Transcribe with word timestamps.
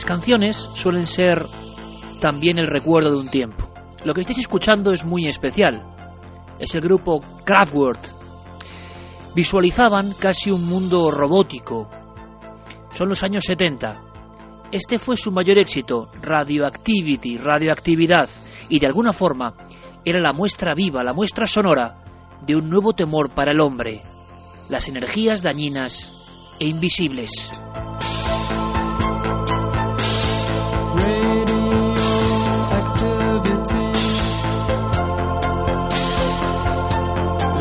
Las 0.00 0.06
canciones 0.06 0.56
suelen 0.56 1.06
ser 1.06 1.44
también 2.22 2.58
el 2.58 2.68
recuerdo 2.68 3.10
de 3.10 3.18
un 3.18 3.28
tiempo. 3.28 3.70
Lo 4.02 4.14
que 4.14 4.22
estáis 4.22 4.38
escuchando 4.38 4.92
es 4.92 5.04
muy 5.04 5.28
especial. 5.28 5.84
Es 6.58 6.74
el 6.74 6.80
grupo 6.80 7.20
Kraftwerk. 7.44 8.00
Visualizaban 9.34 10.14
casi 10.18 10.50
un 10.50 10.66
mundo 10.66 11.10
robótico. 11.10 11.90
Son 12.94 13.10
los 13.10 13.22
años 13.22 13.44
70. 13.46 14.02
Este 14.72 14.98
fue 14.98 15.18
su 15.18 15.32
mayor 15.32 15.58
éxito, 15.58 16.08
Radioactivity, 16.22 17.36
radioactividad, 17.36 18.30
y 18.70 18.78
de 18.78 18.86
alguna 18.86 19.12
forma 19.12 19.52
era 20.02 20.18
la 20.18 20.32
muestra 20.32 20.74
viva, 20.74 21.04
la 21.04 21.12
muestra 21.12 21.46
sonora 21.46 22.38
de 22.40 22.56
un 22.56 22.70
nuevo 22.70 22.94
temor 22.94 23.28
para 23.28 23.52
el 23.52 23.60
hombre, 23.60 24.00
las 24.70 24.88
energías 24.88 25.42
dañinas 25.42 26.56
e 26.58 26.68
invisibles. 26.68 27.50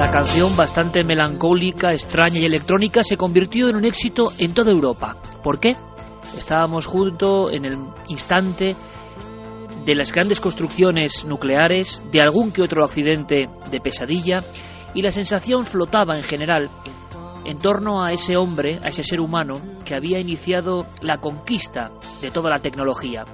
La 0.10 0.26
canción, 0.26 0.58
bastante 0.58 1.04
melancólica, 1.04 1.92
extraña 1.92 2.40
y 2.40 2.46
electrónica, 2.46 3.04
se 3.04 3.16
convirtió 3.16 3.70
en 3.70 3.78
un 3.78 3.86
éxito 3.86 4.34
en 4.40 4.56
toda 4.56 4.72
Europa. 4.72 5.16
¿Por 5.44 5.60
qué? 5.60 5.74
Estábamos 6.36 6.88
junto 6.88 7.52
en 7.52 7.66
el 7.66 7.78
instante 8.08 8.76
de 9.86 9.96
las 9.96 10.12
grandes 10.12 10.40
construcciones 10.42 11.26
nucleares, 11.26 12.04
de 12.12 12.22
algún 12.24 12.52
que 12.52 12.64
otro 12.64 12.84
accidente 12.84 13.50
de 13.70 13.80
pesadilla, 13.80 14.44
y 14.96 15.04
la 15.04 15.12
sensación 15.12 15.64
flotaba 15.64 16.18
en 16.18 16.24
general 16.24 16.72
en 17.46 17.60
torno 17.60 18.04
a 18.04 18.12
ese 18.12 18.36
hombre, 18.36 18.80
a 18.84 18.88
ese 18.88 19.04
ser 19.04 19.20
humano 19.20 19.54
que 19.86 19.96
había 19.96 20.20
iniciado 20.20 20.88
la 21.04 21.20
conquista 21.20 21.92
de 22.20 22.32
toda 22.32 22.50
la 22.50 22.64
tecnología. 22.64 23.26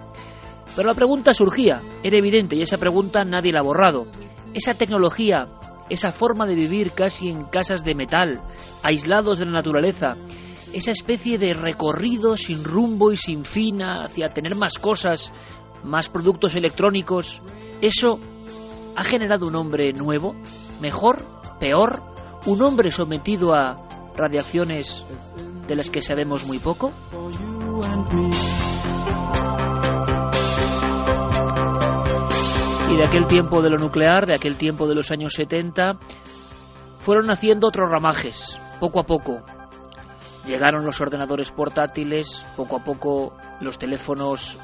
Pero 0.75 0.89
la 0.89 0.94
pregunta 0.94 1.33
surgía, 1.33 1.81
era 2.03 2.17
evidente, 2.17 2.57
y 2.57 2.63
esa 2.63 2.78
pregunta 2.78 3.23
nadie 3.23 3.53
la 3.53 3.61
ha 3.61 3.63
borrado. 3.63 4.07
Esa 4.53 4.73
tecnología 4.73 5.47
esa 5.90 6.12
forma 6.12 6.46
de 6.46 6.56
vivir 6.56 6.91
casi 6.91 7.29
en 7.29 7.46
casas 7.46 7.84
de 7.84 7.96
metal, 7.96 8.41
aislados 8.84 9.40
de 9.40 9.46
la 9.46 9.51
naturaleza, 9.51 10.16
esa 10.73 10.91
especie 10.91 11.38
de 11.38 11.53
recorrido 11.53 12.38
sin 12.38 12.63
rumbo 12.63 13.12
y 13.12 13.18
sin 13.18 13.46
fin 13.46 13.81
hacia 13.81 14.29
tener 14.29 14.56
más 14.56 14.79
cosas, 14.79 15.31
más 15.84 16.09
productos 16.09 16.56
electrónicos, 16.56 17.41
eso 17.81 18.19
ha 18.96 19.03
generado 19.03 19.47
un 19.47 19.56
hombre 19.56 19.94
nuevo, 19.94 20.35
mejor, 20.81 21.25
peor, 21.59 22.03
un 22.46 22.62
hombre 22.62 22.91
sometido 22.91 23.53
a 23.53 23.88
radiaciones 24.16 25.06
de 25.67 25.75
las 25.75 25.90
que 25.90 26.02
sabemos 26.02 26.46
muy 26.46 26.59
poco. 26.59 26.91
De 32.95 33.03
aquel 33.03 33.28
tiempo 33.28 33.61
de 33.61 33.69
lo 33.69 33.78
nuclear, 33.78 34.25
de 34.25 34.35
aquel 34.35 34.56
tiempo 34.56 34.88
de 34.88 34.95
los 34.95 35.11
años 35.11 35.33
70, 35.33 36.00
fueron 37.00 37.25
naciendo 37.25 37.67
otros 37.67 37.89
ramajes, 37.89 38.59
poco 38.79 39.01
a 39.01 39.03
poco. 39.03 39.41
Llegaron 40.47 40.85
los 40.85 41.01
ordenadores 41.01 41.51
portátiles, 41.51 42.45
poco 42.55 42.78
a 42.78 42.84
poco 42.84 43.34
los 43.59 43.78
teléfonos 43.78 44.57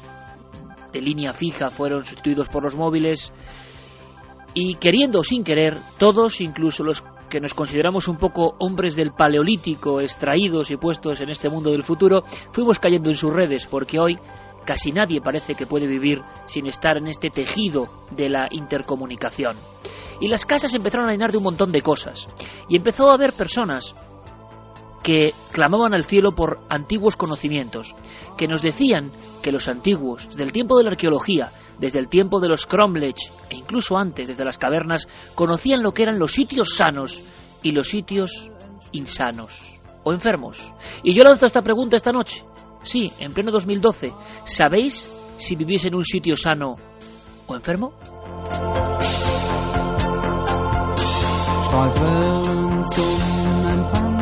de 0.92 1.00
línea 1.00 1.32
fija 1.32 1.70
fueron 1.70 2.04
sustituidos 2.04 2.48
por 2.48 2.64
los 2.64 2.74
móviles 2.74 3.32
y 4.54 4.76
queriendo 4.76 5.20
o 5.20 5.24
sin 5.24 5.44
querer, 5.44 5.78
todos, 5.98 6.40
incluso 6.40 6.84
los 6.84 7.04
que 7.28 7.40
nos 7.40 7.54
consideramos 7.54 8.08
un 8.08 8.16
poco 8.16 8.56
hombres 8.58 8.96
del 8.96 9.12
paleolítico, 9.12 10.00
extraídos 10.00 10.70
y 10.70 10.76
puestos 10.76 11.20
en 11.20 11.28
este 11.28 11.48
mundo 11.48 11.70
del 11.70 11.84
futuro, 11.84 12.24
fuimos 12.52 12.78
cayendo 12.78 13.08
en 13.10 13.16
sus 13.16 13.32
redes, 13.32 13.66
porque 13.66 13.98
hoy 13.98 14.18
Casi 14.64 14.92
nadie 14.92 15.20
parece 15.20 15.54
que 15.54 15.66
puede 15.66 15.86
vivir 15.86 16.22
sin 16.46 16.66
estar 16.66 16.96
en 16.96 17.08
este 17.08 17.30
tejido 17.30 17.88
de 18.10 18.28
la 18.28 18.48
intercomunicación. 18.50 19.56
Y 20.20 20.28
las 20.28 20.46
casas 20.46 20.74
empezaron 20.74 21.08
a 21.08 21.12
llenar 21.12 21.32
de 21.32 21.38
un 21.38 21.44
montón 21.44 21.72
de 21.72 21.80
cosas. 21.80 22.28
Y 22.68 22.76
empezó 22.76 23.10
a 23.10 23.14
haber 23.14 23.32
personas 23.32 23.94
que 25.02 25.34
clamaban 25.50 25.94
al 25.94 26.04
cielo 26.04 26.30
por 26.30 26.60
antiguos 26.68 27.16
conocimientos, 27.16 27.94
que 28.36 28.46
nos 28.46 28.62
decían 28.62 29.12
que 29.42 29.50
los 29.50 29.68
antiguos, 29.68 30.28
desde 30.28 30.44
el 30.44 30.52
tiempo 30.52 30.78
de 30.78 30.84
la 30.84 30.90
arqueología, 30.90 31.50
desde 31.78 31.98
el 31.98 32.08
tiempo 32.08 32.38
de 32.38 32.48
los 32.48 32.66
Cromlech 32.66 33.18
e 33.50 33.56
incluso 33.56 33.98
antes, 33.98 34.28
desde 34.28 34.44
las 34.44 34.58
cavernas, 34.58 35.08
conocían 35.34 35.82
lo 35.82 35.92
que 35.92 36.04
eran 36.04 36.18
los 36.18 36.32
sitios 36.32 36.76
sanos 36.76 37.24
y 37.62 37.72
los 37.72 37.88
sitios 37.88 38.50
insanos 38.92 39.80
o 40.04 40.12
enfermos. 40.12 40.72
Y 41.02 41.14
yo 41.14 41.24
lanzo 41.24 41.46
esta 41.46 41.62
pregunta 41.62 41.96
esta 41.96 42.12
noche. 42.12 42.44
Sí, 42.82 43.12
en 43.18 43.32
pleno 43.32 43.50
2012. 43.52 44.12
¿Sabéis 44.44 45.12
si 45.36 45.56
vivís 45.56 45.84
en 45.86 45.94
un 45.94 46.04
sitio 46.04 46.36
sano 46.36 46.72
o 47.46 47.54
enfermo? 47.54 47.92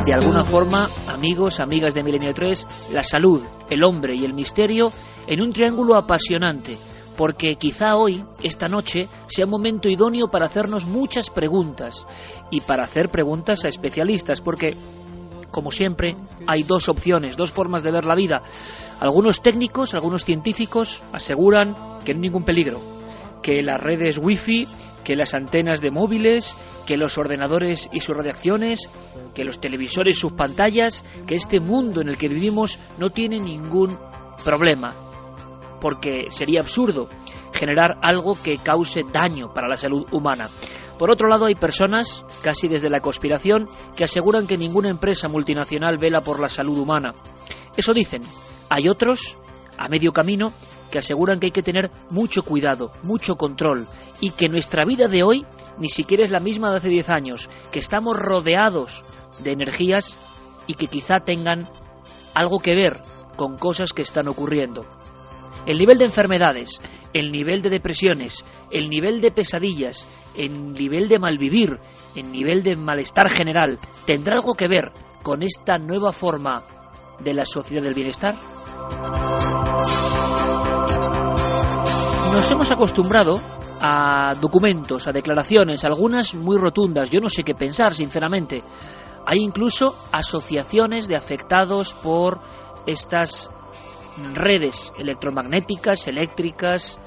De 0.04 0.12
alguna 0.12 0.44
forma, 0.44 0.88
amigos, 1.08 1.60
amigas 1.60 1.94
de 1.94 2.02
Milenio 2.02 2.32
3, 2.32 2.90
la 2.92 3.02
salud, 3.02 3.42
el 3.68 3.84
hombre 3.84 4.14
y 4.14 4.24
el 4.24 4.34
misterio 4.34 4.92
en 5.26 5.42
un 5.42 5.52
triángulo 5.52 5.96
apasionante, 5.96 6.76
porque 7.16 7.56
quizá 7.56 7.96
hoy, 7.96 8.24
esta 8.42 8.68
noche, 8.68 9.08
sea 9.26 9.44
un 9.44 9.50
momento 9.50 9.88
idóneo 9.88 10.28
para 10.28 10.46
hacernos 10.46 10.86
muchas 10.86 11.28
preguntas 11.30 12.06
y 12.50 12.60
para 12.60 12.84
hacer 12.84 13.08
preguntas 13.08 13.64
a 13.64 13.68
especialistas, 13.68 14.40
porque 14.40 14.76
como 15.50 15.70
siempre, 15.70 16.16
hay 16.46 16.62
dos 16.62 16.88
opciones, 16.88 17.36
dos 17.36 17.50
formas 17.50 17.82
de 17.82 17.92
ver 17.92 18.04
la 18.04 18.14
vida. 18.14 18.42
Algunos 19.00 19.42
técnicos, 19.42 19.94
algunos 19.94 20.24
científicos 20.24 21.02
aseguran 21.12 21.98
que 22.04 22.12
no 22.12 22.18
hay 22.18 22.22
ningún 22.22 22.44
peligro, 22.44 22.80
que 23.42 23.62
las 23.62 23.80
redes 23.80 24.18
wifi, 24.18 24.66
que 25.04 25.16
las 25.16 25.34
antenas 25.34 25.80
de 25.80 25.90
móviles, 25.90 26.56
que 26.86 26.96
los 26.96 27.18
ordenadores 27.18 27.88
y 27.92 28.00
sus 28.00 28.16
radiaciones, 28.16 28.88
que 29.34 29.44
los 29.44 29.60
televisores 29.60 30.16
y 30.16 30.20
sus 30.20 30.32
pantallas, 30.32 31.04
que 31.26 31.34
este 31.34 31.60
mundo 31.60 32.00
en 32.00 32.08
el 32.08 32.18
que 32.18 32.28
vivimos 32.28 32.78
no 32.98 33.10
tiene 33.10 33.38
ningún 33.38 33.98
problema, 34.44 34.94
porque 35.80 36.26
sería 36.30 36.60
absurdo 36.60 37.08
generar 37.52 37.96
algo 38.02 38.36
que 38.42 38.58
cause 38.58 39.02
daño 39.12 39.52
para 39.52 39.68
la 39.68 39.76
salud 39.76 40.06
humana. 40.12 40.48
Por 41.00 41.10
otro 41.10 41.28
lado, 41.28 41.46
hay 41.46 41.54
personas, 41.54 42.26
casi 42.42 42.68
desde 42.68 42.90
la 42.90 43.00
conspiración, 43.00 43.64
que 43.96 44.04
aseguran 44.04 44.46
que 44.46 44.58
ninguna 44.58 44.90
empresa 44.90 45.28
multinacional 45.28 45.96
vela 45.96 46.20
por 46.20 46.38
la 46.38 46.50
salud 46.50 46.76
humana. 46.76 47.14
Eso 47.74 47.94
dicen. 47.94 48.20
Hay 48.68 48.86
otros, 48.86 49.38
a 49.78 49.88
medio 49.88 50.12
camino, 50.12 50.52
que 50.92 50.98
aseguran 50.98 51.40
que 51.40 51.46
hay 51.46 51.52
que 51.52 51.62
tener 51.62 51.90
mucho 52.10 52.42
cuidado, 52.42 52.90
mucho 53.02 53.36
control, 53.36 53.86
y 54.20 54.32
que 54.32 54.50
nuestra 54.50 54.84
vida 54.84 55.08
de 55.08 55.22
hoy 55.22 55.46
ni 55.78 55.88
siquiera 55.88 56.22
es 56.22 56.32
la 56.32 56.38
misma 56.38 56.68
de 56.68 56.76
hace 56.76 56.88
10 56.88 57.08
años, 57.08 57.48
que 57.72 57.78
estamos 57.78 58.18
rodeados 58.18 59.02
de 59.42 59.52
energías 59.52 60.18
y 60.66 60.74
que 60.74 60.88
quizá 60.88 61.20
tengan 61.24 61.66
algo 62.34 62.58
que 62.60 62.74
ver 62.74 63.00
con 63.36 63.56
cosas 63.56 63.94
que 63.94 64.02
están 64.02 64.28
ocurriendo. 64.28 64.84
El 65.64 65.78
nivel 65.78 65.96
de 65.96 66.04
enfermedades 66.04 66.78
el 67.12 67.32
nivel 67.32 67.62
de 67.62 67.70
depresiones, 67.70 68.44
el 68.70 68.88
nivel 68.88 69.20
de 69.20 69.30
pesadillas, 69.30 70.08
el 70.34 70.72
nivel 70.72 71.08
de 71.08 71.18
malvivir, 71.18 71.78
el 72.14 72.30
nivel 72.30 72.62
de 72.62 72.76
malestar 72.76 73.28
general, 73.30 73.78
tendrá 74.06 74.36
algo 74.36 74.54
que 74.54 74.68
ver 74.68 74.92
con 75.22 75.42
esta 75.42 75.78
nueva 75.78 76.12
forma 76.12 76.62
de 77.20 77.34
la 77.34 77.44
sociedad 77.44 77.82
del 77.82 77.94
bienestar? 77.94 78.34
Nos 82.32 82.50
hemos 82.52 82.70
acostumbrado 82.70 83.32
a 83.80 84.34
documentos, 84.40 85.08
a 85.08 85.12
declaraciones, 85.12 85.84
algunas 85.84 86.34
muy 86.34 86.58
rotundas, 86.58 87.10
yo 87.10 87.20
no 87.20 87.28
sé 87.28 87.42
qué 87.42 87.54
pensar, 87.54 87.92
sinceramente. 87.92 88.62
Hay 89.26 89.40
incluso 89.40 89.94
asociaciones 90.12 91.08
de 91.08 91.16
afectados 91.16 91.94
por 91.94 92.40
estas 92.86 93.50
redes 94.34 94.92
electromagnéticas, 94.98 96.06
eléctricas, 96.06 96.98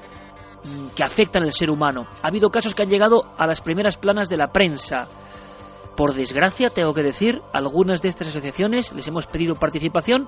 que 0.94 1.04
afectan 1.04 1.42
al 1.42 1.52
ser 1.52 1.70
humano. 1.70 2.06
Ha 2.22 2.28
habido 2.28 2.50
casos 2.50 2.74
que 2.74 2.82
han 2.82 2.88
llegado 2.88 3.24
a 3.36 3.46
las 3.46 3.60
primeras 3.60 3.96
planas 3.96 4.28
de 4.28 4.36
la 4.36 4.52
prensa. 4.52 5.08
Por 5.96 6.14
desgracia, 6.14 6.70
tengo 6.70 6.92
que 6.92 7.02
decir, 7.02 7.40
algunas 7.52 8.02
de 8.02 8.08
estas 8.08 8.28
asociaciones 8.28 8.92
les 8.92 9.06
hemos 9.06 9.26
pedido 9.26 9.54
participación 9.54 10.26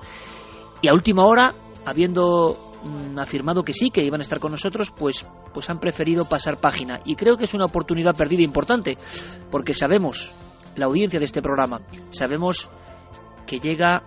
y 0.81 0.89
a 0.89 0.93
última 0.93 1.25
hora, 1.25 1.55
habiendo 1.85 2.71
mm, 2.83 3.19
afirmado 3.19 3.63
que 3.63 3.73
sí, 3.73 3.89
que 3.89 4.03
iban 4.03 4.21
a 4.21 4.23
estar 4.23 4.39
con 4.39 4.51
nosotros, 4.51 4.91
pues, 4.91 5.27
pues 5.53 5.69
han 5.69 5.79
preferido 5.79 6.25
pasar 6.25 6.59
página. 6.59 7.01
Y 7.03 7.15
creo 7.15 7.35
que 7.35 7.45
es 7.45 7.53
una 7.53 7.65
oportunidad 7.65 8.15
perdida 8.15 8.43
importante, 8.43 8.97
porque 9.51 9.73
sabemos, 9.73 10.33
la 10.75 10.85
audiencia 10.85 11.19
de 11.19 11.25
este 11.25 11.41
programa, 11.41 11.81
sabemos 12.11 12.69
que 13.45 13.59
llega 13.59 14.03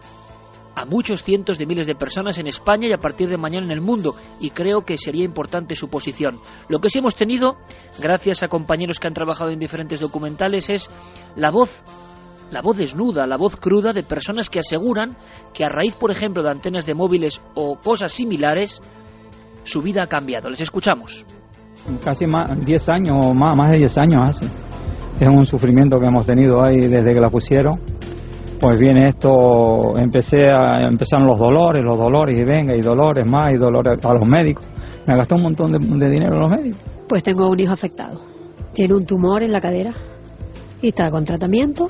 a 0.75 0.85
muchos 0.85 1.23
cientos 1.23 1.59
de 1.59 1.67
miles 1.67 1.87
de 1.87 1.95
personas 1.95 2.39
en 2.39 2.47
España 2.47 2.89
y 2.89 2.93
a 2.93 2.99
partir 2.99 3.29
de 3.29 3.37
mañana 3.37 3.67
en 3.67 3.73
el 3.73 3.81
mundo, 3.81 4.15
y 4.41 4.51
creo 4.51 4.83
que 4.83 4.99
sería 4.99 5.25
importante 5.25 5.75
su 5.75 5.89
posición. 5.89 6.41
Lo 6.69 6.81
que 6.81 6.91
sí 6.91 6.99
hemos 6.99 7.15
tenido, 7.15 7.57
gracias 8.01 8.43
a 8.43 8.49
compañeros 8.49 8.99
que 8.99 9.09
han 9.09 9.15
trabajado 9.15 9.51
en 9.51 9.59
diferentes 9.59 10.01
documentales, 10.01 10.71
es 10.71 10.89
la 11.37 11.51
voz 11.51 11.83
la 12.51 12.63
voz 12.63 12.77
desnuda, 12.77 13.29
la 13.29 13.37
voz 13.37 13.55
cruda 13.55 13.93
de 13.93 14.03
personas 14.03 14.51
que 14.51 14.59
aseguran 14.59 15.17
que 15.55 15.65
a 15.65 15.69
raíz, 15.69 15.95
por 15.95 16.11
ejemplo, 16.11 16.43
de 16.43 16.51
antenas 16.51 16.85
de 16.85 16.95
móviles 16.95 17.41
o 17.55 17.77
cosas 17.77 18.11
similares, 18.11 18.83
su 19.63 19.81
vida 19.81 20.03
ha 20.03 20.07
cambiado. 20.09 20.51
Les 20.51 20.61
escuchamos. 20.61 21.25
Casi 22.05 22.27
más, 22.27 22.51
10 22.59 22.89
años 22.89 23.35
más, 23.39 23.57
más 23.57 23.71
de 23.71 23.79
10 23.79 23.99
años 23.99 24.23
hace. 24.25 24.47
Es 24.47 25.37
un 25.37 25.47
sufrimiento 25.47 25.99
que 26.01 26.07
hemos 26.07 26.27
tenido 26.27 26.61
ahí 26.61 26.81
desde 26.81 27.15
que 27.15 27.21
la 27.21 27.29
pusieron 27.29 27.73
pues 28.61 28.79
viene 28.79 29.09
esto, 29.09 29.97
empecé 29.97 30.51
a, 30.53 30.83
empezaron 30.83 31.27
los 31.27 31.39
dolores, 31.39 31.83
los 31.83 31.97
dolores, 31.97 32.39
y 32.39 32.45
venga, 32.45 32.77
y 32.77 32.81
dolores 32.81 33.29
más, 33.29 33.55
y 33.55 33.57
dolores 33.57 34.05
a 34.05 34.13
los 34.13 34.29
médicos. 34.29 34.69
Me 35.07 35.17
gastó 35.17 35.37
un 35.37 35.43
montón 35.43 35.73
de, 35.73 35.79
de 35.79 36.11
dinero 36.11 36.37
los 36.37 36.51
médicos. 36.51 36.83
Pues 37.09 37.23
tengo 37.23 37.49
un 37.49 37.59
hijo 37.59 37.73
afectado. 37.73 38.21
Tiene 38.75 38.95
un 38.95 39.05
tumor 39.05 39.43
en 39.43 39.53
la 39.53 39.61
cadera 39.61 39.93
y 40.83 40.89
está 40.89 41.11
con 41.11 41.25
tratamiento. 41.25 41.89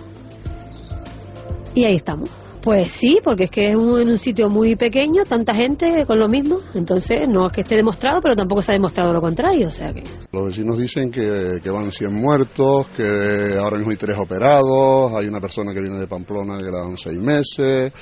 Y 1.74 1.84
ahí 1.84 1.94
estamos. 1.94 2.30
Pues 2.62 2.92
sí, 2.92 3.20
porque 3.24 3.44
es 3.44 3.50
que 3.50 3.70
es 3.70 3.76
un, 3.76 4.00
en 4.00 4.10
un 4.10 4.18
sitio 4.18 4.50
muy 4.50 4.76
pequeño, 4.76 5.24
tanta 5.24 5.54
gente 5.54 6.04
con 6.06 6.18
lo 6.18 6.28
mismo, 6.28 6.58
entonces 6.74 7.26
no 7.26 7.46
es 7.46 7.52
que 7.54 7.62
esté 7.62 7.76
demostrado, 7.76 8.20
pero 8.20 8.36
tampoco 8.36 8.60
se 8.60 8.72
ha 8.72 8.74
demostrado 8.74 9.14
lo 9.14 9.20
contrario, 9.22 9.68
o 9.68 9.70
sea 9.70 9.88
que... 9.88 10.04
Los 10.30 10.46
vecinos 10.46 10.78
dicen 10.78 11.10
que, 11.10 11.60
que 11.62 11.70
van 11.70 11.90
100 11.90 12.12
muertos, 12.12 12.88
que 12.88 13.56
ahora 13.58 13.76
mismo 13.76 13.92
hay 13.92 13.96
tres 13.96 14.18
operados, 14.18 15.12
hay 15.14 15.26
una 15.26 15.40
persona 15.40 15.72
que 15.72 15.80
viene 15.80 15.98
de 15.98 16.06
Pamplona 16.06 16.58
que 16.58 16.64
le 16.64 16.70
dan 16.70 16.98
6 16.98 17.18
meses, 17.18 17.92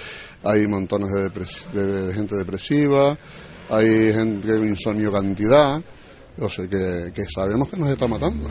hay 0.43 0.67
montones 0.67 1.13
de, 1.13 1.23
depres 1.23 1.69
de 1.73 2.13
gente 2.15 2.35
depresiva, 2.35 3.17
hay 3.71 4.13
gente 4.13 4.59
de 4.59 4.69
insomnio 4.69 5.13
cantidad, 5.13 5.81
o 6.41 6.49
sea 6.49 6.67
que, 6.67 7.13
que 7.15 7.25
sabemos 7.33 7.69
que 7.69 7.77
nos 7.77 7.91
está 7.91 8.09
matando. 8.09 8.49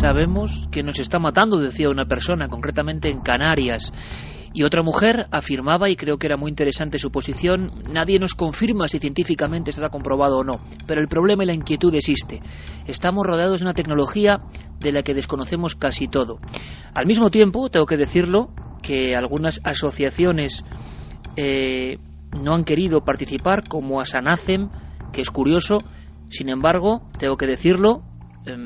Sabemos 0.00 0.66
que 0.72 0.82
nos 0.82 0.98
está 0.98 1.18
matando, 1.18 1.58
decía 1.58 1.90
una 1.90 2.06
persona, 2.06 2.48
concretamente 2.48 3.10
en 3.10 3.20
Canarias. 3.20 3.92
Y 4.54 4.62
otra 4.62 4.82
mujer 4.82 5.26
afirmaba, 5.30 5.90
y 5.90 5.96
creo 5.96 6.16
que 6.16 6.26
era 6.26 6.38
muy 6.38 6.48
interesante 6.48 6.98
su 6.98 7.10
posición, 7.10 7.70
nadie 7.92 8.18
nos 8.18 8.34
confirma 8.34 8.88
si 8.88 8.98
científicamente 8.98 9.70
está 9.70 9.90
comprobado 9.90 10.38
o 10.38 10.44
no, 10.44 10.54
pero 10.86 11.02
el 11.02 11.06
problema 11.06 11.44
y 11.44 11.48
la 11.48 11.54
inquietud 11.54 11.94
existe. 11.94 12.40
Estamos 12.86 13.26
rodeados 13.26 13.60
de 13.60 13.66
una 13.66 13.74
tecnología 13.74 14.38
de 14.80 14.90
la 14.90 15.02
que 15.02 15.12
desconocemos 15.12 15.76
casi 15.76 16.08
todo. 16.08 16.40
Al 16.94 17.06
mismo 17.06 17.30
tiempo, 17.30 17.68
tengo 17.68 17.84
que 17.84 17.98
decirlo, 17.98 18.48
que 18.82 19.14
algunas 19.14 19.60
asociaciones 19.64 20.64
eh, 21.36 21.98
no 22.42 22.54
han 22.54 22.64
querido 22.64 23.02
participar, 23.02 23.68
como 23.68 24.00
Asanacem, 24.00 24.70
que 25.12 25.20
es 25.20 25.30
curioso, 25.30 25.76
sin 26.30 26.48
embargo, 26.48 27.02
tengo 27.18 27.36
que 27.36 27.46
decirlo, 27.46 28.02
eh, 28.46 28.56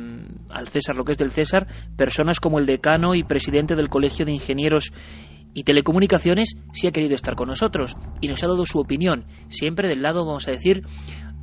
al 0.50 0.69
César 0.69 0.97
lo 0.97 1.05
que 1.05 1.12
es 1.12 1.19
del 1.19 1.31
César, 1.31 1.67
personas 1.97 2.41
como 2.41 2.59
el 2.59 2.67
decano 2.67 3.15
y 3.15 3.25
presidente 3.25 3.75
del 3.75 3.88
Colegio 3.88 4.25
de 4.25 4.32
Ingenieros 4.32 4.93
y 5.55 5.62
Telecomunicaciones 5.65 6.56
sí 6.73 6.88
ha 6.88 6.91
querido 6.91 7.15
estar 7.15 7.37
con 7.37 7.49
nosotros 7.49 7.97
y 8.21 8.29
nos 8.29 8.43
ha 8.43 8.49
dado 8.49 8.67
su 8.67 8.79
opinión, 8.79 9.25
siempre 9.49 9.88
del 9.88 10.03
lado, 10.03 10.26
vamos 10.26 10.49
a 10.49 10.50
decir, 10.50 10.82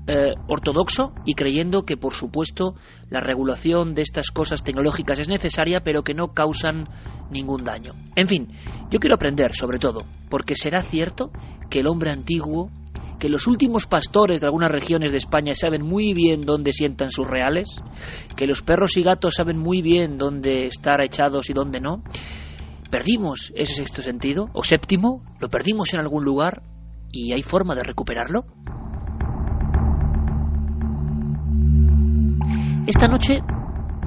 eh, 0.08 0.34
ortodoxo 0.48 1.14
y 1.26 1.36
creyendo 1.36 1.84
que, 1.84 1.96
por 1.96 2.16
supuesto, 2.16 2.76
la 3.10 3.22
regulación 3.22 3.94
de 3.94 4.02
estas 4.02 4.32
cosas 4.32 4.64
tecnológicas 4.64 5.20
es 5.20 5.30
necesaria, 5.30 5.82
pero 5.84 6.04
que 6.04 6.16
no 6.16 6.34
causan 6.34 6.90
ningún 7.30 7.64
daño. 7.64 7.94
En 8.16 8.28
fin, 8.28 8.48
yo 8.90 9.00
quiero 9.00 9.16
aprender, 9.16 9.54
sobre 9.54 9.78
todo, 9.78 10.00
porque 10.30 10.56
será 10.56 10.82
cierto 10.82 11.32
que 11.70 11.80
el 11.80 11.88
hombre 11.88 12.10
antiguo 12.10 12.72
que 13.22 13.30
los 13.30 13.46
últimos 13.46 13.86
pastores 13.86 14.42
de 14.42 14.48
algunas 14.48 14.72
regiones 14.72 15.12
de 15.12 15.20
España 15.20 15.54
saben 15.54 15.84
muy 15.84 16.16
bien 16.16 16.42
dónde 16.42 16.74
sientan 16.74 17.12
sus 17.12 17.28
reales, 17.28 17.68
que 18.36 18.48
los 18.48 18.64
perros 18.64 18.98
y 18.98 19.04
gatos 19.04 19.36
saben 19.36 19.60
muy 19.60 19.84
bien 19.84 20.18
dónde 20.18 20.66
estar 20.66 21.00
echados 21.02 21.52
y 21.52 21.54
dónde 21.54 21.80
no. 21.80 22.02
¿Perdimos 22.90 23.54
ese 23.56 23.76
sexto 23.76 24.02
sentido? 24.02 24.50
¿O 24.54 24.64
séptimo? 24.64 25.24
¿Lo 25.40 25.50
perdimos 25.50 25.94
en 25.94 26.00
algún 26.00 26.26
lugar? 26.26 26.64
¿Y 27.12 27.32
hay 27.32 27.44
forma 27.44 27.76
de 27.76 27.84
recuperarlo? 27.84 28.44
Esta 32.88 33.08
noche 33.08 33.42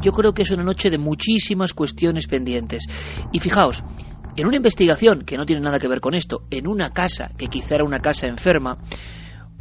yo 0.03 0.11
creo 0.11 0.33
que 0.33 0.43
es 0.43 0.51
una 0.51 0.65
noche 0.65 0.91
de 0.91 0.99
muchísimas 0.99 1.73
cuestiones 1.73 2.27
pendientes. 2.27 2.85
Y 3.31 3.39
fijaos, 3.39 3.85
en 4.37 4.47
una 4.47 4.57
investigación 4.57 5.25
que 5.25 5.37
no 5.37 5.47
tiene 5.47 5.63
nada 5.63 5.79
que 5.79 5.89
ver 5.89 6.01
con 6.01 6.15
esto, 6.15 6.43
en 6.51 6.67
una 6.67 6.91
casa 6.91 7.31
que 7.39 7.47
quizá 7.47 7.77
era 7.77 7.85
una 7.85 8.01
casa 8.01 8.27
enferma, 8.27 8.79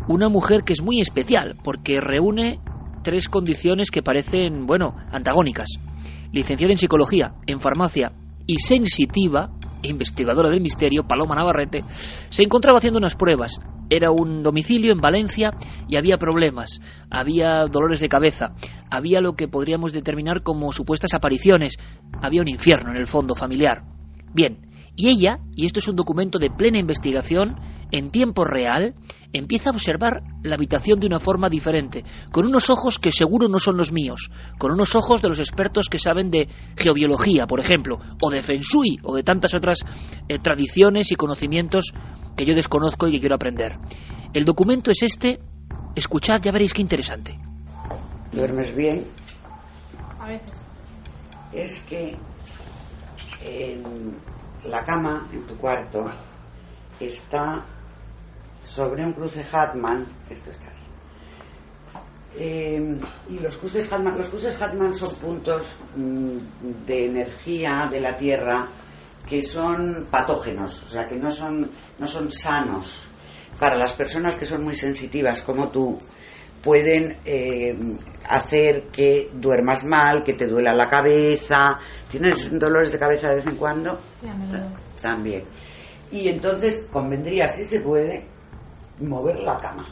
una 0.07 0.29
mujer 0.29 0.63
que 0.63 0.73
es 0.73 0.81
muy 0.81 0.99
especial 0.99 1.55
porque 1.63 2.01
reúne 2.01 2.59
tres 3.03 3.29
condiciones 3.29 3.91
que 3.91 4.01
parecen, 4.01 4.65
bueno, 4.65 4.95
antagónicas. 5.11 5.69
Licenciada 6.31 6.71
en 6.71 6.77
psicología, 6.77 7.33
en 7.45 7.59
farmacia 7.59 8.13
y 8.47 8.57
sensitiva, 8.57 9.51
investigadora 9.83 10.49
del 10.49 10.61
misterio, 10.61 11.03
Paloma 11.03 11.35
Navarrete, 11.35 11.83
se 11.87 12.43
encontraba 12.43 12.79
haciendo 12.79 12.97
unas 12.97 13.15
pruebas. 13.15 13.59
Era 13.89 14.09
un 14.09 14.41
domicilio 14.41 14.91
en 14.91 15.01
Valencia 15.01 15.51
y 15.87 15.97
había 15.97 16.17
problemas, 16.17 16.79
había 17.11 17.65
dolores 17.69 17.99
de 17.99 18.07
cabeza, 18.07 18.55
había 18.89 19.21
lo 19.21 19.33
que 19.33 19.47
podríamos 19.47 19.93
determinar 19.93 20.41
como 20.41 20.71
supuestas 20.71 21.13
apariciones, 21.13 21.77
había 22.21 22.41
un 22.41 22.47
infierno 22.47 22.91
en 22.91 22.97
el 22.97 23.07
fondo 23.07 23.35
familiar. 23.35 23.92
Bien, 24.33 24.57
y 24.95 25.09
ella, 25.09 25.39
y 25.55 25.65
esto 25.65 25.79
es 25.79 25.87
un 25.87 25.95
documento 25.95 26.37
de 26.37 26.51
plena 26.51 26.77
investigación, 26.77 27.55
en 27.91 28.09
tiempo 28.09 28.45
real, 28.45 28.93
empieza 29.33 29.69
a 29.69 29.73
observar 29.73 30.21
la 30.43 30.55
habitación 30.55 30.99
de 30.99 31.07
una 31.07 31.19
forma 31.19 31.49
diferente, 31.49 32.03
con 32.31 32.45
unos 32.45 32.69
ojos 32.69 32.99
que 32.99 33.11
seguro 33.11 33.47
no 33.47 33.57
son 33.57 33.77
los 33.77 33.91
míos, 33.91 34.29
con 34.59 34.71
unos 34.71 34.95
ojos 34.95 35.21
de 35.21 35.29
los 35.29 35.39
expertos 35.39 35.89
que 35.89 35.97
saben 35.97 36.29
de 36.29 36.47
geobiología, 36.77 37.47
por 37.47 37.59
ejemplo, 37.59 37.99
o 38.21 38.29
de 38.29 38.41
Feng 38.41 38.61
Shui, 38.61 38.99
o 39.03 39.15
de 39.15 39.23
tantas 39.23 39.55
otras 39.55 39.79
eh, 40.27 40.37
tradiciones 40.37 41.11
y 41.11 41.15
conocimientos 41.15 41.93
que 42.35 42.45
yo 42.45 42.53
desconozco 42.53 43.07
y 43.07 43.13
que 43.13 43.19
quiero 43.19 43.35
aprender. 43.35 43.77
El 44.33 44.45
documento 44.45 44.91
es 44.91 45.01
este, 45.01 45.39
escuchad, 45.95 46.39
ya 46.41 46.51
veréis 46.51 46.73
qué 46.73 46.81
interesante. 46.83 47.39
¿Duermes 48.31 48.75
bien? 48.75 49.03
A 50.19 50.27
veces. 50.27 50.63
Es 51.51 51.79
que 51.81 52.15
en 53.43 54.15
la 54.65 54.85
cama, 54.85 55.27
en 55.31 55.45
tu 55.45 55.57
cuarto, 55.57 56.09
está 56.99 57.63
sobre 58.65 59.03
un 59.03 59.13
cruce 59.13 59.45
Hartmann, 59.51 60.05
esto 60.29 60.51
está 60.51 60.67
aquí. 60.67 60.73
Eh, 62.35 62.99
y 63.29 63.39
los 63.39 63.57
cruces 63.57 63.91
Hartmann, 63.91 64.17
los 64.17 64.27
cruces 64.27 64.59
Hartmann 64.59 64.95
son 64.95 65.15
puntos 65.15 65.77
mm, 65.95 66.37
de 66.87 67.05
energía 67.05 67.87
de 67.91 68.01
la 68.01 68.17
Tierra 68.17 68.65
que 69.27 69.41
son 69.41 70.07
patógenos, 70.09 70.83
o 70.83 70.89
sea, 70.89 71.07
que 71.07 71.15
no 71.15 71.31
son, 71.31 71.69
no 71.99 72.07
son 72.07 72.31
sanos 72.31 73.05
para 73.59 73.77
las 73.77 73.93
personas 73.93 74.35
que 74.35 74.45
son 74.45 74.63
muy 74.63 74.75
sensitivas 74.75 75.41
como 75.43 75.69
tú, 75.69 75.97
pueden 76.63 77.17
eh, 77.25 77.77
hacer 78.27 78.83
que 78.83 79.29
duermas 79.33 79.83
mal, 79.83 80.23
que 80.23 80.33
te 80.33 80.47
duela 80.47 80.73
la 80.73 80.87
cabeza. 80.87 81.77
¿Tienes 82.09 82.57
dolores 82.57 82.91
de 82.91 82.99
cabeza 82.99 83.29
de 83.29 83.35
vez 83.35 83.47
en 83.47 83.57
cuando? 83.57 83.99
Sí. 84.21 84.27
También. 85.01 85.43
Y 86.11 86.29
entonces 86.29 86.87
convendría, 86.91 87.47
si 87.47 87.65
se 87.65 87.81
puede, 87.81 88.23
mover 89.01 89.39
la 89.39 89.57
cama. 89.57 89.83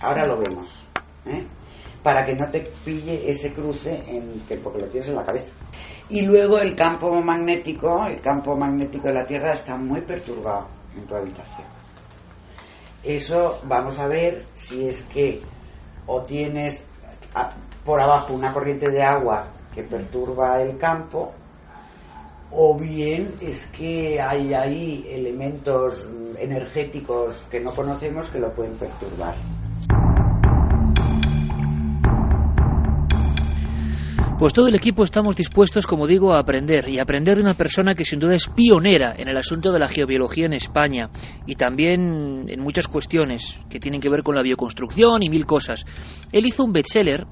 Ahora 0.00 0.26
lo 0.26 0.38
vemos. 0.38 0.88
¿eh? 1.26 1.46
Para 2.02 2.26
que 2.26 2.34
no 2.34 2.48
te 2.50 2.60
pille 2.84 3.30
ese 3.30 3.52
cruce 3.52 4.02
en 4.08 4.40
que, 4.48 4.56
porque 4.56 4.80
lo 4.80 4.86
tienes 4.88 5.08
en 5.08 5.16
la 5.16 5.24
cabeza. 5.24 5.52
Y 6.08 6.22
luego 6.22 6.58
el 6.58 6.74
campo 6.74 7.10
magnético, 7.22 8.04
el 8.06 8.20
campo 8.20 8.56
magnético 8.56 9.08
de 9.08 9.14
la 9.14 9.24
Tierra 9.24 9.52
está 9.52 9.76
muy 9.76 10.00
perturbado 10.02 10.68
en 10.96 11.06
tu 11.06 11.14
habitación. 11.14 11.73
Eso 13.04 13.60
vamos 13.64 13.98
a 13.98 14.06
ver 14.06 14.44
si 14.54 14.88
es 14.88 15.02
que 15.02 15.42
o 16.06 16.22
tienes 16.22 16.86
por 17.84 18.00
abajo 18.00 18.32
una 18.32 18.52
corriente 18.52 18.90
de 18.90 19.02
agua 19.02 19.46
que 19.74 19.82
perturba 19.82 20.62
el 20.62 20.78
campo 20.78 21.32
o 22.50 22.78
bien 22.78 23.34
es 23.42 23.66
que 23.66 24.20
hay 24.20 24.54
ahí 24.54 25.06
elementos 25.10 26.08
energéticos 26.38 27.48
que 27.50 27.60
no 27.60 27.72
conocemos 27.72 28.30
que 28.30 28.38
lo 28.38 28.52
pueden 28.52 28.74
perturbar. 28.74 29.34
Pues 34.38 34.52
todo 34.52 34.66
el 34.66 34.74
equipo 34.74 35.04
estamos 35.04 35.36
dispuestos, 35.36 35.86
como 35.86 36.08
digo, 36.08 36.34
a 36.34 36.40
aprender 36.40 36.88
y 36.88 36.98
aprender 36.98 37.36
de 37.36 37.42
una 37.42 37.54
persona 37.54 37.94
que 37.94 38.04
sin 38.04 38.18
duda 38.18 38.34
es 38.34 38.48
pionera 38.48 39.14
en 39.16 39.28
el 39.28 39.36
asunto 39.36 39.70
de 39.70 39.78
la 39.78 39.86
geobiología 39.86 40.46
en 40.46 40.54
España 40.54 41.08
y 41.46 41.54
también 41.54 42.46
en 42.48 42.60
muchas 42.60 42.88
cuestiones 42.88 43.60
que 43.70 43.78
tienen 43.78 44.00
que 44.00 44.10
ver 44.10 44.24
con 44.24 44.34
la 44.34 44.42
bioconstrucción 44.42 45.22
y 45.22 45.30
mil 45.30 45.46
cosas. 45.46 45.84
Él 46.32 46.46
hizo 46.46 46.64
un 46.64 46.72
bestseller 46.72 47.26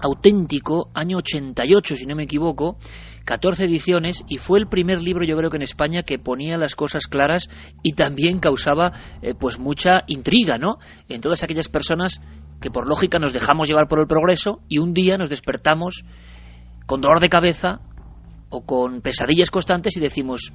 auténtico, 0.00 0.90
año 0.92 1.18
88, 1.18 1.96
si 1.96 2.04
no 2.04 2.16
me 2.16 2.24
equivoco, 2.24 2.78
14 3.24 3.64
ediciones 3.64 4.24
y 4.28 4.38
fue 4.38 4.58
el 4.58 4.66
primer 4.66 5.00
libro 5.00 5.24
yo 5.24 5.36
creo 5.36 5.50
que 5.50 5.56
en 5.56 5.62
España 5.62 6.02
que 6.02 6.18
ponía 6.18 6.58
las 6.58 6.74
cosas 6.74 7.06
claras 7.06 7.48
y 7.82 7.92
también 7.92 8.38
causaba 8.40 8.92
eh, 9.22 9.34
pues 9.38 9.58
mucha 9.58 10.02
intriga, 10.08 10.58
¿no? 10.58 10.78
En 11.08 11.20
todas 11.20 11.42
aquellas 11.42 11.68
personas 11.68 12.20
que 12.60 12.70
por 12.70 12.88
lógica 12.88 13.18
nos 13.18 13.32
dejamos 13.32 13.68
llevar 13.68 13.88
por 13.88 14.00
el 14.00 14.06
progreso 14.06 14.60
y 14.68 14.78
un 14.78 14.94
día 14.94 15.18
nos 15.18 15.30
despertamos 15.30 16.04
con 16.86 17.00
dolor 17.00 17.20
de 17.20 17.28
cabeza 17.28 17.80
o 18.50 18.64
con 18.64 19.00
pesadillas 19.00 19.50
constantes 19.50 19.96
y 19.96 20.00
decimos, 20.00 20.52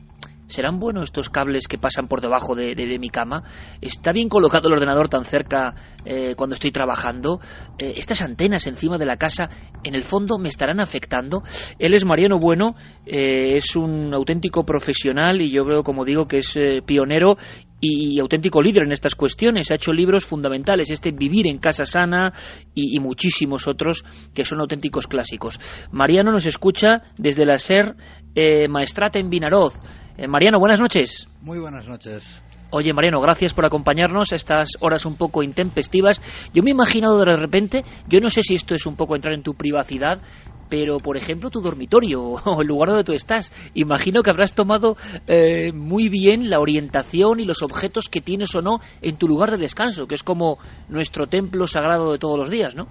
¿serán 0.48 0.80
buenos 0.80 1.06
estos 1.06 1.30
cables 1.30 1.68
que 1.68 1.78
pasan 1.78 2.08
por 2.08 2.22
debajo 2.22 2.56
de, 2.56 2.98
mi 3.00 3.10
cama? 3.10 3.44
¿Está 3.82 4.12
bien 4.12 4.30
colocado 4.30 4.68
el 4.68 4.74
ordenador 4.74 5.10
tan 5.10 5.24
cerca 5.24 5.74
eh, 6.06 6.36
cuando 6.36 6.56
estoy 6.56 6.72
trabajando? 6.72 7.40
Eh, 7.78 7.94
¿Estas 7.96 8.22
antenas 8.22 8.68
encima 8.68 8.98
de 8.98 9.06
la 9.06 9.18
casa 9.18 9.48
en 9.84 9.96
el 9.96 10.04
fondo 10.04 10.38
me 10.38 10.50
estarán 10.50 10.80
afectando? 10.80 11.44
Él 11.78 11.94
es 11.94 12.06
Mariano 12.06 12.40
Bueno, 12.40 12.76
eh, 13.06 13.58
es 13.58 13.76
un 13.76 14.14
auténtico 14.14 14.66
profesional 14.66 15.42
y 15.42 15.52
yo 15.52 15.64
creo, 15.66 15.84
como 15.84 16.06
digo, 16.06 16.28
que 16.28 16.38
es 16.38 16.56
eh, 16.56 16.82
pionero 16.86 17.38
y 17.80 18.20
auténtico 18.20 18.62
líder 18.62 18.84
en 18.84 18.92
estas 18.92 19.16
cuestiones. 19.16 19.72
Ha 19.72 19.76
hecho 19.76 19.92
libros 19.92 20.26
fundamentales, 20.26 20.92
este 20.92 21.12
Vivir 21.12 21.48
en 21.48 21.60
Casa 21.60 21.86
Sana 21.86 22.34
y, 22.74 23.00
muchísimos 23.00 23.68
otros 23.68 24.04
que 24.34 24.44
son 24.44 24.60
auténticos 24.60 25.08
clásicos. 25.08 25.60
Mariano 25.92 26.32
nos 26.32 26.46
escucha 26.46 27.04
desde 27.18 27.46
la 27.46 27.58
SER 27.58 27.96
eh, 28.36 28.68
Maestrata 28.68 29.20
en 29.20 29.30
Vinaroz. 29.30 29.80
Eh, 30.18 30.28
Mariano, 30.28 30.60
buenas 30.60 30.80
noches. 30.80 31.28
Muy 31.42 31.60
buenas 31.60 31.88
noches. 31.88 32.44
Oye, 32.72 32.94
Mariano, 32.94 33.20
gracias 33.20 33.56
por 33.56 33.66
acompañarnos 33.66 34.32
a 34.32 34.36
estas 34.36 34.70
horas 34.80 35.06
un 35.08 35.16
poco 35.16 35.42
intempestivas. 35.42 36.22
Yo 36.54 36.62
me 36.62 36.70
he 36.70 36.74
imaginado 36.74 37.18
de 37.18 37.36
repente, 37.36 37.84
yo 38.08 38.20
no 38.20 38.30
sé 38.30 38.44
si 38.44 38.54
esto 38.54 38.76
es 38.76 38.86
un 38.86 38.96
poco 38.96 39.16
entrar 39.16 39.34
en 39.34 39.42
tu 39.42 39.56
privacidad, 39.56 40.22
pero 40.70 40.98
por 40.98 41.18
ejemplo 41.18 41.50
tu 41.50 41.62
dormitorio 41.62 42.22
o 42.46 42.62
el 42.62 42.68
lugar 42.68 42.90
donde 42.90 43.04
tú 43.04 43.14
estás. 43.14 43.52
Imagino 43.74 44.22
que 44.22 44.30
habrás 44.30 44.54
tomado 44.54 44.98
eh, 45.28 45.72
muy 45.72 46.10
bien 46.10 46.52
la 46.52 46.60
orientación 46.60 47.40
y 47.40 47.46
los 47.46 47.64
objetos 47.64 48.08
que 48.08 48.22
tienes 48.22 48.54
o 48.54 48.62
no 48.62 48.80
en 49.02 49.18
tu 49.18 49.28
lugar 49.28 49.50
de 49.50 49.58
descanso, 49.58 50.06
que 50.06 50.14
es 50.14 50.22
como 50.22 50.60
nuestro 50.90 51.26
templo 51.26 51.66
sagrado 51.66 52.12
de 52.12 52.20
todos 52.20 52.38
los 52.38 52.52
días, 52.52 52.76
¿no? 52.76 52.88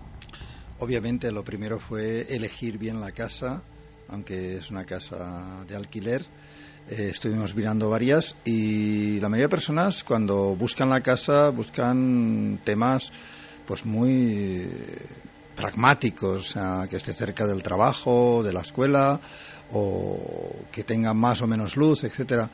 Obviamente 0.81 1.31
lo 1.31 1.45
primero 1.45 1.79
fue 1.79 2.27
elegir 2.35 2.79
bien 2.79 3.01
la 3.01 3.13
casa, 3.13 3.63
aunque 4.09 4.57
es 4.57 4.73
una 4.73 4.85
casa 4.85 5.65
de 5.69 5.77
alquiler. 5.77 6.23
Eh, 6.91 7.11
estuvimos 7.11 7.55
mirando 7.55 7.91
varias 7.91 8.35
y 8.47 9.21
la 9.21 9.29
mayoría 9.29 9.45
de 9.49 9.51
personas 9.51 10.03
cuando 10.03 10.57
buscan 10.57 10.89
la 10.89 11.03
casa 11.03 11.51
buscan 11.51 12.61
temas 12.65 13.13
pues 13.67 13.85
muy 13.85 14.67
pragmáticos, 15.55 16.49
o 16.49 16.53
sea, 16.53 16.87
que 16.89 16.97
esté 16.97 17.13
cerca 17.13 17.47
del 17.47 17.63
trabajo, 17.63 18.43
de 18.43 18.55
la 18.55 18.61
escuela 18.61 19.21
o 19.71 20.51
que 20.73 20.83
tenga 20.83 21.13
más 21.13 21.43
o 21.43 21.47
menos 21.47 21.77
luz, 21.77 22.05
etcétera. 22.05 22.49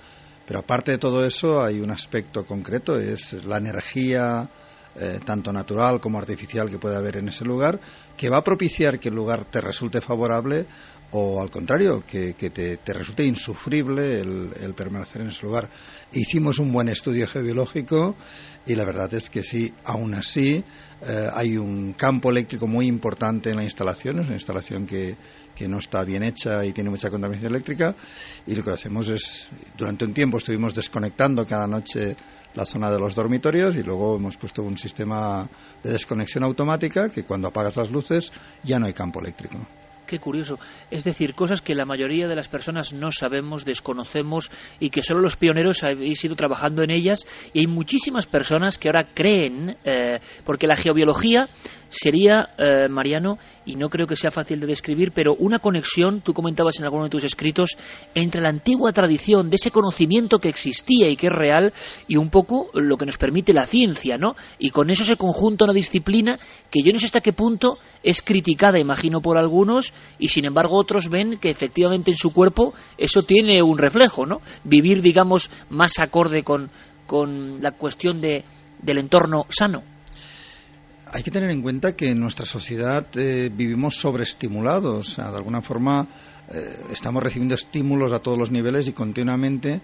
Pero 0.45 0.59
aparte 0.59 0.91
de 0.91 0.99
todo 0.99 1.25
eso 1.25 1.63
hay 1.63 1.79
un 1.79 1.93
aspecto 1.93 2.45
concreto, 2.45 2.99
es 2.99 3.45
la 3.45 3.59
energía 3.59 4.49
eh, 4.97 5.21
tanto 5.25 5.53
natural 5.53 6.01
como 6.01 6.19
artificial 6.19 6.71
que 6.71 6.79
puede 6.79 6.97
haber 6.97 7.17
en 7.17 7.29
ese 7.29 7.45
lugar, 7.45 7.81
que 8.17 8.31
va 8.31 8.39
a 8.39 8.45
propiciar 8.45 8.99
que 8.99 9.11
el 9.11 9.15
lugar 9.15 9.45
te 9.45 9.61
resulte 9.61 10.01
favorable 10.01 10.67
o 11.17 11.41
al 11.41 11.51
contrario, 11.51 12.03
que, 12.07 12.35
te, 12.35 12.77
te 12.77 12.93
resulte 12.93 13.25
insufrible 13.25 14.21
el, 14.21 14.51
el 14.61 14.75
permanecer 14.75 15.23
en 15.23 15.29
ese 15.29 15.47
lugar. 15.47 15.71
Hicimos 16.13 16.59
un 16.59 16.73
buen 16.73 16.89
estudio 16.89 17.27
geobiológico 17.29 18.17
y 18.67 18.75
la 18.75 18.85
verdad 18.85 19.13
es 19.15 19.31
que 19.31 19.45
sí, 19.45 19.73
aún 19.85 20.15
así 20.15 20.65
eh, 21.07 21.31
hay 21.33 21.57
un 21.57 21.93
campo 21.93 22.31
eléctrico 22.31 22.67
muy 22.67 22.87
importante 22.87 23.51
en 23.51 23.57
la 23.57 23.63
instalación, 23.63 24.19
es 24.19 24.27
una 24.27 24.35
instalación 24.35 24.87
que, 24.87 25.17
que 25.55 25.69
no 25.69 25.79
está 25.79 26.03
bien 26.03 26.25
hecha 26.25 26.65
y 26.65 26.73
tiene 26.73 26.91
mucha 26.91 27.11
contaminación 27.11 27.53
eléctrica 27.53 27.95
y 28.45 28.57
lo 28.57 28.65
que 28.65 28.71
hacemos 28.71 29.09
es, 29.09 29.49
durante 29.77 30.05
un 30.05 30.15
tiempo 30.15 30.39
estuvimos 30.39 30.75
desconectando 30.75 31.47
cada 31.47 31.69
noche 31.69 32.17
la 32.55 32.65
zona 32.65 32.91
de 32.91 32.99
los 32.99 33.15
dormitorios 33.15 33.77
y 33.77 33.83
luego 33.85 34.17
hemos 34.17 34.37
puesto 34.37 34.63
un 34.63 34.79
sistema 34.79 35.49
de 35.83 35.91
desconexión 35.93 36.43
automática 36.43 37.09
que 37.09 37.23
cuando 37.23 37.49
apagas 37.49 37.77
las 37.77 37.91
luces 37.91 38.33
ya 38.65 38.81
no 38.81 38.87
hay 38.87 38.93
campo 38.95 39.21
eléctrico. 39.21 39.59
Qué 40.07 40.19
curioso. 40.19 40.59
Es 40.91 41.05
decir, 41.05 41.35
cosas 41.35 41.63
que 41.63 41.75
la 41.75 41.87
mayoría 41.87 42.29
de 42.29 42.35
las 42.35 42.49
personas 42.49 42.93
no 42.93 43.11
sabemos, 43.11 43.65
desconocemos 43.65 44.51
y 44.79 44.91
que 44.91 45.03
solo 45.03 45.21
los 45.21 45.37
pioneros 45.37 45.83
habéis 45.83 46.23
ido 46.25 46.37
trabajando 46.37 46.83
en 46.83 46.91
ellas. 46.91 47.25
Y 47.55 47.61
hay 47.61 47.67
muchísimas 47.67 48.27
personas 48.27 48.77
que 48.77 48.89
ahora 48.89 49.09
creen, 49.15 49.77
eh, 49.85 50.21
porque 50.45 50.67
la 50.67 50.77
geobiología 50.77 51.49
sería, 51.95 52.51
eh, 52.59 52.89
Mariano, 52.89 53.39
y 53.65 53.77
no 53.77 53.89
creo 53.89 54.07
que 54.07 54.17
sea 54.17 54.31
fácil 54.31 54.61
de 54.61 54.67
describir, 54.67 55.13
pero 55.13 55.35
una 55.39 55.59
conexión, 55.59 56.21
tú 56.21 56.35
comentabas 56.35 56.79
en 56.79 56.85
alguno 56.85 57.05
de 57.05 57.11
tus 57.11 57.25
escritos, 57.25 57.77
entre 58.15 58.41
la 58.41 58.49
antigua 58.49 58.93
tradición 58.93 59.49
de 59.49 59.57
ese 59.57 59.71
conocimiento 59.71 60.39
que 60.39 60.49
existía 60.49 61.09
y 61.09 61.17
que 61.17 61.29
es 61.29 61.33
real 61.33 61.73
y 62.09 62.17
un 62.17 62.31
poco 62.31 62.71
lo 62.75 62.97
que 62.97 63.07
nos 63.07 63.17
permite 63.17 63.55
la 63.55 63.67
ciencia, 63.67 64.19
¿no? 64.19 64.35
Y 64.59 64.71
con 64.71 64.91
eso 64.91 65.05
se 65.05 65.17
conjunta 65.17 65.65
una 65.65 65.73
disciplina 65.73 66.39
que 66.71 66.83
yo 66.83 66.93
no 66.93 66.99
sé 66.99 67.07
hasta 67.07 67.21
qué 67.21 67.33
punto 67.33 67.79
es 68.03 68.21
criticada, 68.21 68.79
imagino, 68.79 69.21
por 69.21 69.39
algunos 69.39 69.93
y 70.19 70.29
sin 70.29 70.45
embargo 70.45 70.77
otros 70.77 71.09
ven 71.09 71.39
que 71.39 71.49
efectivamente 71.49 72.11
en 72.11 72.17
su 72.17 72.31
cuerpo 72.31 72.75
eso 72.99 73.23
tiene 73.23 73.63
un 73.63 73.79
reflejo, 73.79 74.27
¿no? 74.27 74.41
Vivir, 74.65 75.01
digamos, 75.01 75.51
más 75.71 75.99
acorde 76.01 76.43
con, 76.43 76.71
con 77.07 77.63
la 77.63 77.73
cuestión 77.73 78.21
de, 78.21 78.45
del 78.83 78.99
entorno 78.99 79.47
sano. 79.49 79.94
Hay 81.15 81.23
que 81.23 81.31
tener 81.31 81.51
en 81.51 81.63
cuenta 81.63 81.95
que 81.95 82.11
en 82.11 82.19
nuestra 82.19 82.45
sociedad 82.45 83.07
eh, 83.15 83.49
vivimos 83.49 83.95
sobreestimulados, 83.95 85.11
o 85.11 85.13
sea, 85.15 85.31
de 85.31 85.37
alguna 85.37 85.63
forma 85.63 86.09
eh, 86.53 86.77
estamos 86.91 87.23
recibiendo 87.23 87.55
estímulos 87.55 88.13
a 88.13 88.21
todos 88.21 88.39
los 88.39 88.51
niveles 88.51 88.89
y 88.89 88.93
continuamente 88.93 89.81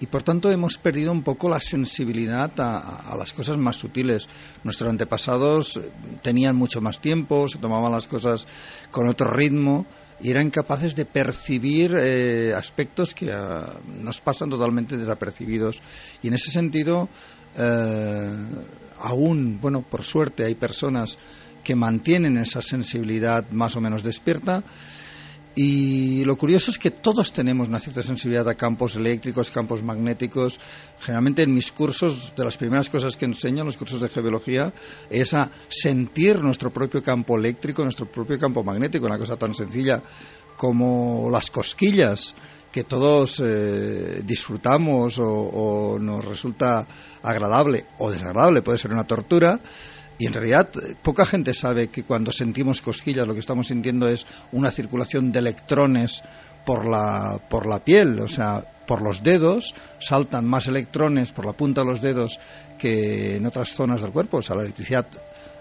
y 0.00 0.06
por 0.06 0.22
tanto 0.22 0.50
hemos 0.50 0.78
perdido 0.78 1.12
un 1.12 1.22
poco 1.22 1.48
la 1.48 1.60
sensibilidad 1.60 2.50
a, 2.58 3.12
a, 3.12 3.16
las 3.16 3.34
cosas 3.34 3.58
más 3.58 3.76
sutiles. 3.76 4.28
Nuestros 4.64 4.88
antepasados 4.88 5.78
tenían 6.22 6.56
mucho 6.56 6.80
más 6.80 7.00
tiempo, 7.00 7.48
se 7.48 7.58
tomaban 7.58 7.92
las 7.92 8.06
cosas 8.06 8.46
con 8.90 9.08
otro 9.08 9.30
ritmo 9.30 9.86
y 10.22 10.30
eran 10.30 10.50
capaces 10.50 10.94
de 10.94 11.06
percibir 11.06 11.94
eh, 11.98 12.52
aspectos 12.54 13.14
que 13.14 13.26
uh, 13.26 13.62
nos 14.02 14.20
pasan 14.20 14.50
totalmente 14.50 14.96
desapercibidos. 14.96 15.80
Y 16.22 16.28
en 16.28 16.34
ese 16.34 16.50
sentido, 16.50 17.08
eh, 17.56 18.30
aún, 19.00 19.58
bueno, 19.60 19.82
por 19.82 20.02
suerte 20.02 20.44
hay 20.44 20.54
personas 20.54 21.18
que 21.64 21.74
mantienen 21.74 22.36
esa 22.36 22.62
sensibilidad 22.62 23.50
más 23.50 23.76
o 23.76 23.80
menos 23.80 24.02
despierta. 24.02 24.62
Y 25.54 26.24
lo 26.24 26.36
curioso 26.36 26.70
es 26.70 26.78
que 26.78 26.92
todos 26.92 27.32
tenemos 27.32 27.68
una 27.68 27.80
cierta 27.80 28.02
sensibilidad 28.02 28.48
a 28.48 28.54
campos 28.54 28.94
eléctricos, 28.94 29.50
campos 29.50 29.82
magnéticos. 29.82 30.60
Generalmente 31.00 31.42
en 31.42 31.52
mis 31.52 31.72
cursos, 31.72 32.32
de 32.36 32.44
las 32.44 32.56
primeras 32.56 32.88
cosas 32.88 33.16
que 33.16 33.24
enseño, 33.24 33.60
en 33.60 33.66
los 33.66 33.76
cursos 33.76 34.00
de 34.00 34.08
geología, 34.08 34.72
es 35.10 35.34
a 35.34 35.50
sentir 35.68 36.40
nuestro 36.40 36.70
propio 36.70 37.02
campo 37.02 37.36
eléctrico, 37.36 37.82
nuestro 37.82 38.06
propio 38.06 38.38
campo 38.38 38.62
magnético, 38.62 39.06
una 39.06 39.18
cosa 39.18 39.36
tan 39.36 39.52
sencilla 39.52 40.00
como 40.56 41.28
las 41.30 41.50
cosquillas 41.50 42.34
que 42.70 42.84
todos 42.84 43.42
eh, 43.44 44.22
disfrutamos 44.24 45.18
o, 45.18 45.26
o, 45.26 45.98
nos 45.98 46.24
resulta 46.24 46.86
agradable 47.22 47.86
o 47.98 48.10
desagradable, 48.10 48.62
puede 48.62 48.78
ser 48.78 48.92
una 48.92 49.06
tortura. 49.06 49.58
Y 50.20 50.26
en 50.26 50.34
realidad 50.34 50.68
poca 51.02 51.24
gente 51.24 51.54
sabe 51.54 51.88
que 51.88 52.04
cuando 52.04 52.30
sentimos 52.30 52.82
cosquillas 52.82 53.26
lo 53.26 53.32
que 53.32 53.40
estamos 53.40 53.68
sintiendo 53.68 54.06
es 54.06 54.26
una 54.52 54.70
circulación 54.70 55.32
de 55.32 55.38
electrones 55.38 56.22
por 56.66 56.86
la, 56.86 57.40
por 57.48 57.64
la 57.64 57.82
piel, 57.82 58.20
o 58.20 58.28
sea, 58.28 58.62
por 58.86 59.00
los 59.00 59.22
dedos, 59.22 59.74
saltan 59.98 60.44
más 60.44 60.66
electrones 60.66 61.32
por 61.32 61.46
la 61.46 61.54
punta 61.54 61.80
de 61.80 61.86
los 61.86 62.02
dedos 62.02 62.38
que 62.78 63.36
en 63.36 63.46
otras 63.46 63.70
zonas 63.70 64.02
del 64.02 64.12
cuerpo, 64.12 64.36
o 64.36 64.42
sea, 64.42 64.56
la 64.56 64.62
electricidad 64.62 65.06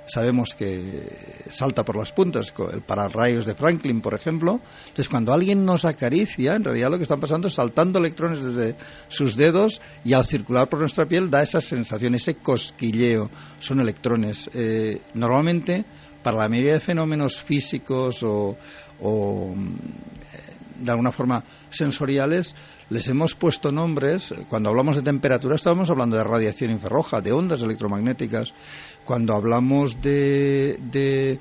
sabemos 0.10 0.56
que 0.56 1.46
salta 1.50 1.86
por 1.86 1.96
las 1.96 2.12
puntas, 2.12 2.54
el 2.74 2.82
pararrayos 2.82 3.46
de 3.46 3.56
Franklin, 3.56 4.02
por 4.02 4.14
ejemplo. 4.14 4.60
Entonces, 4.82 5.10
cuando 5.10 5.34
alguien 5.34 5.66
nos 5.66 5.86
acaricia, 5.86 6.56
en 6.56 6.64
realidad 6.64 6.90
lo 6.90 6.98
que 6.98 7.04
está 7.04 7.18
pasando 7.18 7.48
es 7.48 7.54
saltando 7.54 8.00
electrones 8.00 8.44
desde 8.44 8.76
sus 9.08 9.36
dedos 9.36 9.82
y 10.04 10.14
al 10.14 10.26
circular 10.26 10.68
por 10.68 10.80
nuestra 10.80 11.06
piel 11.06 11.30
da 11.30 11.44
esa 11.44 11.62
sensación, 11.62 12.16
ese 12.16 12.36
cosquilleo. 12.36 13.30
Son 13.60 13.80
electrones. 13.80 14.50
Eh, 14.54 15.02
normalmente, 15.14 15.86
para 16.24 16.38
la 16.38 16.50
mayoría 16.50 16.74
de 16.74 16.80
fenómenos 16.80 17.42
físicos 17.42 18.24
o, 18.24 18.58
o 19.00 19.54
mm, 19.56 20.86
de 20.86 20.92
alguna 20.92 21.12
forma 21.12 21.44
sensoriales, 21.70 22.56
les 22.90 23.08
hemos 23.08 23.36
puesto 23.36 23.72
nombres. 23.72 24.34
Cuando 24.48 24.70
hablamos 24.70 24.96
de 24.96 25.04
temperatura, 25.04 25.56
estábamos 25.56 25.90
hablando 25.90 26.18
de 26.18 26.24
radiación 26.24 26.72
infrarroja, 26.72 27.22
de 27.22 27.32
ondas 27.32 27.62
electromagnéticas 27.62 28.54
cuando 29.10 29.34
hablamos 29.34 30.04
de, 30.04 30.78
de, 30.92 31.40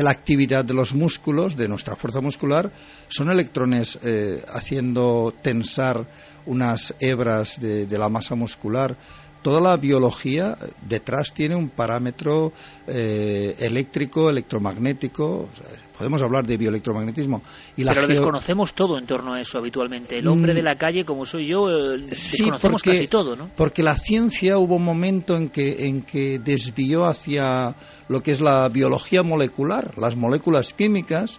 la 0.00 0.10
actividad 0.10 0.64
de 0.64 0.74
los 0.74 0.94
músculos, 0.94 1.56
de 1.56 1.66
nuestra 1.66 1.96
fuerza 1.96 2.20
muscular, 2.20 2.70
son 3.08 3.32
electrones 3.32 3.98
eh, 4.04 4.44
haciendo 4.54 5.34
tensar 5.42 6.06
unas 6.46 6.94
hebras 7.00 7.60
de, 7.60 7.86
de 7.86 7.98
la 7.98 8.08
masa 8.08 8.36
muscular 8.36 8.96
toda 9.42 9.60
la 9.60 9.76
biología 9.76 10.56
detrás 10.82 11.32
tiene 11.32 11.54
un 11.54 11.68
parámetro 11.68 12.52
eh, 12.86 13.56
eléctrico, 13.58 14.30
electromagnético. 14.30 15.48
podemos 15.96 16.22
hablar 16.22 16.46
de 16.46 16.56
bioelectromagnetismo. 16.56 17.42
Y 17.76 17.84
Pero 17.84 18.02
lo 18.02 18.06
desconocemos 18.08 18.74
todo 18.74 18.98
en 18.98 19.06
torno 19.06 19.34
a 19.34 19.40
eso 19.40 19.58
habitualmente. 19.58 20.18
El 20.18 20.28
hombre 20.28 20.52
mm. 20.52 20.56
de 20.56 20.62
la 20.62 20.76
calle, 20.76 21.04
como 21.04 21.26
soy 21.26 21.46
yo, 21.46 21.68
eh, 21.68 21.98
desconocemos 21.98 22.82
casi 22.82 23.06
todo, 23.06 23.36
¿no? 23.36 23.50
Porque 23.56 23.82
la 23.82 23.96
ciencia 23.96 24.58
hubo 24.58 24.76
un 24.76 24.84
momento 24.84 25.36
en 25.36 25.48
que, 25.48 25.86
en 25.86 26.02
que 26.02 26.38
desvió 26.38 27.04
hacia 27.04 27.74
lo 28.08 28.20
que 28.20 28.32
es 28.32 28.40
la 28.40 28.68
biología 28.68 29.22
molecular, 29.22 29.96
las 29.96 30.16
moléculas 30.16 30.74
químicas, 30.74 31.38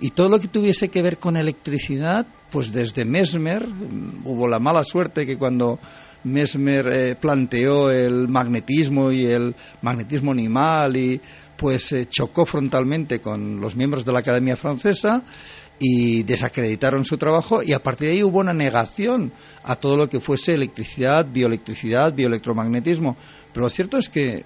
y 0.00 0.10
todo 0.10 0.28
lo 0.28 0.38
que 0.38 0.48
tuviese 0.48 0.88
que 0.88 1.02
ver 1.02 1.18
con 1.18 1.36
electricidad, 1.36 2.26
pues 2.50 2.72
desde 2.72 3.04
Mesmer 3.04 3.66
mm, 3.66 4.26
hubo 4.26 4.46
la 4.46 4.58
mala 4.58 4.84
suerte 4.84 5.24
que 5.26 5.38
cuando 5.38 5.78
Mesmer 6.26 6.86
eh, 6.88 7.14
planteó 7.14 7.90
el 7.90 8.28
magnetismo 8.28 9.12
y 9.12 9.26
el 9.26 9.54
magnetismo 9.82 10.32
animal 10.32 10.96
y 10.96 11.20
pues 11.56 11.92
eh, 11.92 12.06
chocó 12.06 12.44
frontalmente 12.44 13.20
con 13.20 13.60
los 13.60 13.76
miembros 13.76 14.04
de 14.04 14.12
la 14.12 14.18
Academia 14.18 14.56
Francesa 14.56 15.22
y 15.78 16.22
desacreditaron 16.22 17.04
su 17.04 17.18
trabajo 17.18 17.62
y 17.62 17.72
a 17.72 17.82
partir 17.82 18.08
de 18.08 18.14
ahí 18.14 18.22
hubo 18.22 18.40
una 18.40 18.54
negación 18.54 19.32
a 19.62 19.76
todo 19.76 19.96
lo 19.96 20.08
que 20.08 20.20
fuese 20.20 20.54
electricidad, 20.54 21.26
bioelectricidad, 21.26 22.12
bioelectromagnetismo. 22.12 23.16
Pero 23.52 23.66
lo 23.66 23.70
cierto 23.70 23.98
es 23.98 24.08
que 24.08 24.44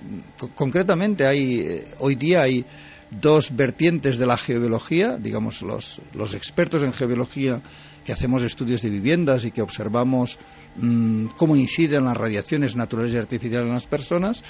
concretamente 0.55 1.27
hay 1.27 1.61
eh, 1.61 1.85
hoy 1.99 2.15
día 2.15 2.43
hay 2.43 2.65
dos 3.11 3.57
vertientes 3.57 4.19
de 4.19 4.27
la 4.27 4.37
geobiología, 4.37 5.17
digamos 5.17 5.63
los, 5.63 6.01
los 6.15 6.35
expertos 6.35 6.83
en 6.83 6.93
geobiología 6.93 7.61
que 8.05 8.13
hacemos 8.13 8.43
estudios 8.43 8.83
de 8.83 8.91
viviendas 8.91 9.45
y 9.45 9.51
que 9.51 9.63
observamos 9.63 10.39
mm, 10.77 11.27
cómo 11.37 11.57
inciden 11.57 12.05
las 12.05 12.17
radiaciones 12.17 12.77
naturales 12.77 13.13
y 13.13 13.19
artificiales 13.19 13.69
en 13.69 13.75
las 13.75 13.87
personas, 13.87 14.43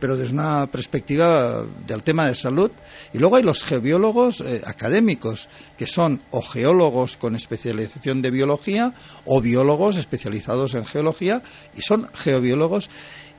pero 0.00 0.16
desde 0.16 0.34
una 0.34 0.66
perspectiva 0.66 1.64
del 1.86 2.02
tema 2.02 2.26
de 2.26 2.34
salud. 2.34 2.70
Y 3.12 3.18
luego 3.18 3.36
hay 3.36 3.42
los 3.42 3.62
geobiólogos 3.62 4.40
eh, 4.40 4.62
académicos, 4.64 5.48
que 5.76 5.86
son 5.86 6.20
o 6.30 6.42
geólogos 6.42 7.16
con 7.16 7.34
especialización 7.34 8.22
de 8.22 8.30
biología 8.30 8.94
o 9.24 9.40
biólogos 9.40 9.96
especializados 9.96 10.74
en 10.74 10.84
geología 10.84 11.42
y 11.76 11.82
son 11.82 12.08
geobiólogos 12.14 12.90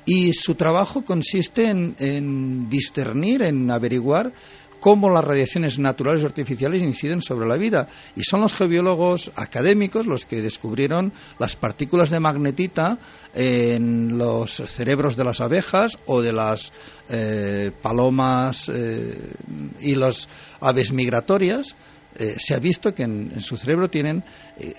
y 0.05 0.33
su 0.33 0.55
trabajo 0.55 1.03
consiste 1.03 1.69
en 1.69 2.69
discernir, 2.69 3.43
en 3.43 3.69
averiguar 3.69 4.31
cómo 4.79 5.09
las 5.09 5.23
radiaciones 5.23 5.79
naturales 5.79 6.23
y 6.23 6.25
artificiales 6.25 6.81
inciden 6.81 7.21
sobre 7.21 7.47
la 7.47 7.57
vida. 7.57 7.87
Y 8.15 8.23
son 8.23 8.41
los 8.41 8.53
geobiólogos 8.53 9.31
académicos 9.35 10.05
los 10.05 10.25
que 10.25 10.41
descubrieron 10.41 11.11
las 11.37 11.55
partículas 11.55 12.09
de 12.09 12.19
magnetita 12.19 12.97
en 13.33 14.17
los 14.17 14.51
cerebros 14.51 15.15
de 15.15 15.23
las 15.23 15.41
abejas 15.41 15.97
o 16.05 16.21
de 16.21 16.33
las 16.33 16.71
eh, 17.09 17.71
palomas 17.81 18.69
eh, 18.73 19.33
y 19.81 19.95
las 19.95 20.27
aves 20.59 20.91
migratorias. 20.91 21.75
Eh, 22.17 22.35
se 22.37 22.55
ha 22.55 22.59
visto 22.59 22.93
que 22.93 23.03
en, 23.03 23.39
su 23.39 23.55
cerebro 23.55 23.89
tienen 23.89 24.23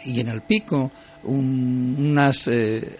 y 0.05 0.21
en 0.21 0.29
el 0.29 0.43
pico 0.43 0.91
unas 1.23 2.49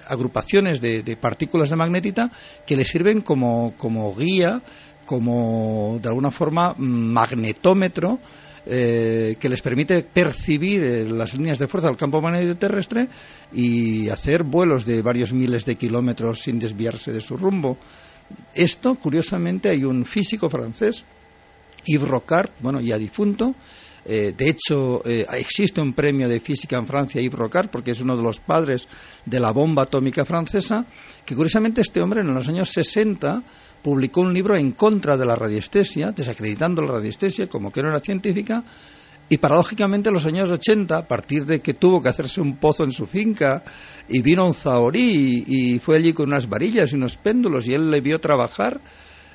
agrupaciones 0.07 0.81
de, 0.81 1.03
de, 1.03 1.17
partículas 1.17 1.71
de 1.71 1.77
magnetita 1.77 2.31
que 2.65 2.77
le 2.77 2.85
sirven 2.85 3.23
como 3.23 4.15
guía 4.17 4.63
como 5.11 5.99
de 6.01 6.09
alguna 6.09 6.31
forma 6.31 6.73
magnetómetro 6.79 8.21
eh, 8.65 9.35
que 9.41 9.49
les 9.49 9.61
permite 9.61 10.03
percibir 10.05 10.85
eh, 10.85 11.05
las 11.05 11.35
líneas 11.35 11.59
de 11.59 11.67
fuerza 11.67 11.89
del 11.89 11.97
campo 11.97 12.23
magnético 12.23 12.57
terrestre 12.57 13.09
y 13.53 14.09
hacer 14.09 14.45
vuelos 14.45 14.87
de 14.87 15.03
varios 15.03 15.33
miles 15.33 15.67
de 15.67 15.75
kilómetros 15.75 16.43
sin 16.43 16.61
desviarse 16.61 17.11
de 17.11 17.21
su 17.21 17.37
rumbo. 17.37 17.77
Esto, 18.55 18.95
curiosamente, 18.95 19.71
hay 19.71 19.83
un 19.83 20.05
físico 20.05 20.49
francés, 20.49 21.05
Yves 21.87 22.07
Rocard, 22.07 22.51
bueno, 22.61 22.81
ya 22.81 22.97
difunto, 22.97 23.57
eh, 24.05 24.33
de 24.37 24.49
hecho, 24.49 25.05
existe 25.05 25.81
un 25.81 25.93
premio 25.93 26.29
de 26.29 26.39
física 26.39 26.79
en 26.79 26.87
Francia, 26.87 27.21
Yves 27.21 27.37
Rocard, 27.39 27.69
porque 27.69 27.91
es 27.91 28.01
uno 28.01 28.17
de 28.17 28.23
los 28.23 28.39
padres 28.39 28.87
de 29.27 29.41
la 29.41 29.51
bomba 29.51 29.83
atómica 29.83 30.25
francesa, 30.25 30.87
que 31.27 31.35
curiosamente 31.35 31.81
este 31.81 32.01
hombre 32.01 32.21
en 32.21 32.33
los 32.33 32.49
años 32.49 32.71
60 32.71 33.43
publicó 33.83 34.21
un 34.21 34.35
libro 34.35 34.57
en 34.57 34.73
contra 34.73 35.17
de 35.17 35.27
la 35.27 35.37
radiestesia, 35.37 36.13
desacreditando 36.13 36.83
la 36.83 36.93
radiestesia 36.93 37.49
como 37.49 37.71
que 37.71 37.83
no 37.83 37.89
era 37.89 38.01
científica, 38.01 38.63
y 39.29 39.39
paradójicamente 39.39 40.09
en 40.09 40.15
los 40.15 40.27
años 40.27 40.51
80, 40.51 40.97
a 40.97 41.07
partir 41.07 41.47
de 41.47 41.61
que 41.61 41.75
tuvo 41.75 42.03
que 42.03 42.09
hacerse 42.09 42.41
un 42.41 42.57
pozo 42.57 42.83
en 42.83 42.91
su 42.91 43.07
finca, 43.07 43.63
y 44.09 44.23
vino 44.23 44.45
un 44.45 44.55
zahorí 44.55 45.45
y, 45.47 45.79
fue 45.79 45.97
allí 45.97 46.13
con 46.13 46.29
unas 46.29 46.49
varillas 46.49 46.93
y 46.93 46.97
unos 46.97 47.17
péndulos, 47.17 47.67
y 47.69 47.75
él 47.75 47.91
le 47.91 48.01
vio 48.01 48.19
trabajar, 48.19 48.81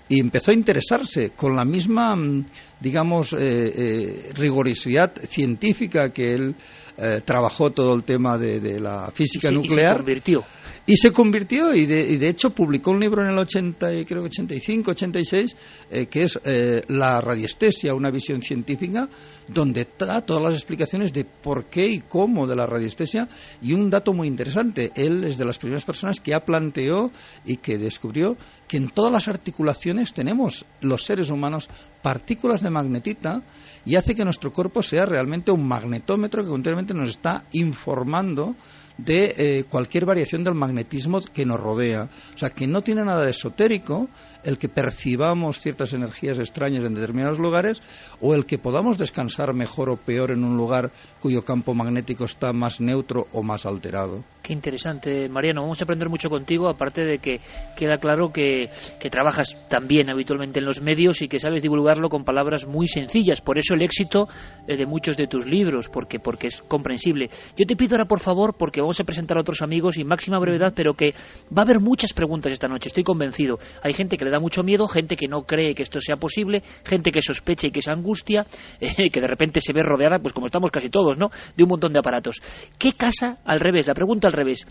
y 0.10 0.20
empezó 0.20 0.52
a 0.52 0.54
interesarse 0.54 1.32
con 1.32 1.56
la 1.56 1.64
misma, 1.64 2.16
mm, 2.16 2.46
digamos, 2.82 3.34
eh, 3.34 3.38
eh, 3.40 4.32
rigorosidad 4.36 5.14
científica 5.24 6.12
que 6.12 6.34
él 6.34 6.56
eh, 6.98 7.22
trabajó 7.26 7.72
todo 7.72 7.94
el 7.94 8.04
tema 8.04 8.38
de, 8.38 8.80
la 8.80 9.12
física 9.14 9.50
nuclear. 9.50 9.88
Y 9.88 9.90
se 9.92 9.98
convirtió, 9.98 10.44
y 10.88 11.86
de, 11.88 12.30
hecho 12.30 12.52
publicó 12.52 12.92
un 12.92 13.00
libro 13.00 13.24
en 13.24 13.32
el 13.32 13.40
80, 13.40 13.88
creo 14.06 14.22
que 14.22 14.28
85, 14.28 14.92
86, 14.92 15.58
eh, 15.90 16.06
que 16.06 16.22
es 16.22 16.40
eh, 16.44 16.84
La 16.90 17.20
radiestesia, 17.22 17.96
una 17.96 18.12
visión 18.12 18.44
científica, 18.44 19.10
donde 19.48 19.88
da 19.98 20.22
todas 20.22 20.44
las 20.44 20.54
explicaciones 20.54 21.12
de 21.12 21.26
por 21.26 21.66
qué 21.66 21.88
y 21.88 22.02
cómo 22.02 22.46
de 22.46 22.56
la 22.56 22.68
radiestesia. 22.68 23.28
Y 23.64 23.74
un 23.74 23.90
dato 23.90 24.14
muy 24.14 24.28
interesante, 24.28 24.92
él 24.96 25.24
es 25.24 25.40
de 25.40 25.46
las 25.46 25.58
primeras 25.58 25.86
personas 25.86 26.20
que 26.20 26.36
ha 26.36 26.46
planteado 26.46 27.10
y 27.46 27.58
que 27.58 27.80
descubrió 27.80 28.38
que 28.68 28.78
en 28.78 28.90
todas 28.90 29.12
las 29.12 29.28
articulaciones 29.28 30.14
tenemos 30.14 30.66
los 30.82 31.04
seres 31.04 31.32
humanos 31.32 31.68
partículas 32.04 32.62
de 32.62 32.70
magnetita 32.70 33.42
y 33.88 33.96
hace 33.96 34.14
que 34.14 34.24
nuestro 34.24 34.54
cuerpo 34.54 34.84
sea 34.84 35.08
realmente 35.08 35.52
un 35.52 35.68
magnetómetro 35.68 36.44
que 36.44 36.50
continuamente 36.50 36.94
nos 36.94 37.10
está 37.10 37.46
informando 37.54 38.56
de 38.98 39.36
eh, 39.38 39.64
cualquier 39.66 40.06
variación 40.06 40.44
del 40.44 40.56
magnetismo 40.56 41.20
que 41.34 41.46
nos 41.46 41.60
rodea. 41.60 42.10
O 42.34 42.38
sea, 42.38 42.50
que 42.50 42.68
no 42.68 42.82
tiene 42.82 43.04
nada 43.04 43.24
de 43.24 43.32
esotérico 43.32 44.10
el 44.46 44.58
que 44.58 44.70
percibamos 44.70 45.60
ciertas 45.60 45.94
energías 45.94 46.40
extrañas 46.40 46.86
en 46.86 46.94
determinados 46.94 47.40
lugares 47.40 47.82
o 48.22 48.34
el 48.34 48.46
que 48.46 48.58
podamos 48.58 48.98
descansar 48.98 49.54
mejor 49.54 49.90
o 49.90 49.98
peor 49.98 50.32
en 50.32 50.44
un 50.44 50.56
lugar 50.56 50.92
cuyo 51.20 51.44
campo 51.44 51.74
magnético 51.74 52.26
está 52.26 52.54
más 52.54 52.80
neutro 52.80 53.28
o 53.34 53.44
más 53.44 53.66
alterado. 53.66 54.24
Qué 54.42 54.54
interesante, 54.54 55.28
Mariano. 55.28 55.64
Vamos 55.64 55.82
a 55.82 55.86
aprender 55.86 56.08
mucho 56.08 56.30
contigo, 56.30 56.70
aparte 56.70 57.04
de 57.04 57.18
que 57.18 57.40
queda 57.76 57.98
claro 57.98 58.32
que, 58.32 58.70
que 59.00 59.10
trabajas 59.10 59.56
también 59.68 60.12
habitualmente 60.12 60.60
en 60.60 60.66
los 60.66 60.82
medios 60.82 61.24
y 61.24 61.28
que 61.28 61.40
sabes 61.40 61.64
divulgarlo 61.64 62.10
con 62.10 62.24
palabras 62.24 62.68
muy 62.68 62.88
sencillas. 62.88 63.42
Por 63.42 63.58
eso 63.58 63.74
el 63.74 63.82
éxito 63.82 64.28
eh, 64.68 64.78
de 64.78 64.86
muchos 64.86 65.18
de 65.18 65.26
tus 65.26 65.48
libros, 65.48 65.90
porque, 65.90 66.20
porque 66.20 66.48
es 66.48 66.62
comprensible. 66.62 67.30
Yo 67.58 67.66
te 67.66 67.76
pido 67.76 67.96
ahora, 67.96 68.06
por 68.06 68.20
favor, 68.20 68.56
porque 68.56 68.82
vamos 68.82 69.00
a 69.00 69.04
presentar 69.04 69.38
a 69.38 69.42
otros 69.42 69.64
amigos 69.64 69.98
y 69.98 70.04
máxima 70.04 70.38
brevedad, 70.38 70.74
pero 70.76 70.94
que 70.94 71.16
va 71.52 71.64
a 71.64 71.66
haber 71.66 71.80
muchas 71.80 72.14
preguntas 72.14 72.52
esta 72.52 72.68
noche, 72.68 72.90
estoy 72.90 73.04
convencido. 73.04 73.58
Hay 73.82 73.94
gente 73.94 74.16
que 74.16 74.26
le 74.26 74.32
da 74.36 74.40
mucho 74.40 74.64
miedo, 74.64 74.88
gente 74.88 75.16
que 75.16 75.28
no 75.28 75.44
cree 75.44 75.74
que 75.74 75.84
esto 75.84 76.00
sea 76.00 76.18
posible, 76.18 76.62
gente 76.84 77.12
que 77.12 77.22
sospecha 77.22 77.68
y 77.68 77.72
que 77.72 77.82
se 77.82 77.92
angustia, 77.92 78.46
eh, 78.80 79.10
que 79.10 79.22
de 79.22 79.28
repente 79.28 79.60
se 79.60 79.74
ve 79.74 79.82
rodeada, 79.84 80.20
pues 80.20 80.34
como 80.34 80.48
estamos 80.48 80.72
casi 80.72 80.90
todos, 80.90 81.18
¿no?, 81.18 81.30
de 81.56 81.64
un 81.64 81.70
montón 81.70 81.94
de 81.94 82.00
aparatos. 82.00 82.42
¿Qué 82.78 82.94
casa, 82.94 83.40
al 83.46 83.60
revés, 83.60 83.88
la 83.88 83.94
pregunta 83.94 84.28
al 84.28 84.34
revés, 84.34 84.68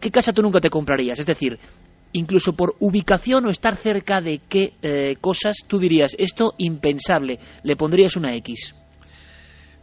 ¿qué 0.00 0.10
casa 0.10 0.32
tú 0.32 0.42
nunca 0.42 0.60
te 0.60 0.70
comprarías? 0.70 1.18
Es 1.18 1.26
decir, 1.26 1.58
incluso 2.12 2.52
por 2.52 2.74
ubicación 2.80 3.46
o 3.46 3.50
estar 3.50 3.76
cerca 3.76 4.20
de 4.20 4.40
qué 4.48 4.72
eh, 4.82 5.16
cosas 5.20 5.56
tú 5.66 5.78
dirías, 5.78 6.14
esto 6.18 6.54
impensable, 6.58 7.38
le 7.62 7.76
pondrías 7.76 8.16
una 8.16 8.34
X? 8.36 8.74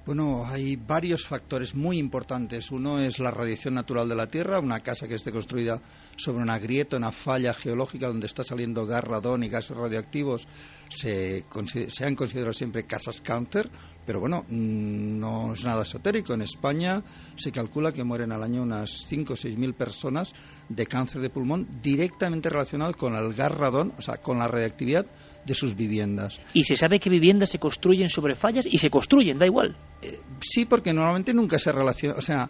Bueno, 0.06 0.46
hay 0.46 0.76
varios 0.76 1.26
factores 1.26 1.74
muy 1.74 1.98
importantes. 1.98 2.70
Uno 2.70 3.00
es 3.00 3.18
la 3.18 3.32
radiación 3.32 3.74
natural 3.74 4.08
de 4.08 4.14
la 4.14 4.28
Tierra, 4.28 4.60
una 4.60 4.82
casa 4.82 5.08
que 5.08 5.16
esté 5.16 5.32
construida 5.32 5.82
sobre 6.16 6.44
una 6.44 6.60
grieta, 6.60 6.96
una 6.96 7.12
falla 7.12 7.56
geológica 7.56 8.10
donde 8.10 8.28
está 8.28 8.44
saliendo 8.44 8.86
gas, 8.86 9.04
radón 9.04 9.44
y 9.44 9.50
gases 9.50 9.76
radioactivos. 9.76 10.48
Se, 10.90 11.46
se 11.90 12.06
han 12.06 12.14
considerado 12.14 12.54
siempre 12.54 12.86
casas 12.86 13.20
cáncer, 13.20 13.72
pero 14.06 14.20
bueno, 14.20 14.46
mm, 14.48 15.20
no 15.20 15.56
es 15.56 15.64
nada 15.64 15.82
esotérico. 15.82 16.36
En 16.36 16.44
España 16.44 17.02
se 17.36 17.52
calcula 17.52 17.92
que 17.92 18.04
mueren 18.04 18.32
al 18.32 18.44
año 18.44 18.62
unas 18.62 18.92
5 19.08 19.34
o 19.34 19.36
6 19.36 19.58
mil 19.58 19.74
personas 19.74 20.34
de 20.70 20.86
cáncer 20.86 21.22
de 21.22 21.32
pulmón 21.32 21.68
directamente 21.82 22.50
relacionado 22.50 22.94
con 22.94 23.16
el 23.16 23.34
gas 23.34 23.52
radón, 23.52 23.92
o 23.98 24.04
sea, 24.04 24.18
con 24.18 24.38
la 24.38 24.48
radiactividad 24.48 25.08
de 25.46 25.54
sus 25.54 25.76
viviendas. 25.76 26.40
¿Y 26.54 26.64
se 26.64 26.76
sabe 26.76 27.00
que 27.00 27.10
viviendas 27.10 27.52
se 27.52 27.60
construyen 27.60 28.10
sobre 28.10 28.36
fallas? 28.36 28.66
Y 28.70 28.78
se 28.80 28.90
construyen, 28.90 29.38
da 29.38 29.46
igual. 29.46 29.78
Eh, 30.02 30.20
sí, 30.42 30.66
porque 30.66 30.94
normalmente 30.94 31.34
nunca 31.34 31.60
se 31.60 31.72
relaciona. 31.72 32.16
O 32.16 32.22
sea, 32.22 32.50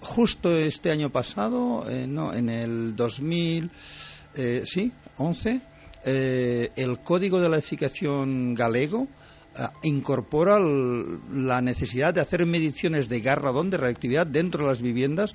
justo 0.00 0.56
este 0.56 0.90
año 0.90 1.10
pasado, 1.10 1.88
eh, 1.88 2.06
no, 2.06 2.32
en 2.34 2.48
el 2.48 2.96
2000, 2.96 3.70
eh, 4.34 4.62
sí, 4.64 4.92
11, 5.16 5.60
el 6.04 6.98
Código 7.00 7.40
de 7.40 7.48
la 7.48 7.56
Edificación 7.56 8.54
galego 8.54 9.08
incorpora 9.82 10.58
la 10.58 11.62
necesidad 11.62 12.12
de 12.12 12.20
hacer 12.20 12.44
mediciones 12.44 13.08
de 13.08 13.20
gas 13.20 13.38
radón, 13.38 13.70
de 13.70 13.78
reactividad 13.78 14.26
dentro 14.26 14.64
de 14.64 14.70
las 14.70 14.82
viviendas 14.82 15.34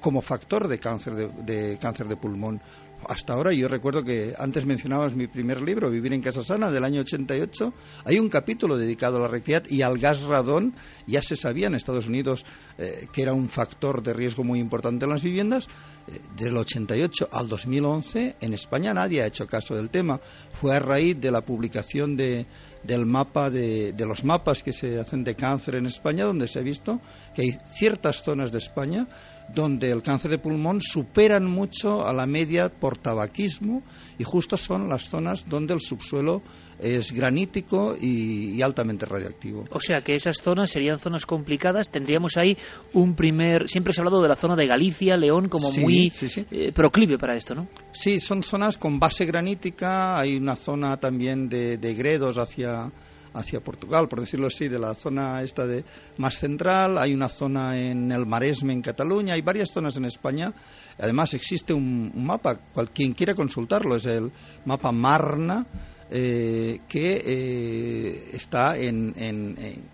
como 0.00 0.22
factor 0.22 0.68
de 0.68 0.78
cáncer 0.78 1.14
de 1.14 1.78
cáncer 1.80 2.06
de 2.08 2.16
pulmón 2.16 2.60
hasta 3.08 3.34
ahora. 3.34 3.52
Yo 3.52 3.68
recuerdo 3.68 4.02
que 4.02 4.34
antes 4.38 4.66
mencionabas 4.66 5.14
mi 5.14 5.26
primer 5.26 5.62
libro, 5.62 5.90
Vivir 5.90 6.12
en 6.12 6.20
Casa 6.20 6.42
Sana, 6.42 6.70
del 6.70 6.84
año 6.84 7.00
88. 7.00 7.72
Hay 8.04 8.18
un 8.18 8.28
capítulo 8.28 8.76
dedicado 8.76 9.18
a 9.18 9.20
la 9.20 9.28
reactividad 9.28 9.64
y 9.68 9.82
al 9.82 9.98
gas 9.98 10.22
radón. 10.22 10.74
Ya 11.06 11.22
se 11.22 11.36
sabía 11.36 11.68
en 11.68 11.74
Estados 11.74 12.08
Unidos 12.08 12.44
eh, 12.78 13.06
que 13.12 13.22
era 13.22 13.32
un 13.32 13.48
factor 13.48 14.02
de 14.02 14.12
riesgo 14.12 14.44
muy 14.44 14.60
importante 14.60 15.04
en 15.04 15.12
las 15.12 15.22
viviendas. 15.22 15.68
Eh, 16.06 16.20
del 16.36 16.56
88 16.56 17.28
al 17.32 17.48
2011, 17.48 18.36
en 18.40 18.54
España 18.54 18.94
nadie 18.94 19.22
ha 19.22 19.26
hecho 19.26 19.46
caso 19.46 19.74
del 19.74 19.90
tema. 19.90 20.20
Fue 20.52 20.74
a 20.74 20.80
raíz 20.80 21.20
de 21.20 21.30
la 21.30 21.42
publicación 21.42 22.16
de, 22.16 22.46
del 22.82 23.06
mapa 23.06 23.50
de, 23.50 23.92
de, 23.92 24.06
los 24.06 24.24
mapas 24.24 24.62
que 24.62 24.72
se 24.72 24.98
hacen 24.98 25.24
de 25.24 25.34
cáncer 25.34 25.76
en 25.76 25.86
España, 25.86 26.24
donde 26.24 26.48
se 26.48 26.58
ha 26.58 26.62
visto 26.62 27.00
que 27.34 27.42
hay 27.42 27.58
ciertas 27.66 28.22
zonas 28.22 28.52
de 28.52 28.58
España 28.58 29.06
donde 29.54 29.90
el 29.90 30.02
cáncer 30.02 30.30
de 30.30 30.38
pulmón 30.38 30.80
superan 30.80 31.46
mucho 31.46 32.06
a 32.06 32.12
la 32.12 32.26
media 32.26 32.68
por 32.68 32.98
tabaquismo 32.98 33.82
y 34.18 34.24
justo 34.24 34.56
son 34.56 34.88
las 34.88 35.08
zonas 35.08 35.48
donde 35.48 35.74
el 35.74 35.80
subsuelo 35.80 36.42
es 36.78 37.12
granítico 37.12 37.96
y, 38.00 38.60
altamente 38.62 39.06
radioactivo. 39.06 39.64
O 39.70 39.80
sea 39.80 40.00
que 40.00 40.14
esas 40.14 40.36
zonas 40.38 40.70
serían 40.70 40.98
zonas 40.98 41.26
complicadas. 41.26 41.90
Tendríamos 41.90 42.36
ahí 42.36 42.56
un 42.92 43.14
primer. 43.14 43.68
Siempre 43.68 43.92
se 43.92 44.00
ha 44.00 44.02
hablado 44.02 44.22
de 44.22 44.28
la 44.28 44.36
zona 44.36 44.54
de 44.54 44.66
Galicia, 44.66 45.16
León, 45.16 45.48
como 45.48 45.72
muy 45.72 46.12
eh, 46.50 46.72
proclive 46.72 47.18
para 47.18 47.36
esto, 47.36 47.54
¿no? 47.54 47.68
Sí, 47.92 48.20
son 48.20 48.42
zonas 48.42 48.76
con 48.78 48.98
base 48.98 49.24
granítica. 49.24 50.18
Hay 50.18 50.36
una 50.36 50.56
zona 50.56 50.98
también 50.98 51.48
de, 51.48 51.78
de 51.78 51.94
gredos 51.94 52.38
hacia 52.38 52.92
hacia 53.34 53.60
Portugal, 53.60 54.08
por 54.08 54.20
decirlo 54.20 54.48
así, 54.48 54.68
de 54.68 54.78
la 54.78 54.94
zona 54.94 55.42
esta 55.42 55.66
de 55.66 55.84
más 56.16 56.38
central, 56.38 56.98
hay 56.98 57.14
una 57.14 57.28
zona 57.28 57.78
en 57.78 58.10
el 58.12 58.26
Maresme, 58.26 58.72
en 58.72 58.82
Cataluña, 58.82 59.34
hay 59.34 59.42
varias 59.42 59.70
zonas 59.70 59.96
en 59.96 60.04
España. 60.04 60.52
Además 60.98 61.34
existe 61.34 61.72
un, 61.72 62.12
mapa, 62.14 62.58
quien 62.92 63.12
quiera 63.12 63.34
consultarlo, 63.34 63.96
es 63.96 64.06
el 64.06 64.30
mapa 64.64 64.92
Marna, 64.92 65.66
eh, 66.10 66.80
que 66.88 67.22
eh, 67.22 68.30
está 68.32 68.78
en, 68.78 69.12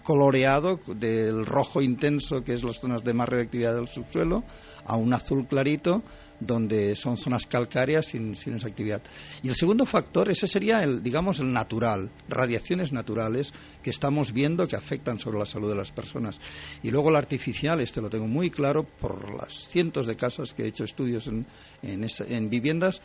coloreado 0.04 0.78
del 0.94 1.44
rojo 1.44 1.82
intenso, 1.82 2.44
que 2.44 2.54
es 2.54 2.62
las 2.62 2.78
zonas 2.78 3.02
de 3.02 3.14
más 3.14 3.28
reactividad 3.28 3.74
del 3.74 3.88
subsuelo, 3.88 4.44
a 4.86 4.96
un 4.96 5.12
azul 5.12 5.46
clarito, 5.48 6.02
donde 6.40 6.96
son 6.96 7.16
zonas 7.16 7.46
calcáreas 7.46 8.06
sin, 8.06 8.32
esa 8.32 8.66
actividad. 8.66 9.02
Y 9.42 9.48
el 9.48 9.54
segundo 9.54 9.86
factor, 9.86 10.30
ese 10.30 10.46
sería 10.46 10.82
el, 10.82 11.02
digamos, 11.02 11.40
el 11.40 11.52
natural, 11.52 12.10
radiaciones 12.28 12.92
naturales 12.92 13.52
que 13.82 13.90
estamos 13.90 14.32
viendo 14.32 14.66
que 14.66 14.76
afectan 14.76 15.18
sobre 15.18 15.38
la 15.38 15.46
salud 15.46 15.70
de 15.70 15.76
las 15.76 15.92
personas. 15.92 16.38
Y 16.82 16.90
luego 16.90 17.10
el 17.10 17.16
artificial, 17.16 17.80
este 17.80 18.00
lo 18.00 18.10
tengo 18.10 18.26
muy 18.26 18.50
claro 18.50 18.84
por 18.84 19.34
las 19.34 19.68
cientos 19.68 20.06
de 20.06 20.16
casas 20.16 20.54
que 20.54 20.64
he 20.64 20.68
hecho 20.68 20.84
estudios 20.84 21.28
en, 21.28 21.46
en 21.82 22.50
viviendas, 22.50 23.00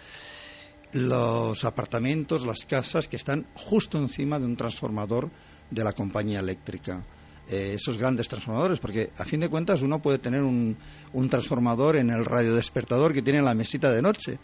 los 0.92 1.66
apartamentos, 1.66 2.46
las 2.46 2.66
casas 2.66 3.08
que 3.08 3.18
están 3.18 3.46
justo 3.54 3.98
encima 4.00 4.40
de 4.40 4.46
un 4.46 4.56
transformador 4.56 5.30
de 5.70 5.84
la 5.84 5.94
compañía 5.94 6.40
eléctrica. 6.40 7.04
Eh, 7.52 7.74
esos 7.74 7.98
grandes 7.98 8.28
transformadores, 8.28 8.80
porque 8.80 9.10
a 9.18 9.26
fin 9.26 9.40
de 9.40 9.50
cuentas 9.50 9.82
uno 9.82 10.00
puede 10.00 10.20
tener 10.20 10.44
un, 10.44 10.78
un 11.14 11.30
transformador 11.30 11.96
en 11.96 12.12
el 12.12 12.24
radiodespertador 12.24 13.12
que 13.12 13.24
tiene 13.24 13.40
en 13.40 13.46
la 13.46 13.56
mesita 13.56 13.92
de 13.92 14.04
noche, 14.04 14.38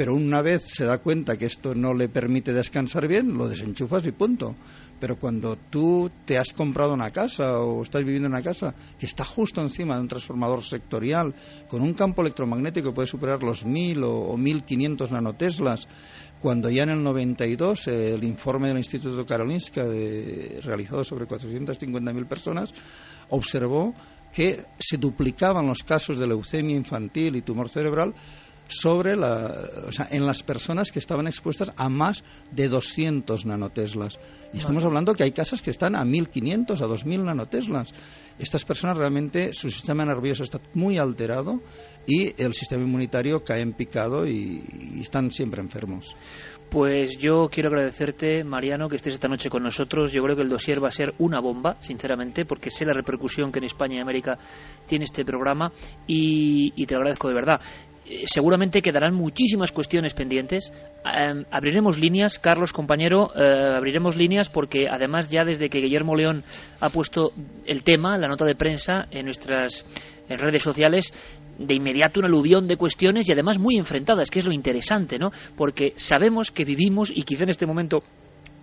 pero 0.00 0.14
una 0.14 0.40
vez 0.40 0.62
se 0.62 0.86
da 0.86 0.96
cuenta 0.96 1.36
que 1.36 1.44
esto 1.44 1.74
no 1.74 1.92
le 1.92 2.08
permite 2.08 2.54
descansar 2.54 3.06
bien, 3.06 3.36
lo 3.36 3.50
desenchufas 3.50 4.06
y 4.06 4.12
punto. 4.12 4.56
Pero 4.98 5.18
cuando 5.18 5.58
tú 5.68 6.10
te 6.24 6.38
has 6.38 6.54
comprado 6.54 6.94
una 6.94 7.10
casa 7.10 7.58
o 7.58 7.82
estás 7.82 8.02
viviendo 8.02 8.28
en 8.28 8.32
una 8.32 8.40
casa 8.40 8.74
que 8.98 9.04
está 9.04 9.26
justo 9.26 9.60
encima 9.60 9.96
de 9.96 10.00
un 10.00 10.08
transformador 10.08 10.64
sectorial 10.64 11.34
con 11.68 11.82
un 11.82 11.92
campo 11.92 12.22
electromagnético 12.22 12.88
que 12.88 12.94
puede 12.94 13.08
superar 13.08 13.42
los 13.42 13.66
1000 13.66 14.02
o, 14.04 14.20
o 14.20 14.38
1500 14.38 15.10
nanoteslas, 15.10 15.86
cuando 16.40 16.70
ya 16.70 16.84
en 16.84 16.90
el 16.90 17.02
92 17.02 17.88
eh, 17.88 18.14
el 18.14 18.24
informe 18.24 18.68
del 18.68 18.78
Instituto 18.78 19.26
Karolinska 19.26 19.84
realizado 19.84 21.04
sobre 21.04 21.28
450.000 21.28 22.26
personas 22.26 22.72
observó 23.28 23.94
que 24.32 24.64
se 24.78 24.96
duplicaban 24.96 25.66
los 25.66 25.82
casos 25.82 26.18
de 26.18 26.26
leucemia 26.26 26.76
infantil 26.76 27.36
y 27.36 27.42
tumor 27.42 27.68
cerebral 27.68 28.14
sobre 28.70 29.16
la, 29.16 29.68
o 29.86 29.92
sea, 29.92 30.08
en 30.10 30.24
las 30.26 30.42
personas 30.42 30.92
que 30.92 30.98
estaban 30.98 31.26
expuestas 31.26 31.72
a 31.76 31.88
más 31.88 32.24
de 32.50 32.68
200 32.68 33.44
nanoteslas. 33.46 34.18
Y 34.52 34.58
estamos 34.58 34.84
hablando 34.84 35.14
que 35.14 35.24
hay 35.24 35.32
casas 35.32 35.62
que 35.62 35.70
están 35.70 35.94
a 35.96 36.04
1500, 36.04 36.80
a 36.80 36.86
2000 36.86 37.24
nanoteslas. 37.24 37.92
Estas 38.38 38.64
personas 38.64 38.96
realmente, 38.96 39.52
su 39.52 39.70
sistema 39.70 40.04
nervioso 40.04 40.42
está 40.42 40.60
muy 40.74 40.98
alterado 40.98 41.60
y 42.06 42.34
el 42.42 42.54
sistema 42.54 42.82
inmunitario 42.82 43.44
cae 43.44 43.60
en 43.60 43.74
picado 43.74 44.26
y, 44.26 44.64
están 45.00 45.30
siempre 45.30 45.60
enfermos. 45.60 46.16
Pues 46.70 47.18
yo 47.18 47.48
quiero 47.50 47.68
agradecerte, 47.68 48.44
Mariano, 48.44 48.88
que 48.88 48.96
estés 48.96 49.14
esta 49.14 49.28
noche 49.28 49.50
con 49.50 49.62
nosotros. 49.62 50.12
Yo 50.12 50.22
creo 50.22 50.36
que 50.36 50.42
el 50.42 50.48
dossier 50.48 50.82
va 50.82 50.88
a 50.88 50.92
ser 50.92 51.14
una 51.18 51.40
bomba, 51.40 51.76
sinceramente, 51.80 52.44
porque 52.44 52.70
sé 52.70 52.84
la 52.84 52.92
repercusión 52.92 53.50
que 53.50 53.58
en 53.58 53.64
España 53.64 53.96
y 53.96 54.00
América 54.00 54.38
tiene 54.86 55.04
este 55.04 55.24
programa 55.24 55.72
y, 56.06 56.72
y 56.76 56.86
te 56.86 56.94
lo 56.94 57.00
agradezco 57.00 57.28
de 57.28 57.34
verdad. 57.34 57.60
Eh, 58.10 58.24
seguramente 58.26 58.82
quedarán 58.82 59.14
muchísimas 59.14 59.70
cuestiones 59.70 60.14
pendientes. 60.14 60.72
Em, 61.04 61.44
abriremos 61.50 61.96
líneas, 61.96 62.40
Carlos, 62.40 62.72
compañero, 62.72 63.30
eh, 63.36 63.74
abriremos 63.76 64.16
líneas 64.16 64.48
porque 64.48 64.88
además 64.90 65.30
ya 65.30 65.44
desde 65.44 65.68
que 65.68 65.78
Guillermo 65.78 66.16
León 66.16 66.42
ha 66.80 66.90
puesto 66.90 67.32
el 67.66 67.84
tema, 67.84 68.18
la 68.18 68.26
nota 68.26 68.44
de 68.44 68.56
prensa 68.56 69.06
en 69.12 69.26
nuestras 69.26 69.84
redes 70.28 70.62
sociales, 70.62 71.12
de 71.58 71.74
inmediato 71.74 72.20
un 72.20 72.26
aluvión 72.26 72.66
de 72.66 72.76
cuestiones 72.76 73.28
y 73.28 73.32
además 73.32 73.58
muy 73.58 73.76
enfrentadas, 73.76 74.30
que 74.30 74.40
es 74.40 74.46
lo 74.46 74.52
interesante, 74.52 75.18
¿no? 75.18 75.30
Porque 75.56 75.92
sabemos 75.94 76.50
que 76.50 76.64
vivimos 76.64 77.12
y 77.14 77.22
quizá 77.22 77.44
en 77.44 77.50
este 77.50 77.66
momento 77.66 78.02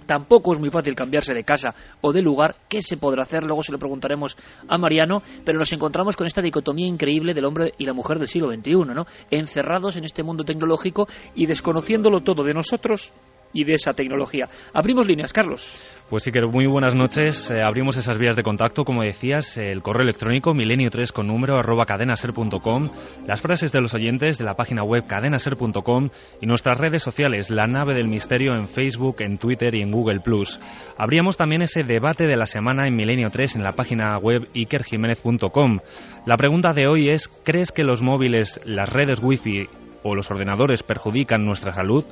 Tampoco 0.07 0.53
es 0.53 0.59
muy 0.59 0.71
fácil 0.71 0.95
cambiarse 0.95 1.33
de 1.33 1.43
casa 1.43 1.75
o 2.01 2.11
de 2.11 2.23
lugar. 2.23 2.55
¿Qué 2.67 2.81
se 2.81 2.97
podrá 2.97 3.23
hacer? 3.23 3.43
Luego 3.43 3.61
se 3.61 3.71
lo 3.71 3.77
preguntaremos 3.77 4.35
a 4.67 4.77
Mariano. 4.77 5.21
Pero 5.45 5.59
nos 5.59 5.71
encontramos 5.73 6.15
con 6.15 6.25
esta 6.25 6.41
dicotomía 6.41 6.87
increíble 6.87 7.35
del 7.35 7.45
hombre 7.45 7.73
y 7.77 7.85
la 7.85 7.93
mujer 7.93 8.17
del 8.17 8.27
siglo 8.27 8.49
XXI, 8.51 8.93
¿no? 8.95 9.05
Encerrados 9.29 9.97
en 9.97 10.05
este 10.05 10.23
mundo 10.23 10.43
tecnológico 10.43 11.07
y 11.35 11.45
desconociéndolo 11.45 12.21
todo 12.21 12.43
de 12.43 12.53
nosotros 12.53 13.13
y 13.57 13.63
de 13.63 13.73
esa 13.73 13.93
tecnología. 13.93 14.47
Abrimos 14.71 15.07
líneas, 15.07 15.33
Carlos. 15.33 15.81
Pues 16.09 16.23
sí, 16.23 16.31
que 16.31 16.45
muy 16.45 16.67
buenas 16.67 16.95
noches. 16.95 17.49
Eh, 17.49 17.61
abrimos 17.61 17.97
esas 17.97 18.19
vías 18.19 18.35
de 18.35 18.43
contacto, 18.43 18.83
como 18.83 19.01
decías, 19.01 19.57
el 19.57 19.81
correo 19.81 20.03
electrónico 20.03 20.53
milenio3 20.53 21.11
con 21.11 21.27
número 21.27 21.57
arroba 21.57 21.85
cadenaser.com, 21.85 22.91
las 23.25 23.41
frases 23.41 23.71
de 23.71 23.81
los 23.81 23.95
oyentes 23.95 24.37
de 24.37 24.45
la 24.45 24.53
página 24.53 24.83
web 24.83 25.07
cadenaser.com 25.07 26.09
y 26.39 26.45
nuestras 26.45 26.77
redes 26.77 27.01
sociales, 27.01 27.49
la 27.49 27.65
nave 27.65 27.95
del 27.95 28.07
misterio 28.07 28.53
en 28.53 28.67
Facebook, 28.67 29.17
en 29.21 29.39
Twitter 29.39 29.73
y 29.73 29.81
en 29.81 29.91
Google 29.91 30.19
Plus. 30.19 30.59
Abríamos 30.97 31.35
también 31.35 31.63
ese 31.63 31.81
debate 31.81 32.27
de 32.27 32.37
la 32.37 32.45
semana 32.45 32.87
en 32.87 32.95
Milenio 32.95 33.31
3 33.31 33.55
en 33.55 33.63
la 33.63 33.73
página 33.73 34.19
web 34.19 34.47
ikerjiménez.com. 34.53 35.79
La 36.27 36.37
pregunta 36.37 36.73
de 36.73 36.87
hoy 36.87 37.09
es, 37.09 37.27
¿crees 37.43 37.71
que 37.71 37.83
los 37.83 38.03
móviles, 38.03 38.61
las 38.65 38.87
redes 38.87 39.19
wifi 39.21 39.65
o 40.03 40.13
los 40.13 40.29
ordenadores 40.29 40.83
perjudican 40.83 41.43
nuestra 41.43 41.73
salud? 41.73 42.05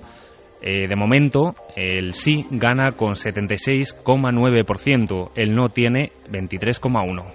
Eh, 0.62 0.88
de 0.88 0.96
momento, 0.96 1.54
el 1.76 2.14
sí 2.14 2.46
gana 2.50 2.94
con 2.94 3.14
76,9%, 3.14 5.32
el 5.36 5.54
no 5.54 5.68
tiene 5.70 6.12
23,1%. 6.30 7.34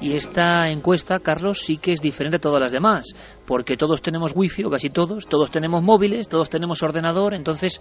Y 0.00 0.14
esta 0.14 0.70
encuesta, 0.70 1.18
Carlos, 1.18 1.58
sí 1.58 1.76
que 1.76 1.92
es 1.92 2.00
diferente 2.00 2.38
a 2.38 2.40
todas 2.40 2.60
las 2.60 2.72
demás, 2.72 3.12
porque 3.50 3.76
todos 3.76 4.00
tenemos 4.00 4.30
wifi, 4.32 4.62
o 4.62 4.70
casi 4.70 4.90
todos, 4.90 5.26
todos 5.26 5.50
tenemos 5.50 5.82
móviles, 5.82 6.28
todos 6.28 6.48
tenemos 6.48 6.84
ordenador, 6.84 7.34
entonces, 7.34 7.80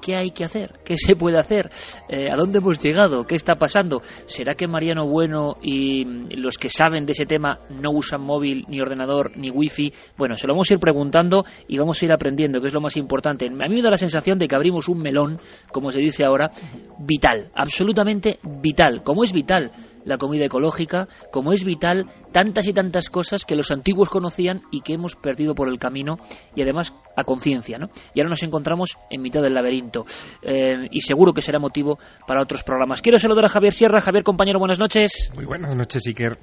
¿qué 0.00 0.14
hay 0.14 0.30
que 0.30 0.44
hacer? 0.44 0.78
¿Qué 0.84 0.96
se 0.96 1.16
puede 1.16 1.40
hacer? 1.40 1.70
Eh, 2.08 2.30
¿A 2.30 2.36
dónde 2.36 2.58
hemos 2.58 2.78
llegado? 2.78 3.26
¿Qué 3.26 3.34
está 3.34 3.56
pasando? 3.56 4.00
¿Será 4.26 4.54
que 4.54 4.68
Mariano 4.68 5.08
Bueno 5.08 5.56
y 5.60 6.04
los 6.36 6.56
que 6.56 6.68
saben 6.68 7.04
de 7.04 7.14
ese 7.14 7.26
tema 7.26 7.58
no 7.68 7.90
usan 7.90 8.20
móvil, 8.20 8.64
ni 8.68 8.80
ordenador, 8.80 9.36
ni 9.36 9.50
wifi? 9.50 9.92
Bueno, 10.16 10.36
se 10.36 10.46
lo 10.46 10.52
vamos 10.54 10.70
a 10.70 10.74
ir 10.74 10.78
preguntando 10.78 11.44
y 11.66 11.78
vamos 11.78 12.00
a 12.00 12.04
ir 12.04 12.12
aprendiendo, 12.12 12.60
que 12.60 12.68
es 12.68 12.74
lo 12.74 12.80
más 12.80 12.96
importante. 12.96 13.48
A 13.48 13.50
mí 13.50 13.74
me 13.74 13.82
da 13.82 13.90
la 13.90 13.96
sensación 13.96 14.38
de 14.38 14.46
que 14.46 14.54
abrimos 14.54 14.88
un 14.88 15.00
melón, 15.00 15.38
como 15.72 15.90
se 15.90 15.98
dice 15.98 16.24
ahora, 16.24 16.52
vital, 17.00 17.50
absolutamente 17.56 18.38
vital, 18.44 19.02
como 19.02 19.24
es 19.24 19.32
vital 19.32 19.72
la 20.08 20.18
comida 20.18 20.46
ecológica, 20.46 21.06
como 21.30 21.52
es 21.52 21.64
vital 21.64 22.06
tantas 22.32 22.66
y 22.66 22.72
tantas 22.72 23.10
cosas 23.10 23.44
que 23.44 23.56
los 23.56 23.70
antiguos 23.70 24.08
conocían 24.08 24.62
y 24.70 24.80
que 24.80 24.94
hemos 24.94 25.07
perdido 25.16 25.54
por 25.54 25.68
el 25.68 25.78
camino 25.78 26.18
y 26.54 26.62
además 26.62 26.94
a 27.16 27.24
conciencia. 27.24 27.78
¿no? 27.78 27.88
Y 28.14 28.20
ahora 28.20 28.30
nos 28.30 28.42
encontramos 28.42 28.98
en 29.10 29.22
mitad 29.22 29.42
del 29.42 29.54
laberinto 29.54 30.04
eh, 30.42 30.88
y 30.90 31.00
seguro 31.00 31.32
que 31.32 31.42
será 31.42 31.58
motivo 31.58 31.98
para 32.26 32.42
otros 32.42 32.62
programas. 32.62 33.02
Quiero 33.02 33.18
saludar 33.18 33.46
a 33.46 33.48
Javier 33.48 33.72
Sierra. 33.72 34.00
Javier, 34.00 34.24
compañero, 34.24 34.58
buenas 34.58 34.78
noches. 34.78 35.30
Muy 35.34 35.44
buenas 35.44 35.74
noches, 35.76 36.02
Iker. 36.06 36.38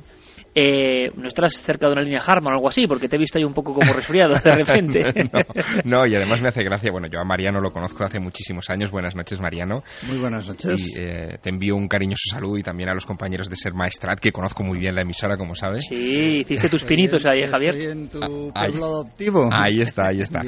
Eh, 0.57 1.11
no 1.17 1.27
estás 1.27 1.53
cerca 1.55 1.87
de 1.87 1.93
una 1.93 2.01
línea 2.01 2.21
Harman 2.25 2.53
o 2.53 2.55
algo 2.55 2.69
así, 2.69 2.87
porque 2.87 3.09
te 3.09 3.17
he 3.17 3.19
visto 3.19 3.37
ahí 3.37 3.43
un 3.43 3.53
poco 3.53 3.73
como 3.73 3.91
resfriado 3.91 4.35
de 4.35 4.55
repente. 4.55 5.01
no, 5.83 6.05
y 6.07 6.15
además 6.15 6.41
me 6.41 6.47
hace 6.47 6.63
gracia. 6.63 6.91
Bueno, 6.91 7.07
yo 7.11 7.19
a 7.19 7.25
Mariano 7.25 7.59
lo 7.59 7.71
conozco 7.71 8.05
hace 8.05 8.19
muchísimos 8.19 8.69
años. 8.69 8.89
Buenas 8.89 9.15
noches, 9.15 9.41
Mariano. 9.41 9.83
Muy 10.07 10.17
buenas 10.17 10.47
noches. 10.47 10.95
Y 10.95 10.99
eh, 11.01 11.37
te 11.41 11.49
envío 11.49 11.75
un 11.75 11.89
cariñoso 11.89 12.29
saludo 12.31 12.57
y 12.57 12.63
también 12.63 12.89
a 12.89 12.93
los 12.93 13.05
compañeros 13.05 13.49
de 13.49 13.57
Ser 13.57 13.73
Maestrat, 13.73 14.19
que 14.19 14.31
conozco 14.31 14.63
muy 14.63 14.79
bien 14.79 14.95
la 14.95 15.01
emisora, 15.01 15.37
como 15.37 15.55
sabes. 15.55 15.87
Sí, 15.89 16.37
hiciste 16.39 16.69
tus 16.69 16.85
pinitos 16.85 17.25
ahí, 17.25 17.43
Javier. 17.43 17.75
en 17.75 18.07
tu 18.07 18.23
ah, 18.23 18.61
pueblo 18.61 18.85
adoptivo. 18.85 19.49
Ahí 19.51 19.81
está, 19.81 20.07
ahí 20.07 20.21
está. 20.21 20.41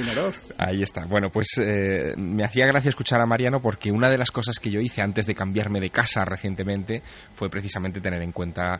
ahí 0.57 0.81
está. 0.81 1.05
Bueno, 1.05 1.29
pues 1.29 1.59
eh, 1.61 2.13
me 2.15 2.45
hacía 2.45 2.65
gracia 2.65 2.87
escuchar 2.87 3.19
a 3.21 3.25
Mariano 3.25 3.59
porque 3.61 3.91
una 3.91 4.09
de 4.09 4.17
las 4.17 4.31
cosas 4.31 4.57
que 4.57 4.69
yo 4.69 4.79
hice 4.79 5.01
antes 5.01 5.27
de 5.27 5.35
cambiarme 5.35 5.81
de 5.81 5.89
casa 5.89 6.23
recientemente 6.23 7.01
fue 7.33 7.49
precisamente 7.49 7.99
tener 7.99 8.21
en 8.21 8.31
cuenta 8.31 8.79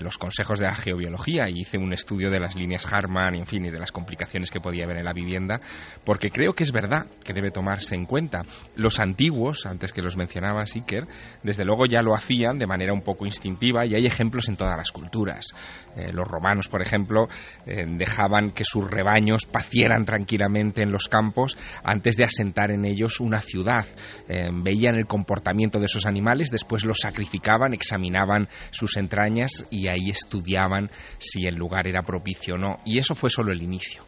los 0.00 0.18
consejos 0.18 0.43
de 0.52 0.66
la 0.66 0.74
geobiología 0.74 1.48
y 1.48 1.60
hice 1.60 1.78
un 1.78 1.92
estudio 1.92 2.30
de 2.30 2.38
las 2.38 2.54
líneas 2.54 2.86
Harman, 2.92 3.34
en 3.34 3.46
fin, 3.46 3.64
y 3.64 3.70
de 3.70 3.78
las 3.78 3.92
complicaciones 3.92 4.50
que 4.50 4.60
podía 4.60 4.84
haber 4.84 4.98
en 4.98 5.04
la 5.04 5.12
vivienda, 5.12 5.60
porque 6.04 6.28
creo 6.28 6.52
que 6.52 6.62
es 6.62 6.72
verdad 6.72 7.06
que 7.24 7.32
debe 7.32 7.50
tomarse 7.50 7.94
en 7.94 8.04
cuenta. 8.04 8.42
Los 8.76 9.00
antiguos, 9.00 9.64
antes 9.66 9.92
que 9.92 10.02
los 10.02 10.16
mencionaba 10.16 10.64
Iker, 10.74 11.06
desde 11.42 11.64
luego 11.64 11.86
ya 11.86 12.02
lo 12.02 12.14
hacían 12.14 12.58
de 12.58 12.66
manera 12.66 12.92
un 12.92 13.02
poco 13.02 13.24
instintiva 13.24 13.86
y 13.86 13.94
hay 13.94 14.06
ejemplos 14.06 14.48
en 14.48 14.56
todas 14.56 14.76
las 14.76 14.92
culturas. 14.92 15.54
Eh, 15.96 16.12
los 16.12 16.26
romanos, 16.28 16.68
por 16.68 16.82
ejemplo, 16.82 17.28
eh, 17.66 17.86
dejaban 17.88 18.50
que 18.50 18.64
sus 18.64 18.90
rebaños 18.90 19.46
pacieran 19.46 20.04
tranquilamente 20.04 20.82
en 20.82 20.92
los 20.92 21.08
campos 21.08 21.56
antes 21.82 22.16
de 22.16 22.24
asentar 22.24 22.70
en 22.70 22.84
ellos 22.84 23.20
una 23.20 23.40
ciudad. 23.40 23.86
Eh, 24.28 24.48
veían 24.52 24.96
el 24.96 25.06
comportamiento 25.06 25.78
de 25.78 25.86
esos 25.86 26.06
animales, 26.06 26.50
después 26.50 26.84
los 26.84 26.98
sacrificaban, 27.00 27.72
examinaban 27.74 28.48
sus 28.70 28.96
entrañas 28.96 29.66
y 29.70 29.88
ahí 29.88 30.10
estudiaban 30.34 30.90
si 31.18 31.46
el 31.46 31.54
lugar 31.54 31.86
era 31.86 32.02
propicio 32.02 32.54
o 32.54 32.58
no. 32.58 32.76
Y 32.84 32.98
eso 32.98 33.14
fue 33.14 33.30
solo 33.30 33.52
el 33.52 33.62
inicio. 33.62 34.02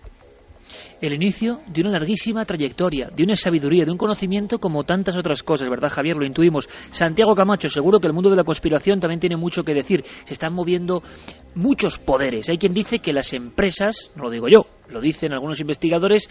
El 1.01 1.15
inicio 1.15 1.61
de 1.69 1.83
una 1.83 1.91
larguísima 1.91 2.45
trayectoria, 2.45 3.09
de 3.15 3.23
una 3.23 3.37
sabiduría, 3.37 3.85
de 3.85 3.93
un 3.93 3.99
conocimiento 3.99 4.59
como 4.59 4.83
tantas 4.83 5.17
otras 5.17 5.43
cosas, 5.43 5.69
¿verdad, 5.69 5.93
Javier? 5.93 6.17
Lo 6.17 6.27
intuimos. 6.27 6.67
Santiago 6.91 7.35
Camacho, 7.35 7.69
seguro 7.69 8.01
que 8.01 8.09
el 8.09 8.13
mundo 8.13 8.31
de 8.31 8.37
la 8.37 8.43
conspiración 8.43 8.99
también 8.99 9.21
tiene 9.21 9.37
mucho 9.37 9.63
que 9.63 9.75
decir. 9.75 10.03
Se 10.25 10.33
están 10.33 10.55
moviendo 10.55 11.03
muchos 11.55 11.99
poderes. 11.99 12.49
Hay 12.49 12.59
quien 12.59 12.75
dice 12.75 12.99
que 12.99 13.13
las 13.13 13.33
empresas, 13.33 14.11
no 14.17 14.25
lo 14.25 14.31
digo 14.31 14.49
yo, 14.49 14.67
lo 14.89 15.01
dicen 15.01 15.33
algunos 15.33 15.61
investigadores, 15.61 16.29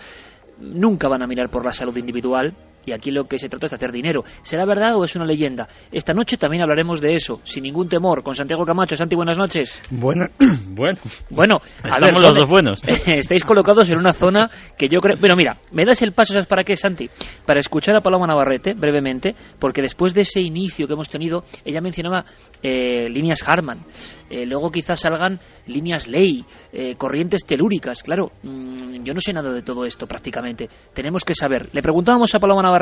nunca 0.60 1.08
van 1.08 1.24
a 1.24 1.28
mirar 1.28 1.50
por 1.50 1.64
la 1.64 1.72
salud 1.72 1.96
individual, 1.96 2.54
y 2.86 2.94
aquí 2.94 3.12
lo 3.12 3.26
que 3.26 3.38
se 3.38 3.50
trata 3.50 3.66
es 3.66 3.72
de 3.72 3.76
hacer 3.76 3.92
dinero. 3.92 4.24
¿Será 4.42 4.66
verdad 4.66 4.96
o 4.96 5.04
es 5.04 5.16
una 5.16 5.26
leyenda? 5.26 5.68
Esta 5.92 6.14
noche 6.14 6.38
también 6.38 6.64
hablaremos 6.64 7.02
de 7.02 7.16
eso, 7.16 7.42
sin 7.44 7.64
ningún 7.64 7.90
temor, 7.90 8.24
con 8.24 8.36
Santiago 8.36 8.66
Camacho. 8.66 8.96
Santi, 8.96 9.16
buenas 9.16 9.38
noches. 9.38 9.82
Bueno, 9.90 10.26
bueno. 10.70 11.00
Bueno, 11.30 11.56
a 11.84 12.00
ver, 12.00 12.14
los 12.14 12.36
dos 12.36 12.48
buenos. 12.48 12.82
Estáis 13.08 13.44
colocados 13.44 13.90
en 13.90 13.98
una 13.98 14.14
zona 14.14 14.50
que 14.78 14.88
yo 14.88 15.00
creo... 15.00 15.18
Bueno, 15.20 15.36
mira, 15.36 15.58
me 15.72 15.86
das 15.86 16.02
el 16.02 16.12
paso, 16.12 16.34
¿sabes 16.34 16.48
para 16.48 16.64
qué, 16.64 16.78
Santi? 16.78 17.10
Para 17.46 17.60
escuchar 17.60 17.96
a 17.96 18.02
Paloma 18.02 18.28
Navarrete, 18.28 18.74
brevemente, 18.74 19.36
porque 19.60 19.82
después 19.82 20.14
de 20.14 20.22
ese 20.22 20.42
inicio 20.42 20.88
que 20.88 20.94
hemos 20.94 21.10
tenido, 21.10 21.44
ella 21.64 21.82
mencionaba 21.82 22.26
eh, 22.62 23.10
líneas 23.10 23.44
Harman. 23.48 23.86
Eh, 24.30 24.46
luego 24.46 24.72
quizás 24.72 25.00
salgan 25.00 25.40
líneas 25.68 26.08
ley, 26.08 26.44
eh, 26.74 26.96
corrientes 26.96 27.46
telúricas. 27.46 28.02
Claro, 28.02 28.32
mm, 28.44 29.04
yo 29.04 29.14
no 29.14 29.20
sé 29.20 29.34
nada 29.34 29.52
de 29.52 29.62
todo 29.62 29.86
esto 29.86 30.08
prácticamente. 30.08 30.68
Tenemos 30.94 31.24
que 31.24 31.36
saber. 31.36 31.70
Le 31.74 31.82
preguntábamos 31.82 32.34
a 32.34 32.40
Paloma 32.40 32.64
Navarrete 32.64 32.75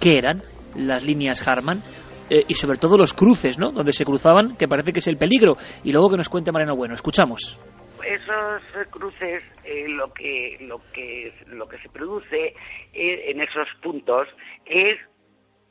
qué 0.00 0.18
eran 0.18 0.42
las 0.74 1.04
líneas 1.04 1.46
Harman. 1.46 1.82
Eh, 2.30 2.44
y 2.48 2.54
sobre 2.54 2.78
todo 2.78 2.96
los 2.96 3.12
cruces, 3.12 3.58
¿no? 3.58 3.72
Donde 3.72 3.92
se 3.92 4.04
cruzaban, 4.04 4.56
que 4.56 4.66
parece 4.66 4.92
que 4.92 5.00
es 5.00 5.06
el 5.06 5.18
peligro. 5.18 5.54
Y 5.84 5.92
luego 5.92 6.08
que 6.08 6.16
nos 6.16 6.28
cuente 6.28 6.52
Mariano 6.52 6.76
Bueno. 6.76 6.94
Escuchamos 6.94 7.58
esos 8.02 8.88
cruces 8.90 9.44
lo 9.86 10.12
que 10.12 10.56
lo 10.62 10.80
que 10.92 11.32
lo 11.46 11.68
que 11.68 11.78
se 11.78 11.88
produce 11.88 12.52
en 12.92 13.40
esos 13.40 13.68
puntos 13.80 14.26
es 14.64 14.98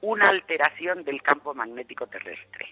una 0.02 0.30
alteración 0.30 1.04
del 1.04 1.22
campo 1.22 1.54
magnético 1.54 2.08
terrestre 2.08 2.68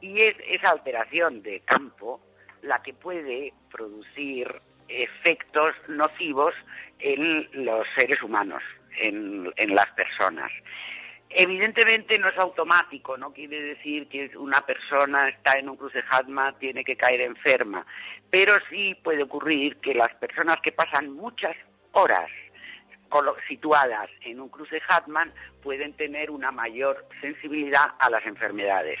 y 0.00 0.20
es 0.22 0.36
esa 0.48 0.70
alteración 0.70 1.42
de 1.42 1.60
campo 1.60 2.20
la 2.62 2.82
que 2.82 2.92
puede 2.92 3.52
producir 3.70 4.48
efectos 4.88 5.74
nocivos 5.88 6.54
en 6.98 7.48
los 7.64 7.86
seres 7.94 8.22
humanos, 8.22 8.62
en, 9.00 9.52
las 9.74 9.90
personas. 9.92 10.50
Evidentemente 11.30 12.18
no 12.18 12.28
es 12.28 12.38
automático, 12.38 13.16
no 13.18 13.32
quiere 13.32 13.60
decir 13.60 14.08
que 14.08 14.30
una 14.36 14.62
persona 14.64 15.28
está 15.28 15.58
en 15.58 15.68
un 15.68 15.76
cruce 15.76 16.02
Hatma 16.08 16.58
tiene 16.58 16.84
que 16.84 16.96
caer 16.96 17.20
enferma, 17.20 17.84
pero 18.30 18.58
sí 18.70 18.94
puede 19.02 19.24
ocurrir 19.24 19.76
que 19.76 19.94
las 19.94 20.14
personas 20.14 20.60
que 20.62 20.72
pasan 20.72 21.12
muchas 21.12 21.54
horas 21.92 22.30
situadas 23.46 24.08
en 24.22 24.40
un 24.40 24.48
cruce 24.48 24.80
Hatman 24.88 25.32
pueden 25.62 25.94
tener 25.94 26.30
una 26.30 26.50
mayor 26.50 27.06
sensibilidad 27.20 27.90
a 27.98 28.10
las 28.10 28.24
enfermedades. 28.26 28.98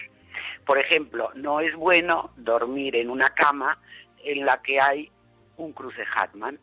Por 0.64 0.78
ejemplo, 0.78 1.30
no 1.34 1.60
es 1.60 1.74
bueno 1.74 2.30
dormir 2.36 2.96
en 2.96 3.10
una 3.10 3.30
cama 3.34 3.78
en 4.24 4.44
la 4.44 4.60
que 4.62 4.80
hay 4.80 5.10
un 5.56 5.72
cruce 5.72 6.04
Hatman. 6.14 6.58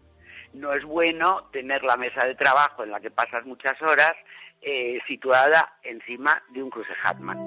No 0.56 0.74
es 0.74 0.86
bueno 0.86 1.50
tener 1.52 1.84
la 1.84 1.98
mesa 1.98 2.24
de 2.24 2.34
trabajo 2.34 2.84
en 2.84 2.92
la 2.92 3.02
que 3.02 3.12
pasas 3.12 3.46
muchas 3.46 3.80
horas 3.82 4.16
eh, 4.62 5.00
situada 5.06 5.74
encima 5.84 6.42
de 6.54 6.64
un 6.64 6.70
cruce 6.70 6.94
Hatman. 7.04 7.38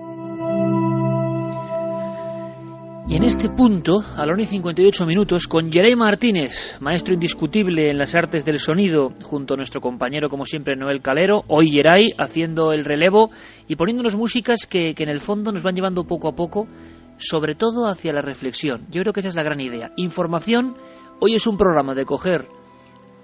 Y 3.09 3.17
en 3.17 3.25
este 3.25 3.49
punto, 3.49 4.01
a 4.15 4.27
la 4.27 4.33
hora 4.35 4.43
y 4.43 4.45
58 4.45 5.07
minutos, 5.07 5.47
con 5.47 5.73
Jerey 5.73 5.97
Martínez, 5.97 6.77
maestro 6.83 7.15
indiscutible 7.15 7.91
en 7.91 7.97
las 7.97 8.15
artes 8.15 8.45
del 8.45 8.59
sonido, 8.59 9.15
junto 9.25 9.55
a 9.55 9.57
nuestro 9.57 9.81
compañero, 9.81 10.29
como 10.29 10.45
siempre, 10.45 10.77
Noel 10.77 11.01
Calero, 11.01 11.45
hoy 11.49 11.71
Jerey 11.71 12.13
haciendo 12.19 12.73
el 12.73 12.85
relevo 12.85 13.31
y 13.67 13.77
poniéndonos 13.77 14.17
músicas 14.17 14.67
que, 14.71 14.95
que 14.95 15.05
en 15.05 15.09
el 15.09 15.21
fondo 15.21 15.51
nos 15.51 15.63
van 15.63 15.75
llevando 15.75 16.05
poco 16.05 16.29
a 16.29 16.37
poco, 16.37 16.69
sobre 17.17 17.55
todo 17.55 17.87
hacia 17.87 18.13
la 18.13 18.21
reflexión. 18.21 18.85
Yo 18.91 19.01
creo 19.01 19.15
que 19.15 19.21
esa 19.21 19.31
es 19.31 19.37
la 19.37 19.45
gran 19.45 19.63
idea. 19.63 19.93
Información, 19.97 20.77
hoy 21.21 21.33
es 21.33 21.47
un 21.47 21.57
programa 21.57 21.95
de 21.95 22.05
coger 22.05 22.58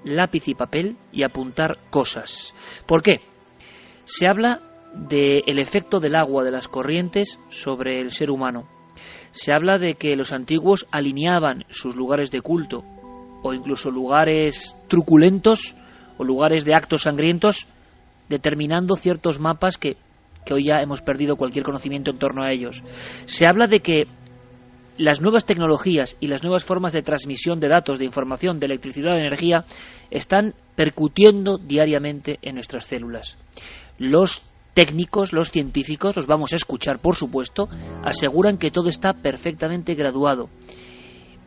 lápiz 0.04 0.48
y 0.48 0.54
papel 0.54 0.96
y 1.12 1.22
apuntar 1.22 1.78
cosas. 1.90 2.54
¿Por 2.86 3.02
qué? 3.02 3.20
Se 4.04 4.26
habla 4.26 4.60
del 4.94 5.58
efecto 5.58 5.98
del 5.98 6.14
agua, 6.16 6.44
de 6.44 6.52
las 6.52 6.68
corrientes 6.68 7.40
sobre 7.48 8.00
el 8.00 8.12
ser 8.12 8.30
humano 8.30 8.68
se 9.34 9.52
habla 9.52 9.78
de 9.78 9.94
que 9.94 10.14
los 10.14 10.32
antiguos 10.32 10.86
alineaban 10.92 11.64
sus 11.68 11.96
lugares 11.96 12.30
de 12.30 12.40
culto 12.40 12.84
o 13.42 13.52
incluso 13.52 13.90
lugares 13.90 14.76
truculentos 14.88 15.74
o 16.18 16.24
lugares 16.24 16.64
de 16.64 16.74
actos 16.74 17.02
sangrientos 17.02 17.66
determinando 18.28 18.94
ciertos 18.94 19.40
mapas 19.40 19.76
que, 19.76 19.96
que 20.46 20.54
hoy 20.54 20.66
ya 20.66 20.76
hemos 20.76 21.02
perdido 21.02 21.36
cualquier 21.36 21.64
conocimiento 21.64 22.12
en 22.12 22.18
torno 22.18 22.44
a 22.44 22.52
ellos. 22.52 22.84
Se 23.26 23.44
habla 23.48 23.66
de 23.66 23.80
que 23.80 24.06
las 24.96 25.20
nuevas 25.20 25.44
tecnologías 25.44 26.16
y 26.20 26.28
las 26.28 26.42
nuevas 26.42 26.64
formas 26.64 26.92
de 26.92 27.02
transmisión 27.02 27.60
de 27.60 27.68
datos, 27.68 27.98
de 27.98 28.04
información, 28.04 28.60
de 28.60 28.66
electricidad, 28.66 29.14
de 29.14 29.20
energía, 29.20 29.64
están 30.10 30.54
percutiendo 30.76 31.58
diariamente 31.58 32.38
en 32.42 32.54
nuestras 32.54 32.84
células. 32.86 33.36
Los 33.98 34.42
técnicos, 34.74 35.32
los 35.32 35.50
científicos, 35.50 36.16
los 36.16 36.26
vamos 36.26 36.52
a 36.52 36.56
escuchar 36.56 37.00
por 37.00 37.16
supuesto, 37.16 37.68
aseguran 38.02 38.58
que 38.58 38.70
todo 38.70 38.88
está 38.88 39.12
perfectamente 39.12 39.94
graduado. 39.94 40.48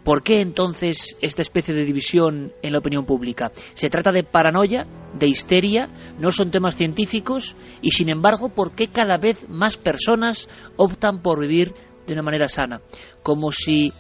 ¿Por 0.04 0.24
qué 0.24 0.40
entonces 0.40 1.18
esta 1.22 1.42
especie 1.42 1.74
de 1.74 1.84
división 1.84 2.54
en 2.62 2.72
la 2.72 2.80
opinión 2.80 3.06
pública? 3.06 3.52
¿Se 3.74 3.90
trata 3.90 4.14
de 4.14 4.24
paranoia, 4.24 4.88
de 5.20 5.28
histeria? 5.28 5.90
¿No 6.18 6.32
son 6.32 6.50
temas 6.50 6.78
científicos? 6.78 7.58
Y 7.82 7.92
sin 7.92 8.08
embargo, 8.08 8.48
¿por 8.48 8.72
qué 8.72 8.88
cada 8.88 9.18
vez 9.18 9.50
más 9.50 9.76
personas 9.76 10.48
optan 10.78 11.22
por 11.22 11.42
vivir 11.42 11.74
de 12.08 12.14
una 12.14 12.24
manera 12.24 12.48
sana? 12.48 12.82
Como 13.22 13.52
si 13.52 13.92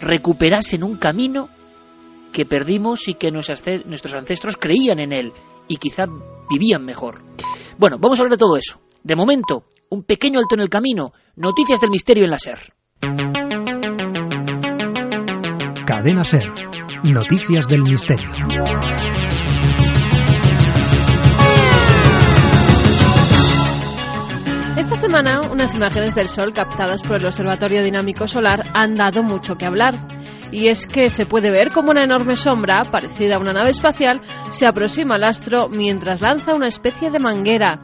recuperasen 0.00 0.84
un 0.84 0.96
camino 0.96 1.48
que 2.32 2.44
perdimos 2.44 3.08
y 3.08 3.14
que 3.14 3.30
nuestros 3.30 4.14
ancestros 4.14 4.56
creían 4.56 5.00
en 5.00 5.12
él 5.12 5.32
y 5.68 5.78
quizá 5.78 6.04
vivían 6.50 6.84
mejor. 6.84 7.22
Bueno, 7.78 7.96
vamos 7.98 8.18
a 8.18 8.22
hablar 8.22 8.36
de 8.36 8.40
todo 8.40 8.56
eso. 8.56 8.80
De 9.02 9.16
momento, 9.16 9.64
un 9.90 10.04
pequeño 10.04 10.38
alto 10.38 10.54
en 10.54 10.60
el 10.60 10.68
camino, 10.68 11.12
noticias 11.36 11.80
del 11.80 11.90
misterio 11.90 12.24
en 12.24 12.30
la 12.30 12.38
SER. 12.38 12.58
Cadena 15.86 16.24
SER, 16.24 16.52
noticias 17.10 17.68
del 17.68 17.82
misterio. 17.88 18.30
Esta 24.76 24.94
semana, 24.94 25.50
unas 25.50 25.74
imágenes 25.74 26.14
del 26.14 26.28
Sol 26.28 26.52
captadas 26.52 27.02
por 27.02 27.16
el 27.16 27.24
Observatorio 27.24 27.82
Dinámico 27.82 28.26
Solar 28.26 28.60
han 28.74 28.94
dado 28.94 29.22
mucho 29.22 29.54
que 29.54 29.64
hablar. 29.64 30.06
Y 30.52 30.68
es 30.68 30.86
que 30.86 31.08
se 31.08 31.24
puede 31.24 31.50
ver 31.50 31.72
como 31.72 31.90
una 31.92 32.04
enorme 32.04 32.34
sombra, 32.34 32.82
parecida 32.82 33.36
a 33.36 33.40
una 33.40 33.54
nave 33.54 33.70
espacial, 33.70 34.20
se 34.50 34.66
aproxima 34.66 35.14
al 35.14 35.24
astro 35.24 35.68
mientras 35.70 36.20
lanza 36.20 36.54
una 36.54 36.68
especie 36.68 37.10
de 37.10 37.18
manguera 37.18 37.80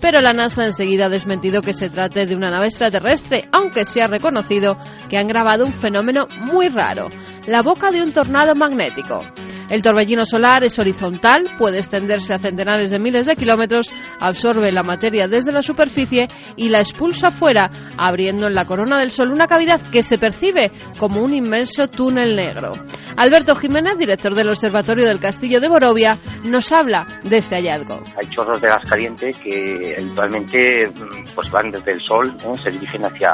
pero 0.00 0.20
la 0.20 0.32
NASA 0.32 0.64
enseguida 0.64 1.06
ha 1.06 1.08
desmentido 1.08 1.62
que 1.62 1.72
se 1.72 1.88
trate 1.88 2.26
de 2.26 2.36
una 2.36 2.50
nave 2.50 2.66
extraterrestre, 2.66 3.48
aunque 3.50 3.84
se 3.84 4.02
ha 4.02 4.08
reconocido 4.08 4.76
que 5.08 5.18
han 5.18 5.26
grabado 5.26 5.64
un 5.64 5.72
fenómeno 5.72 6.26
muy 6.52 6.68
raro, 6.68 7.08
la 7.46 7.62
boca 7.62 7.90
de 7.90 8.02
un 8.02 8.12
tornado 8.12 8.54
magnético. 8.54 9.20
El 9.68 9.82
torbellino 9.82 10.24
solar 10.24 10.64
es 10.64 10.78
horizontal, 10.78 11.42
puede 11.58 11.78
extenderse 11.78 12.32
a 12.32 12.38
centenares 12.38 12.90
de 12.90 13.00
miles 13.00 13.26
de 13.26 13.34
kilómetros, 13.34 13.90
absorbe 14.20 14.70
la 14.70 14.82
materia 14.82 15.26
desde 15.26 15.52
la 15.52 15.62
superficie 15.62 16.28
y 16.56 16.68
la 16.68 16.78
expulsa 16.78 17.30
fuera, 17.30 17.68
abriendo 17.98 18.46
en 18.46 18.54
la 18.54 18.64
corona 18.64 18.98
del 18.98 19.10
Sol 19.10 19.32
una 19.32 19.46
cavidad 19.46 19.80
que 19.90 20.02
se 20.02 20.18
percibe 20.18 20.70
como 20.98 21.20
un 21.20 21.34
inmenso 21.34 21.88
túnel 21.88 22.36
negro. 22.36 22.70
Alberto 23.16 23.56
Jiménez, 23.56 23.98
director 23.98 24.34
del 24.34 24.48
Observatorio 24.48 25.06
del 25.06 25.18
Castillo 25.18 25.60
de 25.60 25.68
Borovia, 25.68 26.18
nos 26.44 26.70
habla 26.72 27.06
de 27.24 27.36
este 27.36 27.56
hallazgo. 27.56 28.00
Hay 28.20 28.28
chorros 28.34 28.60
de 28.60 28.68
gas 28.68 28.88
caliente 28.88 29.30
que 29.42 29.94
habitualmente 29.98 30.58
mm, 30.88 31.34
pues 31.34 31.50
van 31.50 31.70
desde 31.70 31.90
el 31.90 32.00
Sol, 32.06 32.36
se 32.38 32.78
dirigen 32.78 33.02
hacia, 33.02 33.32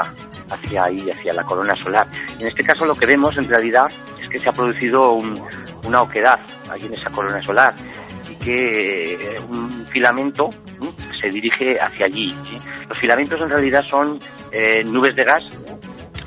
hacia 0.50 0.84
ahí, 0.84 0.98
hacia 1.10 1.34
la 1.34 1.44
corona 1.44 1.74
solar. 1.76 2.08
En 2.40 2.48
este 2.48 2.64
caso 2.64 2.86
lo 2.86 2.94
que 2.94 3.06
vemos 3.06 3.36
en 3.36 3.48
realidad 3.48 3.86
es 4.18 4.28
que 4.28 4.38
se 4.38 4.48
ha 4.48 4.52
producido 4.52 5.00
una 5.84 6.02
oquedad 6.02 6.21
allí 6.70 6.86
en 6.86 6.92
esa 6.92 7.10
corona 7.10 7.42
solar 7.42 7.74
y 8.30 8.36
que 8.36 8.54
eh, 8.54 9.34
un 9.50 9.86
filamento 9.86 10.50
se 11.20 11.28
dirige 11.28 11.76
hacia 11.80 12.06
allí. 12.06 12.26
Los 12.88 12.98
filamentos 12.98 13.40
en 13.40 13.50
realidad 13.50 13.82
son 13.82 14.18
eh, 14.52 14.84
nubes 14.84 15.16
de 15.16 15.24
gas 15.24 15.42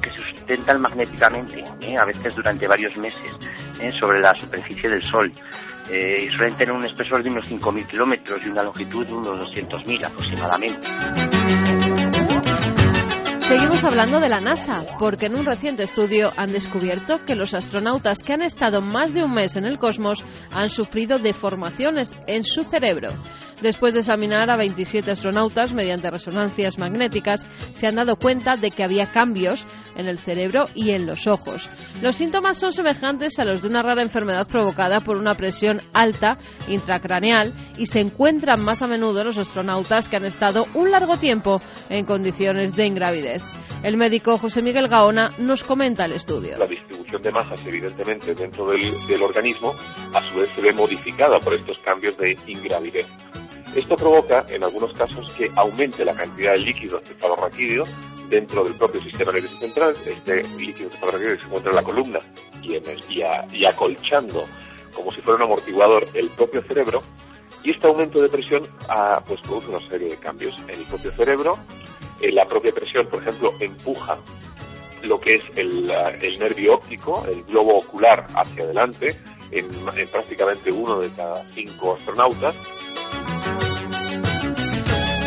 que 0.02 0.12
se 0.12 0.22
sustentan 0.22 0.82
magnéticamente, 0.82 1.64
¿eh? 1.82 1.98
a 1.98 2.06
veces 2.06 2.36
durante 2.36 2.68
varios 2.68 2.98
meses, 2.98 3.40
sobre 4.00 4.20
la 4.20 4.38
superficie 4.38 4.90
del 4.90 5.02
Sol. 5.02 5.32
y 5.90 6.32
suelen 6.32 6.56
tener 6.56 6.74
un 6.74 6.86
espesor 6.86 7.24
de 7.24 7.32
unos 7.32 7.50
5.000 7.50 7.88
kilómetros 7.88 8.46
y 8.46 8.50
una 8.50 8.64
longitud 8.64 9.06
de 9.06 9.14
unos 9.14 9.42
200.000 9.44 10.06
aproximadamente. 10.06 12.05
Seguimos 13.48 13.84
hablando 13.84 14.20
de 14.20 14.28
la 14.28 14.40
NASA, 14.40 14.84
porque 14.98 15.28
en 15.28 15.38
un 15.38 15.46
reciente 15.46 15.84
estudio 15.84 16.32
han 16.36 16.52
descubierto 16.52 17.24
que 17.26 17.36
los 17.36 17.54
astronautas 17.54 18.24
que 18.24 18.34
han 18.34 18.42
estado 18.42 18.82
más 18.82 19.14
de 19.14 19.24
un 19.24 19.36
mes 19.36 19.56
en 19.56 19.66
el 19.66 19.78
cosmos 19.78 20.26
han 20.52 20.70
sufrido 20.70 21.20
deformaciones 21.20 22.20
en 22.26 22.44
su 22.44 22.64
cerebro. 22.64 23.10
Después 23.62 23.94
de 23.94 24.00
examinar 24.00 24.50
a 24.50 24.58
27 24.58 25.12
astronautas 25.12 25.74
mediante 25.74 26.10
resonancias 26.10 26.78
magnéticas, 26.78 27.48
se 27.74 27.88
han 27.88 27.96
dado 27.96 28.18
cuenta 28.18 28.56
de 28.56 28.70
que 28.70 28.84
había 28.84 29.06
cambios 29.06 29.66
en 29.96 30.08
el 30.08 30.18
cerebro 30.18 30.66
y 30.76 30.92
en 30.92 31.06
los 31.06 31.26
ojos. 31.26 31.70
Los 32.02 32.18
síntomas 32.18 32.58
son 32.58 32.74
semejantes 32.74 33.40
a 33.40 33.46
los 33.46 33.62
de 33.62 33.70
una 33.70 33.82
rara 33.82 34.04
enfermedad 34.04 34.48
provocada 34.48 35.00
por 35.00 35.18
una 35.18 35.36
presión 35.36 35.82
alta 35.94 36.38
intracraneal 36.68 37.54
y 37.78 37.86
se 37.86 38.02
encuentran 38.02 38.64
más 38.66 38.82
a 38.82 38.88
menudo 38.88 39.22
en 39.22 39.28
los 39.28 39.38
astronautas 39.38 40.10
que 40.10 40.18
han 40.18 40.26
estado 40.26 40.68
un 40.74 40.92
largo 40.92 41.18
tiempo 41.18 41.62
en 41.90 42.06
condiciones 42.06 42.76
de 42.76 42.88
ingravidez. 42.88 43.35
El 43.84 43.98
médico 43.98 44.38
José 44.38 44.62
Miguel 44.62 44.88
Gaona 44.88 45.30
nos 45.38 45.64
comenta 45.64 46.06
el 46.06 46.14
estudio. 46.14 46.58
La 46.58 46.66
distribución 46.66 47.22
de 47.22 47.32
masas, 47.32 47.66
evidentemente, 47.66 48.34
dentro 48.34 48.68
del, 48.68 48.92
del 49.08 49.22
organismo, 49.22 49.74
a 50.14 50.22
su 50.22 50.40
vez 50.40 50.50
se 50.50 50.62
ve 50.62 50.74
modificada 50.74 51.40
por 51.40 51.54
estos 51.54 51.78
cambios 51.80 52.18
de 52.18 52.38
ingravidez. 52.48 53.08
Esto 53.76 53.96
provoca, 53.96 54.46
en 54.50 54.64
algunos 54.64 54.94
casos, 54.94 55.34
que 55.34 55.52
aumente 55.56 56.06
la 56.06 56.14
cantidad 56.14 56.54
de 56.54 56.62
líquido 56.62 57.00
cefalorraquídeo 57.00 57.84
dentro 58.30 58.64
del 58.64 58.74
propio 58.76 59.02
sistema 59.02 59.34
nervioso 59.34 59.58
central. 59.58 59.96
Este 60.06 60.42
líquido 60.58 60.90
cefalorraquídeo 60.90 61.38
se 61.38 61.46
encuentra 61.46 61.72
en 61.72 61.76
la 61.76 61.84
columna 61.84 62.20
y, 62.64 62.76
en 62.76 62.84
y, 63.10 63.68
acolchando, 63.68 64.46
como 64.96 65.12
si 65.12 65.22
fuera 65.22 65.38
un 65.38 65.44
amortiguador, 65.44 66.06
el 66.14 66.30
propio 66.30 66.62
cerebro. 66.64 67.02
Y 67.64 67.72
este 67.72 67.88
aumento 67.88 68.22
de 68.22 68.30
presión 68.30 68.62
ah, 68.90 69.22
pues 69.28 69.42
produce 69.42 69.70
una 69.70 69.80
serie 69.80 70.10
de 70.10 70.18
cambios 70.18 70.60
en 70.62 70.80
el 70.80 70.86
propio 70.86 71.12
cerebro. 71.12 71.58
En 72.22 72.36
la 72.36 72.46
propia 72.46 72.72
presión, 72.72 73.08
por 73.08 73.22
ejemplo, 73.22 73.52
empuja 73.60 74.18
lo 75.04 75.20
que 75.20 75.36
es 75.36 75.44
el, 75.58 75.92
ah, 75.92 76.12
el, 76.22 76.40
nervio 76.40 76.76
óptico, 76.76 77.26
el 77.28 77.44
globo 77.44 77.78
ocular 77.78 78.26
hacia 78.36 78.64
adelante, 78.64 79.08
en, 79.52 79.66
en 79.98 80.08
prácticamente 80.08 80.72
uno 80.72 81.00
de 81.00 81.10
cada 81.12 81.44
cinco 81.46 81.96
astronautas 81.96 82.56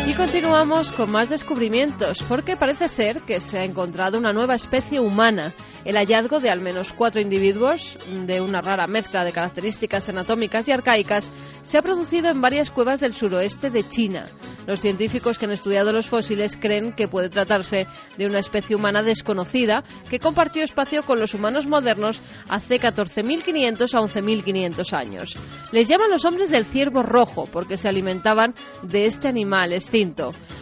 y 0.09 0.15
continuamos 0.15 0.91
con 0.91 1.11
más 1.11 1.29
descubrimientos, 1.29 2.23
porque 2.23 2.57
parece 2.57 2.87
ser 2.87 3.21
que 3.21 3.39
se 3.39 3.59
ha 3.59 3.63
encontrado 3.63 4.17
una 4.17 4.33
nueva 4.33 4.55
especie 4.55 4.99
humana. 4.99 5.53
El 5.89 5.97
hallazgo 5.97 6.39
de 6.39 6.51
al 6.51 6.61
menos 6.61 6.93
cuatro 6.93 7.19
individuos 7.19 7.97
de 8.27 8.41
una 8.41 8.61
rara 8.61 8.85
mezcla 8.85 9.23
de 9.23 9.31
características 9.31 10.07
anatómicas 10.07 10.69
y 10.69 10.71
arcaicas 10.71 11.31
se 11.63 11.79
ha 11.79 11.81
producido 11.81 12.29
en 12.29 12.41
varias 12.41 12.69
cuevas 12.69 12.99
del 12.99 13.15
suroeste 13.15 13.71
de 13.71 13.81
China. 13.81 14.27
Los 14.67 14.81
científicos 14.81 15.39
que 15.39 15.47
han 15.47 15.51
estudiado 15.51 15.91
los 15.91 16.07
fósiles 16.07 16.57
creen 16.57 16.93
que 16.93 17.07
puede 17.07 17.29
tratarse 17.29 17.87
de 18.19 18.27
una 18.27 18.37
especie 18.37 18.75
humana 18.75 19.01
desconocida 19.01 19.83
que 20.11 20.19
compartió 20.19 20.63
espacio 20.63 21.01
con 21.07 21.19
los 21.19 21.33
humanos 21.33 21.65
modernos 21.65 22.21
hace 22.49 22.75
14.500 22.75 23.95
a 23.95 24.01
11.500 24.01 24.93
años. 24.93 25.33
Les 25.71 25.89
llaman 25.89 26.11
los 26.11 26.23
hombres 26.23 26.51
del 26.51 26.65
ciervo 26.65 27.01
rojo 27.01 27.49
porque 27.51 27.77
se 27.77 27.89
alimentaban 27.89 28.53
de 28.83 29.07
este 29.07 29.27
animal 29.27 29.73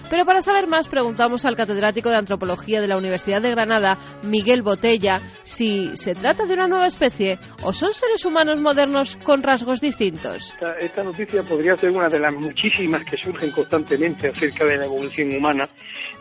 pero 0.10 0.26
para 0.26 0.42
saber 0.42 0.68
más, 0.68 0.88
preguntamos 0.88 1.44
al 1.46 1.56
catedrático 1.56 2.10
de 2.10 2.16
antropología 2.16 2.80
de 2.80 2.88
la 2.88 2.98
Universidad 2.98 3.42
de 3.42 3.52
Granada, 3.52 3.98
Miguel 4.24 4.62
Botella, 4.62 5.17
si 5.44 5.96
se 5.96 6.14
trata 6.14 6.46
de 6.46 6.54
una 6.54 6.68
nueva 6.68 6.88
especie 6.88 7.38
o 7.64 7.74
son 7.74 7.94
seres 7.94 8.26
humanos 8.26 8.60
modernos 8.60 9.18
con 9.18 9.44
rasgos 9.44 9.82
distintos. 9.82 10.56
Esta, 10.80 11.04
noticia 11.04 11.44
podría 11.44 11.76
ser 11.76 11.92
una 11.92 12.08
de 12.08 12.20
las 12.20 12.34
muchísimas 12.34 13.04
que 13.04 13.18
surgen 13.18 13.52
constantemente 13.52 14.30
acerca 14.30 14.66
de 14.66 14.78
la 14.78 14.86
evolución 14.86 15.36
humana 15.36 15.70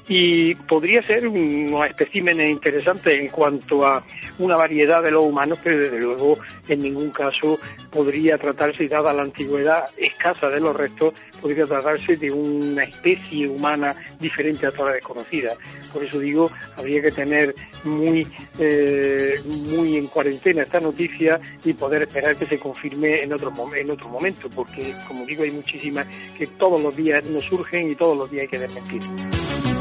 y 0.08 0.54
podría 0.54 1.02
ser 1.02 1.26
un 1.26 1.84
espécimen 1.88 2.40
interesante 2.40 3.18
en 3.20 3.28
cuanto 3.28 3.84
a 3.84 4.04
una 4.38 4.56
variedad 4.56 5.02
de 5.02 5.10
los 5.10 5.24
humanos, 5.24 5.58
pero 5.62 5.78
desde 5.78 5.98
luego 5.98 6.38
en 6.68 6.78
ningún 6.78 7.10
caso 7.10 7.58
podría 7.90 8.38
tratarse, 8.38 8.86
dada 8.86 9.12
la 9.12 9.22
antigüedad 9.22 9.84
escasa 9.96 10.48
de 10.48 10.60
los 10.60 10.76
restos, 10.76 11.14
podría 11.40 11.64
tratarse 11.64 12.16
de 12.16 12.30
una 12.30 12.84
especie 12.84 13.48
humana 13.48 13.94
diferente 14.20 14.66
a 14.66 14.70
toda 14.70 14.90
la 14.90 14.94
desconocida. 14.96 15.54
Por 15.92 16.04
eso 16.04 16.18
digo, 16.18 16.50
habría 16.76 17.02
que 17.02 17.10
tener 17.10 17.54
muy, 17.84 18.26
eh, 18.58 19.34
muy 19.44 19.96
en 19.96 20.06
cuarentena 20.06 20.62
esta 20.62 20.78
noticia 20.78 21.40
y 21.64 21.72
poder 21.72 22.02
esperar 22.02 22.36
que 22.36 22.46
se 22.46 22.58
confirme 22.58 23.22
en 23.22 23.32
otro, 23.32 23.52
en 23.74 23.90
otro 23.90 24.08
momento, 24.08 24.48
porque 24.54 24.92
como 25.08 25.24
digo, 25.26 25.42
hay 25.42 25.50
muchísimas 25.50 26.06
que 26.36 26.46
todos 26.46 26.80
los 26.80 26.94
días 26.94 27.24
nos 27.26 27.44
surgen 27.44 27.90
y 27.90 27.94
todos 27.94 28.16
los 28.16 28.30
días 28.30 28.42
hay 28.42 28.48
que 28.48 28.58
desmentir. 28.58 29.75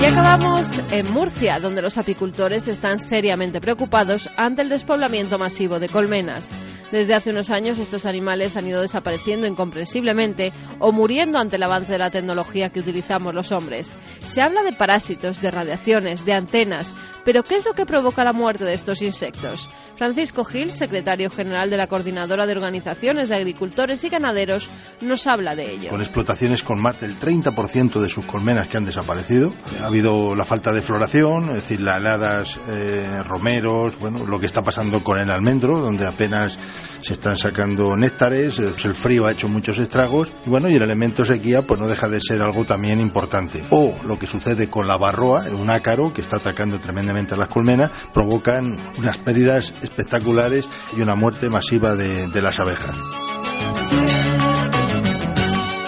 Y 0.00 0.06
acabamos 0.06 0.78
en 0.92 1.12
Murcia, 1.12 1.58
donde 1.58 1.82
los 1.82 1.98
apicultores 1.98 2.68
están 2.68 3.00
seriamente 3.00 3.60
preocupados 3.60 4.30
ante 4.36 4.62
el 4.62 4.68
despoblamiento 4.68 5.38
masivo 5.38 5.80
de 5.80 5.88
colmenas. 5.88 6.52
Desde 6.92 7.14
hace 7.14 7.30
unos 7.30 7.50
años 7.50 7.80
estos 7.80 8.06
animales 8.06 8.56
han 8.56 8.68
ido 8.68 8.80
desapareciendo 8.80 9.48
incomprensiblemente 9.48 10.52
o 10.78 10.92
muriendo 10.92 11.38
ante 11.38 11.56
el 11.56 11.64
avance 11.64 11.92
de 11.92 11.98
la 11.98 12.10
tecnología 12.10 12.70
que 12.70 12.78
utilizamos 12.78 13.34
los 13.34 13.50
hombres. 13.50 13.92
Se 14.20 14.40
habla 14.40 14.62
de 14.62 14.72
parásitos, 14.72 15.42
de 15.42 15.50
radiaciones, 15.50 16.24
de 16.24 16.32
antenas, 16.32 16.92
pero 17.24 17.42
¿qué 17.42 17.56
es 17.56 17.66
lo 17.66 17.72
que 17.72 17.84
provoca 17.84 18.22
la 18.22 18.32
muerte 18.32 18.64
de 18.64 18.74
estos 18.74 19.02
insectos? 19.02 19.68
Francisco 19.98 20.44
Gil, 20.44 20.70
secretario 20.70 21.28
general 21.28 21.70
de 21.70 21.76
la 21.76 21.88
Coordinadora 21.88 22.46
de 22.46 22.52
Organizaciones 22.52 23.28
de 23.28 23.34
Agricultores 23.34 24.04
y 24.04 24.08
Ganaderos, 24.08 24.70
nos 25.00 25.26
habla 25.26 25.56
de 25.56 25.72
ello. 25.72 25.90
Con 25.90 26.00
explotaciones 26.00 26.62
con 26.62 26.80
más 26.80 27.00
del 27.00 27.18
30% 27.18 28.00
de 28.00 28.08
sus 28.08 28.24
colmenas 28.24 28.68
que 28.68 28.76
han 28.76 28.84
desaparecido. 28.84 29.52
Ha 29.82 29.86
habido 29.86 30.36
la 30.36 30.44
falta 30.44 30.72
de 30.72 30.82
floración, 30.82 31.48
es 31.48 31.64
decir, 31.64 31.80
las 31.80 32.00
heladas, 32.00 32.60
eh, 32.70 33.24
romeros, 33.24 33.98
bueno, 33.98 34.24
lo 34.24 34.38
que 34.38 34.46
está 34.46 34.62
pasando 34.62 35.02
con 35.02 35.18
el 35.18 35.32
almendro, 35.32 35.80
donde 35.80 36.06
apenas 36.06 36.56
se 37.00 37.14
están 37.14 37.34
sacando 37.36 37.96
néctares, 37.96 38.58
el 38.58 38.94
frío 38.94 39.26
ha 39.26 39.32
hecho 39.32 39.48
muchos 39.48 39.78
estragos, 39.78 40.30
y 40.46 40.50
bueno, 40.50 40.68
y 40.68 40.74
el 40.74 40.82
elemento 40.82 41.24
sequía 41.24 41.62
pues 41.62 41.80
no 41.80 41.86
deja 41.86 42.08
de 42.08 42.20
ser 42.20 42.42
algo 42.42 42.64
también 42.64 43.00
importante. 43.00 43.62
O 43.70 43.94
lo 44.06 44.18
que 44.18 44.26
sucede 44.26 44.68
con 44.68 44.86
la 44.86 44.96
barroa, 44.96 45.44
un 45.50 45.70
ácaro 45.70 46.12
que 46.12 46.20
está 46.20 46.36
atacando 46.36 46.78
tremendamente 46.78 47.34
a 47.34 47.36
las 47.36 47.48
colmenas, 47.48 47.90
provocan 48.12 48.76
unas 48.98 49.18
pérdidas 49.18 49.72
espectaculares 49.88 50.68
y 50.96 51.00
una 51.00 51.14
muerte 51.16 51.48
masiva 51.48 51.96
de, 51.96 52.28
de 52.28 52.42
las 52.42 52.60
abejas. 52.60 52.96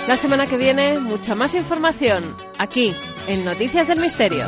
La 0.08 0.16
semana 0.16 0.44
que 0.44 0.56
viene, 0.56 0.98
mucha 0.98 1.36
más 1.36 1.54
información 1.54 2.34
aquí 2.58 2.92
en 3.28 3.44
Noticias 3.44 3.86
del 3.86 4.00
Misterio. 4.00 4.44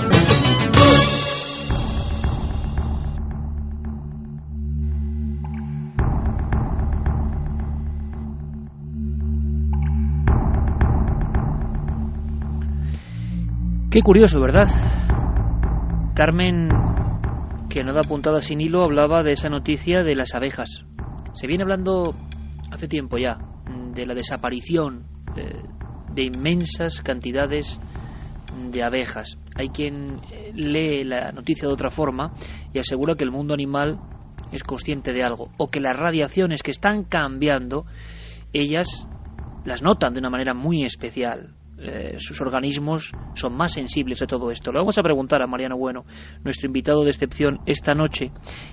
Qué 13.93 14.01
curioso, 14.01 14.41
¿verdad? 14.41 14.69
Carmen, 16.15 16.71
que 17.73 17.85
no 17.85 17.95
da 17.95 18.03
puntada 18.03 18.41
sin 18.41 18.61
hilo, 18.61 18.85
hablaba 18.85 19.23
de 19.23 19.33
esa 19.33 19.49
noticia 19.49 20.03
de 20.03 20.15
las 20.15 20.35
abejas. 20.35 20.85
Se 21.33 21.47
viene 21.47 21.63
hablando 21.63 22.15
hace 22.71 22.87
tiempo 22.87 23.17
ya 23.17 23.39
de 23.95 24.05
la 24.05 24.15
desaparición 24.15 25.07
eh, 25.37 25.63
de 26.15 26.25
inmensas 26.25 27.01
cantidades 27.01 27.81
de 28.71 28.85
abejas. 28.85 29.39
Hay 29.55 29.71
quien 29.71 30.21
eh, 30.31 30.53
lee 30.55 31.05
la 31.05 31.33
noticia 31.33 31.67
de 31.67 31.73
otra 31.73 31.89
forma 31.89 32.35
y 32.75 32.79
asegura 32.79 33.15
que 33.15 33.25
el 33.25 33.31
mundo 33.31 33.55
animal 33.55 33.99
es 34.53 34.63
consciente 34.65 35.15
de 35.15 35.23
algo 35.23 35.49
o 35.57 35.69
que 35.69 35.81
las 35.81 35.97
radiaciones 35.97 36.63
que 36.63 36.73
están 36.73 37.05
cambiando, 37.05 37.87
ellas 38.53 39.09
las 39.65 39.83
notan 39.83 40.13
de 40.13 40.21
una 40.21 40.29
manera 40.29 40.53
muy 40.53 40.85
especial. 40.85 41.55
Eh, 41.85 42.15
sus 42.19 42.41
organismos 42.41 43.11
son 43.35 43.57
más 43.57 43.73
sensibles 43.73 44.23
a 44.23 44.27
todo 44.27 44.53
esto. 44.53 44.71
Lo 44.71 44.79
vamos 44.79 44.99
a 44.99 45.03
preguntar 45.03 45.43
a 45.43 45.49
Mariano 45.49 45.77
Bueno, 45.77 46.05
nuestro 46.45 46.69
invitado 46.69 47.03
de 47.03 47.11
excepción 47.11 47.59
esta 47.67 47.93
noche. 47.93 48.31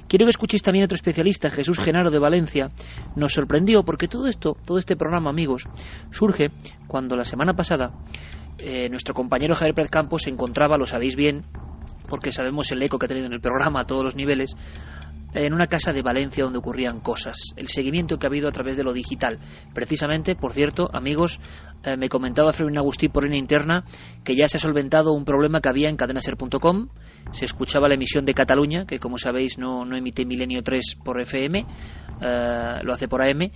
Quiero 0.08 0.26
que 0.26 0.30
escuchéis 0.30 0.62
también 0.62 0.84
a 0.84 0.86
otro 0.86 0.96
especialista, 0.96 1.50
Jesús 1.50 1.80
Genaro 1.80 2.12
de 2.12 2.20
Valencia. 2.20 2.70
Nos 3.16 3.34
sorprendió 3.34 3.82
porque 3.82 4.08
todo 4.08 4.28
esto, 4.28 4.56
todo 4.64 4.78
este 4.78 4.96
programa, 4.96 5.32
amigos, 5.32 5.64
surge 6.12 6.52
cuando 6.88 7.16
la 7.16 7.24
semana 7.24 7.54
pasada 7.54 7.94
eh, 8.60 8.90
nuestro 8.90 9.16
compañero 9.16 9.56
Javier 9.56 9.74
Pérez 9.74 9.90
Campos 9.90 10.24
se 10.24 10.30
encontraba, 10.30 10.78
lo 10.78 10.86
sabéis 10.86 11.16
bien, 11.16 11.46
porque 12.10 12.32
sabemos 12.32 12.72
el 12.72 12.84
eco 12.84 13.00
que 13.00 13.06
ha 13.06 13.10
tenido 13.10 13.28
en 13.28 13.34
el 13.34 13.42
programa 13.42 13.82
a 13.82 13.84
todos 13.86 14.04
los 14.04 14.16
niveles, 14.16 14.56
en 15.34 15.54
una 15.54 15.68
casa 15.68 15.92
de 15.92 16.02
Valencia 16.02 16.44
donde 16.44 16.60
ocurrían 16.60 17.00
cosas, 17.00 17.54
el 17.56 17.68
seguimiento 17.68 18.18
que 18.18 18.26
ha 18.26 18.30
habido 18.30 18.50
a 18.50 18.52
través 18.52 18.78
de 18.78 18.84
lo 18.84 18.94
digital. 18.94 19.40
Precisamente, 19.74 20.36
por 20.36 20.52
cierto, 20.52 20.90
amigos, 20.94 21.40
eh, 21.84 21.98
me 21.98 22.10
comentaba 22.10 22.52
Fermín 22.52 22.78
Agustí 22.78 23.10
por 23.10 23.24
línea 23.24 23.40
interna 23.40 23.84
que 24.24 24.36
ya 24.36 24.48
se 24.48 24.58
ha 24.58 24.60
solventado 24.60 25.14
un 25.14 25.26
problema 25.26 25.62
que 25.62 25.70
había 25.70 25.90
en 25.90 25.98
cadenaser.com, 25.98 26.90
se 27.32 27.46
escuchaba 27.46 27.88
la 27.88 27.96
emisión 27.96 28.26
de 28.26 28.34
Cataluña, 28.34 28.86
que 28.86 29.00
como 29.00 29.18
sabéis 29.18 29.58
no, 29.58 29.86
no 29.86 29.98
emite 29.98 30.26
Milenio 30.26 30.64
3 30.64 30.98
por 31.04 31.22
FM, 31.22 31.66
eh, 32.22 32.80
lo 32.84 32.94
hace 32.94 33.08
por 33.08 33.22
AM, 33.22 33.52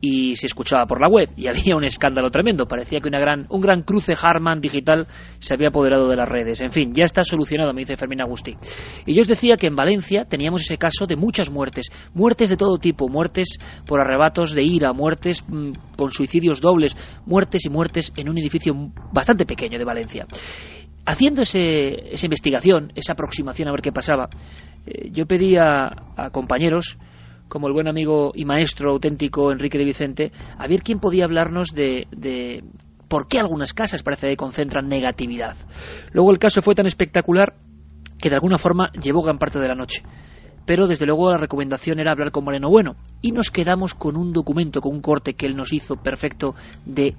y 0.00 0.36
se 0.36 0.46
escuchaba 0.46 0.86
por 0.86 1.00
la 1.00 1.08
web 1.08 1.28
y 1.36 1.48
había 1.48 1.76
un 1.76 1.84
escándalo 1.84 2.30
tremendo. 2.30 2.66
Parecía 2.66 3.00
que 3.00 3.08
una 3.08 3.18
gran, 3.18 3.46
un 3.48 3.60
gran 3.60 3.82
cruce 3.82 4.14
Harman 4.20 4.60
digital 4.60 5.06
se 5.38 5.54
había 5.54 5.68
apoderado 5.68 6.08
de 6.08 6.16
las 6.16 6.28
redes. 6.28 6.60
En 6.60 6.70
fin, 6.70 6.92
ya 6.94 7.04
está 7.04 7.24
solucionado, 7.24 7.72
me 7.72 7.80
dice 7.80 7.96
Fermín 7.96 8.22
Agustí. 8.22 8.56
Y 9.06 9.14
yo 9.14 9.20
os 9.20 9.28
decía 9.28 9.56
que 9.56 9.66
en 9.66 9.74
Valencia 9.74 10.24
teníamos 10.24 10.62
ese 10.62 10.78
caso 10.78 11.06
de 11.06 11.16
muchas 11.16 11.50
muertes, 11.50 11.86
muertes 12.14 12.50
de 12.50 12.56
todo 12.56 12.78
tipo, 12.78 13.08
muertes 13.08 13.58
por 13.86 14.00
arrebatos 14.00 14.52
de 14.52 14.62
ira, 14.62 14.92
muertes 14.92 15.44
mmm, 15.48 15.72
con 15.96 16.12
suicidios 16.12 16.60
dobles, 16.60 16.96
muertes 17.26 17.64
y 17.66 17.68
muertes 17.68 18.12
en 18.16 18.28
un 18.28 18.38
edificio 18.38 18.74
bastante 19.12 19.46
pequeño 19.46 19.78
de 19.78 19.84
Valencia. 19.84 20.26
Haciendo 21.06 21.42
ese, 21.42 22.12
esa 22.12 22.26
investigación, 22.26 22.92
esa 22.94 23.14
aproximación 23.14 23.68
a 23.68 23.72
ver 23.72 23.80
qué 23.80 23.92
pasaba, 23.92 24.28
eh, 24.86 25.08
yo 25.10 25.26
pedí 25.26 25.56
a 25.56 25.90
compañeros 26.32 26.98
como 27.48 27.66
el 27.66 27.72
buen 27.72 27.88
amigo 27.88 28.32
y 28.34 28.44
maestro 28.44 28.92
auténtico 28.92 29.50
Enrique 29.52 29.78
de 29.78 29.84
Vicente, 29.84 30.32
a 30.56 30.66
ver 30.66 30.82
quién 30.82 31.00
podía 31.00 31.24
hablarnos 31.24 31.72
de, 31.74 32.06
de 32.10 32.64
por 33.08 33.26
qué 33.26 33.38
algunas 33.38 33.74
casas 33.74 34.02
parece 34.02 34.28
que 34.28 34.36
concentran 34.36 34.88
negatividad. 34.88 35.56
Luego 36.12 36.30
el 36.30 36.38
caso 36.38 36.62
fue 36.62 36.74
tan 36.74 36.86
espectacular 36.86 37.54
que 38.20 38.28
de 38.28 38.34
alguna 38.34 38.58
forma 38.58 38.90
llevó 38.92 39.22
gran 39.22 39.38
parte 39.38 39.58
de 39.58 39.68
la 39.68 39.74
noche. 39.74 40.02
Pero 40.66 40.86
desde 40.86 41.06
luego 41.06 41.30
la 41.30 41.38
recomendación 41.38 41.98
era 41.98 42.12
hablar 42.12 42.30
con 42.30 42.44
Moreno 42.44 42.68
Bueno. 42.68 42.96
Y 43.22 43.32
nos 43.32 43.50
quedamos 43.50 43.94
con 43.94 44.16
un 44.16 44.32
documento, 44.32 44.80
con 44.80 44.94
un 44.94 45.00
corte 45.00 45.34
que 45.34 45.46
él 45.46 45.56
nos 45.56 45.72
hizo 45.72 45.96
perfecto 45.96 46.54
de 46.84 47.16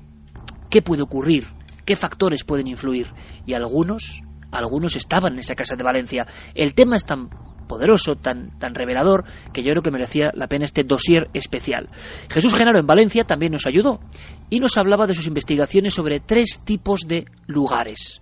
qué 0.69 0.83
puede 0.83 1.01
ocurrir, 1.01 1.47
qué 1.83 1.95
factores 1.95 2.43
pueden 2.43 2.67
influir. 2.67 3.07
Y 3.47 3.53
algunos, 3.53 4.21
algunos 4.51 4.95
estaban 4.95 5.33
en 5.33 5.39
esa 5.39 5.55
casa 5.55 5.75
de 5.75 5.83
Valencia. 5.83 6.27
El 6.53 6.75
tema 6.75 6.95
es 6.95 7.05
tan 7.05 7.29
poderoso, 7.69 8.15
tan, 8.15 8.59
tan 8.59 8.75
revelador, 8.75 9.23
que 9.53 9.63
yo 9.63 9.71
creo 9.71 9.83
que 9.83 9.91
merecía 9.91 10.31
la 10.33 10.47
pena 10.47 10.65
este 10.65 10.83
dossier 10.83 11.29
especial. 11.33 11.87
Jesús 12.29 12.53
Genaro 12.53 12.79
en 12.79 12.87
Valencia 12.87 13.23
también 13.23 13.53
nos 13.53 13.65
ayudó 13.65 14.01
y 14.49 14.59
nos 14.59 14.77
hablaba 14.77 15.07
de 15.07 15.15
sus 15.15 15.27
investigaciones 15.27 15.93
sobre 15.93 16.19
tres 16.19 16.59
tipos 16.65 17.01
de 17.07 17.25
lugares. 17.47 18.21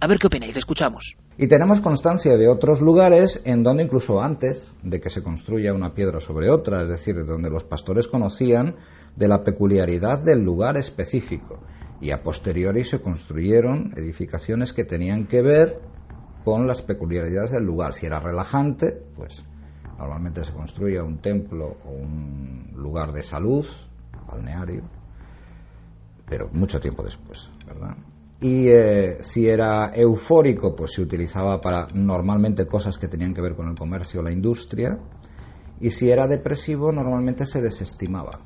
A 0.00 0.06
ver 0.06 0.18
qué 0.18 0.28
opináis, 0.28 0.56
escuchamos. 0.56 1.16
Y 1.36 1.48
tenemos 1.48 1.80
constancia 1.80 2.36
de 2.36 2.48
otros 2.48 2.80
lugares 2.80 3.42
en 3.44 3.62
donde 3.62 3.82
incluso 3.82 4.22
antes 4.22 4.72
de 4.82 5.00
que 5.00 5.10
se 5.10 5.22
construya 5.22 5.74
una 5.74 5.92
piedra 5.92 6.20
sobre 6.20 6.50
otra, 6.50 6.82
es 6.82 6.88
decir, 6.88 7.24
donde 7.26 7.50
los 7.50 7.64
pastores 7.64 8.08
conocían 8.08 8.76
de 9.16 9.28
la 9.28 9.42
peculiaridad 9.42 10.22
del 10.22 10.40
lugar 10.40 10.76
específico 10.76 11.60
y 12.00 12.12
a 12.12 12.22
posteriori 12.22 12.84
se 12.84 13.00
construyeron 13.00 13.92
edificaciones 13.96 14.72
que 14.72 14.84
tenían 14.84 15.26
que 15.26 15.42
ver 15.42 15.80
con 16.44 16.66
las 16.66 16.82
peculiaridades 16.82 17.52
del 17.52 17.64
lugar. 17.64 17.94
Si 17.94 18.06
era 18.06 18.20
relajante, 18.20 18.92
pues 19.16 19.44
normalmente 19.98 20.44
se 20.44 20.52
construía 20.52 21.02
un 21.02 21.18
templo 21.18 21.76
o 21.84 21.90
un 21.90 22.72
lugar 22.76 23.12
de 23.12 23.22
salud, 23.22 23.66
balneario, 24.26 24.82
pero 26.28 26.48
mucho 26.52 26.80
tiempo 26.80 27.02
después, 27.02 27.50
¿verdad? 27.66 27.96
Y 28.40 28.68
eh, 28.68 29.18
si 29.22 29.48
era 29.48 29.90
eufórico, 29.92 30.76
pues 30.76 30.92
se 30.92 31.02
utilizaba 31.02 31.60
para 31.60 31.88
normalmente 31.94 32.66
cosas 32.66 32.96
que 32.96 33.08
tenían 33.08 33.34
que 33.34 33.40
ver 33.40 33.56
con 33.56 33.68
el 33.68 33.74
comercio 33.74 34.20
o 34.20 34.22
la 34.22 34.30
industria. 34.30 34.98
Y 35.80 35.90
si 35.90 36.10
era 36.10 36.28
depresivo, 36.28 36.92
normalmente 36.92 37.46
se 37.46 37.60
desestimaba, 37.60 38.40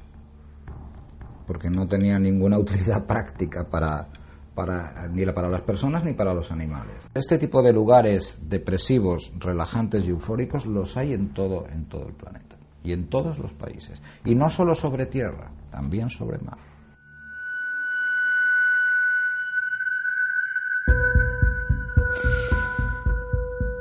porque 1.47 1.68
no 1.68 1.86
tenía 1.88 2.18
ninguna 2.18 2.59
utilidad 2.59 3.05
práctica 3.05 3.68
para, 3.68 4.09
para, 4.55 5.09
ni 5.09 5.24
para 5.26 5.48
las 5.48 5.62
personas 5.62 6.05
ni 6.05 6.12
para 6.12 6.34
los 6.34 6.50
animales. 6.50 7.09
Este 7.14 7.38
tipo 7.38 7.62
de 7.62 7.72
lugares 7.72 8.38
depresivos, 8.48 9.32
relajantes 9.38 10.05
y 10.05 10.11
eufóricos 10.11 10.66
los 10.66 10.96
hay 10.96 11.12
en 11.12 11.32
todo, 11.32 11.66
en 11.68 11.86
todo 11.86 12.07
el 12.09 12.14
planeta 12.14 12.57
y 12.84 12.92
en 12.92 13.09
todos 13.09 13.38
los 13.38 13.53
países. 13.53 14.03
Y 14.24 14.34
no 14.34 14.50
solo 14.50 14.74
sobre 14.74 15.07
tierra, 15.07 15.50
también 15.70 16.11
sobre 16.11 16.38
mar. 16.38 16.59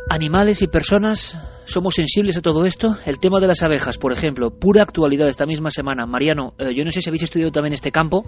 Animales 0.09 0.61
y 0.61 0.67
personas 0.67 1.39
somos 1.63 1.95
sensibles 1.95 2.37
a 2.37 2.41
todo 2.41 2.65
esto. 2.65 2.97
El 3.05 3.17
tema 3.17 3.39
de 3.39 3.47
las 3.47 3.63
abejas, 3.63 3.97
por 3.97 4.11
ejemplo, 4.11 4.51
pura 4.51 4.83
actualidad 4.83 5.29
esta 5.29 5.45
misma 5.45 5.69
semana. 5.69 6.05
Mariano, 6.05 6.53
eh, 6.59 6.75
yo 6.75 6.83
no 6.83 6.91
sé 6.91 7.01
si 7.01 7.09
habéis 7.09 7.23
estudiado 7.23 7.51
también 7.51 7.73
este 7.73 7.91
campo 7.91 8.25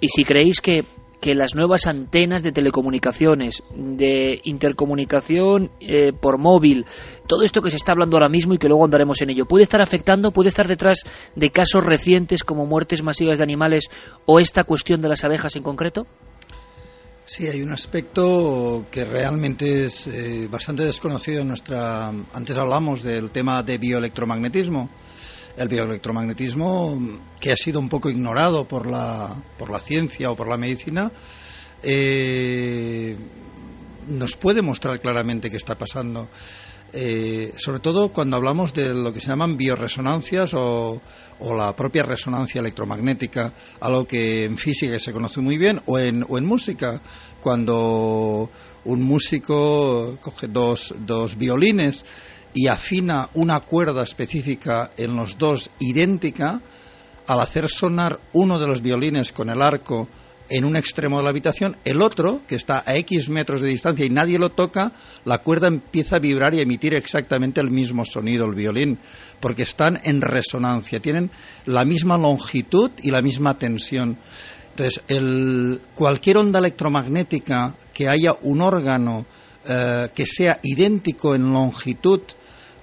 y 0.00 0.08
si 0.08 0.24
creéis 0.24 0.62
que 0.62 0.82
que 1.20 1.34
las 1.34 1.54
nuevas 1.54 1.86
antenas 1.86 2.42
de 2.42 2.52
telecomunicaciones, 2.52 3.62
de 3.74 4.40
intercomunicación 4.44 5.70
eh, 5.80 6.12
por 6.12 6.38
móvil, 6.38 6.86
todo 7.26 7.42
esto 7.42 7.62
que 7.62 7.70
se 7.70 7.76
está 7.76 7.92
hablando 7.92 8.16
ahora 8.16 8.28
mismo 8.28 8.54
y 8.54 8.58
que 8.58 8.68
luego 8.68 8.84
andaremos 8.84 9.20
en 9.22 9.30
ello, 9.30 9.46
puede 9.46 9.62
estar 9.62 9.82
afectando, 9.82 10.32
puede 10.32 10.48
estar 10.48 10.66
detrás 10.66 11.04
de 11.36 11.50
casos 11.50 11.84
recientes 11.84 12.42
como 12.42 12.66
muertes 12.66 13.02
masivas 13.02 13.38
de 13.38 13.44
animales 13.44 13.90
o 14.26 14.38
esta 14.38 14.64
cuestión 14.64 15.00
de 15.00 15.08
las 15.08 15.24
abejas 15.24 15.56
en 15.56 15.62
concreto? 15.62 16.06
Sí, 17.24 17.46
hay 17.46 17.62
un 17.62 17.70
aspecto 17.70 18.86
que 18.90 19.04
realmente 19.04 19.84
es 19.84 20.08
eh, 20.08 20.48
bastante 20.50 20.84
desconocido 20.84 21.42
en 21.42 21.48
nuestra. 21.48 22.08
Antes 22.08 22.58
hablamos 22.58 23.04
del 23.04 23.30
tema 23.30 23.62
de 23.62 23.78
bioelectromagnetismo 23.78 24.90
el 25.56 25.68
bioelectromagnetismo, 25.68 27.20
que 27.40 27.52
ha 27.52 27.56
sido 27.56 27.80
un 27.80 27.88
poco 27.88 28.10
ignorado 28.10 28.66
por 28.66 28.86
la, 28.86 29.34
por 29.58 29.70
la 29.70 29.80
ciencia 29.80 30.30
o 30.30 30.36
por 30.36 30.48
la 30.48 30.56
medicina, 30.56 31.10
eh, 31.82 33.16
nos 34.08 34.36
puede 34.36 34.62
mostrar 34.62 35.00
claramente 35.00 35.50
qué 35.50 35.56
está 35.56 35.76
pasando. 35.76 36.28
Eh, 36.92 37.52
sobre 37.56 37.78
todo 37.78 38.08
cuando 38.08 38.36
hablamos 38.36 38.74
de 38.74 38.92
lo 38.92 39.12
que 39.12 39.20
se 39.20 39.28
llaman 39.28 39.56
bioresonancias 39.56 40.54
o, 40.54 41.00
o, 41.38 41.54
la 41.54 41.76
propia 41.76 42.02
resonancia 42.02 42.58
electromagnética, 42.58 43.52
algo 43.78 44.06
que 44.06 44.44
en 44.44 44.58
física 44.58 44.98
se 44.98 45.12
conoce 45.12 45.40
muy 45.40 45.56
bien, 45.56 45.80
o 45.86 46.00
en, 46.00 46.26
o 46.28 46.36
en 46.36 46.44
música, 46.44 47.00
cuando 47.40 48.50
un 48.84 49.02
músico 49.02 50.18
coge 50.20 50.48
dos, 50.48 50.92
dos 50.98 51.36
violines 51.36 52.04
y 52.54 52.68
afina 52.68 53.28
una 53.34 53.60
cuerda 53.60 54.02
específica 54.02 54.90
en 54.96 55.16
los 55.16 55.38
dos 55.38 55.70
idéntica, 55.78 56.60
al 57.26 57.40
hacer 57.40 57.68
sonar 57.70 58.20
uno 58.32 58.58
de 58.58 58.66
los 58.66 58.82
violines 58.82 59.32
con 59.32 59.50
el 59.50 59.62
arco 59.62 60.08
en 60.50 60.64
un 60.64 60.74
extremo 60.74 61.18
de 61.18 61.22
la 61.22 61.30
habitación, 61.30 61.76
el 61.84 62.02
otro, 62.02 62.40
que 62.48 62.56
está 62.56 62.82
a 62.84 62.96
X 62.96 63.28
metros 63.28 63.62
de 63.62 63.68
distancia 63.68 64.04
y 64.04 64.10
nadie 64.10 64.36
lo 64.36 64.50
toca, 64.50 64.90
la 65.24 65.38
cuerda 65.38 65.68
empieza 65.68 66.16
a 66.16 66.18
vibrar 66.18 66.54
y 66.54 66.58
a 66.58 66.62
emitir 66.62 66.94
exactamente 66.96 67.60
el 67.60 67.70
mismo 67.70 68.04
sonido, 68.04 68.46
el 68.46 68.56
violín, 68.56 68.98
porque 69.38 69.62
están 69.62 70.00
en 70.02 70.20
resonancia, 70.20 70.98
tienen 70.98 71.30
la 71.66 71.84
misma 71.84 72.18
longitud 72.18 72.90
y 73.00 73.12
la 73.12 73.22
misma 73.22 73.58
tensión. 73.58 74.18
Entonces, 74.70 75.02
el, 75.06 75.80
cualquier 75.94 76.38
onda 76.38 76.58
electromagnética 76.58 77.76
que 77.94 78.08
haya 78.08 78.34
un 78.42 78.60
órgano 78.60 79.26
eh, 79.68 80.08
que 80.12 80.26
sea 80.26 80.58
idéntico 80.64 81.34
en 81.36 81.52
longitud 81.52 82.22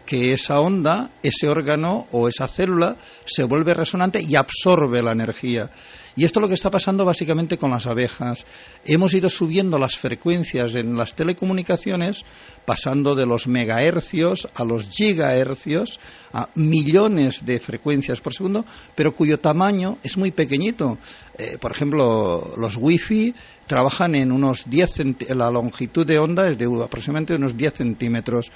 que 0.07 0.33
esa 0.33 0.61
onda, 0.61 1.11
ese 1.21 1.47
órgano 1.47 2.07
o 2.11 2.29
esa 2.29 2.47
célula 2.47 2.95
se 3.25 3.43
vuelve 3.43 3.73
resonante 3.73 4.21
y 4.21 4.35
absorbe 4.35 5.03
la 5.03 5.11
energía. 5.11 5.69
Y 6.15 6.25
esto 6.25 6.39
es 6.39 6.41
lo 6.41 6.47
que 6.47 6.55
está 6.55 6.71
pasando 6.71 7.05
básicamente 7.05 7.59
con 7.59 7.69
las 7.69 7.85
abejas. 7.85 8.47
Hemos 8.85 9.13
ido 9.13 9.29
subiendo 9.29 9.77
las 9.77 9.97
frecuencias 9.97 10.73
en 10.73 10.97
las 10.97 11.13
telecomunicaciones, 11.13 12.25
pasando 12.65 13.13
de 13.13 13.27
los 13.27 13.47
megahercios 13.47 14.49
a 14.55 14.63
los 14.63 14.89
gigahercios, 14.89 15.99
a 16.33 16.49
millones 16.55 17.45
de 17.45 17.59
frecuencias 17.59 18.21
por 18.21 18.33
segundo, 18.33 18.65
pero 18.95 19.13
cuyo 19.13 19.39
tamaño 19.39 19.99
es 20.01 20.17
muy 20.17 20.31
pequeñito. 20.31 20.97
Eh, 21.37 21.59
por 21.59 21.71
ejemplo, 21.71 22.55
los 22.57 22.77
wifi 22.77 23.35
trabajan 23.67 24.15
en 24.15 24.31
unos 24.31 24.63
10 24.67 25.29
la 25.35 25.51
longitud 25.51 26.05
de 26.07 26.17
onda 26.17 26.49
es 26.49 26.57
de 26.57 26.65
aproximadamente 26.65 27.35
unos 27.35 27.55
10 27.55 27.73
centímetros 27.73 28.49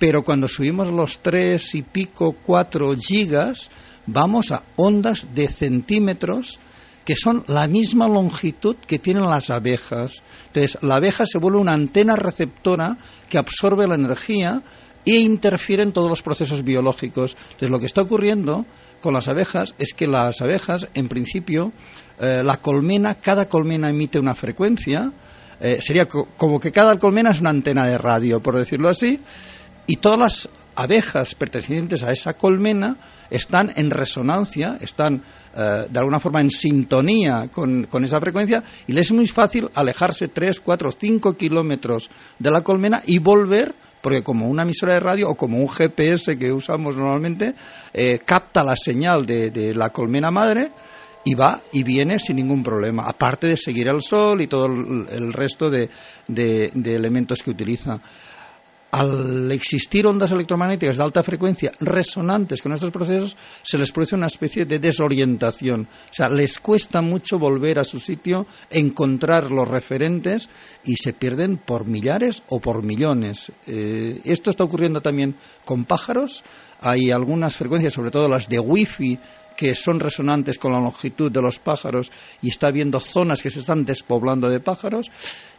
pero 0.00 0.24
cuando 0.24 0.48
subimos 0.48 0.90
los 0.90 1.20
tres 1.20 1.74
y 1.74 1.82
pico, 1.82 2.32
cuatro 2.32 2.96
gigas, 2.96 3.70
vamos 4.06 4.50
a 4.50 4.62
ondas 4.76 5.28
de 5.34 5.46
centímetros 5.46 6.58
que 7.04 7.14
son 7.16 7.44
la 7.48 7.68
misma 7.68 8.08
longitud 8.08 8.76
que 8.86 8.98
tienen 8.98 9.24
las 9.24 9.50
abejas. 9.50 10.22
Entonces, 10.46 10.78
la 10.80 10.96
abeja 10.96 11.26
se 11.26 11.36
vuelve 11.38 11.58
una 11.58 11.74
antena 11.74 12.16
receptora 12.16 12.96
que 13.28 13.36
absorbe 13.36 13.86
la 13.86 13.94
energía 13.94 14.62
e 15.04 15.16
interfiere 15.20 15.82
en 15.82 15.92
todos 15.92 16.08
los 16.08 16.22
procesos 16.22 16.64
biológicos. 16.64 17.36
Entonces, 17.42 17.70
lo 17.70 17.78
que 17.78 17.86
está 17.86 18.00
ocurriendo 18.00 18.64
con 19.02 19.12
las 19.12 19.28
abejas 19.28 19.74
es 19.78 19.92
que 19.92 20.06
las 20.06 20.40
abejas, 20.40 20.88
en 20.94 21.08
principio, 21.08 21.72
eh, 22.18 22.42
la 22.42 22.56
colmena, 22.56 23.16
cada 23.16 23.48
colmena 23.48 23.90
emite 23.90 24.18
una 24.18 24.34
frecuencia, 24.34 25.12
eh, 25.60 25.78
sería 25.82 26.08
como 26.08 26.58
que 26.58 26.72
cada 26.72 26.98
colmena 26.98 27.32
es 27.32 27.40
una 27.40 27.50
antena 27.50 27.86
de 27.86 27.98
radio, 27.98 28.40
por 28.40 28.56
decirlo 28.56 28.88
así, 28.88 29.20
y 29.90 29.96
todas 29.96 30.20
las 30.20 30.48
abejas 30.76 31.34
pertenecientes 31.34 32.04
a 32.04 32.12
esa 32.12 32.34
colmena 32.34 32.96
están 33.28 33.72
en 33.74 33.90
resonancia, 33.90 34.78
están 34.80 35.20
eh, 35.56 35.86
de 35.90 35.98
alguna 35.98 36.20
forma 36.20 36.40
en 36.40 36.50
sintonía 36.50 37.48
con, 37.50 37.88
esa 38.04 38.20
frecuencia 38.20 38.62
y 38.86 38.92
les 38.92 39.06
es 39.06 39.12
muy 39.12 39.26
fácil 39.26 39.68
alejarse 39.74 40.28
3, 40.28 40.60
4, 40.60 40.92
5 40.92 41.36
kilómetros 41.36 42.08
de 42.38 42.52
la 42.52 42.60
colmena 42.60 43.02
y 43.04 43.18
volver 43.18 43.74
porque 44.00 44.22
como 44.22 44.48
una 44.48 44.62
emisora 44.62 44.94
de 44.94 45.00
radio 45.00 45.28
o 45.28 45.34
como 45.34 45.58
un 45.58 45.68
GPS 45.68 46.38
que 46.38 46.52
usamos 46.52 46.96
normalmente, 46.96 47.54
eh, 47.92 48.20
capta 48.24 48.62
la 48.62 48.76
señal 48.76 49.26
de, 49.26 49.74
la 49.74 49.90
colmena 49.90 50.30
madre 50.30 50.70
y 51.24 51.34
va 51.34 51.62
y 51.72 51.82
viene 51.82 52.20
sin 52.20 52.36
ningún 52.36 52.62
problema, 52.62 53.08
aparte 53.08 53.48
de 53.48 53.56
seguir 53.56 53.88
el 53.88 54.02
sol 54.02 54.40
y 54.40 54.46
todo 54.46 54.66
el, 54.66 55.32
resto 55.32 55.68
de, 55.68 55.90
de 56.28 56.94
elementos 56.94 57.42
que 57.42 57.50
utiliza 57.50 58.00
al 58.90 59.52
existir 59.52 60.06
ondas 60.06 60.32
electromagnéticas 60.32 60.96
de 60.96 61.02
alta 61.02 61.22
frecuencia 61.22 61.72
resonantes 61.80 62.60
con 62.60 62.72
estos 62.72 62.90
procesos, 62.90 63.36
se 63.62 63.78
les 63.78 63.92
produce 63.92 64.16
una 64.16 64.26
especie 64.26 64.64
de 64.64 64.78
desorientación. 64.78 65.88
O 66.10 66.14
sea, 66.14 66.28
les 66.28 66.58
cuesta 66.58 67.00
mucho 67.00 67.38
volver 67.38 67.78
a 67.78 67.84
su 67.84 68.00
sitio, 68.00 68.46
encontrar 68.70 69.50
los 69.50 69.68
referentes 69.68 70.48
y 70.84 70.96
se 70.96 71.12
pierden 71.12 71.56
por 71.56 71.86
millares 71.86 72.42
o 72.48 72.60
por 72.60 72.82
millones. 72.82 73.52
Eh, 73.66 74.20
esto 74.24 74.50
está 74.50 74.64
ocurriendo 74.64 75.00
también 75.00 75.36
con 75.64 75.84
pájaros. 75.84 76.42
Hay 76.80 77.10
algunas 77.10 77.54
frecuencias, 77.56 77.92
sobre 77.92 78.10
todo 78.10 78.28
las 78.28 78.48
de 78.48 78.58
wifi, 78.58 79.18
que 79.56 79.74
son 79.74 80.00
resonantes 80.00 80.58
con 80.58 80.72
la 80.72 80.80
longitud 80.80 81.30
de 81.30 81.42
los 81.42 81.58
pájaros 81.58 82.10
y 82.42 82.48
está 82.48 82.68
habiendo 82.68 83.00
zonas 83.00 83.42
que 83.42 83.50
se 83.50 83.60
están 83.60 83.84
despoblando 83.84 84.48
de 84.48 84.60
pájaros. 84.60 85.10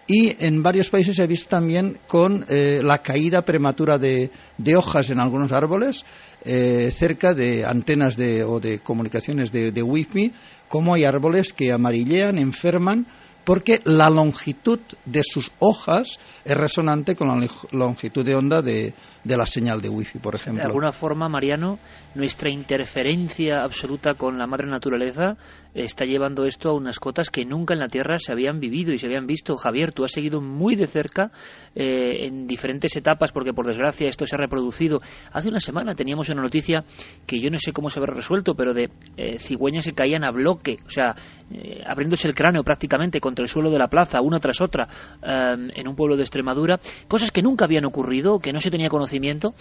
Y 0.08 0.36
en 0.44 0.64
varios 0.64 0.90
países 0.90 1.16
se 1.16 1.24
ha 1.24 1.28
visto 1.28 1.50
también 1.50 2.00
con 2.08 2.46
eh, 2.50 2.82
la 2.84 2.98
caída 2.98 3.44
prematura 3.44 3.98
de, 3.98 4.32
hojas 4.76 5.10
en 5.10 5.20
algunos 5.20 5.52
árboles 5.52 6.06
eh, 6.44 6.90
cerca 6.92 7.34
de 7.34 7.66
antenas 7.66 8.18
de, 8.18 8.44
o 8.44 8.60
de 8.60 8.80
comunicaciones 8.80 9.52
de, 9.52 9.72
de 9.72 9.84
wifi, 9.84 10.32
como 10.68 10.94
hay 10.94 11.06
árboles 11.06 11.54
que 11.54 11.72
amarillean, 11.72 12.38
enferman 12.40 13.06
porque 13.44 13.82
la 13.86 14.10
longitud 14.10 14.80
de 15.06 15.24
sus 15.24 15.52
hojas 15.60 16.20
es 16.46 16.58
resonante 16.58 17.16
con 17.16 17.28
la 17.28 17.48
longitud 17.72 18.26
de 18.26 18.36
onda 18.36 18.62
de, 18.62 18.94
la 19.24 19.46
señal 19.46 19.82
de 19.82 19.90
wifi, 19.90 20.20
por 20.20 20.36
ejemplo. 20.36 20.62
De 20.62 20.68
alguna 20.68 20.92
forma, 20.92 21.28
Mariano, 21.28 21.80
nuestra 22.16 22.50
interferencia 22.50 23.64
absoluta 23.64 24.14
con 24.14 24.38
la 24.38 24.48
madre 24.48 24.68
naturaleza 24.68 25.38
está 25.74 26.06
llevando 26.06 26.46
esto 26.46 26.70
a 26.70 26.74
unas 26.74 27.00
cotas 27.00 27.30
que 27.30 27.46
nunca 27.46 27.74
en 27.74 27.80
la 27.80 27.88
Tierra 27.88 28.20
se 28.20 28.32
habían 28.32 28.60
vivido 28.60 28.92
y 28.92 29.00
se 29.00 29.06
habían 29.08 29.26
visto. 29.26 29.56
Javier, 29.56 29.92
tú 29.92 30.04
has 30.04 30.12
seguido 30.12 30.42
muy 30.42 30.76
de 30.76 30.88
cerca 30.88 31.32
eh, 31.76 32.26
en 32.26 32.46
diferentes 32.48 32.96
etapas, 32.98 33.32
porque 33.32 33.54
por 33.54 33.66
desgracia 33.66 34.10
esto 34.10 34.26
se 34.26 34.36
ha 34.36 34.40
reproducido. 34.40 35.02
Hace 35.32 35.50
una 35.50 35.60
semana 35.60 35.94
teníamos 35.94 36.30
una 36.30 36.42
noticia 36.42 36.84
que 37.26 37.40
yo 37.40 37.50
no 37.50 37.58
sé 37.58 37.72
cómo 37.72 37.90
se 37.90 38.00
habrá 38.00 38.14
resuelto, 38.14 38.54
pero 38.54 38.74
de 38.74 38.90
eh, 39.18 39.40
cigüeñas 39.40 39.86
que 39.86 39.94
caían 39.94 40.24
a 40.24 40.32
bloque, 40.32 40.78
o 40.86 40.90
sea, 40.90 41.16
eh, 41.52 41.82
abriéndose 41.86 42.28
el 42.28 42.36
cráneo 42.36 42.64
prácticamente 42.64 43.20
contra 43.32 43.44
el 43.44 43.50
suelo 43.50 43.72
de 43.72 43.80
la 43.80 43.88
plaza, 43.88 44.20
una 44.22 44.40
tras 44.40 44.60
otra, 44.60 44.88
en 45.24 45.88
un 45.88 45.96
pueblo 45.96 46.18
de 46.18 46.24
Extremadura. 46.24 46.80
Cosas 47.08 47.32
que 47.32 47.42
nunca 47.42 47.64
habían 47.66 47.86
ocurrido, 47.86 48.40
que 48.40 48.52
no 48.52 48.60
se 48.60 48.70
tenía 48.70 48.90
conocimiento. 48.90 49.54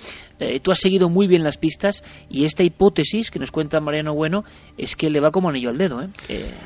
tú 0.62 0.72
has 0.72 0.80
seguido 0.80 1.08
muy 1.08 1.28
bien 1.28 1.44
las 1.44 1.56
pistas 1.56 2.02
y 2.28 2.44
esta 2.44 2.64
hipótesis 2.64 3.30
que 3.30 3.38
nos 3.38 3.52
cuenta 3.52 3.80
Mariano 3.80 4.14
Bueno 4.14 4.44
es 4.76 4.96
que 4.96 5.08
le 5.08 5.20
va 5.20 5.30
como 5.30 5.48
anillo 5.48 5.70
al 5.70 5.78
dedo. 5.78 6.02
¿eh? 6.02 6.08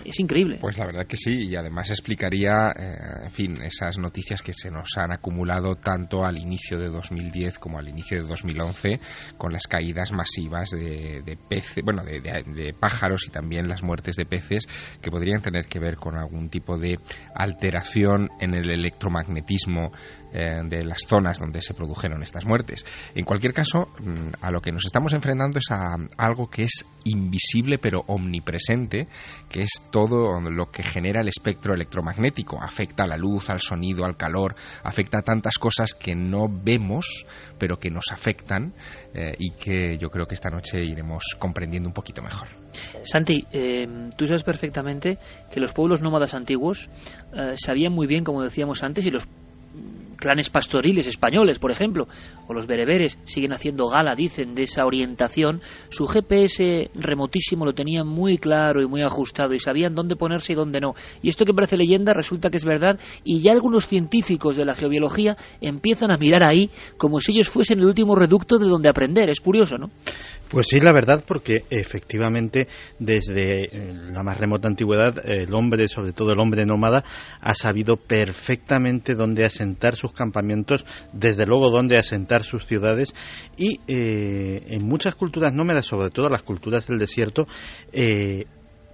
es 0.04 0.18
increíble. 0.18 0.58
Pues 0.60 0.78
la 0.78 0.86
verdad 0.86 1.06
que 1.06 1.16
sí, 1.16 1.48
y 1.48 1.56
además 1.56 1.90
explicaría, 1.90 2.68
eh, 2.68 3.24
en 3.24 3.30
fin, 3.30 3.62
esas 3.62 3.98
noticias 3.98 4.42
que 4.42 4.52
se 4.52 4.70
nos 4.70 4.96
han 4.96 5.12
acumulado 5.12 5.76
tanto 5.76 6.24
al 6.24 6.38
inicio 6.38 6.78
de 6.78 6.88
2010 6.88 7.58
como 7.58 7.78
al 7.78 7.88
inicio 7.88 8.22
de 8.22 8.28
2011, 8.28 9.00
con 9.36 9.52
las 9.52 9.66
caídas 9.66 10.12
masivas 10.12 10.70
de, 10.70 11.38
peces, 11.48 11.84
bueno, 11.84 12.02
de, 12.04 12.74
pájaros 12.78 13.26
y 13.26 13.30
también 13.30 13.68
las 13.68 13.82
muertes 13.82 14.16
de 14.16 14.24
peces 14.24 14.66
que 15.00 15.10
podrían 15.10 15.42
tener 15.42 15.66
que 15.66 15.78
ver 15.78 15.96
con 15.96 16.16
algún 16.16 16.48
tipo 16.48 16.78
de 16.78 16.93
alteración 17.34 18.28
en 18.40 18.54
el 18.54 18.70
electromagnetismo 18.70 19.92
eh, 20.34 20.60
de 20.64 20.84
las 20.84 21.02
zonas 21.06 21.38
donde 21.38 21.62
se 21.62 21.74
produjeron 21.74 22.22
estas 22.22 22.44
muertes. 22.44 22.84
En 23.14 23.24
cualquier 23.24 23.54
caso, 23.54 23.88
mm, 24.00 24.42
a 24.42 24.50
lo 24.50 24.60
que 24.60 24.72
nos 24.72 24.84
estamos 24.84 25.14
enfrentando 25.14 25.58
es 25.58 25.70
a 25.70 25.94
algo 26.18 26.48
que 26.48 26.62
es 26.62 26.84
invisible 27.04 27.78
pero 27.78 28.02
omnipresente 28.08 29.06
que 29.48 29.62
es 29.62 29.70
todo 29.90 30.40
lo 30.40 30.70
que 30.70 30.82
genera 30.82 31.20
el 31.20 31.28
espectro 31.28 31.74
electromagnético. 31.74 32.60
Afecta 32.60 33.04
a 33.04 33.06
la 33.06 33.16
luz, 33.16 33.48
al 33.50 33.60
sonido, 33.60 34.04
al 34.04 34.16
calor, 34.16 34.56
afecta 34.82 35.18
a 35.18 35.22
tantas 35.22 35.58
cosas 35.58 35.94
que 35.94 36.14
no 36.14 36.48
vemos, 36.48 37.26
pero 37.58 37.78
que 37.78 37.90
nos 37.90 38.06
afectan 38.10 38.74
eh, 39.14 39.34
y 39.38 39.52
que 39.52 39.96
yo 39.98 40.10
creo 40.10 40.26
que 40.26 40.34
esta 40.34 40.50
noche 40.50 40.84
iremos 40.84 41.36
comprendiendo 41.38 41.88
un 41.88 41.94
poquito 41.94 42.22
mejor. 42.22 42.48
Santi, 43.04 43.46
eh, 43.52 44.10
tú 44.16 44.26
sabes 44.26 44.42
perfectamente 44.42 45.18
que 45.52 45.60
los 45.60 45.72
pueblos 45.72 46.02
nómadas 46.02 46.34
antiguos 46.34 46.90
eh, 47.32 47.54
sabían 47.56 47.92
muy 47.92 48.06
bien, 48.06 48.24
como 48.24 48.42
decíamos 48.42 48.82
antes, 48.82 49.04
y 49.06 49.10
los 49.10 49.28
clanes 50.14 50.50
pastoriles 50.50 51.06
españoles, 51.06 51.58
por 51.58 51.70
ejemplo, 51.70 52.06
o 52.46 52.54
los 52.54 52.66
bereberes, 52.66 53.18
siguen 53.24 53.52
haciendo 53.52 53.88
gala, 53.88 54.14
dicen, 54.14 54.54
de 54.54 54.64
esa 54.64 54.84
orientación, 54.84 55.60
su 55.88 56.06
GPS 56.06 56.90
remotísimo 56.94 57.64
lo 57.64 57.72
tenían 57.72 58.06
muy 58.06 58.38
claro 58.38 58.82
y 58.82 58.86
muy 58.86 59.02
ajustado 59.02 59.54
y 59.54 59.58
sabían 59.58 59.94
dónde 59.94 60.16
ponerse 60.16 60.52
y 60.52 60.56
dónde 60.56 60.80
no. 60.80 60.94
Y 61.22 61.28
esto 61.28 61.44
que 61.44 61.54
parece 61.54 61.76
leyenda 61.76 62.12
resulta 62.12 62.50
que 62.50 62.56
es 62.56 62.64
verdad 62.64 62.98
y 63.24 63.40
ya 63.40 63.52
algunos 63.52 63.86
científicos 63.86 64.56
de 64.56 64.64
la 64.64 64.74
geobiología 64.74 65.36
empiezan 65.60 66.10
a 66.10 66.16
mirar 66.16 66.42
ahí 66.42 66.70
como 66.96 67.20
si 67.20 67.32
ellos 67.32 67.48
fuesen 67.48 67.78
el 67.78 67.86
último 67.86 68.14
reducto 68.14 68.58
de 68.58 68.68
donde 68.68 68.88
aprender. 68.88 69.30
Es 69.30 69.40
curioso, 69.40 69.76
¿no? 69.76 69.90
Pues 70.48 70.66
sí, 70.68 70.78
la 70.78 70.92
verdad, 70.92 71.24
porque 71.26 71.64
efectivamente 71.70 72.68
desde 72.98 73.70
la 74.12 74.22
más 74.22 74.38
remota 74.38 74.68
antigüedad 74.68 75.28
el 75.28 75.52
hombre, 75.54 75.88
sobre 75.88 76.12
todo 76.12 76.32
el 76.32 76.38
hombre 76.38 76.66
nómada, 76.66 77.04
ha 77.40 77.54
sabido 77.54 77.96
perfectamente 77.96 79.14
dónde 79.14 79.44
asentar 79.44 79.96
sus 80.04 80.12
campamentos, 80.12 80.84
desde 81.12 81.46
luego 81.46 81.70
dónde 81.70 81.96
asentar 81.96 82.42
sus 82.42 82.66
ciudades 82.66 83.14
y 83.56 83.80
eh, 83.86 84.62
en 84.68 84.86
muchas 84.86 85.14
culturas 85.14 85.54
nómadas, 85.54 85.86
sobre 85.86 86.10
todo 86.10 86.28
las 86.28 86.42
culturas 86.42 86.86
del 86.86 86.98
desierto, 86.98 87.46
eh, 87.92 88.44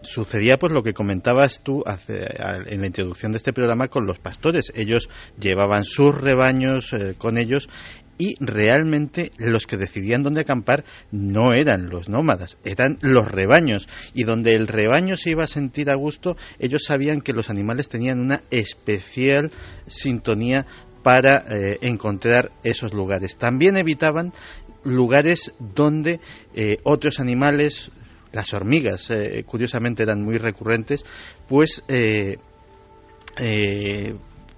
sucedía 0.03 0.57
pues 0.57 0.73
lo 0.73 0.83
que 0.83 0.95
comentabas 0.95 1.63
tú 1.63 1.83
en 2.09 2.81
la 2.81 2.87
introducción 2.87 3.33
de 3.33 3.39
este 3.39 3.53
programa 3.53 3.89
con 3.89 4.07
los 4.07 4.19
pastores. 4.19 4.73
Ellos 4.75 5.09
llevaban 5.39 5.85
sus 5.85 6.15
rebaños 6.15 6.93
eh, 6.93 7.15
con 7.19 7.37
ellos 7.37 7.69
y 8.21 8.35
realmente 8.39 9.33
los 9.39 9.67
que 9.67 9.79
decidían 9.79 10.23
dónde 10.23 10.43
acampar 10.43 10.85
no 11.11 11.55
eran 11.55 11.89
los 11.89 12.11
nómadas, 12.11 12.59
eran 12.65 12.99
los 13.01 13.27
rebaños 13.27 13.89
y 14.13 14.25
donde 14.25 14.53
el 14.53 14.69
rebaño 14.69 15.17
se 15.17 15.31
iba 15.31 15.45
a 15.45 15.49
sentir 15.49 15.89
a 15.89 15.95
gusto, 15.95 16.37
ellos 16.59 16.83
sabían 16.87 17.23
que 17.23 17.33
los 17.33 17.49
animales 17.49 17.89
tenían 17.89 18.21
una 18.21 18.43
especial 18.51 19.51
sintonía 19.87 20.67
para 21.03 21.45
eh, 21.49 21.79
encontrar 21.83 22.53
esos 22.63 22.93
lugares. 22.93 23.37
También 23.37 23.77
evitaban 23.77 24.33
lugares 24.85 25.55
donde 25.59 26.21
eh, 26.55 26.79
otros 26.85 27.21
animales, 27.21 27.91
las 28.33 28.53
hormigas, 28.55 29.11
eh, 29.11 29.45
curiosamente 29.47 30.03
eran 30.03 30.23
muy 30.23 30.39
recurrentes, 30.39 31.05
pues 31.49 31.83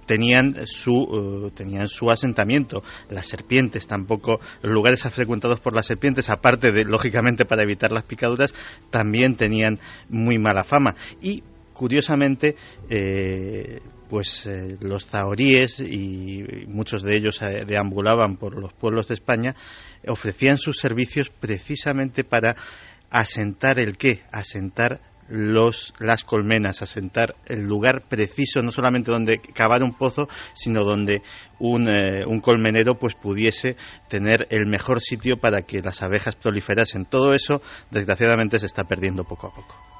tenían 0.05 0.67
su 0.67 1.51
tenían 1.55 1.87
su 1.87 2.11
asentamiento 2.11 2.83
las 3.09 3.27
serpientes 3.27 3.87
tampoco 3.87 4.41
los 4.61 4.73
lugares 4.73 5.01
frecuentados 5.03 5.61
por 5.61 5.73
las 5.73 5.85
serpientes 5.85 6.29
aparte 6.29 6.73
de 6.73 6.83
lógicamente 6.83 7.45
para 7.45 7.63
evitar 7.63 7.93
las 7.93 8.03
picaduras 8.03 8.53
también 8.89 9.37
tenían 9.37 9.79
muy 10.09 10.37
mala 10.37 10.65
fama 10.65 10.95
y 11.21 11.43
curiosamente 11.71 12.57
pues 14.13 14.45
eh, 14.45 14.77
los 14.79 15.07
zahoríes 15.07 15.79
y 15.79 16.43
muchos 16.67 17.01
de 17.01 17.15
ellos 17.15 17.41
eh, 17.41 17.65
deambulaban 17.65 18.37
por 18.37 18.61
los 18.61 18.71
pueblos 18.71 19.07
de 19.07 19.15
España 19.15 19.55
ofrecían 20.07 20.59
sus 20.59 20.77
servicios 20.77 21.31
precisamente 21.31 22.23
para 22.23 22.55
asentar 23.09 23.79
el 23.79 23.97
qué, 23.97 24.21
asentar 24.31 25.01
los, 25.29 25.95
las 25.97 26.23
colmenas, 26.23 26.83
asentar 26.83 27.33
el 27.47 27.61
lugar 27.61 28.03
preciso, 28.07 28.61
no 28.61 28.71
solamente 28.71 29.09
donde 29.09 29.39
cavar 29.39 29.81
un 29.81 29.97
pozo, 29.97 30.27
sino 30.53 30.83
donde 30.83 31.23
un, 31.57 31.89
eh, 31.89 32.23
un, 32.27 32.39
colmenero 32.39 32.99
pues 32.99 33.15
pudiese 33.15 33.77
tener 34.09 34.45
el 34.51 34.67
mejor 34.67 35.01
sitio 35.01 35.37
para 35.37 35.63
que 35.63 35.81
las 35.81 36.03
abejas 36.03 36.35
proliferasen. 36.35 37.05
Todo 37.05 37.33
eso, 37.33 37.63
desgraciadamente, 37.89 38.59
se 38.59 38.67
está 38.67 38.83
perdiendo 38.83 39.23
poco 39.23 39.47
a 39.47 39.55
poco. 39.55 39.92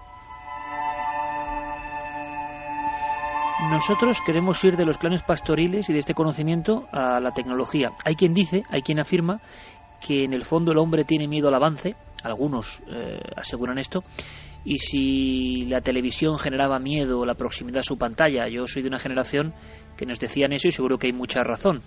Nosotros 3.70 4.22
queremos 4.22 4.64
ir 4.64 4.76
de 4.78 4.86
los 4.86 4.98
clanes 4.98 5.24
pastoriles 5.24 5.90
y 5.90 5.94
de 5.94 6.00
este 6.00 6.14
conocimiento 6.14 6.88
a 6.92 7.20
la 7.20 7.32
tecnología. 7.32 7.92
Hay 8.06 8.16
quien 8.16 8.34
dice, 8.34 8.64
hay 8.70 8.82
quien 8.82 9.00
afirma 9.00 9.42
que 10.06 10.24
en 10.24 10.34
el 10.34 10.44
fondo 10.44 10.72
el 10.72 10.78
hombre 10.78 11.06
tiene 11.06 11.28
miedo 11.28 11.48
al 11.48 11.56
avance, 11.56 11.96
algunos 12.24 12.82
eh, 12.88 13.20
aseguran 13.36 13.78
esto, 13.78 14.04
y 14.66 14.78
si 14.78 15.66
la 15.66 15.82
televisión 15.82 16.38
generaba 16.40 16.80
miedo, 16.80 17.26
la 17.26 17.36
proximidad 17.36 17.80
a 17.80 17.84
su 17.84 17.98
pantalla, 17.98 18.48
yo 18.48 18.68
soy 18.68 18.82
de 18.82 18.90
una 18.90 19.00
generación 19.00 19.54
que 19.98 20.06
nos 20.06 20.20
decían 20.20 20.54
eso 20.54 20.68
y 20.68 20.72
seguro 20.72 20.98
que 20.98 21.08
hay 21.08 21.14
mucha 21.14 21.44
razón. 21.44 21.82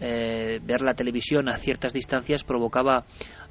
Eh, 0.00 0.58
ver 0.62 0.80
la 0.80 0.94
televisión 0.94 1.48
a 1.48 1.56
ciertas 1.56 1.92
distancias 1.92 2.44
provocaba 2.44 3.04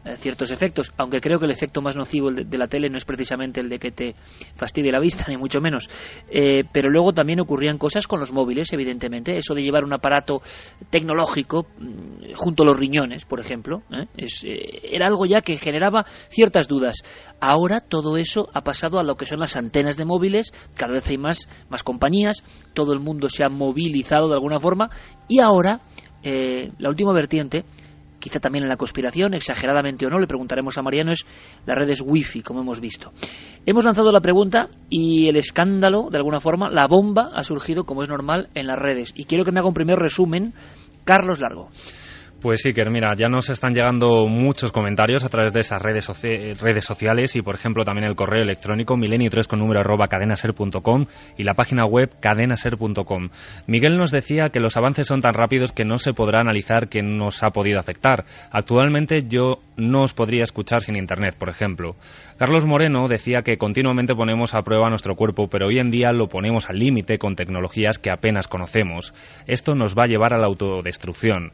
eh, 0.04 0.16
ciertos 0.18 0.52
efectos, 0.52 0.92
aunque 0.98 1.22
creo 1.22 1.40
que 1.40 1.46
el 1.46 1.52
efecto 1.52 1.82
más 1.82 1.96
nocivo 1.96 2.32
de, 2.32 2.58
la 2.58 2.68
tele 2.68 2.90
no 2.90 2.98
es 2.98 3.06
precisamente 3.06 3.62
el 3.62 3.70
de 3.70 3.80
que 3.80 3.92
te 3.92 4.16
fastidie 4.56 4.92
la 4.92 5.00
vista, 5.00 5.26
ni 5.30 5.38
mucho 5.38 5.62
menos. 5.62 5.90
Eh, 6.30 6.64
pero 6.72 6.90
luego 6.90 7.14
también 7.14 7.40
ocurrían 7.40 7.78
cosas 7.78 8.08
con 8.08 8.20
los 8.20 8.34
móviles, 8.34 8.74
evidentemente, 8.74 9.38
eso 9.38 9.54
de 9.54 9.62
llevar 9.62 9.84
un 9.84 9.94
aparato 9.94 10.42
tecnológico 10.90 11.68
mm, 11.78 12.34
junto 12.36 12.64
a 12.64 12.66
los 12.66 12.80
riñones, 12.80 13.26
por 13.26 13.40
ejemplo, 13.40 13.84
era 14.18 15.08
algo 15.08 15.26
ya 15.26 15.42
que 15.42 15.58
generaba 15.58 16.06
ciertas 16.30 16.68
dudas. 16.68 16.98
Ahora 17.40 17.80
todo 17.80 18.18
eso 18.18 18.50
ha 18.54 18.62
pasado 18.62 19.00
a 19.00 19.04
lo 19.04 19.16
que 19.16 19.26
son 19.26 19.40
las 19.40 19.56
antenas 19.56 19.98
de 19.98 20.06
móviles, 20.06 20.52
cada 20.76 20.94
vez 20.94 21.08
hay 21.10 21.18
más, 21.18 21.48
más 21.70 21.84
compañías, 21.84 22.44
todo 22.74 22.94
el 22.94 23.00
mundo 23.00 23.30
se 23.30 23.44
ha 23.44 23.50
movilizado 23.50 24.28
de 24.28 24.34
alguna 24.34 24.60
forma 24.60 24.90
y 25.28 25.40
ahora 25.40 25.82
eh, 26.24 26.72
la 26.78 26.90
última 26.90 27.14
vertiente, 27.14 27.64
quizá 28.20 28.40
también 28.40 28.64
en 28.64 28.70
la 28.70 28.78
conspiración, 28.78 29.34
exageradamente 29.34 30.06
o 30.06 30.10
no, 30.10 30.20
le 30.20 30.28
preguntaremos 30.28 30.78
a 30.78 30.82
Mariano, 30.82 31.12
es 31.12 31.26
las 31.66 31.78
redes 31.78 32.02
wifi, 32.06 32.42
como 32.42 32.62
hemos 32.62 32.80
visto. 32.80 33.12
Hemos 33.66 33.84
lanzado 33.84 34.12
la 34.12 34.22
pregunta 34.22 34.68
y 34.90 35.28
el 35.28 35.36
escándalo, 35.36 36.10
de 36.10 36.18
alguna 36.18 36.40
forma, 36.40 36.70
la 36.70 36.88
bomba 36.88 37.32
ha 37.34 37.44
surgido, 37.44 37.84
como 37.84 38.04
es 38.04 38.10
normal, 38.10 38.50
en 38.54 38.68
las 38.68 38.80
redes. 38.80 39.12
Y 39.16 39.26
quiero 39.26 39.44
que 39.44 39.52
me 39.52 39.60
haga 39.60 39.68
un 39.68 39.74
primer 39.74 39.98
resumen, 39.98 40.54
Carlos 41.04 41.40
Largo. 41.40 41.70
Pues 42.42 42.62
sí, 42.64 42.74
que 42.74 42.84
mira, 42.90 43.14
ya 43.14 43.30
nos 43.30 43.52
están 43.52 43.72
llegando 43.72 44.26
muchos 44.26 44.72
comentarios 44.72 45.24
a 45.24 45.30
través 45.30 45.54
de 45.54 45.60
esas 45.60 45.80
redes, 45.80 46.10
redes 46.60 46.84
sociales 46.84 47.36
y, 47.36 47.44
por 47.44 47.54
ejemplo, 47.54 47.84
también 47.84 48.08
el 48.08 48.16
correo 48.16 48.42
electrónico 48.42 48.98
milenio3 48.98 49.48
con 49.48 49.60
número 49.60 49.82
arroba 49.82 50.08
cadenaser.com 50.08 51.06
y 51.38 51.44
la 51.44 51.54
página 51.54 51.86
web 51.86 52.10
cadenaser.com. 52.20 53.30
Miguel 53.68 53.96
nos 53.96 54.10
decía 54.10 54.50
que 54.50 54.60
los 54.60 54.76
avances 54.76 55.06
son 55.06 55.22
tan 55.22 55.36
rápidos 55.36 55.72
que 55.72 55.86
no 55.86 56.00
se 56.00 56.14
podrá 56.14 56.40
analizar 56.40 56.90
qué 56.90 57.04
nos 57.04 57.44
ha 57.44 57.52
podido 57.52 57.80
afectar. 57.80 58.26
Actualmente 58.50 59.20
yo 59.28 59.60
no 59.78 60.02
os 60.02 60.14
podría 60.14 60.44
escuchar 60.44 60.82
sin 60.82 60.96
Internet, 60.96 61.36
por 61.38 61.50
ejemplo. 61.50 61.96
Carlos 62.38 62.66
Moreno 62.66 63.08
decía 63.08 63.44
que 63.44 63.58
continuamente 63.58 64.16
ponemos 64.16 64.56
a 64.56 64.64
prueba 64.64 64.90
nuestro 64.90 65.16
cuerpo, 65.16 65.48
pero 65.48 65.68
hoy 65.68 65.78
en 65.78 65.92
día 65.92 66.12
lo 66.12 66.28
ponemos 66.28 66.68
al 66.70 66.80
límite 66.80 67.20
con 67.20 67.36
tecnologías 67.36 68.00
que 68.00 68.10
apenas 68.10 68.48
conocemos. 68.48 69.14
Esto 69.46 69.76
nos 69.76 69.96
va 69.96 70.06
a 70.06 70.08
llevar 70.08 70.34
a 70.34 70.40
la 70.40 70.48
autodestrucción. 70.48 71.52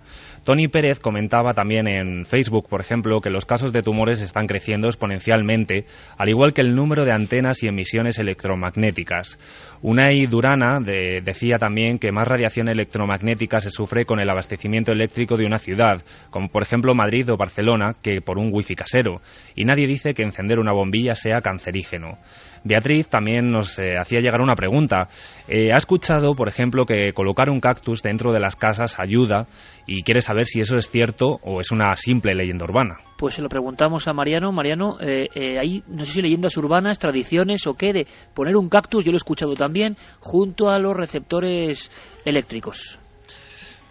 Tony 0.47 0.69
Pérez 0.69 1.01
comentaba 1.01 1.51
también 1.51 1.89
en 1.89 2.23
Facebook, 2.23 2.69
por 2.69 2.79
ejemplo, 2.79 3.19
que 3.19 3.29
los 3.29 3.45
casos 3.45 3.73
de 3.73 3.81
tumores 3.81 4.21
están 4.21 4.47
creciendo 4.47 4.87
exponencialmente, 4.87 5.83
al 6.17 6.29
igual 6.29 6.53
que 6.53 6.61
el 6.61 6.73
número 6.73 7.03
de 7.03 7.11
antenas 7.11 7.61
y 7.63 7.67
emisiones 7.67 8.17
electromagnéticas. 8.17 9.37
Unai 9.81 10.25
Durana 10.25 10.79
decía 10.79 11.57
también 11.57 11.99
que 11.99 12.13
más 12.13 12.25
radiación 12.25 12.69
electromagnética 12.69 13.59
se 13.59 13.71
sufre 13.71 14.05
con 14.05 14.21
el 14.21 14.29
abastecimiento 14.29 14.93
eléctrico 14.93 15.35
de 15.35 15.45
una 15.45 15.57
ciudad, 15.57 16.01
como 16.29 16.47
por 16.47 16.63
ejemplo 16.63 16.95
Madrid 16.95 17.29
o 17.29 17.35
Barcelona, 17.35 17.95
que 18.01 18.21
por 18.21 18.37
un 18.37 18.49
wifi 18.53 18.73
casero. 18.73 19.19
Y 19.53 19.65
nadie 19.65 19.85
dice 19.85 20.13
que 20.13 20.23
encender 20.23 20.59
una 20.59 20.71
bombilla 20.71 21.13
sea 21.15 21.41
cancerígeno. 21.41 22.19
Beatriz 22.63 23.07
también 23.07 23.49
nos 23.49 23.77
eh, 23.79 23.97
hacía 23.99 24.19
llegar 24.19 24.41
una 24.41 24.55
pregunta. 24.55 25.07
Eh, 25.47 25.71
ha 25.73 25.77
escuchado, 25.77 26.33
por 26.33 26.47
ejemplo, 26.47 26.85
que 26.85 27.13
colocar 27.13 27.49
un 27.49 27.59
cactus 27.59 28.01
dentro 28.01 28.31
de 28.31 28.39
las 28.39 28.55
casas 28.55 28.97
ayuda 28.99 29.47
y 29.85 30.03
quiere 30.03 30.21
saber 30.21 30.45
si 30.45 30.59
eso 30.59 30.75
es 30.75 30.89
cierto 30.89 31.39
o 31.43 31.61
es 31.61 31.71
una 31.71 31.95
simple 31.95 32.35
leyenda 32.35 32.65
urbana. 32.65 32.95
Pues 33.17 33.35
se 33.35 33.41
lo 33.41 33.49
preguntamos 33.49 34.07
a 34.07 34.13
Mariano. 34.13 34.51
Mariano, 34.51 34.97
eh, 34.99 35.57
hay, 35.59 35.83
no 35.87 36.05
sé 36.05 36.13
si 36.13 36.21
leyendas 36.21 36.57
urbanas, 36.57 36.99
tradiciones 36.99 37.65
o 37.67 37.73
qué, 37.73 37.93
de 37.93 38.07
poner 38.33 38.55
un 38.55 38.69
cactus, 38.69 39.05
yo 39.05 39.11
lo 39.11 39.15
he 39.15 39.17
escuchado 39.17 39.53
también, 39.53 39.95
junto 40.19 40.69
a 40.69 40.79
los 40.79 40.95
receptores 40.95 41.91
eléctricos. 42.25 42.99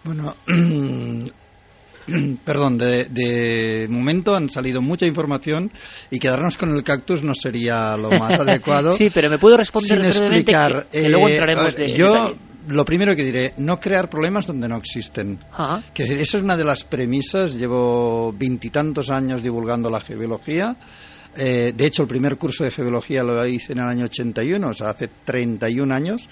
Bueno, 0.03 0.33
perdón, 2.45 2.77
de, 2.77 3.87
momento 3.89 4.35
han 4.35 4.49
salido 4.49 4.81
mucha 4.81 5.05
información 5.05 5.71
y 6.09 6.19
quedarnos 6.19 6.57
con 6.57 6.71
el 6.71 6.83
cactus 6.83 7.23
no 7.23 7.33
sería 7.35 7.97
lo 7.97 8.09
más 8.11 8.31
adecuado. 8.39 8.93
sí, 8.93 9.07
pero 9.13 9.29
me 9.29 9.37
puedo 9.37 9.57
responder 9.57 10.13
sin 10.13 10.25
explicar. 10.25 10.87
luego 10.93 11.27
eh, 11.27 11.31
entraremos 11.31 11.75
de 11.75 11.93
Yo 11.93 12.35
lo 12.67 12.85
primero 12.85 13.15
que 13.15 13.23
diré, 13.23 13.53
no 13.57 13.79
crear 13.79 14.09
problemas 14.09 14.47
donde 14.47 14.67
no 14.67 14.75
existen. 14.75 15.39
Que 15.93 16.03
esa 16.03 16.37
es 16.37 16.43
una 16.43 16.57
de 16.57 16.65
las 16.65 16.83
premisas. 16.83 17.53
Llevo 17.53 18.33
veintitantos 18.33 19.09
años 19.09 19.41
divulgando 19.41 19.89
la 19.89 20.01
geología 20.01 20.75
eh, 21.37 21.73
de 21.75 21.85
hecho, 21.85 22.01
el 22.01 22.07
primer 22.07 22.37
curso 22.37 22.63
de 22.63 22.71
geología 22.71 23.21
lo 23.21 23.45
hice 23.45 23.73
en 23.73 23.79
el 23.79 23.85
año 23.85 24.05
81, 24.05 24.67
o 24.67 24.73
sea, 24.73 24.89
hace 24.89 25.07
31 25.07 25.93
años, 25.93 26.27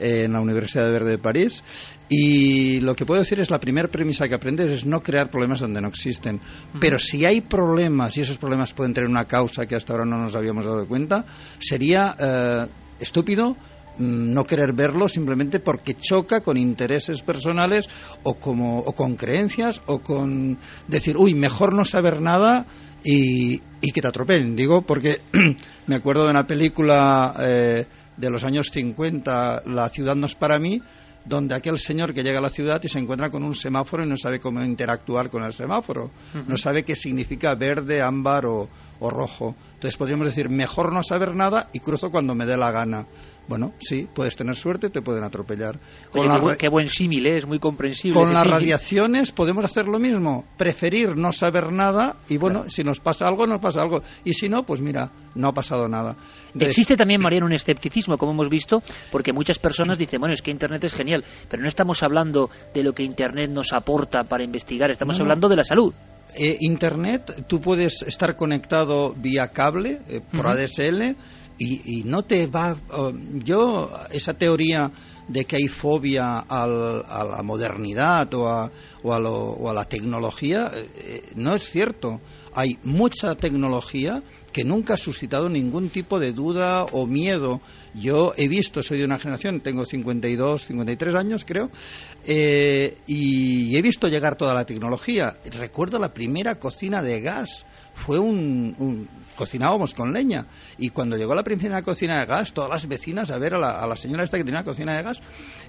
eh, 0.00 0.24
en 0.24 0.32
la 0.32 0.40
Universidad 0.40 0.84
de 0.86 0.90
Verde 0.90 1.10
de 1.12 1.18
París. 1.18 1.62
Y 2.08 2.80
lo 2.80 2.96
que 2.96 3.06
puedo 3.06 3.20
decir 3.20 3.38
es 3.38 3.50
la 3.50 3.60
primera 3.60 3.88
premisa 3.88 4.28
que 4.28 4.34
aprendes 4.34 4.70
es 4.70 4.84
no 4.84 5.02
crear 5.02 5.30
problemas 5.30 5.60
donde 5.60 5.80
no 5.80 5.88
existen. 5.88 6.40
Pero 6.80 6.98
si 6.98 7.24
hay 7.24 7.40
problemas 7.40 8.16
y 8.16 8.22
esos 8.22 8.38
problemas 8.38 8.72
pueden 8.72 8.94
tener 8.94 9.08
una 9.08 9.26
causa 9.26 9.66
que 9.66 9.76
hasta 9.76 9.92
ahora 9.92 10.06
no 10.06 10.18
nos 10.18 10.34
habíamos 10.34 10.64
dado 10.64 10.86
cuenta, 10.88 11.24
sería 11.58 12.16
eh, 12.18 12.66
estúpido 12.98 13.56
mm, 13.98 14.32
no 14.32 14.44
querer 14.44 14.72
verlo 14.72 15.08
simplemente 15.08 15.60
porque 15.60 15.94
choca 15.94 16.40
con 16.40 16.56
intereses 16.56 17.22
personales 17.22 17.88
o, 18.22 18.34
como, 18.34 18.80
o 18.80 18.92
con 18.92 19.16
creencias 19.16 19.82
o 19.86 20.00
con 20.00 20.58
decir, 20.88 21.16
uy, 21.16 21.34
mejor 21.34 21.74
no 21.74 21.84
saber 21.84 22.20
nada 22.20 22.66
y, 23.04 23.58
que 23.92 24.02
te 24.02 24.08
atropellen. 24.08 24.56
Digo, 24.56 24.82
porque 24.82 25.20
me 25.86 25.96
acuerdo 25.96 26.24
de 26.24 26.30
una 26.30 26.46
película 26.46 27.34
eh, 27.40 27.86
de 28.16 28.30
los 28.30 28.44
años 28.44 28.68
50, 28.72 29.62
La 29.66 29.88
ciudad 29.88 30.16
no 30.16 30.26
es 30.26 30.34
para 30.34 30.58
mí, 30.58 30.82
donde 31.24 31.54
aquel 31.54 31.78
señor 31.78 32.14
que 32.14 32.22
llega 32.22 32.38
a 32.38 32.42
la 32.42 32.50
ciudad 32.50 32.80
y 32.82 32.88
se 32.88 32.98
encuentra 32.98 33.30
con 33.30 33.42
un 33.44 33.54
semáforo 33.54 34.04
y 34.04 34.08
no 34.08 34.16
sabe 34.16 34.40
cómo 34.40 34.62
interactuar 34.62 35.30
con 35.30 35.42
el 35.42 35.52
semáforo, 35.52 36.10
no 36.46 36.56
sabe 36.56 36.84
qué 36.84 36.96
significa 36.96 37.54
verde, 37.54 38.02
ámbar 38.02 38.46
o, 38.46 38.68
o 39.00 39.10
rojo. 39.10 39.54
Entonces 39.74 39.96
podríamos 39.96 40.26
decir, 40.26 40.48
mejor 40.48 40.92
no 40.92 41.02
saber 41.02 41.34
nada 41.34 41.68
y 41.72 41.80
cruzo 41.80 42.10
cuando 42.10 42.34
me 42.34 42.46
dé 42.46 42.56
la 42.56 42.70
gana. 42.70 43.06
Bueno, 43.48 43.72
sí, 43.80 44.06
puedes 44.14 44.36
tener 44.36 44.54
suerte, 44.54 44.90
te 44.90 45.00
pueden 45.00 45.24
atropellar. 45.24 45.78
Con 46.10 46.56
qué, 46.56 46.68
buen 46.68 46.90
símil, 46.90 47.26
¿eh? 47.26 47.38
es 47.38 47.46
muy 47.46 47.58
comprensible. 47.58 48.14
Con 48.14 48.32
las 48.32 48.46
radiaciones 48.46 49.32
podemos 49.32 49.64
hacer 49.64 49.86
lo 49.86 49.98
mismo, 49.98 50.44
preferir 50.58 51.16
no 51.16 51.32
saber 51.32 51.72
nada 51.72 52.16
y 52.28 52.36
bueno, 52.36 52.68
si 52.68 52.84
nos 52.84 53.00
pasa 53.00 53.26
algo, 53.26 53.46
nos 53.46 53.60
pasa 53.60 53.80
algo. 53.80 54.02
Y 54.22 54.34
si 54.34 54.50
no, 54.50 54.64
pues 54.64 54.82
mira, 54.82 55.10
no 55.34 55.48
ha 55.48 55.52
pasado 55.52 55.88
nada. 55.88 56.14
Existe 56.60 56.94
también, 56.94 57.22
Mariano, 57.22 57.46
un 57.46 57.52
escepticismo, 57.52 58.18
como 58.18 58.32
hemos 58.32 58.50
visto, 58.50 58.82
porque 59.10 59.32
muchas 59.32 59.58
personas 59.58 59.98
dicen, 59.98 60.20
bueno, 60.20 60.34
es 60.34 60.42
que 60.42 60.50
Internet 60.50 60.84
es 60.84 60.92
genial, 60.92 61.24
pero 61.48 61.62
no 61.62 61.68
estamos 61.68 62.02
hablando 62.02 62.50
de 62.74 62.82
lo 62.82 62.92
que 62.92 63.02
Internet 63.02 63.50
nos 63.50 63.72
aporta 63.72 64.24
para 64.24 64.44
investigar, 64.44 64.90
estamos 64.90 65.18
hablando 65.20 65.48
de 65.48 65.56
la 65.56 65.64
salud. 65.64 65.94
Eh, 66.38 66.58
Internet, 66.60 67.46
tú 67.46 67.60
puedes 67.60 68.02
estar 68.02 68.36
conectado 68.36 69.14
vía 69.14 69.48
cable, 69.48 70.00
eh, 70.08 70.20
por 70.32 70.46
ADSL, 70.46 71.16
y, 71.58 72.02
no 72.04 72.24
te 72.24 72.46
va. 72.46 72.76
yo, 73.44 73.90
esa 74.12 74.34
teoría 74.34 74.92
de 75.26 75.44
que 75.44 75.56
hay 75.56 75.68
fobia 75.68 76.38
a 76.38 76.66
la 76.66 77.42
modernidad 77.42 78.32
o 78.34 78.48
a, 78.48 78.70
o 79.02 79.68
a, 79.70 79.74
la 79.74 79.84
tecnología, 79.84 80.70
eh, 80.74 81.22
no 81.36 81.54
es 81.54 81.70
cierto. 81.70 82.20
Hay 82.54 82.78
mucha 82.82 83.34
tecnología 83.34 84.22
que 84.52 84.64
nunca 84.64 84.94
ha 84.94 84.96
suscitado 84.96 85.48
ningún 85.48 85.90
tipo 85.90 86.18
de 86.18 86.32
duda 86.32 86.84
o 86.84 87.06
miedo. 87.06 87.60
Yo 87.94 88.32
he 88.36 88.48
visto, 88.48 88.82
soy 88.82 88.98
de 88.98 89.04
una 89.04 89.18
generación, 89.18 89.60
tengo 89.60 89.84
52, 89.84 90.64
53 90.64 91.14
años 91.14 91.44
creo, 91.44 91.70
eh, 92.26 92.96
y 93.06 93.76
he 93.76 93.82
visto 93.82 94.08
llegar 94.08 94.36
toda 94.36 94.54
la 94.54 94.64
tecnología. 94.64 95.38
Recuerdo 95.52 95.98
la 95.98 96.12
primera 96.12 96.58
cocina 96.58 97.02
de 97.02 97.20
gas 97.20 97.66
fue 97.94 98.18
un, 98.18 99.08
cocinábamos 99.38 99.94
con 99.94 100.12
leña 100.12 100.46
y 100.78 100.90
cuando 100.90 101.16
llegó 101.16 101.32
la 101.32 101.44
primera 101.44 101.80
cocina 101.82 102.18
de 102.18 102.26
gas 102.26 102.52
todas 102.52 102.68
las 102.68 102.88
vecinas 102.88 103.30
a 103.30 103.38
ver 103.38 103.54
a 103.54 103.86
la, 103.86 103.96
señora 103.96 104.24
esta 104.24 104.36
que 104.36 104.42
tenía 104.42 104.64
cocina 104.64 104.96
de 104.96 105.04
gas 105.04 105.20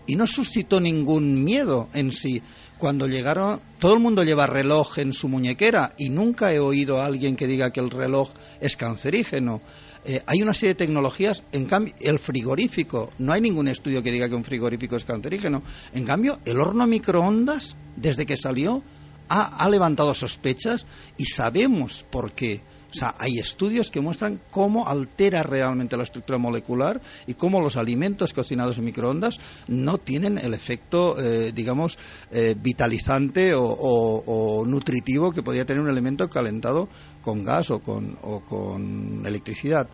y 0.07 0.15
no 0.15 0.26
suscitó 0.26 0.82
ningún 0.82 1.43
miedo 1.43 1.88
en 1.93 2.11
sí 2.11 2.41
cuando 2.80 3.05
llegaron 3.05 3.61
todo 3.78 3.93
el 3.93 3.99
mundo 3.99 4.24
lleva 4.24 4.47
reloj 4.47 4.97
en 4.97 5.13
su 5.13 5.30
muñequera 5.30 5.93
y 5.99 6.09
nunca 6.09 6.51
he 6.51 6.59
oído 6.59 6.99
a 6.99 7.05
alguien 7.05 7.36
que 7.36 7.45
diga 7.45 7.70
que 7.70 7.80
el 7.80 7.91
reloj 7.91 8.32
es 8.59 8.76
cancerígeno 8.76 9.61
eh, 10.05 10.24
hay 10.26 10.41
una 10.41 10.53
serie 10.53 10.70
de 10.70 10.86
tecnologías, 10.86 11.43
en 11.51 11.65
cambio, 11.65 11.93
el 11.99 12.20
frigorífico, 12.20 13.11
no 13.17 13.34
hay 13.34 13.41
ningún 13.41 13.67
estudio 13.67 14.01
que 14.01 14.13
diga 14.13 14.30
que 14.30 14.36
un 14.36 14.45
frigorífico 14.45 14.95
es 14.95 15.03
cancerígeno. 15.03 15.61
En 15.93 16.05
cambio, 16.05 16.39
el 16.45 16.57
horno 16.57 16.88
microondas, 16.88 17.76
desde 17.97 18.26
que 18.26 18.38
salió, 18.38 18.82
ha, 19.30 19.70
levantado 19.70 20.13
sospechas 20.13 20.86
y 21.17 21.26
sabemos 21.26 22.05
por 22.09 22.34
qué. 22.34 22.61
O 22.92 22.94
sea, 22.94 23.16
hay 23.20 23.38
estudios 23.38 23.92
que 23.92 24.02
muestran 24.02 24.40
cómo 24.50 24.88
altera 24.88 25.44
realmente 25.44 25.96
la 25.96 26.04
estructura 26.04 26.40
molecular 26.40 27.00
y 27.28 27.36
cómo 27.36 27.62
los 27.62 27.78
alimentos 27.78 28.34
cocinados 28.34 28.80
en 28.80 28.86
microondas 28.86 29.40
no 29.68 30.00
tienen 30.00 30.40
el 30.40 30.56
efecto, 30.56 31.20
eh, 31.22 31.52
digamos, 31.54 32.00
eh, 32.32 32.56
vitalizante 32.60 33.54
o, 33.56 34.64
nutritivo 34.66 35.32
que 35.32 35.44
podría 35.44 35.66
tener 35.66 35.82
un 35.82 35.90
alimento 35.90 36.30
calentado 36.30 36.90
con 37.22 37.44
gas 37.44 37.70
o 37.70 37.80
con, 37.80 39.24
electricidad. 39.26 39.88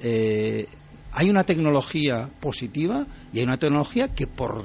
Eh, 0.00 0.66
hay 1.12 1.30
una 1.30 1.44
tecnología 1.44 2.30
positiva 2.40 3.06
y 3.32 3.38
hay 3.38 3.44
una 3.44 3.58
tecnología 3.58 4.14
que, 4.14 4.26
por 4.26 4.64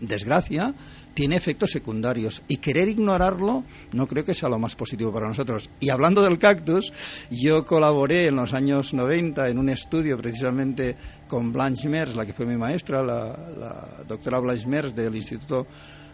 desgracia, 0.00 0.74
tiene 1.18 1.34
efectos 1.34 1.72
secundarios 1.72 2.44
y 2.46 2.58
querer 2.58 2.88
ignorarlo 2.88 3.64
no 3.90 4.06
creo 4.06 4.24
que 4.24 4.34
sea 4.34 4.48
lo 4.48 4.60
más 4.60 4.76
positivo 4.76 5.12
para 5.12 5.26
nosotros. 5.26 5.68
Y 5.80 5.88
hablando 5.88 6.22
del 6.22 6.38
cactus, 6.38 6.92
yo 7.28 7.66
colaboré 7.66 8.28
en 8.28 8.36
los 8.36 8.54
años 8.54 8.94
90 8.94 9.48
en 9.48 9.58
un 9.58 9.68
estudio 9.68 10.16
precisamente 10.16 10.94
con 11.26 11.52
Blanche 11.52 11.88
Mers, 11.88 12.14
la 12.14 12.24
que 12.24 12.32
fue 12.32 12.46
mi 12.46 12.56
maestra, 12.56 13.02
la, 13.02 14.04
doctora 14.06 14.38
Blanche 14.38 14.68
Mers 14.68 14.94
del 14.94 15.16
Instituto 15.16 15.66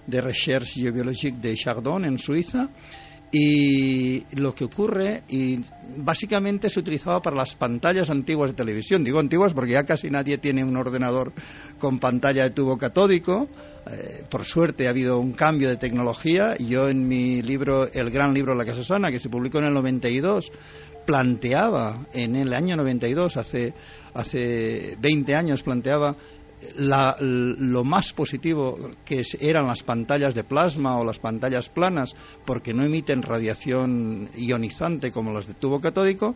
de 0.07 0.23
Recherche 0.23 0.81
Geobiologique 0.81 1.37
de 1.39 1.55
Chardon 1.55 2.07
en 2.07 2.17
Suiza. 2.17 2.71
Y 3.37 4.25
lo 4.37 4.55
que 4.55 4.65
ocurre, 4.65 5.25
y 5.29 5.61
básicamente 5.97 6.71
se 6.71 6.79
utilizaba 6.79 7.21
para 7.21 7.35
las 7.35 7.57
pantallas 7.57 8.09
antiguas 8.09 8.51
de 8.51 8.57
televisión. 8.57 9.03
Digo 9.03 9.19
antiguas 9.19 9.53
porque 9.53 9.73
ya 9.73 9.83
casi 9.83 10.09
nadie 10.09 10.39
tiene 10.39 10.63
un 10.63 10.77
ordenador 10.77 11.33
con 11.81 11.99
pantalla 11.99 12.45
de 12.45 12.51
tubo 12.51 12.79
catódico 12.79 13.49
eh, 13.87 14.25
por 14.31 14.45
suerte 14.45 14.87
ha 14.87 14.91
habido 14.91 15.19
un 15.19 15.33
cambio 15.33 15.69
de 15.69 15.77
tecnología. 15.77 16.57
Yo 16.57 16.89
en 16.89 17.07
mi 17.07 17.43
libro, 17.43 17.91
El 17.93 18.11
gran 18.11 18.33
libro 18.33 18.53
de 18.53 18.59
la 18.59 18.65
Casa 18.65 18.83
Sana, 18.83 19.11
que 19.11 19.19
se 19.19 19.29
publicó 19.29 19.59
en 19.59 19.65
el 19.65 19.75
92, 19.75 20.51
planteaba, 21.05 22.07
en 22.15 22.37
el 22.37 22.55
año 22.55 22.77
92, 22.77 23.37
hace, 23.37 23.75
hace 24.15 24.97
20 25.01 25.35
años, 25.35 25.63
planteaba 25.63 26.17
lo 26.77 27.85
más 27.85 28.13
positivo 28.13 28.79
que 29.05 29.23
eran 29.41 29.67
las 29.67 29.83
pantallas 29.83 30.35
de 30.35 30.45
plasma 30.45 30.99
o 30.99 31.05
las 31.05 31.19
pantallas 31.19 31.69
planas 31.69 32.15
porque 32.45 32.75
no 32.75 32.85
emiten 32.85 33.23
radiación 33.23 34.29
ionizante 34.37 35.11
como 35.11 35.33
las 35.33 35.47
de 35.47 35.55
tubo 35.55 35.81
catódico 35.81 36.35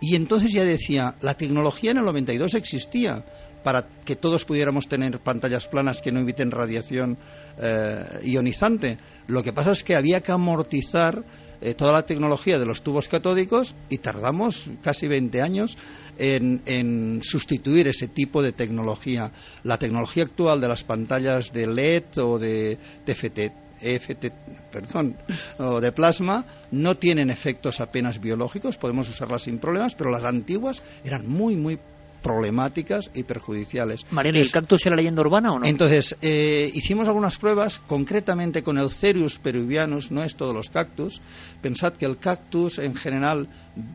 y 0.00 0.16
entonces 0.16 0.52
ya 0.52 0.64
decía 0.64 1.16
la 1.20 1.34
tecnología 1.34 1.90
en 1.90 1.98
el 1.98 2.04
92 2.04 2.54
existía 2.54 3.24
para 3.62 3.88
que 4.04 4.16
todos 4.16 4.44
pudiéramos 4.44 4.88
tener 4.88 5.18
pantallas 5.20 5.68
planas 5.68 6.00
que 6.00 6.12
no 6.12 6.20
eviten 6.20 6.50
radiación 6.50 7.18
eh, 7.58 8.04
ionizante. 8.24 8.98
Lo 9.26 9.42
que 9.42 9.52
pasa 9.52 9.72
es 9.72 9.84
que 9.84 9.96
había 9.96 10.22
que 10.22 10.32
amortizar 10.32 11.24
eh, 11.60 11.74
toda 11.74 11.92
la 11.92 12.06
tecnología 12.06 12.58
de 12.58 12.66
los 12.66 12.82
tubos 12.82 13.08
catódicos 13.08 13.74
y 13.88 13.98
tardamos 13.98 14.70
casi 14.80 15.08
20 15.08 15.42
años 15.42 15.76
en, 16.18 17.20
sustituir 17.22 17.88
ese 17.88 18.08
tipo 18.08 18.42
de 18.42 18.52
tecnología. 18.52 19.30
La 19.64 19.78
tecnología 19.78 20.24
actual 20.24 20.60
de 20.60 20.68
las 20.68 20.84
pantallas 20.84 21.52
de 21.52 21.66
LED 21.66 22.18
o 22.18 22.38
de 22.38 22.78
TFT, 23.04 24.32
perdón, 24.72 25.16
o 25.58 25.80
de 25.80 25.92
plasma 25.92 26.44
no 26.72 26.96
tienen 26.96 27.30
efectos 27.30 27.80
apenas 27.80 28.20
biológicos, 28.20 28.76
podemos 28.76 29.08
usarlas 29.08 29.42
sin 29.44 29.58
problemas, 29.58 29.94
pero 29.94 30.10
las 30.10 30.24
antiguas 30.24 30.82
eran 31.04 31.28
muy, 31.28 31.56
muy 31.56 31.78
problemáticas 32.22 33.10
y 33.14 33.22
perjudiciales. 33.22 34.04
Mariana, 34.10 34.40
¿el 34.40 34.50
cactus 34.50 34.86
era 34.86 34.96
leyenda 34.96 35.22
urbana 35.22 35.52
o 35.52 35.58
no? 35.58 35.66
Entonces, 35.66 36.16
eh, 36.22 36.70
hicimos 36.74 37.06
algunas 37.08 37.38
pruebas, 37.38 37.78
concretamente 37.78 38.62
con 38.62 38.78
el 38.78 38.90
Cerius 38.90 39.38
peruvianus, 39.38 40.10
no 40.10 40.22
es 40.22 40.36
todos 40.36 40.54
los 40.54 40.70
cactus. 40.70 41.20
Pensad 41.60 41.94
que 41.94 42.06
el 42.06 42.18
cactus 42.18 42.78
en 42.78 42.94
general 42.94 43.48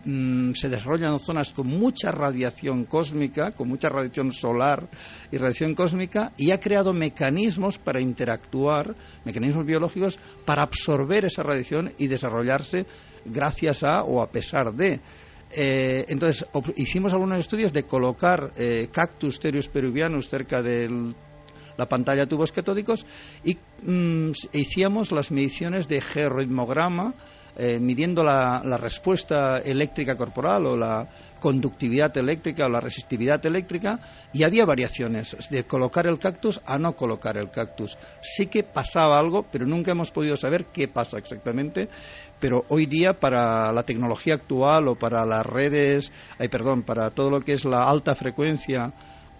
mm, 0.05 0.53
se 0.53 0.69
desarrolla 0.69 1.09
en 1.09 1.19
zonas 1.19 1.53
con 1.53 1.67
mucha 1.67 2.11
radiación 2.11 2.86
cósmica, 2.86 3.51
con 3.51 3.67
mucha 3.67 3.89
radiación 3.89 4.32
solar 4.32 4.88
y 5.32 5.38
radiación 5.38 5.76
cósmica, 5.76 6.32
y 6.38 6.51
ha 6.51 6.59
creado 6.59 6.93
mecanismos 6.93 7.78
para 7.78 8.01
interactuar, 8.01 8.95
mecanismos 9.26 9.65
biológicos, 9.65 10.19
para 10.45 10.63
absorber 10.63 11.26
esa 11.26 11.43
radiación 11.43 11.93
y 11.97 12.07
desarrollarse 12.07 12.86
gracias 13.26 13.84
a 13.84 14.03
o 14.03 14.21
a 14.21 14.30
pesar 14.30 14.74
de. 14.74 14.99
Eh, 15.56 16.06
entonces, 16.08 16.47
hicimos 16.76 17.14
algunos 17.14 17.39
estudios 17.39 17.72
de 17.72 17.84
colocar 17.84 18.51
eh, 18.58 18.89
cactus 18.91 19.39
terius 19.39 19.68
peruvianus 19.68 20.28
cerca 20.28 20.64
de 20.64 21.14
la 21.78 21.88
pantalla 21.88 22.22
de 22.22 22.28
tubos 22.28 22.51
catódicos 22.51 23.06
y 23.43 23.58
mm, 23.84 24.32
hicimos 24.54 25.12
las 25.12 25.32
mediciones 25.32 25.88
de 25.88 26.01
georitmograma 26.01 27.14
eh, 27.56 27.80
midiendo 27.80 28.24
la, 28.24 28.62
respuesta 28.78 29.60
eléctrica 29.60 30.18
corporal 30.18 30.66
o 30.66 30.76
la 30.76 31.08
conductividad 31.39 32.18
eléctrica 32.18 32.66
o 32.66 32.70
la 32.70 32.80
resistividad 32.80 33.45
eléctrica 33.45 33.99
y 34.34 34.41
había 34.41 34.66
variaciones 34.66 35.38
de 35.51 35.64
colocar 35.66 36.08
el 36.08 36.18
cactus 36.18 36.60
a 36.66 36.80
no 36.80 36.95
colocar 36.95 37.38
el 37.38 37.51
cactus. 37.51 37.95
Sí 38.24 38.47
que 38.47 38.64
pasaba 38.64 39.20
algo, 39.20 39.45
pero 39.51 39.68
nunca 39.68 39.91
hemos 39.91 40.12
podido 40.12 40.36
saber 40.36 40.66
qué 40.74 40.88
pasa 40.88 41.20
exactamente 41.20 41.89
pero 42.44 42.66
hoy 42.68 42.88
día 42.88 43.14
para 43.14 43.72
la 43.72 43.84
tecnología 43.84 44.34
actual 44.34 44.89
o 44.89 44.96
para 44.96 45.26
las 45.26 45.46
redes, 45.46 46.12
ay, 46.38 46.50
perdón, 46.50 46.84
para 46.84 47.10
todo 47.12 47.30
lo 47.30 47.39
que 47.39 47.54
es 47.54 47.64
la 47.64 47.89
alta 47.89 48.16
frecuencia, 48.16 48.91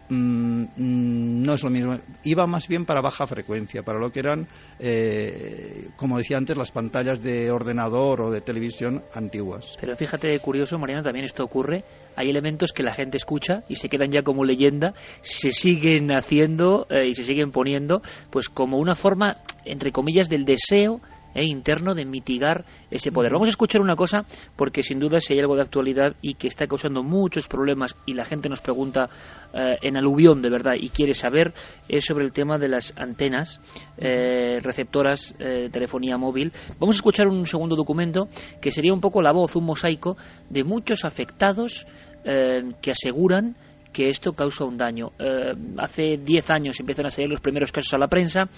mm, 0.08 0.64
mm, 0.78 1.44
no 1.44 1.54
es 1.54 1.64
lo 1.64 1.70
mismo. 1.70 2.00
Iba 2.24 2.48
más 2.48 2.66
bien 2.70 2.86
para 2.86 3.02
baja 3.02 3.28
frecuencia, 3.28 3.84
para 3.84 4.00
lo 4.00 4.10
que 4.10 4.22
eran, 4.22 4.48
eh, 4.80 5.90
como 5.98 6.18
decía 6.18 6.38
antes, 6.38 6.56
las 6.56 6.72
pantallas 6.72 7.22
de 7.22 7.52
ordenador 7.52 8.22
o 8.22 8.32
de 8.32 8.40
televisión 8.40 9.04
antiguas. 9.14 9.76
Pero 9.82 9.98
fíjate, 9.98 10.40
curioso, 10.40 10.80
Mariano, 10.80 11.04
también 11.04 11.26
esto 11.26 11.44
ocurre. 11.44 11.84
Hay 12.16 12.30
elementos 12.30 12.72
que 12.72 12.84
la 12.84 12.94
gente 12.94 13.18
escucha 13.18 13.66
y 13.68 13.76
se 13.76 13.90
quedan 13.90 14.12
ya 14.12 14.22
como 14.22 14.46
leyenda, 14.46 14.94
se 15.20 15.52
siguen 15.52 16.10
haciendo 16.12 16.88
eh, 16.90 17.10
y 17.10 17.16
se 17.16 17.24
siguen 17.26 17.52
poniendo, 17.52 18.02
pues 18.30 18.48
como 18.48 18.78
una 18.78 18.96
forma, 18.96 19.40
entre 19.66 19.92
comillas, 19.92 20.30
del 20.30 20.46
deseo 20.46 21.02
e 21.34 21.46
interno 21.46 21.94
de 21.94 22.06
mitigar 22.06 22.66
ese 22.92 23.12
poder. 23.12 23.32
Vamos 23.34 23.48
a 23.48 23.52
escuchar 23.52 23.82
una 23.82 23.96
cosa 23.96 24.26
porque 24.56 24.84
sin 24.84 25.00
duda 25.00 25.20
si 25.20 25.34
hay 25.34 25.40
algo 25.40 25.56
de 25.56 25.62
actualidad 25.62 26.16
y 26.22 26.36
que 26.36 26.48
está 26.48 26.68
causando 26.68 27.04
muchos 27.04 27.48
problemas 27.48 27.96
y 28.06 28.14
la 28.14 28.26
gente 28.26 28.50
nos 28.50 28.62
pregunta 28.62 29.10
eh, 29.54 29.78
en 29.82 29.98
aluvión 29.98 30.42
de 30.42 30.50
verdad 30.50 30.74
y 30.80 30.90
quiere 30.90 31.14
saber 31.14 31.54
es 31.88 32.06
sobre 32.06 32.26
el 32.26 32.32
tema 32.32 32.58
de 32.58 32.68
las 32.68 32.94
antenas 32.98 33.60
eh, 33.98 34.60
receptoras 34.62 35.36
de 35.38 35.70
telefonía 35.70 36.18
móvil. 36.18 36.52
Vamos 36.80 36.96
a 36.96 36.98
escuchar 36.98 37.28
un 37.28 37.46
segundo 37.46 37.76
documento 37.76 38.28
que 38.62 38.72
sería 38.72 38.94
un 38.94 39.02
poco 39.02 39.22
la 39.22 39.32
voz, 39.32 39.56
un 39.56 39.66
mosaico 39.66 40.18
de 40.50 40.64
muchos 40.64 41.06
afectados 41.06 41.86
que 42.24 42.92
aseguran 42.92 43.58
que 43.94 44.10
esto 44.10 44.34
causa 44.34 44.66
un 44.66 44.78
daño. 44.78 45.12
Eh, 45.20 45.54
hace 45.78 46.18
10 46.18 46.50
años 46.50 46.80
empiezan 46.80 47.06
a 47.06 47.10
salir 47.10 47.30
los 47.30 47.40
primeros 47.40 47.72
casos 47.72 47.94
a 47.94 47.98
la 47.98 48.08
prensa, 48.08 48.50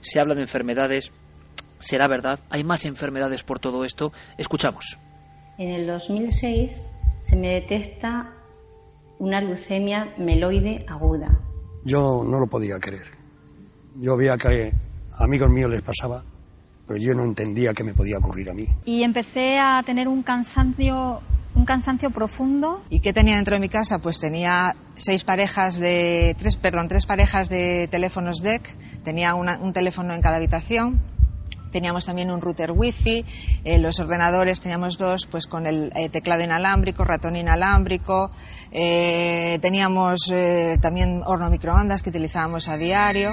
se 0.00 0.18
habla 0.18 0.34
de 0.34 0.40
enfermedades. 0.40 1.12
¿Será 1.78 2.08
verdad? 2.08 2.40
¿Hay 2.50 2.64
más 2.64 2.84
enfermedades 2.84 3.42
por 3.42 3.58
todo 3.58 3.84
esto? 3.84 4.12
Escuchamos. 4.36 4.98
En 5.58 5.70
el 5.70 5.86
2006 5.86 6.70
se 7.22 7.36
me 7.36 7.54
detecta 7.54 8.34
una 9.18 9.40
leucemia 9.40 10.14
meloide 10.18 10.84
aguda. 10.88 11.40
Yo 11.84 12.24
no 12.24 12.38
lo 12.38 12.46
podía 12.46 12.78
creer. 12.78 13.06
Yo 13.96 14.16
veía 14.16 14.36
que 14.36 14.72
a 15.18 15.24
amigos 15.24 15.50
míos 15.50 15.70
les 15.70 15.82
pasaba, 15.82 16.22
pero 16.86 16.98
yo 16.98 17.14
no 17.14 17.24
entendía 17.24 17.72
qué 17.74 17.84
me 17.84 17.94
podía 17.94 18.18
ocurrir 18.18 18.50
a 18.50 18.54
mí. 18.54 18.66
Y 18.84 19.02
empecé 19.02 19.58
a 19.58 19.82
tener 19.84 20.08
un 20.08 20.22
cansancio 20.22 21.20
un 21.54 21.64
cansancio 21.64 22.10
profundo. 22.10 22.82
¿Y 22.88 23.00
qué 23.00 23.12
tenía 23.12 23.34
dentro 23.34 23.54
de 23.54 23.60
mi 23.60 23.68
casa? 23.68 23.98
Pues 23.98 24.20
tenía 24.20 24.76
seis 24.94 25.24
parejas 25.24 25.78
de 25.78 26.36
tres, 26.38 26.56
perdón, 26.56 26.86
tres 26.86 27.04
parejas 27.04 27.48
de 27.48 27.88
teléfonos 27.90 28.40
DEC, 28.40 28.62
tenía 29.02 29.34
un 29.34 29.72
teléfono 29.72 30.14
en 30.14 30.20
cada 30.20 30.36
habitación, 30.36 31.02
teníamos 31.70 32.04
también 32.04 32.30
un 32.30 32.40
router 32.40 32.72
wifi, 32.72 33.24
eh, 33.64 33.78
los 33.78 33.98
ordenadores 34.00 34.60
teníamos 34.60 34.98
dos 34.98 35.26
pues 35.30 35.46
con 35.46 35.66
el 35.66 35.90
eh, 35.94 36.08
teclado 36.08 36.42
inalámbrico, 36.42 37.04
ratón 37.04 37.36
inalámbrico, 37.36 38.30
eh, 38.70 39.58
teníamos 39.60 40.32
también 40.80 41.22
horno 41.24 41.50
microondas 41.50 42.02
que 42.02 42.10
utilizábamos 42.10 42.68
a 42.68 42.76
diario. 42.76 43.32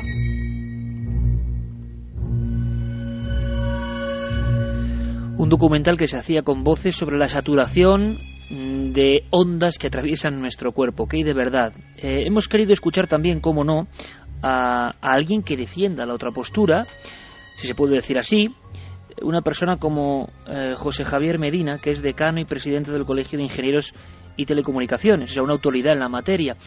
Un 5.37 5.49
documental 5.49 5.97
que 5.97 6.07
se 6.07 6.17
hacía 6.17 6.43
con 6.43 6.63
voces 6.63 6.95
sobre 6.95 7.17
la 7.17 7.27
saturación 7.27 8.17
mm, 8.49 8.93
de 8.93 9.23
ondas 9.31 9.77
que 9.77 9.87
atraviesan 9.87 10.39
nuestro 10.39 10.71
cuerpo, 10.71 11.07
que 11.07 11.17
hay 11.17 11.23
de 11.23 11.33
verdad. 11.33 11.73
hemos 12.01 12.47
querido 12.47 12.71
escuchar 12.71 13.07
también, 13.07 13.41
como 13.41 13.63
no, 13.63 13.87
a, 14.41 14.87
a 14.87 15.13
alguien 15.13 15.43
que 15.43 15.57
defienda 15.57 16.05
la 16.05 16.13
otra 16.13 16.31
postura, 16.31 16.87
si 17.55 17.67
se 17.67 17.75
puede 17.75 17.95
decir 17.95 18.17
así, 18.17 18.49
una 19.21 19.41
persona 19.41 19.77
como 19.77 20.29
eh, 20.47 20.73
José 20.75 21.03
Javier 21.03 21.39
Medina, 21.39 21.79
que 21.79 21.91
es 21.91 22.01
decano 22.01 22.39
y 22.39 22.45
presidente 22.45 22.91
del 22.91 23.05
Colegio 23.05 23.37
de 23.37 23.43
Ingenieros 23.43 23.93
y 24.35 24.45
Telecomunicaciones, 24.45 25.31
o 25.31 25.33
sea, 25.33 25.43
una 25.43 25.53
autoridad 25.53 25.93
en 25.93 25.99
la 25.99 26.09
materia. 26.09 26.57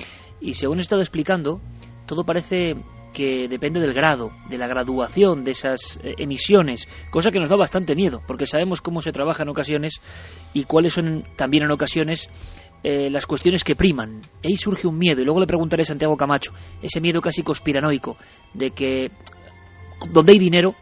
Y 0.40 0.54
según 0.54 0.78
he 0.78 0.80
estado 0.80 1.02
explicando, 1.02 1.60
todo 2.06 2.24
parece 2.24 2.76
que 3.12 3.48
depende 3.48 3.80
del 3.80 3.94
grado, 3.94 4.30
de 4.48 4.58
la 4.58 4.66
graduación 4.66 5.44
de 5.44 5.52
esas 5.52 5.98
eh, 6.02 6.14
emisiones, 6.18 6.88
cosa 7.10 7.30
que 7.30 7.40
nos 7.40 7.48
da 7.48 7.56
bastante 7.56 7.94
miedo, 7.94 8.22
porque 8.26 8.46
sabemos 8.46 8.80
cómo 8.80 9.02
se 9.02 9.12
trabaja 9.12 9.42
en 9.42 9.48
ocasiones 9.48 10.00
y 10.54 10.64
cuáles 10.64 10.94
son 10.94 11.24
también 11.36 11.64
en 11.64 11.70
ocasiones 11.70 12.30
eh, 12.84 13.10
las 13.10 13.26
cuestiones 13.26 13.64
que 13.64 13.74
priman. 13.74 14.20
Ahí 14.44 14.56
surge 14.56 14.86
un 14.86 14.98
miedo, 14.98 15.20
y 15.20 15.24
luego 15.24 15.40
le 15.40 15.46
preguntaré 15.46 15.82
a 15.82 15.86
Santiago 15.86 16.16
Camacho, 16.16 16.52
ese 16.82 17.00
miedo 17.00 17.20
casi 17.20 17.42
conspiranoico, 17.42 18.16
de 18.54 18.70
que 18.70 19.10
donde 20.10 20.32
hay 20.32 20.38
dinero, 20.38 20.74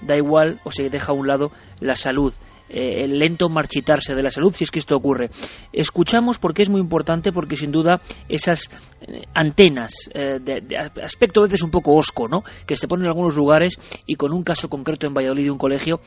da 0.00 0.16
igual 0.16 0.60
o 0.64 0.70
se 0.70 0.90
deja 0.90 1.12
a 1.12 1.14
un 1.14 1.26
lado 1.26 1.50
la 1.80 1.94
salud. 1.94 2.32
Eh, 2.68 3.04
el 3.04 3.18
lento 3.18 3.50
marchitarse 3.50 4.14
de 4.14 4.22
la 4.22 4.30
salud 4.30 4.52
si 4.52 4.64
es 4.64 4.70
que 4.70 4.78
esto 4.78 4.96
ocurre. 4.96 5.28
Escuchamos 5.72 6.38
porque 6.38 6.62
es 6.62 6.70
muy 6.70 6.80
importante 6.80 7.30
porque 7.30 7.56
sin 7.56 7.70
duda 7.70 8.00
esas 8.30 8.70
eh, 9.02 9.24
antenas 9.34 10.10
eh, 10.14 10.38
de, 10.40 10.62
aspecto 11.02 11.40
a 11.40 11.44
veces 11.44 11.62
un 11.62 11.70
poco 11.70 11.94
osco, 11.94 12.28
¿no? 12.28 12.42
que 12.66 12.76
se 12.76 12.88
ponen 12.88 13.04
en 13.04 13.08
algunos 13.08 13.36
lugares 13.36 13.76
y 14.06 14.14
con 14.14 14.32
un 14.32 14.42
caso 14.42 14.70
concreto 14.70 15.06
en 15.06 15.12
Valladolid 15.12 15.44
de 15.44 15.50
un 15.50 15.58
colegio 15.58 16.00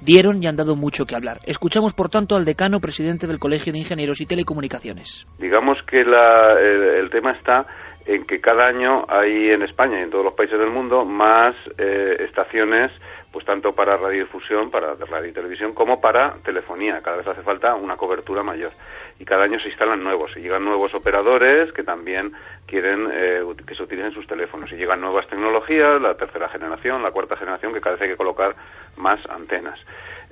dieron 0.00 0.42
y 0.42 0.46
han 0.46 0.56
dado 0.56 0.76
mucho 0.76 1.04
que 1.04 1.16
hablar. 1.16 1.38
Escuchamos, 1.44 1.94
por 1.94 2.08
tanto, 2.08 2.36
al 2.36 2.44
decano 2.44 2.80
presidente 2.80 3.26
del 3.26 3.38
Colegio 3.38 3.72
de 3.72 3.80
Ingenieros 3.80 4.20
y 4.20 4.26
Telecomunicaciones. 4.26 5.26
Digamos 5.38 5.78
que 5.88 6.00
el, 6.00 7.10
tema 7.10 7.32
está 7.32 7.66
en 8.06 8.24
que 8.24 8.40
cada 8.40 8.66
año 8.66 9.04
hay 9.08 9.50
en 9.50 9.62
España 9.62 9.98
y 9.98 10.02
en 10.02 10.10
todos 10.10 10.24
los 10.24 10.34
países 10.34 10.58
del 10.58 10.70
mundo 10.70 11.04
más 11.04 11.54
eh, 11.78 12.16
estaciones 12.20 12.92
pues 13.36 13.44
tanto 13.44 13.74
para 13.74 13.98
radiodifusión, 13.98 14.70
para 14.70 14.94
radio 14.94 15.28
y 15.28 15.32
televisión, 15.34 15.74
como 15.74 16.00
para 16.00 16.36
telefonía. 16.42 17.02
Cada 17.02 17.18
vez 17.18 17.26
hace 17.26 17.42
falta 17.42 17.74
una 17.74 17.94
cobertura 17.94 18.42
mayor. 18.42 18.70
Y 19.18 19.26
cada 19.26 19.44
año 19.44 19.60
se 19.60 19.68
instalan 19.68 20.02
nuevos. 20.02 20.34
Y 20.36 20.40
llegan 20.40 20.64
nuevos 20.64 20.94
operadores 20.94 21.70
que 21.74 21.82
también 21.82 22.32
quieren 22.64 23.06
eh, 23.12 23.42
que 23.66 23.74
se 23.74 23.82
utilicen 23.82 24.12
sus 24.12 24.26
teléfonos. 24.26 24.72
Y 24.72 24.76
llegan 24.76 25.02
nuevas 25.02 25.28
tecnologías, 25.28 26.00
la 26.00 26.14
tercera 26.14 26.48
generación, 26.48 27.02
la 27.02 27.10
cuarta 27.10 27.36
generación, 27.36 27.74
que 27.74 27.80
cada 27.82 27.96
vez 27.96 28.04
hay 28.04 28.08
que 28.08 28.16
colocar 28.16 28.56
más 28.96 29.20
antenas. 29.28 29.78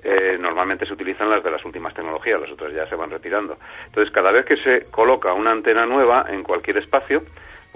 Eh, 0.03 0.39
normalmente 0.41 0.87
se 0.87 0.95
utilizan 0.95 1.29
las 1.29 1.45
de 1.45 1.51
las 1.51 1.63
últimas 1.67 1.93
tecnologías, 1.93 2.41
las 2.41 2.53
otras 2.53 2.73
ya 2.73 2.87
se 2.87 2.97
van 2.97 3.11
retirando. 3.11 3.59
Entonces, 3.85 4.11
cada 4.15 4.33
vez 4.33 4.47
que 4.47 4.57
se 4.57 4.87
coloca 4.91 5.35
una 5.35 5.51
antena 5.51 5.85
nueva 5.85 6.25
en 6.31 6.43
cualquier 6.43 6.79
espacio, 6.79 7.23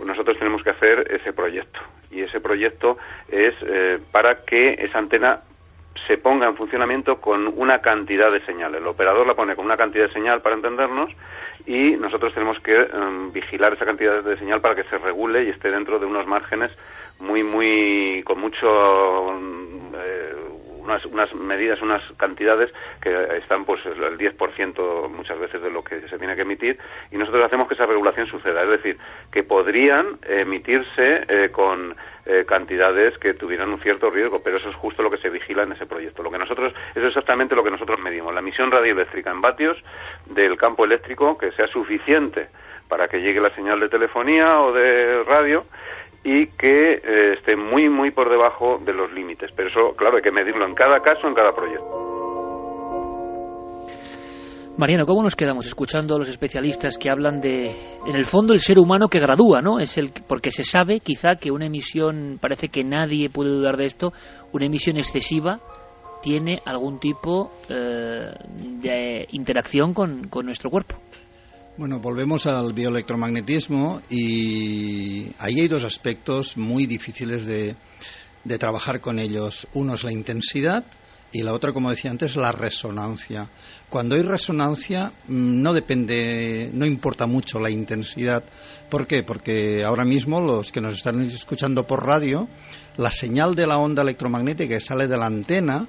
nosotros 0.05 0.39
tenemos 0.39 0.63
que 0.63 0.71
hacer 0.71 1.13
ese 1.13 1.33
proyecto. 1.33 1.81
Y 2.11 2.23
ese 2.23 2.41
proyecto 2.41 2.99
es 3.29 3.55
eh, 3.63 3.99
para 4.13 4.45
que 4.45 4.75
esa 4.75 4.99
antena 4.99 5.41
se 6.07 6.17
ponga 6.17 6.47
en 6.47 6.57
funcionamiento 6.57 7.21
con 7.21 7.49
una 7.49 7.81
cantidad 7.81 8.31
de 8.31 8.45
señal. 8.47 8.75
El 8.75 8.87
operador 8.87 9.27
la 9.27 9.35
pone 9.35 9.57
con 9.57 9.65
una 9.65 9.77
cantidad 9.77 10.07
de 10.07 10.13
señal 10.13 10.41
para 10.41 10.55
entendernos 10.55 11.11
y 11.67 11.93
nosotros 11.97 12.33
tenemos 12.33 12.59
que 12.61 12.75
em, 12.75 13.33
vigilar 13.33 13.75
esa 13.75 13.85
cantidad 13.85 14.23
de 14.23 14.39
señal 14.39 14.61
para 14.61 14.75
que 14.75 14.85
se 14.85 14.99
regule 14.99 15.45
y 15.45 15.51
esté 15.51 15.71
dentro 15.71 15.99
de 15.99 16.07
unos 16.07 16.27
márgenes 16.27 16.71
muy, 17.21 17.43
muy, 17.43 18.23
con 18.25 18.41
mucho 18.41 19.33
eh, 19.95 20.35
unas, 20.89 21.35
medidas, 21.35 21.81
unas 21.83 22.03
cantidades 22.17 22.73
que 23.01 23.11
están 23.39 23.65
pues 23.65 23.85
el 23.87 24.19
10% 24.19 25.09
muchas 25.11 25.39
veces 25.39 25.63
de 25.63 25.71
lo 25.71 25.83
que 25.83 26.01
se 26.09 26.19
tiene 26.19 26.35
que 26.35 26.43
emitir 26.43 26.79
y 27.11 27.17
nosotros 27.17 27.45
hacemos 27.45 27.69
que 27.69 27.75
esa 27.75 27.87
regulación 27.87 28.27
suceda, 28.27 28.63
es 28.63 28.71
decir, 28.71 28.99
que 29.31 29.43
podrían 29.43 30.19
emitirse 30.27 31.25
eh, 31.29 31.51
con 31.51 31.95
eh, 32.27 32.45
cantidades 32.47 33.17
que 33.19 33.35
tuvieran 33.35 33.71
un 33.71 33.81
cierto 33.81 34.11
riesgo, 34.11 34.41
pero 34.43 34.59
eso 34.59 34.69
es 34.69 34.77
justo 34.77 35.03
lo 35.03 35.11
que 35.11 35.17
se 35.17 35.31
vigila 35.31 35.63
en 35.63 35.73
ese 35.73 35.87
proyecto. 35.87 36.23
Lo 36.23 36.31
que 36.31 36.37
nosotros, 36.37 36.75
eso 36.91 37.01
es 37.01 37.09
exactamente 37.09 37.55
lo 37.55 37.65
que 37.65 37.71
nosotros 37.71 37.99
medimos, 38.01 38.35
la 38.35 38.41
emisión 38.41 38.71
radioeléctrica 38.71 39.31
en 39.31 39.41
vatios 39.41 39.79
del 40.27 40.57
campo 40.59 40.85
eléctrico 40.85 41.39
que 41.39 41.53
sea 41.53 41.67
suficiente 41.69 42.49
para 42.89 43.09
que 43.09 43.21
llegue 43.21 43.41
la 43.41 43.55
señal 43.55 43.81
de 43.81 43.89
telefonía 43.89 44.61
o 44.61 44.73
de 44.73 45.23
radio 45.25 45.65
y 46.25 46.47
que 46.49 46.95
eh, 46.95 47.33
esté 47.39 47.57
muy, 47.57 47.89
muy 47.89 48.11
por 48.11 48.29
debajo 48.31 48.79
de 48.85 48.93
los 48.93 49.13
límites. 49.13 49.51
Pero 49.57 49.69
eso, 49.69 49.97
claro, 49.97 50.17
hay 50.17 50.23
que 50.23 50.33
medirlo 50.33 50.67
en 50.67 50.75
cada 50.75 51.01
caso, 51.01 51.27
en 51.27 51.35
cada 51.35 51.55
proyecto. 51.55 52.09
Mariano, 54.77 55.07
¿cómo 55.07 55.25
nos 55.25 55.35
quedamos 55.35 55.67
escuchando 55.67 56.15
a 56.15 56.19
los 56.19 56.29
especialistas 56.29 56.99
que 56.99 57.11
hablan 57.11 57.41
de, 57.41 57.71
en 58.07 58.15
el 58.15 58.25
fondo, 58.25 58.53
el 58.53 58.61
ser 58.61 58.79
humano 58.79 59.09
que 59.09 59.19
gradúa, 59.19 59.61
¿no? 59.61 59.81
Es 59.81 59.99
el 59.99 60.13
porque 60.29 60.53
se 60.53 60.63
sabe, 60.63 61.01
quizá, 61.01 61.31
que 61.35 61.51
una 61.51 61.67
emisión, 61.67 62.39
parece 62.41 62.69
que 62.69 62.85
nadie 62.85 63.29
puede 63.29 63.51
dudar 63.51 63.77
de 63.77 63.87
esto, 63.87 64.13
una 64.53 64.67
emisión 64.67 64.97
excesiva 64.97 65.59
tiene 66.23 66.59
algún 66.65 67.01
tipo 67.01 67.51
eh, 67.69 68.31
de 68.81 69.27
interacción 69.33 69.95
con 69.95 70.29
nuestro 70.45 70.71
cuerpo. 70.71 70.95
Bueno, 71.79 72.01
volvemos 72.01 72.45
al 72.47 72.73
bioelectromagnetismo 72.73 74.03
y 74.11 75.27
ahí 75.39 75.61
hay 75.61 75.69
dos 75.69 75.85
aspectos 75.85 76.57
muy 76.57 76.87
difíciles 76.87 77.47
de, 77.47 77.77
trabajar 78.59 79.01
con 79.01 79.21
ellos. 79.21 79.69
Uno 79.75 79.95
es 79.95 80.03
la 80.03 80.11
intensidad 80.11 80.85
y 81.31 81.43
la 81.43 81.53
otra, 81.53 81.73
como 81.73 81.91
decía 81.91 82.11
antes, 82.11 82.35
la 82.35 82.51
resonancia. 82.51 83.49
Cuando 83.89 84.17
hay 84.17 84.23
resonancia 84.23 85.13
mm, 85.29 85.63
no 85.63 85.73
depende, 85.73 86.69
no 86.75 86.85
importa 86.85 87.29
mucho 87.29 87.61
la 87.61 87.71
intensidad. 87.71 88.43
¿Por 88.91 89.07
qué? 89.07 89.23
Porque 89.23 89.85
ahora 89.85 90.05
mismo 90.05 90.41
los 90.41 90.73
que 90.73 90.81
nos 90.81 90.95
están 90.95 91.21
escuchando 91.21 91.87
por 91.87 92.05
radio, 92.05 92.49
la 92.97 93.13
señal 93.13 93.55
de 93.55 93.69
la 93.69 93.79
onda 93.79 94.03
electromagnética 94.03 94.75
que 94.75 94.81
sale 94.81 95.07
de 95.07 95.17
la 95.17 95.27
antena 95.27 95.87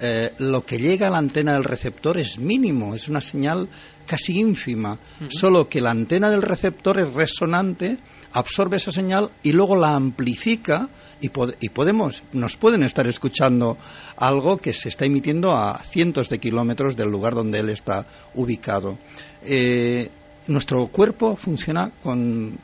eh, 0.00 0.32
lo 0.38 0.64
que 0.64 0.78
llega 0.78 1.08
a 1.08 1.10
la 1.10 1.18
antena 1.18 1.54
del 1.54 1.64
receptor 1.64 2.18
es 2.18 2.38
mínimo, 2.38 2.94
es 2.94 3.08
una 3.08 3.20
señal 3.20 3.68
casi 4.06 4.38
ínfima, 4.38 4.98
solo 5.28 5.68
que 5.68 5.80
la 5.80 5.90
antena 5.90 6.30
del 6.30 6.42
receptor 6.42 6.98
es 6.98 7.12
resonante, 7.12 7.98
absorbe 8.32 8.78
esa 8.78 8.90
señal 8.90 9.30
y 9.42 9.52
luego 9.52 9.76
la 9.76 9.94
amplifica 9.94 10.88
y, 11.20 11.28
podemos, 11.28 12.22
nos 12.32 12.56
pueden 12.56 12.82
estar 12.84 13.06
escuchando 13.06 13.76
algo 14.16 14.58
que 14.58 14.72
se 14.72 14.88
está 14.88 15.04
emitiendo 15.04 15.54
a 15.54 15.78
cientos 15.84 16.28
de 16.28 16.38
kilómetros 16.38 16.96
del 16.96 17.10
lugar 17.10 17.34
donde 17.34 17.58
él 17.58 17.68
está 17.68 18.06
ubicado. 18.34 18.98
Eh, 19.44 20.10
nuestro 20.48 20.86
cuerpo 20.88 21.36
funciona 21.36 21.92
con, 22.02 22.58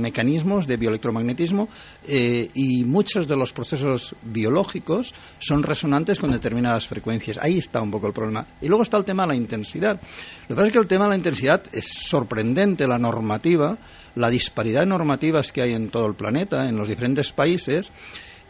mecanismos 0.00 0.66
de 0.66 0.76
bioelectromagnetismo 0.76 1.68
eh, 2.06 2.48
y 2.54 2.84
muchos 2.84 3.26
de 3.26 3.36
los 3.36 3.52
procesos 3.52 4.14
biológicos 4.22 5.12
son 5.40 5.62
resonantes 5.62 6.20
con 6.20 6.32
determinadas 6.32 6.86
frecuencias. 6.86 7.38
Ahí 7.38 7.58
está 7.58 7.82
un 7.82 7.90
poco 7.90 8.06
el 8.06 8.12
problema. 8.12 8.46
Y 8.60 8.68
luego 8.68 8.84
está 8.84 8.96
el 8.96 9.04
tema 9.04 9.24
de 9.24 9.30
la 9.30 9.36
intensidad. 9.36 10.00
Lo 10.48 10.48
que 10.48 10.54
pasa 10.54 10.66
es 10.68 10.72
que 10.72 10.78
el 10.78 10.86
tema 10.86 11.04
de 11.04 11.10
la 11.10 11.16
intensidad 11.16 11.62
es 11.72 11.86
sorprendente, 11.86 12.86
la 12.86 12.98
normativa, 12.98 13.76
la 14.14 14.30
disparidad 14.30 14.80
de 14.80 14.86
normativas 14.86 15.52
que 15.52 15.62
hay 15.62 15.74
en 15.74 15.90
todo 15.90 16.06
el 16.06 16.14
planeta, 16.14 16.68
en 16.68 16.76
los 16.76 16.88
diferentes 16.88 17.32
países, 17.32 17.90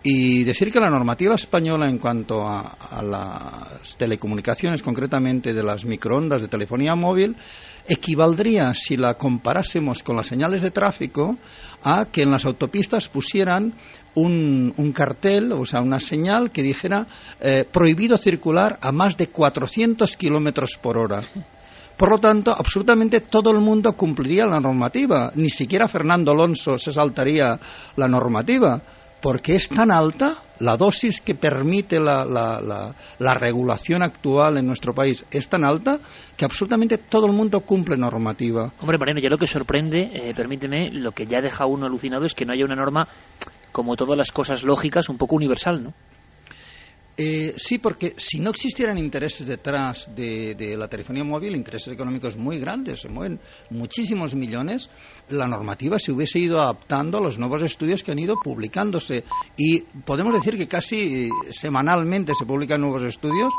Y 0.07 0.45
decir 0.45 0.71
que 0.71 0.81
la 0.81 0.91
normativa 0.91 1.35
española 1.35 1.89
en 1.89 1.97
cuanto 1.97 2.47
a, 2.47 2.77
a 2.91 3.03
las 3.03 3.97
telecomunicaciones, 3.97 4.83
concretamente 4.83 5.55
de 5.55 5.63
las 5.63 5.87
microondas 5.87 6.43
de 6.43 6.49
telefonía 6.49 6.95
móvil, 6.95 7.37
equivaldría, 7.87 8.73
si 8.75 8.97
la 8.97 9.15
comparásemos 9.15 10.03
con 10.03 10.17
las 10.17 10.27
señales 10.27 10.63
de 10.63 10.71
tráfico, 10.71 11.37
a 11.83 12.07
que 12.07 12.23
en 12.23 12.31
las 12.31 12.45
autopistas 12.45 13.09
pusieran 13.09 13.75
un, 14.15 14.73
un 14.77 14.93
cartel, 14.93 15.53
o 15.53 15.67
sea, 15.67 15.81
una 15.81 16.01
señal 16.01 16.51
que 16.51 16.63
dijera 16.63 17.07
eh, 17.41 17.65
prohibido 17.71 18.17
circular 18.17 18.79
a 18.81 18.93
más 18.93 19.17
de 19.17 19.29
400 19.29 20.17
kilómetros 20.17 20.79
por 20.81 20.97
hora. 20.97 21.23
Por 21.97 22.11
lo 22.11 22.19
tanto, 22.19 22.53
absolutamente 22.53 23.21
todo 23.21 23.51
el 23.51 23.61
mundo 23.61 23.93
cumpliría 23.93 24.47
la 24.47 24.59
normativa. 24.59 25.31
Ni 25.37 25.51
siquiera 25.51 25.87
Fernando 25.87 26.33
Alonso 26.33 26.79
se 26.79 26.91
saltaría 26.91 27.59
la 27.97 28.09
normativa 28.09 28.83
porque 29.25 29.55
es 29.55 29.71
tan 29.71 29.91
alta, 29.91 30.37
la 30.61 30.77
dosis 30.77 31.23
que 31.23 31.35
permite 31.35 31.99
la, 31.99 32.27
la, 32.27 32.61
la, 32.61 32.95
la, 33.19 33.33
regulación 33.33 34.03
actual 34.03 34.59
en 34.59 34.67
nuestro 34.67 34.93
país 34.95 35.25
es 35.31 35.49
tan 35.49 35.65
alta 35.65 35.99
que 36.37 36.45
absolutamente 36.45 36.99
todo 36.99 37.25
el 37.25 37.33
mundo 37.33 37.61
cumple 37.61 37.97
normativa. 37.97 38.71
Hombre, 38.83 38.99
Mariano, 38.99 39.23
ya 39.23 39.31
lo 39.31 39.39
que 39.39 39.47
sorprende, 39.47 40.11
eh, 40.13 40.35
permíteme, 40.37 40.91
lo 40.91 41.13
que 41.13 41.25
ya 41.25 41.41
deja 41.41 41.65
uno 41.65 41.87
alucinado 41.87 42.27
es 42.27 42.35
que 42.35 42.45
no 42.45 42.53
haya 42.53 42.67
una 42.67 42.75
norma, 42.75 43.09
como 43.73 43.97
todas 43.97 44.19
las 44.19 44.31
cosas 44.31 44.63
lógicas, 44.63 45.09
un 45.09 45.17
poco 45.17 45.37
universal, 45.37 45.83
¿no? 45.83 45.95
Eh, 47.17 47.55
sí, 47.57 47.79
porque 47.79 48.15
si 48.19 48.41
no 48.41 48.51
existieran 48.51 48.99
intereses 48.99 49.47
detrás 49.47 50.11
de, 50.17 50.75
la 50.77 50.89
telefonía 50.89 51.23
móvil, 51.23 51.55
intereses 51.55 51.95
económicos 51.95 52.37
muy 52.37 52.59
grandes, 52.59 53.03
se 53.03 53.09
mueven 53.09 53.39
muchísimos 53.71 54.35
millones, 54.35 54.91
la 55.29 55.47
normativa 55.47 56.01
se 56.01 56.11
hubiese 56.11 56.41
ido 56.41 56.61
adaptando 56.61 57.19
a 57.19 57.21
los 57.21 57.39
nuevos 57.39 57.63
estudios 57.63 58.03
que 58.03 58.11
han 58.11 58.19
ido 58.19 58.35
publicándose. 58.43 59.23
Y 59.57 59.81
podemos 59.81 60.35
decir 60.35 60.57
que 60.57 60.67
casi 60.67 61.29
semanalmente 61.53 62.35
se 62.35 62.47
publican 62.47 62.81
nuevos 62.81 63.05
estudios 63.05 63.53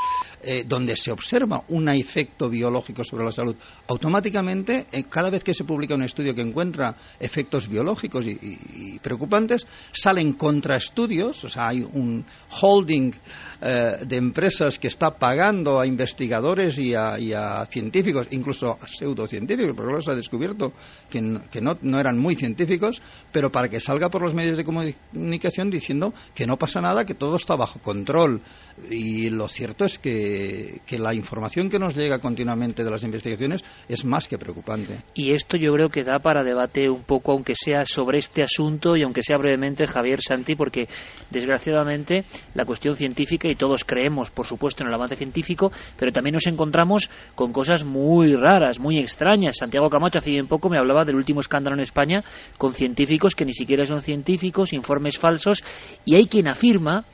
eh, 0.43 0.65
donde 0.67 0.97
se 0.97 1.13
observa 1.13 1.63
un 1.69 1.87
efecto 1.87 2.49
biológico 2.49 3.05
sobre 3.05 3.23
la 3.23 3.31
salud. 3.31 3.55
Automáticamente, 3.87 4.87
eh, 4.91 5.05
cada 5.05 5.29
vez 5.29 5.45
que 5.45 5.53
se 5.53 5.63
publica 5.63 5.95
un 5.95 6.03
estudio 6.03 6.35
que 6.35 6.41
encuentra 6.41 6.97
efectos 7.21 7.69
biológicos 7.69 8.25
y 8.25 8.99
preocupantes, 8.99 9.65
salen 9.93 10.33
contraestudios, 10.33 11.45
o 11.45 11.49
sea, 11.49 11.69
hay 11.69 11.81
un 11.81 12.25
holding 12.61 13.13
eh, 13.61 13.97
de 14.05 14.17
empresas 14.17 14.79
que 14.79 14.87
está 14.87 15.17
pagando 15.17 15.79
a 15.79 15.87
investigadores 15.87 16.77
y 16.77 16.93
a, 16.93 17.19
y 17.19 17.33
a 17.33 17.65
científicos, 17.65 18.27
incluso 18.31 18.77
a 18.81 18.87
pseudocientíficos, 18.87 19.75
porque 19.75 20.01
se 20.01 20.11
ha 20.11 20.15
descubierto 20.15 20.73
que, 21.09 21.39
que 21.51 21.61
no, 21.61 21.77
no, 21.81 21.99
eran 21.99 22.17
muy 22.17 22.35
científicos, 22.35 23.01
pero 23.31 23.51
para 23.51 23.69
que 23.69 23.79
salga 23.79 24.09
por 24.09 24.21
los 24.21 24.33
medios 24.33 24.57
de 24.57 24.65
comunicación 24.65 25.69
diciendo 25.69 26.13
que 26.33 26.47
no 26.47 26.57
pasa 26.57 26.81
nada, 26.81 27.05
que 27.05 27.13
todo 27.13 27.35
está 27.37 27.55
bajo 27.55 27.79
control. 27.79 28.41
Y 28.89 29.29
lo 29.29 29.47
cierto 29.47 29.85
es 29.85 29.99
que, 29.99 30.81
que 30.85 30.99
la 30.99 31.13
información 31.13 31.69
que 31.69 31.79
nos 31.79 31.95
llega 31.95 32.19
continuamente 32.19 32.83
de 32.83 32.91
las 32.91 33.03
investigaciones 33.03 33.63
es 33.87 34.03
más 34.03 34.27
que 34.27 34.37
preocupante. 34.37 34.97
Y 35.13 35.33
esto 35.33 35.57
yo 35.57 35.73
creo 35.73 35.89
que 35.89 36.03
da 36.03 36.19
para 36.19 36.43
debate 36.43 36.89
un 36.89 37.03
poco, 37.03 37.31
aunque 37.31 37.53
sea 37.55 37.85
sobre 37.85 38.19
este 38.19 38.43
asunto 38.43 38.95
y 38.97 39.03
aunque 39.03 39.23
sea 39.23 39.37
brevemente, 39.37 39.85
Javier 39.87 40.19
Santi, 40.21 40.55
porque 40.55 40.87
desgraciadamente 41.29 42.25
la 42.53 42.65
cuestión 42.65 42.95
científica 42.95 43.34
y 43.43 43.55
todos 43.55 43.83
creemos, 43.83 44.31
por 44.31 44.45
supuesto, 44.45 44.83
en 44.83 44.89
el 44.89 44.93
avance 44.95 45.15
científico, 45.15 45.71
pero 45.97 46.11
también 46.11 46.33
nos 46.33 46.47
encontramos 46.47 47.09
con 47.35 47.51
cosas 47.51 47.83
muy 47.83 48.35
raras, 48.35 48.79
muy 48.79 48.97
extrañas. 48.97 49.57
Santiago 49.57 49.89
Camacho 49.89 50.19
hace 50.19 50.31
bien 50.31 50.47
poco 50.47 50.69
me 50.69 50.77
hablaba 50.77 51.03
del 51.03 51.15
último 51.15 51.41
escándalo 51.41 51.75
en 51.75 51.81
España 51.81 52.23
con 52.57 52.73
científicos 52.73 53.35
que 53.35 53.45
ni 53.45 53.53
siquiera 53.53 53.85
son 53.85 54.01
científicos, 54.01 54.73
informes 54.73 55.17
falsos, 55.17 55.63
y 56.05 56.15
hay 56.15 56.27
quien 56.27 56.47
afirma 56.47 57.05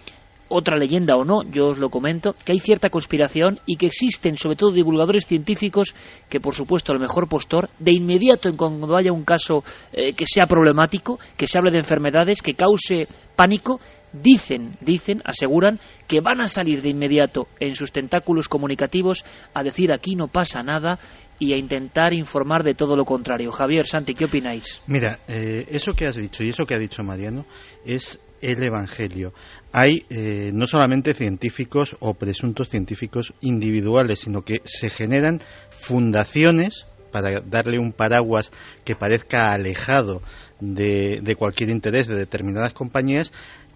otra 0.51 0.77
leyenda 0.77 1.15
o 1.15 1.23
no, 1.23 1.43
yo 1.43 1.69
os 1.69 1.77
lo 1.77 1.89
comento, 1.89 2.35
que 2.45 2.51
hay 2.51 2.59
cierta 2.59 2.89
conspiración 2.89 3.59
y 3.65 3.77
que 3.77 3.87
existen 3.87 4.37
sobre 4.37 4.57
todo 4.57 4.71
divulgadores 4.71 5.25
científicos 5.25 5.95
que 6.29 6.39
por 6.39 6.53
supuesto 6.55 6.91
el 6.91 6.99
mejor 6.99 7.27
postor, 7.27 7.69
de 7.79 7.93
inmediato 7.93 8.49
en 8.49 8.57
cuando 8.57 8.95
haya 8.95 9.11
un 9.11 9.23
caso 9.23 9.63
eh, 9.93 10.13
que 10.13 10.25
sea 10.27 10.45
problemático, 10.45 11.19
que 11.37 11.47
se 11.47 11.57
hable 11.57 11.71
de 11.71 11.79
enfermedades, 11.79 12.41
que 12.41 12.53
cause 12.53 13.07
pánico, 13.35 13.79
dicen, 14.13 14.71
dicen, 14.81 15.21
aseguran 15.25 15.79
que 16.07 16.21
van 16.21 16.41
a 16.41 16.47
salir 16.47 16.81
de 16.81 16.89
inmediato 16.89 17.47
en 17.59 17.75
sus 17.75 17.91
tentáculos 17.91 18.47
comunicativos 18.47 19.23
a 19.53 19.63
decir 19.63 19.91
aquí 19.91 20.15
no 20.15 20.27
pasa 20.27 20.61
nada 20.61 20.99
y 21.39 21.53
a 21.53 21.57
intentar 21.57 22.13
informar 22.13 22.63
de 22.63 22.75
todo 22.75 22.95
lo 22.95 23.03
contrario. 23.03 23.51
Javier, 23.51 23.87
Santi, 23.87 24.13
¿qué 24.13 24.25
opináis? 24.25 24.79
Mira, 24.85 25.19
eh, 25.27 25.65
eso 25.71 25.93
que 25.93 26.05
has 26.05 26.15
dicho 26.15 26.43
y 26.43 26.49
eso 26.49 26.65
que 26.65 26.75
ha 26.75 26.79
dicho 26.79 27.03
Mariano 27.03 27.45
es 27.83 28.19
el 28.41 28.63
Evangelio. 28.63 29.33
Hay 29.71 30.05
eh, 30.09 30.51
no 30.53 30.67
solamente 30.67 31.13
científicos 31.13 31.95
o 31.99 32.13
presuntos 32.13 32.69
científicos 32.69 33.33
individuales, 33.41 34.19
sino 34.19 34.43
que 34.43 34.61
se 34.65 34.89
generan 34.89 35.41
fundaciones 35.69 36.87
para 37.11 37.41
darle 37.41 37.77
un 37.77 37.91
paraguas 37.91 38.51
que 38.83 38.95
parezca 38.95 39.51
alejado 39.51 40.21
de, 40.59 41.19
de 41.21 41.35
cualquier 41.35 41.69
interés 41.69 42.07
de 42.07 42.15
determinadas 42.15 42.73
compañías 42.73 43.31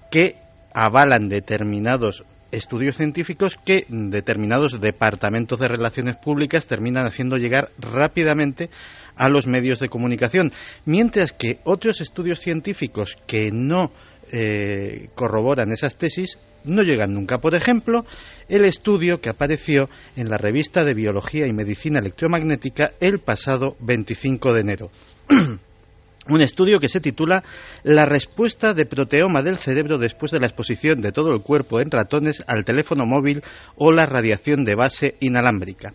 que 0.10 0.38
avalan 0.74 1.30
determinados 1.30 2.26
estudios 2.52 2.98
científicos 2.98 3.58
que 3.66 3.86
determinados 3.90 4.80
departamentos 4.80 5.60
de 5.60 5.68
relaciones 5.68 6.16
públicas 6.18 6.68
terminan 6.68 7.06
haciendo 7.06 7.38
llegar 7.38 7.70
rápidamente 7.78 8.70
a 9.16 9.30
los 9.30 9.48
medios 9.48 9.80
de 9.80 9.90
comunicación, 9.90 10.52
mientras 10.86 11.32
que 11.32 11.60
otros 11.64 12.02
estudios 12.02 12.40
científicos 12.40 13.18
que 13.28 13.52
no 13.52 13.92
eh, 14.32 15.10
corroboran 15.16 15.72
esas 15.72 15.96
tesis 15.96 16.38
no 16.64 16.82
llegan 16.82 17.14
nunca. 17.14 17.40
Por 17.40 17.56
ejemplo, 17.56 18.06
el 18.50 18.66
estudio 18.66 19.22
que 19.22 19.30
apareció 19.30 19.90
en 20.16 20.30
la 20.30 20.38
revista 20.38 20.84
de 20.84 20.94
Biología 20.94 21.48
y 21.48 21.54
Medicina 21.54 22.00
Electromagnética 22.00 22.92
el 23.00 23.20
pasado 23.20 23.76
25 23.80 24.54
de 24.54 24.62
enero. 24.62 24.92
un 26.28 26.42
estudio 26.42 26.80
que 26.80 26.90
se 26.90 27.00
titula 27.00 27.44
La 27.84 28.06
respuesta 28.06 28.74
de 28.74 28.86
proteoma 28.86 29.42
del 29.42 29.58
cerebro 29.58 29.98
después 29.98 30.32
de 30.32 30.40
la 30.40 30.48
exposición 30.48 31.02
de 31.02 31.12
todo 31.12 31.32
el 31.32 31.42
cuerpo 31.42 31.80
en 31.80 31.92
ratones 31.92 32.44
al 32.48 32.66
teléfono 32.66 33.06
móvil 33.06 33.42
o 33.76 33.92
la 33.92 34.06
radiación 34.06 34.66
de 34.66 34.76
base 34.76 35.16
inalámbrica. 35.20 35.94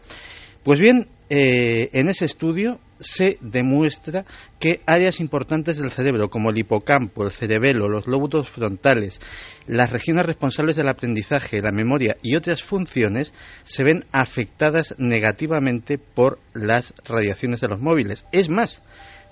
Pues 0.62 0.78
bien, 0.78 1.09
eh, 1.31 1.89
en 1.93 2.09
ese 2.09 2.26
estudio 2.26 2.81
se 2.99 3.39
demuestra 3.41 4.24
que 4.59 4.83
áreas 4.85 5.20
importantes 5.20 5.78
del 5.78 5.91
cerebro, 5.91 6.28
como 6.28 6.51
el 6.51 6.59
hipocampo, 6.59 7.24
el 7.24 7.31
cerebelo, 7.31 7.89
los 7.89 8.07
lóbulos 8.07 8.49
frontales, 8.49 9.20
las 9.66 9.91
regiones 9.91 10.26
responsables 10.26 10.76
del 10.76 10.89
aprendizaje, 10.89 11.62
la 11.62 11.72
memoria 11.72 12.16
y 12.20 12.37
otras 12.37 12.62
funciones, 12.62 13.33
se 13.64 13.85
ven 13.85 14.05
afectadas 14.12 14.95
negativamente 14.99 15.99
por 15.99 16.41
las 16.53 16.93
radiaciones 17.05 17.61
de 17.61 17.68
los 17.68 17.81
móviles. 17.81 18.26
Es 18.33 18.51
más, 18.51 18.83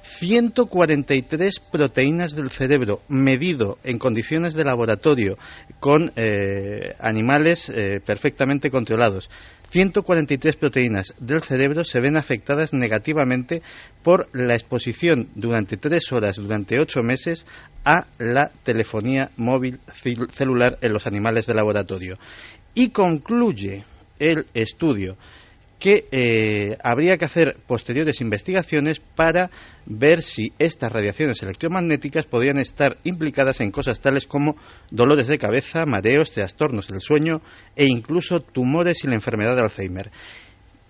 143 0.09 1.61
proteínas 1.61 2.35
del 2.35 2.51
cerebro 2.51 3.03
medido 3.09 3.79
en 3.85 3.99
condiciones 3.99 4.55
de 4.55 4.65
laboratorio 4.65 5.39
con 5.81 6.13
eh, 6.17 6.95
animales 6.99 7.69
eh, 7.69 8.01
perfectamente 8.05 8.71
controlados. 8.71 9.31
143 9.71 10.57
proteínas 10.57 11.15
del 11.21 11.43
cerebro 11.43 11.85
se 11.85 12.01
ven 12.01 12.17
afectadas 12.17 12.73
negativamente 12.73 13.61
por 14.03 14.29
la 14.33 14.55
exposición 14.55 15.29
durante 15.35 15.77
tres 15.77 16.11
horas, 16.11 16.37
durante 16.37 16.81
ocho 16.81 17.03
meses, 17.03 17.47
a 17.85 18.07
la 18.19 18.51
telefonía 18.63 19.31
móvil 19.37 19.79
celular 20.33 20.79
en 20.81 20.95
los 20.95 21.07
animales 21.07 21.45
de 21.45 21.55
laboratorio. 21.55 22.19
Y 22.75 22.89
concluye 22.91 23.85
el 24.19 24.47
estudio 24.55 25.19
que 25.79 26.07
eh, 26.11 26.77
habría 26.83 27.17
que 27.17 27.25
hacer 27.25 27.57
posteriores 27.67 28.21
investigaciones 28.21 29.01
para 29.01 29.51
ver 29.87 30.23
si 30.23 30.53
estas 30.59 30.91
radiaciones 30.91 31.43
electromagnéticas 31.43 32.27
podrían 32.27 32.59
estar 32.59 32.99
implicadas 33.05 33.61
en 33.61 33.71
cosas 33.71 34.01
tales 34.01 34.27
como 34.27 34.57
dolores 34.91 35.29
de 35.29 35.39
cabeza, 35.39 35.85
mareos, 35.87 36.33
trastornos 36.33 36.89
del 36.89 37.01
sueño 37.01 37.41
e 37.77 37.85
incluso 37.87 38.41
tumores 38.41 39.05
y 39.05 39.09
la 39.09 39.15
enfermedad 39.15 39.55
de 39.55 39.63
Alzheimer. 39.63 40.11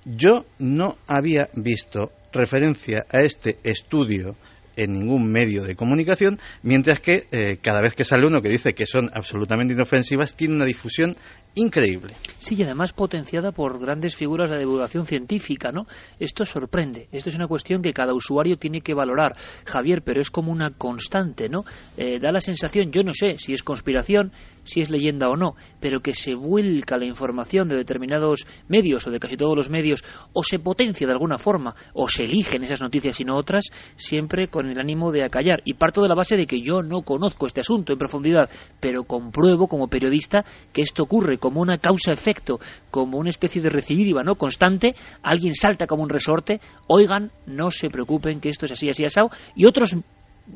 Yo 0.04 0.46
no 0.58 0.96
había 1.06 1.50
visto 1.54 2.12
referencia 2.32 3.04
a 3.10 3.20
este 3.20 3.58
estudio 3.62 4.36
en 4.78 4.94
ningún 4.94 5.30
medio 5.30 5.64
de 5.64 5.76
comunicación, 5.76 6.38
mientras 6.62 7.00
que 7.00 7.26
eh, 7.30 7.58
cada 7.60 7.82
vez 7.82 7.94
que 7.94 8.04
sale 8.04 8.26
uno 8.26 8.40
que 8.40 8.48
dice 8.48 8.74
que 8.74 8.86
son 8.86 9.10
absolutamente 9.12 9.74
inofensivas, 9.74 10.34
tiene 10.34 10.54
una 10.54 10.64
difusión 10.64 11.14
increíble. 11.54 12.14
Sí, 12.38 12.54
y 12.56 12.62
además 12.62 12.92
potenciada 12.92 13.52
por 13.52 13.80
grandes 13.80 14.16
figuras 14.16 14.50
de 14.50 14.58
divulgación 14.58 15.06
científica, 15.06 15.72
¿no? 15.72 15.86
Esto 16.18 16.44
sorprende. 16.44 17.08
Esto 17.10 17.30
es 17.30 17.36
una 17.36 17.48
cuestión 17.48 17.82
que 17.82 17.92
cada 17.92 18.14
usuario 18.14 18.56
tiene 18.56 18.80
que 18.80 18.94
valorar, 18.94 19.36
Javier, 19.64 20.02
pero 20.02 20.20
es 20.20 20.30
como 20.30 20.52
una 20.52 20.70
constante, 20.70 21.48
¿no? 21.48 21.64
Eh, 21.96 22.18
da 22.20 22.30
la 22.30 22.40
sensación, 22.40 22.92
yo 22.92 23.02
no 23.02 23.12
sé 23.12 23.38
si 23.38 23.52
es 23.52 23.62
conspiración, 23.62 24.32
si 24.64 24.80
es 24.80 24.90
leyenda 24.90 25.28
o 25.28 25.36
no, 25.36 25.56
pero 25.80 26.00
que 26.00 26.14
se 26.14 26.34
vuelca 26.34 26.96
la 26.96 27.06
información 27.06 27.68
de 27.68 27.76
determinados 27.76 28.46
medios 28.68 29.06
o 29.06 29.10
de 29.10 29.18
casi 29.18 29.36
todos 29.36 29.56
los 29.56 29.70
medios, 29.70 30.04
o 30.32 30.44
se 30.44 30.58
potencia 30.58 31.06
de 31.06 31.12
alguna 31.12 31.38
forma, 31.38 31.74
o 31.94 32.08
se 32.08 32.24
eligen 32.24 32.62
esas 32.62 32.80
noticias 32.80 33.18
y 33.20 33.24
no 33.24 33.36
otras, 33.36 33.64
siempre 33.96 34.48
con 34.48 34.67
el 34.70 34.78
ánimo 34.78 35.10
de 35.10 35.24
acallar. 35.24 35.60
Y 35.64 35.74
parto 35.74 36.02
de 36.02 36.08
la 36.08 36.14
base 36.14 36.36
de 36.36 36.46
que 36.46 36.60
yo 36.60 36.82
no 36.82 37.02
conozco 37.02 37.46
este 37.46 37.60
asunto 37.60 37.92
en 37.92 37.98
profundidad, 37.98 38.48
pero 38.80 39.04
compruebo 39.04 39.66
como 39.66 39.88
periodista 39.88 40.44
que 40.72 40.82
esto 40.82 41.02
ocurre 41.02 41.38
como 41.38 41.60
una 41.60 41.78
causa-efecto, 41.78 42.58
como 42.90 43.18
una 43.18 43.30
especie 43.30 43.62
de 43.62 43.70
recibir 43.70 44.06
y 44.08 44.12
no 44.12 44.34
constante. 44.34 44.94
Alguien 45.22 45.54
salta 45.54 45.86
como 45.86 46.02
un 46.02 46.08
resorte. 46.08 46.60
Oigan, 46.86 47.30
no 47.46 47.70
se 47.70 47.90
preocupen 47.90 48.40
que 48.40 48.48
esto 48.48 48.66
es 48.66 48.72
así, 48.72 48.88
así, 48.88 49.04
asado. 49.04 49.30
Y 49.54 49.66
otros 49.66 49.96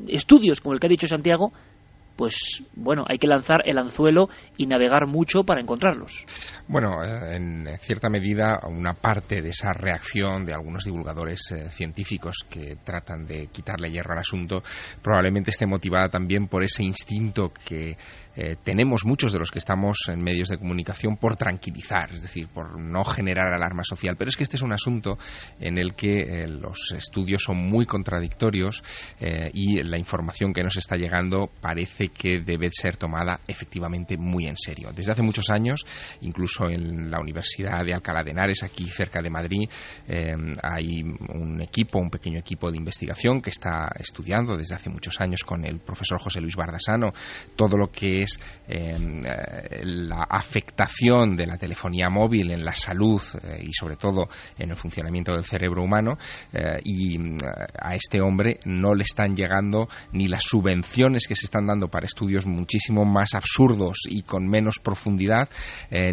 estudios, 0.07 0.59
como 0.61 0.73
el 0.73 0.79
que 0.79 0.87
ha 0.87 0.89
dicho 0.89 1.07
Santiago, 1.07 1.51
pues 2.15 2.63
bueno, 2.75 3.05
hay 3.07 3.17
que 3.17 3.27
lanzar 3.27 3.61
el 3.65 3.77
anzuelo 3.77 4.29
y 4.57 4.67
navegar 4.67 5.07
mucho 5.07 5.43
para 5.43 5.61
encontrarlos. 5.61 6.25
Bueno, 6.67 7.03
eh, 7.03 7.35
en 7.35 7.67
cierta 7.79 8.09
medida, 8.09 8.59
una 8.67 8.93
parte 8.93 9.41
de 9.41 9.49
esa 9.49 9.73
reacción 9.73 10.45
de 10.45 10.53
algunos 10.53 10.85
divulgadores 10.85 11.51
eh, 11.51 11.69
científicos 11.71 12.45
que 12.49 12.77
tratan 12.83 13.25
de 13.25 13.47
quitarle 13.47 13.91
hierro 13.91 14.13
al 14.13 14.19
asunto 14.19 14.63
probablemente 15.01 15.49
esté 15.49 15.65
motivada 15.65 16.09
también 16.09 16.47
por 16.47 16.63
ese 16.63 16.83
instinto 16.83 17.51
que 17.65 17.97
eh, 18.35 18.55
tenemos 18.63 19.05
muchos 19.05 19.31
de 19.31 19.39
los 19.39 19.51
que 19.51 19.59
estamos 19.59 19.97
en 20.07 20.21
medios 20.21 20.49
de 20.49 20.57
comunicación 20.57 21.17
por 21.17 21.35
tranquilizar, 21.35 22.13
es 22.13 22.21
decir, 22.21 22.47
por 22.47 22.79
no 22.79 23.03
generar 23.03 23.53
alarma 23.53 23.83
social. 23.83 24.15
Pero 24.17 24.29
es 24.29 24.37
que 24.37 24.43
este 24.43 24.57
es 24.57 24.61
un 24.61 24.73
asunto 24.73 25.17
en 25.59 25.77
el 25.77 25.95
que 25.95 26.21
eh, 26.21 26.47
los 26.47 26.91
estudios 26.95 27.43
son 27.43 27.57
muy 27.57 27.85
contradictorios 27.85 28.83
eh, 29.19 29.49
y 29.53 29.81
la 29.83 29.97
información 29.97 30.53
que 30.53 30.63
nos 30.63 30.77
está 30.77 30.95
llegando 30.95 31.49
parece 31.61 32.09
que 32.09 32.39
debe 32.39 32.69
ser 32.71 32.97
tomada 32.97 33.39
efectivamente 33.47 34.17
muy 34.17 34.47
en 34.47 34.57
serio. 34.57 34.89
Desde 34.93 35.11
hace 35.11 35.21
muchos 35.21 35.49
años, 35.49 35.85
incluso 36.21 36.69
en 36.69 37.11
la 37.11 37.19
Universidad 37.19 37.85
de 37.85 37.93
Alcalá 37.93 38.23
de 38.23 38.31
Henares, 38.31 38.63
aquí 38.63 38.87
cerca 38.89 39.21
de 39.21 39.29
Madrid, 39.29 39.69
hay 40.61 41.01
un 41.01 41.61
equipo, 41.61 41.99
un 41.99 42.09
pequeño 42.09 42.39
equipo 42.39 42.71
de 42.71 42.77
investigación 42.77 43.41
que 43.41 43.49
está 43.49 43.91
estudiando 43.99 44.57
desde 44.57 44.75
hace 44.75 44.89
muchos 44.89 45.19
años 45.21 45.43
con 45.43 45.65
el 45.65 45.79
profesor 45.79 46.19
José 46.19 46.41
Luis 46.41 46.55
Bardasano 46.55 47.13
todo 47.55 47.77
lo 47.77 47.87
que 47.87 48.22
es 48.23 48.39
em, 48.67 49.23
eh, 49.25 49.81
la 49.83 50.25
afectación 50.29 51.35
de 51.35 51.45
la 51.45 51.57
telefonía 51.57 52.09
móvil 52.09 52.51
en 52.51 52.63
la 52.63 52.73
salud 52.73 53.21
eh, 53.43 53.63
y 53.67 53.73
sobre 53.73 53.95
todo 53.95 54.27
en 54.57 54.69
el 54.69 54.75
funcionamiento 54.75 55.33
del 55.33 55.43
cerebro 55.43 55.83
humano 55.83 56.17
eh, 56.51 56.79
y 56.83 57.17
a 57.79 57.95
este 57.95 58.21
hombre 58.21 58.59
no 58.65 58.95
le 58.95 59.03
están 59.03 59.35
llegando 59.35 59.87
ni 60.11 60.27
las 60.27 60.43
subvenciones 60.43 61.27
que 61.27 61.35
se 61.35 61.45
están 61.45 61.67
dando 61.67 61.87
para 61.87 62.05
estudios 62.05 62.45
muchísimo 62.45 63.05
más 63.05 63.33
absurdos 63.33 63.99
y 64.09 64.23
con 64.23 64.47
menos 64.47 64.79
profundidad 64.79 65.49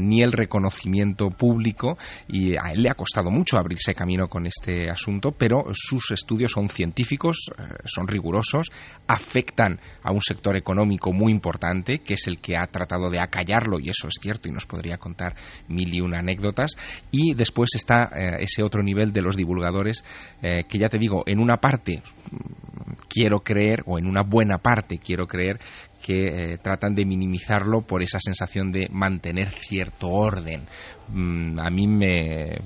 ni 0.01 0.23
el 0.23 0.33
reconocimiento 0.33 1.31
público 1.31 1.97
y 2.29 2.55
a 2.57 2.73
él 2.73 2.83
le 2.83 2.91
ha 2.91 2.95
costado 2.95 3.31
mucho 3.31 3.57
abrirse 3.57 3.95
camino 3.95 4.29
con 4.29 4.47
este 4.47 4.91
asunto 4.91 5.33
pero 5.33 5.65
sus 5.73 6.11
estudios 6.11 6.53
son 6.53 6.69
científicos 6.69 7.51
son 7.85 8.09
rigurosos 8.09 8.71
afectan 9.07 9.81
a 10.03 10.13
un 10.13 10.23
sector 10.23 10.57
económico 10.57 11.13
muy 11.13 11.33
importante 11.33 12.00
que 12.01 12.15
es 12.15 12.27
el 12.27 12.39
que 12.39 12.57
ha 12.57 12.67
tratado 12.67 13.11
de 13.11 13.21
acallarlo, 13.21 13.79
y 13.79 13.89
eso 13.89 14.09
es 14.09 14.15
cierto, 14.21 14.49
y 14.49 14.53
nos 14.53 14.67
podría 14.67 14.99
contar 14.99 15.35
mil 15.69 15.93
y 15.95 16.01
una 16.01 16.19
anécdotas. 16.19 16.73
Y 17.11 17.35
después 17.35 17.71
está 17.75 18.11
eh, 18.15 18.37
ese 18.41 18.63
otro 18.63 18.83
nivel 18.83 19.13
de 19.13 19.23
los 19.23 19.37
divulgadores, 19.37 20.05
eh, 20.43 20.65
que 20.69 20.79
ya 20.79 20.89
te 20.89 20.99
digo, 20.99 21.23
en 21.27 21.41
una 21.41 21.59
parte 21.59 22.03
mm, 22.31 22.93
quiero 23.09 23.41
creer, 23.41 23.83
o 23.87 23.99
en 23.99 24.07
una 24.07 24.23
buena 24.23 24.59
parte 24.59 24.99
quiero 24.99 25.27
creer, 25.27 25.59
que 26.01 26.53
eh, 26.53 26.59
tratan 26.59 26.95
de 26.95 27.05
minimizarlo 27.05 27.83
por 27.83 28.03
esa 28.03 28.19
sensación 28.19 28.73
de 28.73 28.89
mantener 28.91 29.51
cierto 29.51 30.09
orden. 30.09 30.63
Mm, 31.09 31.59
a 31.59 31.71
mí 31.71 31.87
me, 31.87 32.59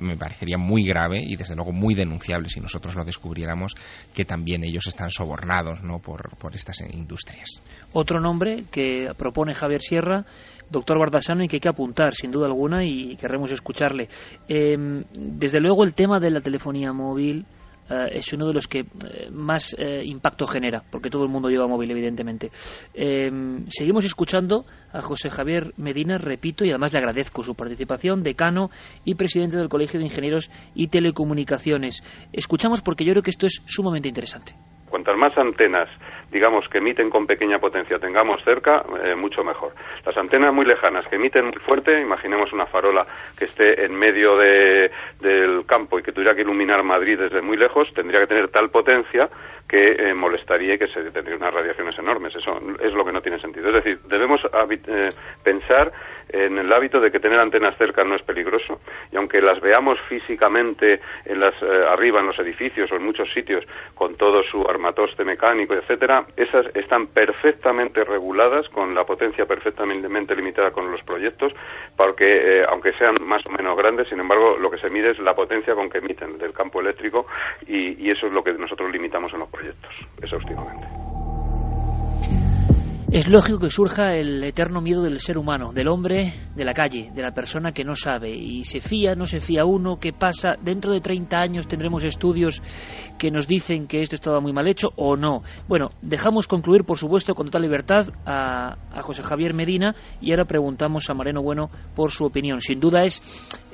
me, 0.00 0.16
parecería 0.16 0.58
muy 0.58 0.84
grave 0.84 1.20
y 1.22 1.36
desde 1.36 1.54
luego 1.54 1.72
muy 1.72 1.94
denunciable 1.94 2.48
si 2.48 2.60
nosotros 2.60 2.94
lo 2.94 3.04
descubriéramos 3.04 3.74
que 4.14 4.24
también 4.24 4.64
ellos 4.64 4.86
están 4.86 5.10
sobornados 5.10 5.82
¿no? 5.82 5.98
por, 5.98 6.36
por 6.36 6.54
estas 6.54 6.80
industrias. 6.92 7.62
Otro 7.92 8.20
nombre 8.20 8.64
que 8.70 9.12
propone 9.16 9.54
Javier 9.54 9.82
Sierra 9.82 10.24
doctor 10.70 10.98
Bardasano 10.98 11.44
y 11.44 11.48
que 11.48 11.56
hay 11.56 11.60
que 11.60 11.68
apuntar 11.68 12.14
sin 12.14 12.30
duda 12.30 12.46
alguna 12.46 12.84
y 12.84 13.14
querremos 13.16 13.52
escucharle. 13.52 14.08
Em, 14.48 15.04
desde 15.12 15.60
luego 15.60 15.84
el 15.84 15.92
tema 15.94 16.18
de 16.18 16.30
la 16.30 16.40
telefonía 16.40 16.92
móvil 16.92 17.44
es 18.06 18.32
uno 18.32 18.46
de 18.46 18.54
los 18.54 18.68
que 18.68 18.80
eh, 18.80 19.30
más 19.30 19.74
eh, 19.78 20.02
impacto 20.04 20.46
genera, 20.46 20.82
porque 20.90 21.10
todo 21.10 21.24
el 21.24 21.30
mundo 21.30 21.48
lleva 21.48 21.66
móvil, 21.66 21.90
evidentemente. 21.90 22.50
seguimos 23.68 24.04
escuchando 24.04 24.64
a 24.92 25.00
José 25.00 25.30
Javier 25.30 25.72
Medina, 25.76 26.18
repito, 26.18 26.64
y 26.64 26.70
además 26.70 26.92
le 26.92 26.98
agradezco 26.98 27.42
su 27.42 27.54
participación, 27.54 28.22
decano 28.22 28.70
y 29.04 29.14
presidente 29.14 29.56
del 29.56 29.68
Colegio 29.68 29.98
de 29.98 30.06
Ingenieros 30.06 30.50
y 30.74 30.88
Telecomunicaciones. 30.88 32.02
Escuchamos 32.32 32.82
porque 32.82 33.04
yo 33.04 33.12
creo 33.12 33.22
que 33.22 33.30
esto 33.30 33.46
es 33.46 33.62
sumamente 33.66 34.08
interesante. 34.08 34.52
Cuantas 34.88 35.16
más 35.16 35.36
antenas, 35.38 35.88
digamos, 36.32 36.66
que 36.68 36.78
emiten 36.78 37.10
con 37.10 37.26
pequeña 37.26 37.58
potencia 37.58 37.98
tengamos 37.98 38.42
cerca, 38.42 38.82
eh, 39.04 39.14
mucho 39.14 39.44
mejor. 39.44 39.72
Las 40.04 40.16
antenas 40.16 40.52
muy 40.52 40.64
lejanas 40.64 41.06
que 41.06 41.16
emiten 41.16 41.44
muy 41.44 41.58
fuerte, 41.64 42.00
imaginemos 42.00 42.52
una 42.52 42.66
farola 42.66 43.06
que 43.38 43.44
esté 43.44 43.84
en 43.84 43.94
medio 43.94 44.36
del 44.36 45.64
campo 45.66 45.98
y 45.98 46.02
que 46.02 46.12
tuviera 46.12 46.34
que 46.34 46.40
iluminar 46.40 46.82
Madrid 46.82 47.18
desde 47.18 47.42
muy 47.42 47.56
lejos, 47.56 47.92
tendría 47.94 48.20
que 48.20 48.26
tener 48.26 48.48
tal 48.48 48.70
potencia 48.70 49.28
que 49.68 49.92
eh, 49.92 50.14
molestaría 50.14 50.74
y 50.74 50.78
que 50.78 50.88
se 50.88 51.10
tendría 51.10 51.36
unas 51.36 51.54
radiaciones 51.54 51.98
enormes. 51.98 52.34
Eso 52.34 52.60
es 52.80 52.92
lo 52.92 53.04
que 53.04 53.12
no 53.12 53.20
tiene 53.20 53.38
sentido. 53.38 53.68
Es 53.68 53.74
decir, 53.76 53.98
debemos 54.06 54.40
eh, 54.44 55.08
pensar 55.42 55.92
en 56.28 56.58
el 56.58 56.72
hábito 56.72 57.00
de 57.00 57.10
que 57.10 57.20
tener 57.20 57.38
antenas 57.38 57.76
cerca 57.76 58.04
no 58.04 58.16
es 58.16 58.22
peligroso 58.22 58.80
y 59.10 59.16
aunque 59.16 59.40
las 59.40 59.60
veamos 59.60 59.98
físicamente 60.08 61.00
en 61.24 61.40
las, 61.40 61.54
eh, 61.62 61.84
arriba 61.90 62.20
en 62.20 62.26
los 62.26 62.38
edificios 62.38 62.90
o 62.90 62.96
en 62.96 63.04
muchos 63.04 63.30
sitios 63.32 63.64
con 63.94 64.16
todo 64.16 64.42
su 64.42 64.62
armatoste 64.68 65.24
mecánico, 65.24 65.74
etcétera, 65.74 66.21
esas 66.36 66.66
están 66.74 67.08
perfectamente 67.08 68.04
reguladas 68.04 68.68
con 68.70 68.94
la 68.94 69.04
potencia 69.04 69.46
perfectamente 69.46 70.34
limitada 70.34 70.70
con 70.70 70.90
los 70.90 71.02
proyectos, 71.02 71.52
porque 71.96 72.60
eh, 72.60 72.64
aunque 72.68 72.92
sean 72.94 73.16
más 73.22 73.44
o 73.46 73.50
menos 73.50 73.76
grandes, 73.76 74.08
sin 74.08 74.20
embargo, 74.20 74.56
lo 74.56 74.70
que 74.70 74.78
se 74.78 74.90
mide 74.90 75.10
es 75.10 75.18
la 75.18 75.34
potencia 75.34 75.74
con 75.74 75.90
que 75.90 75.98
emiten 75.98 76.38
del 76.38 76.52
campo 76.52 76.80
eléctrico 76.80 77.26
y, 77.66 78.02
y 78.04 78.10
eso 78.10 78.26
es 78.26 78.32
lo 78.32 78.42
que 78.42 78.52
nosotros 78.52 78.90
limitamos 78.90 79.32
en 79.32 79.40
los 79.40 79.48
proyectos, 79.48 79.90
exhaustivamente. 80.22 81.01
Es 83.12 83.28
lógico 83.28 83.58
que 83.58 83.68
surja 83.68 84.14
el 84.14 84.42
eterno 84.42 84.80
miedo 84.80 85.02
del 85.02 85.20
ser 85.20 85.36
humano, 85.36 85.74
del 85.74 85.88
hombre 85.88 86.32
de 86.56 86.64
la 86.64 86.72
calle, 86.72 87.10
de 87.14 87.20
la 87.20 87.32
persona 87.32 87.70
que 87.70 87.84
no 87.84 87.94
sabe 87.94 88.30
y 88.30 88.64
se 88.64 88.80
fía, 88.80 89.14
no 89.14 89.26
se 89.26 89.40
fía 89.40 89.66
uno, 89.66 89.98
qué 89.98 90.14
pasa. 90.14 90.54
Dentro 90.62 90.92
de 90.92 91.02
30 91.02 91.36
años 91.36 91.68
tendremos 91.68 92.04
estudios 92.04 92.62
que 93.18 93.30
nos 93.30 93.46
dicen 93.46 93.86
que 93.86 94.00
esto 94.00 94.14
estaba 94.14 94.40
muy 94.40 94.54
mal 94.54 94.66
hecho 94.66 94.88
o 94.96 95.14
no. 95.18 95.42
Bueno, 95.68 95.90
dejamos 96.00 96.48
concluir, 96.48 96.84
por 96.84 96.96
supuesto, 96.96 97.34
con 97.34 97.48
total 97.48 97.60
libertad 97.60 98.08
a, 98.24 98.78
a 98.90 99.02
José 99.02 99.22
Javier 99.22 99.52
Medina 99.52 99.94
y 100.22 100.30
ahora 100.30 100.46
preguntamos 100.46 101.10
a 101.10 101.14
Moreno 101.14 101.42
Bueno 101.42 101.68
por 101.94 102.12
su 102.12 102.24
opinión. 102.24 102.62
Sin 102.62 102.80
duda 102.80 103.04
es 103.04 103.20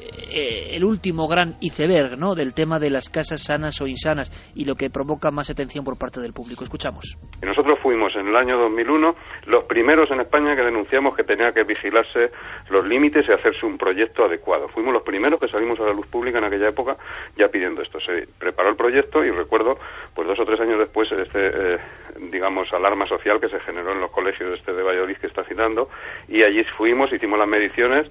eh, 0.09 0.77
el 0.77 0.85
último 0.85 1.27
gran 1.27 1.57
iceberg 1.61 2.19
¿no? 2.19 2.35
del 2.35 2.55
tema 2.55 2.79
de 2.79 2.91
las 2.91 3.09
casas 3.09 3.43
sanas 3.45 3.81
o 3.81 3.87
insanas 3.87 4.31
y 4.55 4.65
lo 4.65 4.75
que 4.75 4.91
provoca 4.91 5.31
más 5.31 5.51
atención 5.51 5.85
por 5.85 5.99
parte 5.99 6.21
del 6.21 6.33
público. 6.33 6.65
Escuchamos. 6.65 7.17
Nosotros 7.43 7.79
fuimos 7.83 8.15
en 8.17 8.29
el 8.29 8.37
año 8.37 8.59
2001 8.59 9.15
los 9.47 9.65
primeros 9.65 10.11
en 10.11 10.21
España 10.21 10.57
que 10.57 10.63
denunciamos 10.63 11.17
que 11.17 11.25
tenía 11.25 11.53
que 11.53 11.65
vigilarse 11.65 12.31
los 12.71 12.87
límites 12.87 13.27
y 13.29 13.33
hacerse 13.33 13.67
un 13.67 13.79
proyecto 13.79 14.25
adecuado. 14.25 14.69
Fuimos 14.69 14.93
los 14.93 15.03
primeros 15.03 15.41
que 15.41 15.49
salimos 15.49 15.79
a 15.81 15.85
la 15.85 15.93
luz 15.93 16.07
pública 16.07 16.39
en 16.39 16.45
aquella 16.45 16.69
época 16.69 16.97
ya 17.37 17.49
pidiendo 17.49 17.83
esto. 17.83 18.01
Se 18.01 18.29
preparó 18.39 18.71
el 18.71 18.77
proyecto 18.77 19.25
y 19.25 19.31
recuerdo, 19.31 19.79
pues 20.15 20.27
dos 20.27 20.39
o 20.41 20.45
tres 20.45 20.61
años 20.61 20.79
después, 20.79 21.11
este, 21.13 21.75
eh, 21.75 21.79
digamos, 22.31 22.73
alarma 22.73 23.07
social 23.07 23.41
que 23.41 23.49
se 23.49 23.61
generó 23.61 23.93
en 23.93 24.01
los 24.01 24.11
colegios 24.11 24.59
este 24.59 24.73
de 24.73 24.83
Valladolid 24.83 25.17
que 25.17 25.27
está 25.27 25.45
citando 25.45 25.89
y 26.29 26.43
allí 26.43 26.65
fuimos, 26.77 27.13
hicimos 27.13 27.39
las 27.39 27.49
mediciones 27.49 28.11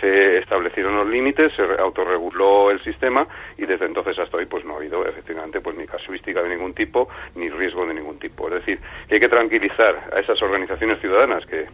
se 0.00 0.38
establecieron 0.38 0.96
los 0.96 1.08
límites, 1.08 1.52
se 1.54 1.62
autorreguló 1.78 2.70
el 2.70 2.82
sistema 2.82 3.26
y 3.56 3.66
desde 3.66 3.86
entonces 3.86 4.18
hasta 4.18 4.36
hoy 4.36 4.46
pues 4.46 4.64
no 4.64 4.74
ha 4.74 4.76
habido 4.76 5.06
efectivamente 5.06 5.60
pues 5.60 5.76
ni 5.76 5.86
casuística 5.86 6.42
de 6.42 6.48
ningún 6.48 6.74
tipo 6.74 7.08
ni 7.34 7.48
riesgo 7.48 7.86
de 7.86 7.94
ningún 7.94 8.18
tipo. 8.18 8.48
Es 8.48 8.54
decir, 8.54 8.78
que 9.08 9.14
hay 9.14 9.20
que 9.20 9.28
tranquilizar 9.28 10.10
a 10.12 10.20
esas 10.20 10.40
organizaciones 10.42 11.00
ciudadanas 11.00 11.44
que 11.46 11.66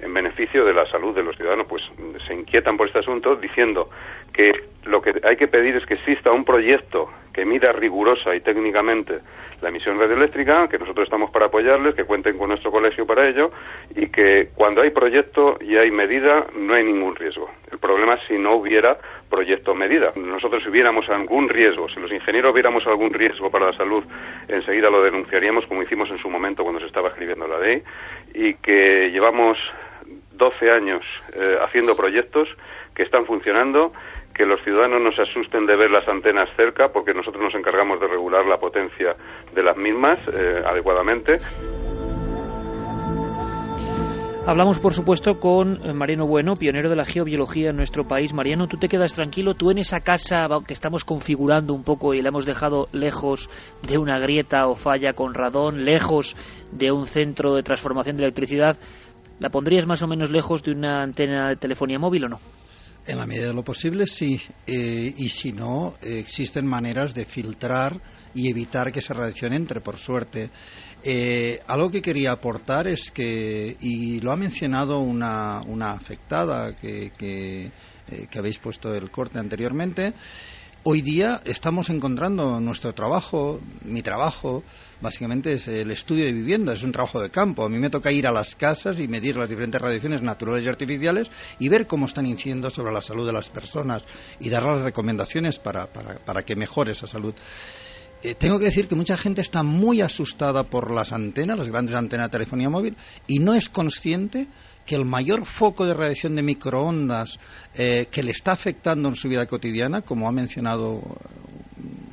en 0.00 0.14
beneficio 0.14 0.64
de 0.64 0.72
la 0.72 0.86
salud 0.86 1.14
de 1.14 1.22
los 1.22 1.36
ciudadanos 1.36 1.66
pues 1.66 1.82
se 2.26 2.34
inquietan 2.34 2.76
por 2.76 2.86
este 2.86 3.00
asunto 3.00 3.36
diciendo 3.36 3.88
que 4.32 4.52
lo 4.84 5.00
que 5.00 5.14
hay 5.22 5.36
que 5.36 5.48
pedir 5.48 5.76
es 5.76 5.86
que 5.86 5.94
exista 5.94 6.30
un 6.30 6.44
proyecto 6.44 7.08
que 7.32 7.44
mida 7.44 7.72
rigurosa 7.72 8.34
y 8.34 8.40
técnicamente 8.40 9.20
la 9.60 9.70
emisión 9.70 9.98
radioeléctrica, 9.98 10.68
que 10.68 10.78
nosotros 10.78 11.04
estamos 11.04 11.30
para 11.30 11.46
apoyarles, 11.46 11.94
que 11.94 12.04
cuenten 12.04 12.36
con 12.36 12.48
nuestro 12.48 12.70
colegio 12.70 13.06
para 13.06 13.28
ello 13.28 13.50
y 13.96 14.08
que 14.08 14.50
cuando 14.54 14.82
hay 14.82 14.90
proyecto 14.90 15.56
y 15.60 15.76
hay 15.76 15.90
medida 15.90 16.46
no 16.58 16.74
hay 16.74 16.84
ningún 16.84 17.16
riesgo. 17.16 17.50
El 17.74 17.80
problema 17.80 18.14
es 18.14 18.20
si 18.28 18.38
no 18.38 18.54
hubiera 18.54 18.96
proyecto 19.28 19.74
medida. 19.74 20.12
Nosotros 20.14 20.62
si 20.62 20.68
hubiéramos 20.68 21.08
algún 21.08 21.48
riesgo, 21.48 21.88
si 21.88 21.98
los 21.98 22.12
ingenieros 22.12 22.54
viéramos 22.54 22.86
algún 22.86 23.12
riesgo 23.12 23.50
para 23.50 23.66
la 23.66 23.76
salud, 23.76 24.04
enseguida 24.46 24.88
lo 24.90 25.02
denunciaríamos 25.02 25.66
como 25.66 25.82
hicimos 25.82 26.08
en 26.10 26.18
su 26.18 26.30
momento 26.30 26.62
cuando 26.62 26.78
se 26.78 26.86
estaba 26.86 27.08
escribiendo 27.08 27.48
la 27.48 27.58
ley 27.58 27.82
y 28.32 28.54
que 28.54 29.10
llevamos 29.10 29.58
12 30.34 30.70
años 30.70 31.02
eh, 31.34 31.58
haciendo 31.64 31.96
proyectos 31.96 32.48
que 32.94 33.02
están 33.02 33.26
funcionando 33.26 33.92
que 34.36 34.46
los 34.46 34.62
ciudadanos 34.62 35.02
no 35.02 35.10
se 35.10 35.22
asusten 35.22 35.66
de 35.66 35.74
ver 35.74 35.90
las 35.90 36.08
antenas 36.08 36.48
cerca, 36.56 36.92
porque 36.92 37.12
nosotros 37.12 37.42
nos 37.42 37.54
encargamos 37.56 38.00
de 38.00 38.06
regular 38.06 38.46
la 38.46 38.58
potencia 38.58 39.16
de 39.52 39.62
las 39.64 39.76
mismas 39.76 40.20
eh, 40.32 40.62
adecuadamente. 40.64 41.38
Hablamos, 44.46 44.78
por 44.78 44.92
supuesto, 44.92 45.40
con 45.40 45.86
eh, 45.86 45.94
Mariano 45.94 46.26
Bueno, 46.26 46.54
pionero 46.54 46.90
de 46.90 46.96
la 46.96 47.06
geobiología 47.06 47.70
en 47.70 47.76
nuestro 47.76 48.06
país. 48.06 48.34
Mariano, 48.34 48.68
tú 48.68 48.76
te 48.76 48.88
quedas 48.88 49.14
tranquilo. 49.14 49.54
Tú 49.54 49.70
en 49.70 49.78
esa 49.78 50.00
casa 50.00 50.46
que 50.66 50.74
estamos 50.74 51.02
configurando 51.02 51.72
un 51.72 51.82
poco 51.82 52.12
y 52.12 52.20
la 52.20 52.28
hemos 52.28 52.44
dejado 52.44 52.88
lejos 52.92 53.48
de 53.88 53.96
una 53.96 54.18
grieta 54.18 54.66
o 54.66 54.74
falla 54.74 55.14
con 55.14 55.32
radón, 55.32 55.86
lejos 55.86 56.36
de 56.72 56.92
un 56.92 57.06
centro 57.06 57.54
de 57.54 57.62
transformación 57.62 58.18
de 58.18 58.24
electricidad, 58.24 58.76
¿la 59.40 59.48
pondrías 59.48 59.86
más 59.86 60.02
o 60.02 60.08
menos 60.08 60.28
lejos 60.30 60.62
de 60.62 60.72
una 60.72 61.02
antena 61.02 61.48
de 61.48 61.56
telefonía 61.56 61.98
móvil 61.98 62.26
o 62.26 62.28
no? 62.28 62.40
En 63.06 63.16
la 63.16 63.26
medida 63.26 63.46
de 63.46 63.54
lo 63.54 63.64
posible, 63.64 64.06
sí. 64.06 64.42
Eh, 64.66 65.14
y 65.16 65.30
si 65.30 65.52
no, 65.52 65.94
existen 66.02 66.66
maneras 66.66 67.14
de 67.14 67.24
filtrar 67.24 67.98
y 68.34 68.48
evitar 68.48 68.92
que 68.92 68.98
esa 68.98 69.14
radiación 69.14 69.52
entre, 69.52 69.80
por 69.80 69.98
suerte. 69.98 70.50
Eh, 71.02 71.60
algo 71.66 71.90
que 71.90 72.02
quería 72.02 72.32
aportar 72.32 72.86
es 72.86 73.10
que, 73.10 73.76
y 73.80 74.20
lo 74.20 74.32
ha 74.32 74.36
mencionado 74.36 75.00
una, 75.00 75.60
una 75.62 75.92
afectada 75.92 76.74
que, 76.74 77.12
que, 77.16 77.70
eh, 78.08 78.26
que 78.30 78.38
habéis 78.38 78.58
puesto 78.58 78.94
el 78.94 79.10
corte 79.10 79.38
anteriormente, 79.38 80.14
Hoy 80.86 81.00
día 81.00 81.40
estamos 81.46 81.88
encontrando 81.88 82.60
nuestro 82.60 82.92
trabajo, 82.92 83.58
mi 83.84 84.02
trabajo, 84.02 84.62
básicamente 85.00 85.54
es 85.54 85.66
el 85.66 85.90
estudio 85.90 86.26
de 86.26 86.32
vivienda, 86.34 86.74
es 86.74 86.82
un 86.82 86.92
trabajo 86.92 87.22
de 87.22 87.30
campo. 87.30 87.64
A 87.64 87.70
mí 87.70 87.78
me 87.78 87.88
toca 87.88 88.12
ir 88.12 88.26
a 88.26 88.30
las 88.30 88.54
casas 88.54 89.00
y 89.00 89.08
medir 89.08 89.34
las 89.34 89.48
diferentes 89.48 89.80
radiaciones 89.80 90.20
naturales 90.20 90.62
y 90.62 90.68
artificiales 90.68 91.30
y 91.58 91.70
ver 91.70 91.86
cómo 91.86 92.04
están 92.04 92.26
incidiendo 92.26 92.68
sobre 92.68 92.92
la 92.92 93.00
salud 93.00 93.26
de 93.26 93.32
las 93.32 93.48
personas 93.48 94.04
y 94.38 94.50
dar 94.50 94.62
las 94.62 94.82
recomendaciones 94.82 95.58
para, 95.58 95.90
para, 95.90 96.18
para 96.18 96.42
que 96.42 96.54
mejore 96.54 96.92
esa 96.92 97.06
salud. 97.06 97.34
Eh, 98.24 98.34
tengo 98.34 98.58
que 98.58 98.64
decir 98.64 98.88
que 98.88 98.94
mucha 98.94 99.18
gente 99.18 99.42
está 99.42 99.62
muy 99.62 100.00
asustada 100.00 100.62
por 100.62 100.90
las 100.90 101.12
antenas, 101.12 101.58
las 101.58 101.68
grandes 101.68 101.94
antenas 101.94 102.28
de 102.28 102.32
telefonía 102.32 102.70
móvil, 102.70 102.96
y 103.26 103.38
no 103.38 103.52
es 103.52 103.68
consciente 103.68 104.46
que 104.86 104.94
el 104.94 105.04
mayor 105.04 105.44
foco 105.44 105.84
de 105.84 105.92
radiación 105.92 106.34
de 106.34 106.42
microondas 106.42 107.38
eh, 107.74 108.08
que 108.10 108.22
le 108.22 108.30
está 108.30 108.52
afectando 108.52 109.10
en 109.10 109.16
su 109.16 109.28
vida 109.28 109.44
cotidiana, 109.44 110.00
como 110.00 110.26
ha 110.26 110.32
mencionado 110.32 111.02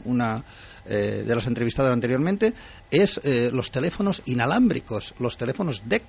una 0.03 0.43
eh, 0.85 1.23
de 1.25 1.33
las 1.33 1.47
entrevistadas 1.47 1.93
anteriormente, 1.93 2.53
es 2.89 3.21
los 3.53 3.71
teléfonos 3.71 4.21
inalámbricos, 4.25 5.13
los 5.17 5.37
teléfonos 5.37 5.83
DEC 5.85 6.03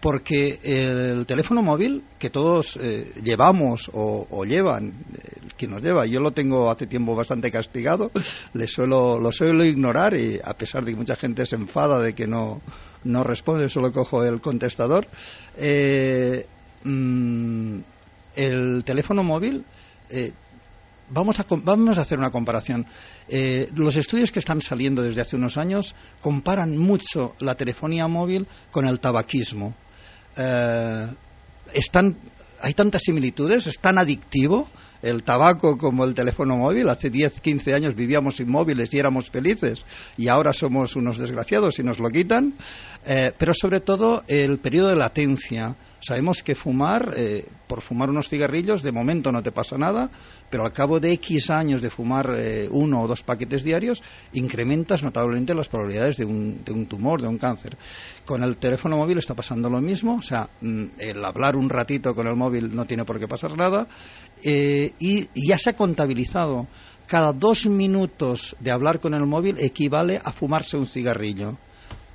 porque 0.00 0.58
el 0.64 1.26
teléfono 1.26 1.62
móvil 1.62 2.02
que 2.18 2.30
todos 2.30 2.78
eh, 2.80 3.12
llevamos 3.22 3.90
o, 3.92 4.44
llevan, 4.44 4.94
el 5.42 5.54
que 5.54 5.68
nos 5.68 5.82
lleva, 5.82 6.06
yo 6.06 6.20
lo 6.20 6.32
tengo 6.32 6.70
hace 6.70 6.86
tiempo 6.86 7.14
bastante 7.14 7.50
castigado, 7.50 8.10
le 8.54 8.66
suelo, 8.66 9.18
lo 9.18 9.30
suelo 9.30 9.62
ignorar 9.64 10.14
y 10.14 10.40
a 10.42 10.54
pesar 10.54 10.84
de 10.84 10.92
que 10.92 10.96
mucha 10.96 11.16
gente 11.16 11.44
se 11.44 11.56
enfada 11.56 11.98
de 11.98 12.14
que 12.14 12.26
no, 12.26 12.62
no 13.04 13.24
responde, 13.24 13.68
solo 13.68 13.92
cojo 13.92 14.24
el 14.24 14.40
contestador. 14.40 15.06
Eh, 15.58 16.46
mm, 16.82 17.78
el 18.36 18.84
teléfono 18.84 19.22
móvil 19.22 19.66
eh, 20.08 20.32
vamos 21.10 21.38
a, 21.40 21.46
vamos 21.46 21.98
a 21.98 22.00
hacer 22.00 22.18
una 22.18 22.30
comparación. 22.30 22.86
los 23.74 23.96
estudios 23.96 24.32
que 24.32 24.38
están 24.38 24.62
saliendo 24.62 25.02
desde 25.02 25.20
hace 25.20 25.36
unos 25.36 25.58
años 25.58 25.94
comparan 26.22 26.78
mucho 26.78 27.34
la 27.38 27.54
telefonía 27.54 28.08
móvil 28.08 28.46
con 28.70 28.88
el 28.88 28.98
tabaquismo. 28.98 29.74
Eh, 30.36 31.06
están, 31.74 32.16
hay 32.60 32.74
tantas 32.74 33.02
similitudes, 33.02 33.66
es 33.66 33.78
tan 33.78 33.98
adictivo 33.98 34.68
el 35.02 35.22
tabaco 35.22 35.78
como 35.78 36.04
el 36.04 36.14
teléfono 36.14 36.56
móvil. 36.56 36.88
Hace 36.88 37.10
10, 37.10 37.40
15 37.40 37.74
años 37.74 37.94
vivíamos 37.94 38.36
sin 38.36 38.50
móviles 38.50 38.92
y 38.92 38.98
éramos 38.98 39.30
felices 39.30 39.82
y 40.16 40.28
ahora 40.28 40.52
somos 40.52 40.96
unos 40.96 41.18
desgraciados 41.18 41.78
y 41.78 41.82
nos 41.82 41.98
lo 41.98 42.10
quitan. 42.10 42.54
Eh, 43.06 43.32
pero 43.36 43.52
sobre 43.54 43.80
todo 43.80 44.24
el 44.26 44.58
periodo 44.58 44.88
de 44.88 44.96
latencia. 44.96 45.76
Sabemos 46.00 46.42
que 46.42 46.54
fumar, 46.54 47.12
eh, 47.16 47.46
por 47.66 47.82
fumar 47.82 48.08
unos 48.08 48.28
cigarrillos, 48.28 48.82
de 48.82 48.90
momento 48.90 49.30
no 49.32 49.42
te 49.42 49.52
pasa 49.52 49.76
nada, 49.76 50.10
pero 50.48 50.64
al 50.64 50.72
cabo 50.72 50.98
de 50.98 51.12
X 51.12 51.50
años 51.50 51.82
de 51.82 51.90
fumar 51.90 52.34
eh, 52.38 52.68
uno 52.70 53.02
o 53.02 53.06
dos 53.06 53.22
paquetes 53.22 53.64
diarios, 53.64 54.02
incrementas 54.32 55.02
notablemente 55.02 55.54
las 55.54 55.68
probabilidades 55.68 56.16
de 56.16 56.24
un, 56.24 56.64
de 56.64 56.72
un, 56.72 56.86
tumor, 56.86 57.20
de 57.20 57.28
un 57.28 57.36
cáncer. 57.36 57.76
Con 58.24 58.42
el 58.42 58.56
teléfono 58.56 58.96
móvil 58.96 59.18
está 59.18 59.34
pasando 59.34 59.68
lo 59.68 59.80
mismo, 59.82 60.16
o 60.16 60.22
sea, 60.22 60.48
mm, 60.62 60.84
el 60.98 61.24
hablar 61.24 61.54
un 61.54 61.68
ratito 61.68 62.14
con 62.14 62.26
el 62.26 62.34
móvil 62.34 62.74
no 62.74 62.86
tiene 62.86 63.04
por 63.04 63.20
qué 63.20 63.28
pasar 63.28 63.56
nada, 63.56 63.86
eh, 64.42 64.94
y 64.98 65.28
ya 65.34 65.58
se 65.58 65.70
ha 65.70 65.76
contabilizado 65.76 66.66
cada 67.06 67.32
dos 67.32 67.66
minutos 67.66 68.56
de 68.60 68.70
hablar 68.70 69.00
con 69.00 69.14
el 69.14 69.26
móvil 69.26 69.56
equivale 69.58 70.20
a 70.24 70.32
fumarse 70.32 70.76
un 70.76 70.86
cigarrillo. 70.86 71.58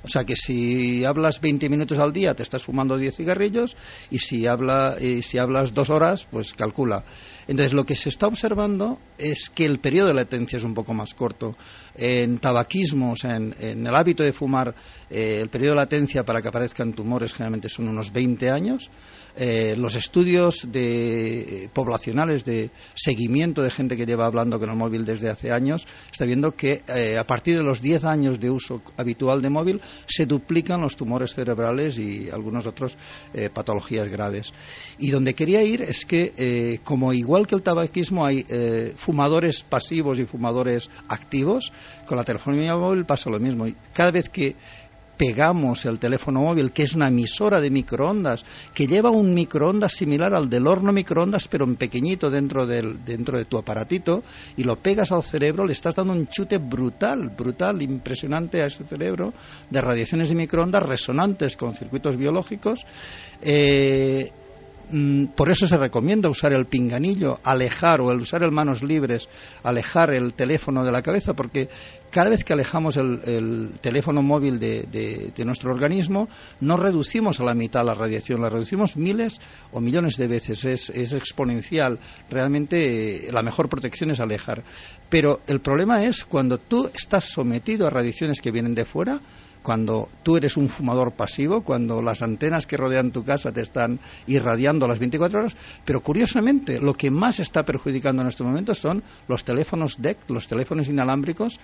O 0.06 0.08
sea 0.08 0.22
que 0.22 0.36
si 0.36 1.04
hablas 1.04 1.40
20 1.40 1.68
minutos 1.68 1.98
al 1.98 2.12
día 2.12 2.32
te 2.32 2.44
estás 2.44 2.62
fumando 2.62 2.96
10 2.96 3.16
cigarrillos 3.16 3.76
y 4.08 4.20
si, 4.20 4.46
habla, 4.46 4.96
y 5.00 5.22
si 5.22 5.36
hablas 5.38 5.74
dos 5.74 5.90
horas, 5.90 6.28
pues 6.30 6.54
calcula. 6.54 7.04
Entonces 7.48 7.72
lo 7.72 7.84
que 7.84 7.96
se 7.96 8.10
está 8.10 8.28
observando 8.28 9.00
es 9.18 9.50
que 9.50 9.66
el 9.66 9.80
periodo 9.80 10.06
de 10.08 10.14
latencia 10.14 10.58
es 10.58 10.64
un 10.64 10.74
poco 10.74 10.94
más 10.94 11.12
corto. 11.12 11.56
En 11.96 12.38
tabaquismo, 12.38 13.12
o 13.12 13.16
sea, 13.16 13.34
en, 13.34 13.54
el 13.60 13.94
hábito 13.96 14.22
de 14.22 14.32
fumar, 14.32 14.76
eh, 15.10 15.40
el 15.42 15.48
periodo 15.48 15.72
de 15.72 15.80
latencia 15.80 16.24
para 16.24 16.40
que 16.40 16.48
aparezcan 16.48 16.92
tumores 16.92 17.32
generalmente 17.32 17.68
son 17.68 17.88
unos 17.88 18.12
20 18.12 18.48
años 18.48 18.90
eh, 19.38 19.74
los 19.76 19.96
estudios 19.96 20.66
de, 20.72 21.64
eh, 21.64 21.70
poblacionales 21.70 22.42
de 22.44 22.70
seguimiento 22.94 23.62
de 23.62 23.70
gente 23.70 23.94
que 23.94 24.06
lleva 24.06 24.24
hablando 24.24 24.58
con 24.58 24.70
el 24.70 24.76
móvil 24.76 25.04
desde 25.04 25.28
hace 25.28 25.52
años 25.52 25.86
está 26.10 26.24
viendo 26.24 26.52
que 26.52 26.82
eh, 26.88 27.18
a 27.18 27.26
partir 27.26 27.58
de 27.58 27.62
los 27.62 27.82
10 27.82 28.04
años 28.06 28.40
de 28.40 28.50
uso 28.50 28.80
habitual 28.96 29.42
de 29.42 29.50
móvil 29.50 29.82
se 30.06 30.24
duplican 30.24 30.80
los 30.80 30.96
tumores 30.96 31.34
cerebrales 31.34 31.98
y 31.98 32.30
algunos 32.30 32.66
otros 32.66 32.96
patologías 33.52 34.08
graves. 34.08 34.52
Y 34.98 35.10
donde 35.10 35.34
quería 35.34 35.62
ir 35.62 35.82
es 35.82 36.06
que, 36.06 36.80
como 36.84 37.12
igual 37.12 37.46
que 37.46 37.54
el 37.54 37.62
tabaquismo, 37.62 38.24
hay 38.24 38.44
fumadores 38.96 39.62
pasivos 39.62 40.18
y 40.18 40.24
fumadores 40.24 40.88
activos, 41.08 41.72
con 42.06 42.16
la 42.16 42.24
telefonía 42.24 42.76
móvil 42.76 43.04
pasa 43.04 43.30
lo 43.30 43.38
mismo. 43.38 43.66
Cada 43.92 44.10
vez 44.10 44.28
que 44.28 44.56
pegamos 45.16 45.84
el 45.84 45.98
teléfono 45.98 46.40
móvil, 46.40 46.72
que 46.72 46.82
es 46.82 46.94
una 46.94 47.08
emisora 47.08 47.60
de 47.60 47.70
microondas, 47.70 48.44
que 48.74 48.86
lleva 48.86 49.10
un 49.10 49.34
microondas 49.34 49.92
similar 49.92 50.34
al 50.34 50.48
del 50.48 50.66
horno 50.66 50.92
microondas, 50.92 51.48
pero 51.48 51.64
en 51.64 51.76
pequeñito 51.76 52.30
dentro, 52.30 52.66
del, 52.66 53.04
dentro 53.04 53.38
de 53.38 53.44
tu 53.44 53.58
aparatito, 53.58 54.22
y 54.56 54.64
lo 54.64 54.76
pegas 54.76 55.12
al 55.12 55.22
cerebro, 55.22 55.66
le 55.66 55.72
estás 55.72 55.94
dando 55.94 56.12
un 56.12 56.28
chute 56.28 56.58
brutal, 56.58 57.30
brutal, 57.30 57.82
impresionante 57.82 58.62
a 58.62 58.66
ese 58.66 58.84
cerebro, 58.84 59.32
de 59.70 59.80
radiaciones 59.80 60.28
de 60.28 60.34
microondas 60.34 60.82
resonantes 60.82 61.56
con 61.56 61.74
circuitos 61.74 62.16
biológicos. 62.16 62.84
Eh, 63.42 64.30
Mm, 64.88 65.26
por 65.34 65.50
eso 65.50 65.66
se 65.66 65.76
recomienda 65.76 66.28
usar 66.28 66.54
el 66.54 66.66
pinganillo, 66.66 67.40
alejar 67.42 68.00
o 68.00 68.12
el 68.12 68.20
usar 68.20 68.44
el 68.44 68.52
manos 68.52 68.84
libres, 68.84 69.28
alejar 69.64 70.14
el 70.14 70.32
teléfono 70.32 70.84
de 70.84 70.92
la 70.92 71.02
cabeza, 71.02 71.34
porque 71.34 71.68
cada 72.10 72.30
vez 72.30 72.44
que 72.44 72.52
alejamos 72.52 72.96
el, 72.96 73.70
teléfono 73.80 74.22
móvil 74.22 74.58
de, 74.58 75.44
nuestro 75.44 75.72
organismo, 75.72 76.28
no 76.60 76.76
reducimos 76.76 77.40
a 77.40 77.44
la 77.44 77.54
mitad 77.54 77.84
la 77.84 77.94
radiación, 77.94 78.40
la 78.40 78.50
reducimos 78.50 78.96
miles 78.96 79.40
o 79.72 79.80
millones 79.80 80.16
de 80.16 80.26
veces, 80.26 80.64
es, 80.64 81.12
exponencial. 81.12 81.98
Realmente 82.30 83.28
eh, 83.28 83.32
la 83.32 83.42
mejor 83.42 83.68
protección 83.68 84.10
es 84.10 84.20
alejar. 84.20 84.62
Pero 85.08 85.40
el 85.46 85.60
problema 85.60 86.04
es 86.04 86.24
cuando 86.24 86.58
tú 86.58 86.90
estás 86.94 87.24
sometido 87.24 87.86
a 87.86 87.90
radiaciones 87.90 88.40
que 88.40 88.50
vienen 88.50 88.74
de 88.74 88.84
fuera, 88.84 89.20
cuando 89.66 90.08
tú 90.22 90.36
eres 90.36 90.56
un 90.56 90.68
fumador 90.68 91.14
pasivo, 91.14 91.62
cuando 91.62 92.00
las 92.00 92.22
antenas 92.22 92.68
que 92.68 92.76
rodean 92.76 93.10
tu 93.10 93.24
casa 93.24 93.50
te 93.50 93.62
están 93.62 93.98
irradiando 94.28 94.86
las 94.86 95.00
24 95.00 95.40
horas, 95.40 95.56
pero 95.84 96.02
curiosamente 96.02 96.80
lo 96.80 96.94
que 96.94 97.10
más 97.10 97.40
está 97.40 97.64
perjudicando 97.64 98.22
en 98.22 98.28
estos 98.28 98.46
momentos 98.46 98.78
son 98.78 99.02
los 99.26 99.42
teléfonos 99.42 100.00
DEC, 100.00 100.30
los 100.30 100.46
teléfonos 100.46 100.86
inalámbricos, 100.86 101.58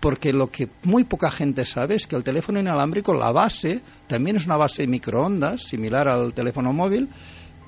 porque 0.00 0.32
lo 0.32 0.50
que 0.50 0.68
muy 0.84 1.04
poca 1.04 1.30
gente 1.30 1.64
sabe 1.64 1.96
es 1.96 2.06
que 2.06 2.16
el 2.16 2.24
teléfono 2.24 2.60
inalámbrico, 2.60 3.14
la 3.14 3.32
base, 3.32 3.80
también 4.06 4.36
es 4.36 4.46
una 4.46 4.56
base 4.56 4.82
de 4.82 4.88
microondas, 4.88 5.62
similar 5.62 6.08
al 6.08 6.34
teléfono 6.34 6.72
móvil, 6.72 7.08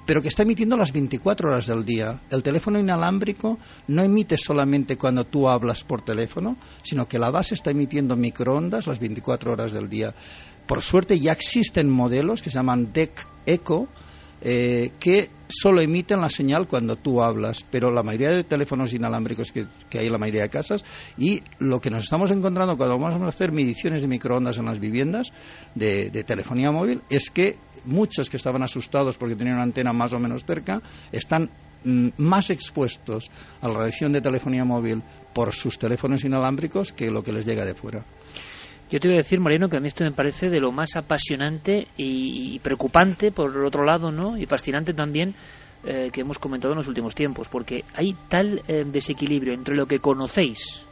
pero 0.06 0.22
que 0.22 0.28
está 0.28 0.42
emitiendo 0.42 0.76
las 0.76 0.92
24 0.92 1.50
horas 1.50 1.66
del 1.66 1.84
día. 1.84 2.20
El 2.30 2.42
teléfono 2.42 2.78
inalámbrico 2.78 3.58
no 3.88 4.02
emite 4.02 4.36
solamente 4.36 4.96
cuando 4.96 5.24
tú 5.24 5.48
hablas 5.48 5.84
por 5.84 6.02
teléfono, 6.02 6.56
sino 6.82 7.06
que 7.06 7.18
la 7.18 7.30
base 7.30 7.54
está 7.54 7.70
emitiendo 7.70 8.16
microondas 8.16 8.86
las 8.86 8.98
24 8.98 9.52
horas 9.52 9.72
del 9.72 9.88
día. 9.88 10.14
Por 10.66 10.82
suerte 10.82 11.18
ya 11.18 11.32
existen 11.32 11.90
modelos 11.90 12.42
que 12.42 12.50
se 12.50 12.56
llaman 12.56 12.92
DEC 12.92 13.26
Eco, 13.46 13.88
eh, 14.42 14.92
que 14.98 15.28
solo 15.48 15.80
emiten 15.80 16.20
la 16.20 16.28
señal 16.28 16.68
cuando 16.68 16.96
tú 16.96 17.22
hablas, 17.22 17.64
pero 17.70 17.90
la 17.90 18.02
mayoría 18.02 18.30
de 18.30 18.44
teléfonos 18.44 18.92
inalámbricos 18.92 19.52
que, 19.52 19.66
hay 19.98 20.06
en 20.06 20.12
la 20.12 20.18
mayoría 20.18 20.42
de 20.42 20.48
casas 20.48 20.84
y 21.18 21.42
lo 21.58 21.80
que 21.80 21.90
nos 21.90 22.04
estamos 22.04 22.30
encontrando 22.30 22.76
cuando 22.76 22.98
vamos 22.98 23.20
a 23.20 23.28
hacer 23.28 23.52
mediciones 23.52 24.02
de 24.02 24.08
microondas 24.08 24.58
en 24.58 24.66
las 24.66 24.78
viviendas 24.78 25.32
de, 25.74 26.10
de 26.10 26.24
telefonía 26.24 26.70
móvil 26.70 27.02
es 27.10 27.30
que 27.30 27.56
muchos 27.84 28.30
que 28.30 28.36
estaban 28.36 28.62
asustados 28.62 29.18
porque 29.18 29.36
tenían 29.36 29.56
una 29.56 29.64
antena 29.64 29.92
más 29.92 30.12
o 30.12 30.18
menos 30.18 30.44
cerca 30.44 30.80
están 31.12 31.50
mm, 31.84 32.08
más 32.18 32.50
expuestos 32.50 33.30
a 33.60 33.68
la 33.68 33.74
radiación 33.74 34.12
de 34.12 34.20
telefonía 34.20 34.64
móvil 34.64 35.02
por 35.34 35.52
sus 35.54 35.78
teléfonos 35.78 36.24
inalámbricos 36.24 36.92
que 36.92 37.10
lo 37.10 37.22
que 37.22 37.32
les 37.32 37.46
llega 37.46 37.64
de 37.64 37.74
fuera. 37.74 38.04
Yo 38.90 38.98
te 38.98 39.06
voy 39.06 39.14
a 39.14 39.18
decir, 39.18 39.38
Mariano, 39.40 39.68
que 39.68 39.76
a 39.76 39.80
mí 39.80 39.88
esto 39.88 40.02
me 40.02 40.10
parece 40.10 40.50
de 40.50 40.60
lo 40.60 40.72
más 40.72 40.96
apasionante 40.96 41.86
y 41.96 42.58
preocupante, 42.58 43.30
por 43.30 43.54
el 43.54 43.64
otro 43.64 43.84
lado, 43.84 44.10
¿no? 44.10 44.36
Y 44.36 44.46
fascinante 44.46 44.94
también 44.94 45.34
eh, 45.82 46.10
que 46.12 46.20
hemos 46.20 46.38
comentado 46.38 46.74
en 46.74 46.78
los 46.78 46.88
últimos 46.88 47.14
tiempos, 47.14 47.48
porque 47.48 47.84
hay 47.94 48.14
tal 48.28 48.62
eh, 48.68 48.84
desequilibrio 48.84 49.54
entre 49.54 49.74
lo 49.74 49.86
que 49.86 49.98
conocéis 49.98 50.84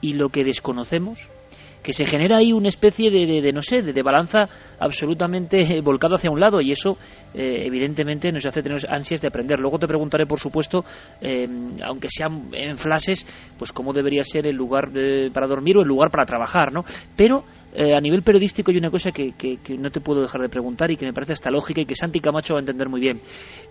y 0.00 0.14
lo 0.14 0.30
que 0.30 0.44
desconocemos 0.44 1.28
que 1.84 1.92
se 1.92 2.04
genera 2.06 2.38
ahí 2.38 2.52
una 2.52 2.68
especie 2.68 3.10
de, 3.10 3.52
no 3.52 3.62
sé, 3.62 3.82
de, 3.82 4.02
balanza 4.02 4.48
absolutamente 4.80 5.80
volcado 5.82 6.16
hacia 6.16 6.30
un 6.30 6.40
lado 6.40 6.60
y 6.60 6.72
eso 6.72 6.96
eh, 7.34 7.62
evidentemente 7.66 8.32
nos 8.32 8.44
hace 8.46 8.62
tener 8.62 8.80
ansias 8.88 9.20
de 9.20 9.28
aprender. 9.28 9.60
Luego 9.60 9.78
te 9.78 9.86
preguntaré, 9.86 10.26
por 10.26 10.40
supuesto, 10.40 10.84
aunque 11.84 12.08
sean 12.08 12.48
en 12.52 12.78
flashes, 12.78 13.26
pues 13.58 13.70
cómo 13.70 13.92
debería 13.92 14.24
ser 14.24 14.46
el 14.46 14.56
lugar 14.56 14.90
para 15.32 15.46
dormir 15.46 15.76
o 15.76 15.82
el 15.82 15.88
lugar 15.88 16.10
para 16.10 16.24
trabajar, 16.24 16.72
¿no? 16.72 16.84
Pero 17.16 17.44
eh, 17.76 17.92
a 17.92 18.00
nivel 18.00 18.22
periodístico 18.22 18.70
hay 18.70 18.78
una 18.78 18.90
cosa 18.90 19.10
que, 19.10 19.32
que, 19.32 19.76
no 19.76 19.90
te 19.90 20.00
puedo 20.00 20.22
dejar 20.22 20.40
de 20.40 20.48
preguntar 20.48 20.92
y 20.92 20.96
que 20.96 21.06
me 21.06 21.12
parece 21.12 21.32
hasta 21.32 21.50
lógica 21.50 21.80
y 21.80 21.86
que 21.86 21.96
Santi 21.96 22.20
Camacho 22.20 22.54
va 22.54 22.60
a 22.60 22.62
entender 22.62 22.88
muy 22.88 23.00
bien. 23.00 23.20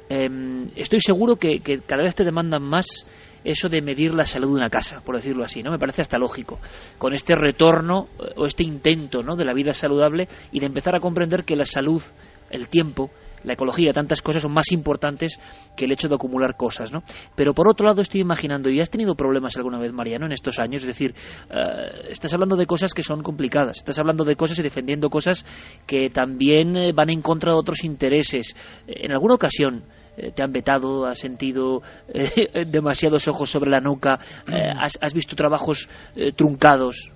Em, 0.09 0.67
estoy 0.75 0.99
seguro 0.99 1.37
que, 1.37 1.61
cada 1.87 2.03
vez 2.03 2.13
te 2.13 2.25
demandan 2.25 2.63
más 2.63 3.07
eso 3.43 3.69
de 3.69 3.81
medir 3.81 4.13
la 4.13 4.25
salud 4.25 4.47
de 4.47 4.53
una 4.53 4.69
casa, 4.69 5.01
por 5.03 5.15
decirlo 5.15 5.43
así, 5.43 5.63
¿no? 5.63 5.71
Me 5.71 5.79
parece 5.79 6.01
hasta 6.01 6.17
lógico. 6.17 6.59
Con 6.97 7.13
este 7.13 7.35
retorno 7.35 8.07
eh, 8.19 8.33
o 8.37 8.45
este 8.45 8.63
intento, 8.63 9.23
¿no? 9.23 9.35
de 9.35 9.45
la 9.45 9.53
vida 9.53 9.73
saludable 9.73 10.27
y 10.51 10.59
de 10.59 10.65
empezar 10.65 10.95
a 10.95 10.99
comprender 10.99 11.43
que 11.43 11.55
la 11.55 11.65
salud, 11.65 12.01
el 12.49 12.67
tiempo, 12.67 13.09
la 13.43 13.53
ecología, 13.53 13.91
tantas 13.93 14.21
cosas 14.21 14.43
son 14.43 14.53
más 14.53 14.71
importantes 14.71 15.39
que 15.75 15.85
el 15.85 15.91
hecho 15.91 16.07
de 16.07 16.15
acumular 16.15 16.55
cosas, 16.55 16.91
¿no? 16.91 17.03
Pero 17.35 17.53
por 17.53 17.67
otro 17.67 17.85
lado 17.85 18.01
estoy 18.01 18.21
imaginando, 18.21 18.69
¿y 18.69 18.79
has 18.79 18.89
tenido 18.89 19.15
problemas 19.15 19.57
alguna 19.57 19.79
vez, 19.79 19.91
Mariano, 19.91 20.25
en 20.25 20.31
estos 20.31 20.59
años? 20.59 20.83
Es 20.83 20.87
decir, 20.87 21.13
eh, 21.49 22.07
estás 22.09 22.33
hablando 22.33 22.55
de 22.55 22.65
cosas 22.65 22.93
que 22.93 23.03
son 23.03 23.21
complicadas, 23.21 23.77
estás 23.77 23.99
hablando 23.99 24.23
de 24.23 24.35
cosas 24.35 24.59
y 24.59 24.63
defendiendo 24.63 25.09
cosas 25.09 25.45
que 25.85 26.09
también 26.09 26.77
eh, 26.77 26.91
van 26.93 27.09
en 27.09 27.21
contra 27.21 27.51
de 27.51 27.57
otros 27.57 27.83
intereses. 27.83 28.55
En 28.87 29.11
alguna 29.11 29.35
ocasión 29.35 29.83
eh, 30.17 30.31
te 30.31 30.43
han 30.43 30.51
vetado, 30.51 31.05
has 31.05 31.19
sentido 31.19 31.81
demasiados 32.67 33.27
ojos 33.27 33.49
sobre 33.49 33.71
la 33.71 33.79
nuca, 33.79 34.19
has, 34.47 34.97
has, 35.01 35.13
visto 35.13 35.35
trabajos 35.35 35.89
truncados. 36.35 37.11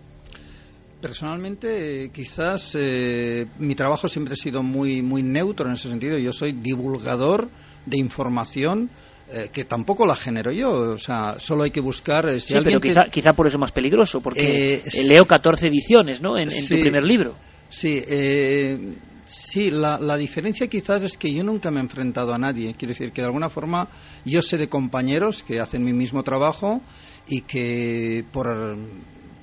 Personalmente, 1.01 2.09
quizás 2.11 2.75
eh, 2.75 3.45
mi 3.59 3.75
trabajo 3.75 4.09
siempre 4.09 4.33
ha 4.33 4.35
sido 4.35 4.63
muy, 4.63 5.03
muy 5.03 5.21
neutro 5.21 5.67
en 5.67 5.73
ese 5.73 5.89
sentido. 5.89 6.17
Yo 6.17 6.33
soy 6.33 6.53
divulgador 6.53 7.49
de 7.85 7.97
información 7.97 8.89
eh, 9.31 9.49
que 9.53 9.65
tampoco 9.65 10.07
la 10.07 10.15
genero 10.15 10.51
yo. 10.51 10.71
O 10.71 10.97
sea, 10.97 11.35
solo 11.37 11.63
hay 11.63 11.71
que 11.71 11.81
buscar. 11.81 12.27
Eh, 12.27 12.39
si 12.39 12.53
sí, 12.53 12.59
pero 12.63 12.79
quizá, 12.79 13.01
quizá, 13.11 13.33
por 13.33 13.45
eso 13.45 13.57
es 13.57 13.61
más 13.61 13.71
peligroso, 13.71 14.21
porque 14.21 14.81
leo 15.07 15.23
14 15.25 15.67
ediciones 15.67 16.19
¿no? 16.19 16.35
en, 16.35 16.49
tu 16.49 16.81
primer 16.81 17.03
libro. 17.03 17.35
Sí, 17.69 18.03
sí 19.27 19.69
la, 19.69 19.99
la, 19.99 20.17
diferencia 20.17 20.67
quizás 20.67 21.03
es 21.03 21.17
que 21.17 21.31
yo 21.31 21.43
nunca 21.43 21.69
me 21.69 21.79
he 21.79 21.83
enfrentado 21.83 22.33
a 22.33 22.37
nadie. 22.37 22.73
Quiere 22.73 22.93
decir 22.93 23.11
que 23.11 23.21
de 23.21 23.27
alguna 23.27 23.49
forma 23.49 23.89
yo 24.25 24.41
sé 24.41 24.57
de 24.57 24.67
compañeros 24.67 25.43
que 25.43 25.59
hacen 25.59 25.83
mi 25.83 25.93
mismo 25.93 26.23
trabajo 26.23 26.81
y 27.27 27.41
que 27.41 28.25
por 28.31 28.47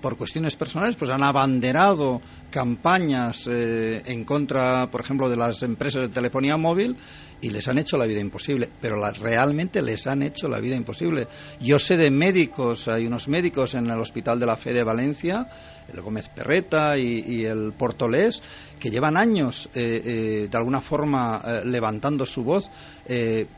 por 0.05 0.19
cuestiones 0.19 0.55
personales, 0.55 0.97
pues 0.97 1.11
han 1.11 1.23
abanderado 1.23 2.21
campañas 2.51 3.49
eh, 3.51 4.03
en 4.05 4.27
contra, 4.27 4.91
por 4.91 5.01
ejemplo, 5.01 5.31
de 5.31 5.37
las 5.37 5.63
empresas 5.63 6.03
de 6.03 6.09
telefonía 6.11 6.59
móvil 6.59 6.95
y 7.41 7.49
les 7.49 7.67
han 7.69 7.79
hecho 7.79 7.97
la 7.97 8.05
vida 8.05 8.21
imposible, 8.21 8.69
pero 8.83 9.03
realmente 9.13 9.81
les 9.81 10.07
han 10.07 10.23
hecho 10.23 10.47
la 10.47 10.61
vida 10.61 10.77
imposible. 10.77 11.27
Yo 11.59 11.79
sé 11.79 11.97
de 11.97 12.11
médicos, 12.11 12.87
hay 12.87 13.07
unos 13.07 13.29
médicos 13.29 13.73
en 13.73 13.87
el 13.87 13.99
Hospital 13.99 14.39
de 14.39 14.45
la 14.45 14.59
Fe 14.59 14.75
de 14.75 14.85
Valencia, 14.85 15.49
el 15.93 16.01
Gómez 16.01 16.29
Perreta 16.29 16.99
y, 16.99 17.45
el 17.45 17.73
Portolés, 17.73 18.43
que 18.79 18.91
llevan 18.91 19.17
años 19.17 19.69
eh, 19.75 20.03
eh, 20.05 20.49
de 20.51 20.59
alguna 20.59 20.81
forma 20.81 21.43
levantando 21.65 22.27
su 22.27 22.43
voz 22.45 22.71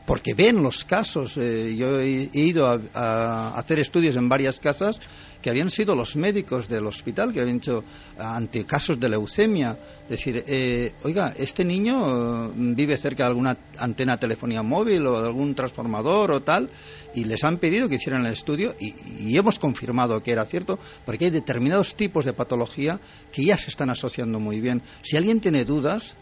porque 0.05 0.33
ven 0.33 0.61
los 0.61 0.83
casos. 0.83 1.35
yo 1.35 1.99
he, 1.99 2.29
ido 2.33 2.67
a 2.93 3.57
hacer 3.57 3.79
estudios 3.79 4.15
en 4.17 4.27
varias 4.27 4.59
casas 4.59 4.99
que 5.41 5.49
habían 5.49 5.69
sido 5.69 5.95
los 5.95 6.15
médicos 6.15 6.67
del 6.67 6.85
hospital, 6.87 7.31
que 7.31 7.39
habían 7.39 7.57
hecho 7.57 7.83
ante 8.17 8.65
casos 8.65 8.99
de 8.99 9.09
leucemia. 9.09 9.77
Decir, 10.09 10.43
eh, 10.47 10.93
oiga, 11.03 11.33
este 11.37 11.63
niño 11.63 12.51
vive 12.53 12.97
cerca 12.97 13.23
de 13.23 13.29
alguna 13.29 13.57
antena 13.77 14.17
telefonía 14.17 14.63
móvil 14.63 15.05
o 15.05 15.21
de 15.21 15.27
algún 15.27 15.53
transformador 15.53 16.31
o 16.31 16.41
tal, 16.41 16.69
y 17.13 17.25
les 17.25 17.43
han 17.43 17.57
pedido 17.57 17.87
que 17.87 17.95
hicieran 17.95 18.25
el 18.25 18.33
estudio 18.33 18.75
y, 18.79 19.37
hemos 19.37 19.59
confirmado 19.59 20.21
que 20.23 20.31
era 20.31 20.45
cierto, 20.45 20.79
porque 21.05 21.25
hay 21.25 21.31
determinados 21.31 21.95
tipos 21.95 22.16
de 22.25 22.33
patología 22.33 22.99
que 23.31 23.43
ya 23.43 23.57
se 23.57 23.69
están 23.69 23.89
asociando 23.89 24.39
muy 24.39 24.61
bien. 24.61 24.81
Si 25.01 25.17
alguien 25.17 25.39
tiene 25.39 25.65
dudas, 25.65 26.15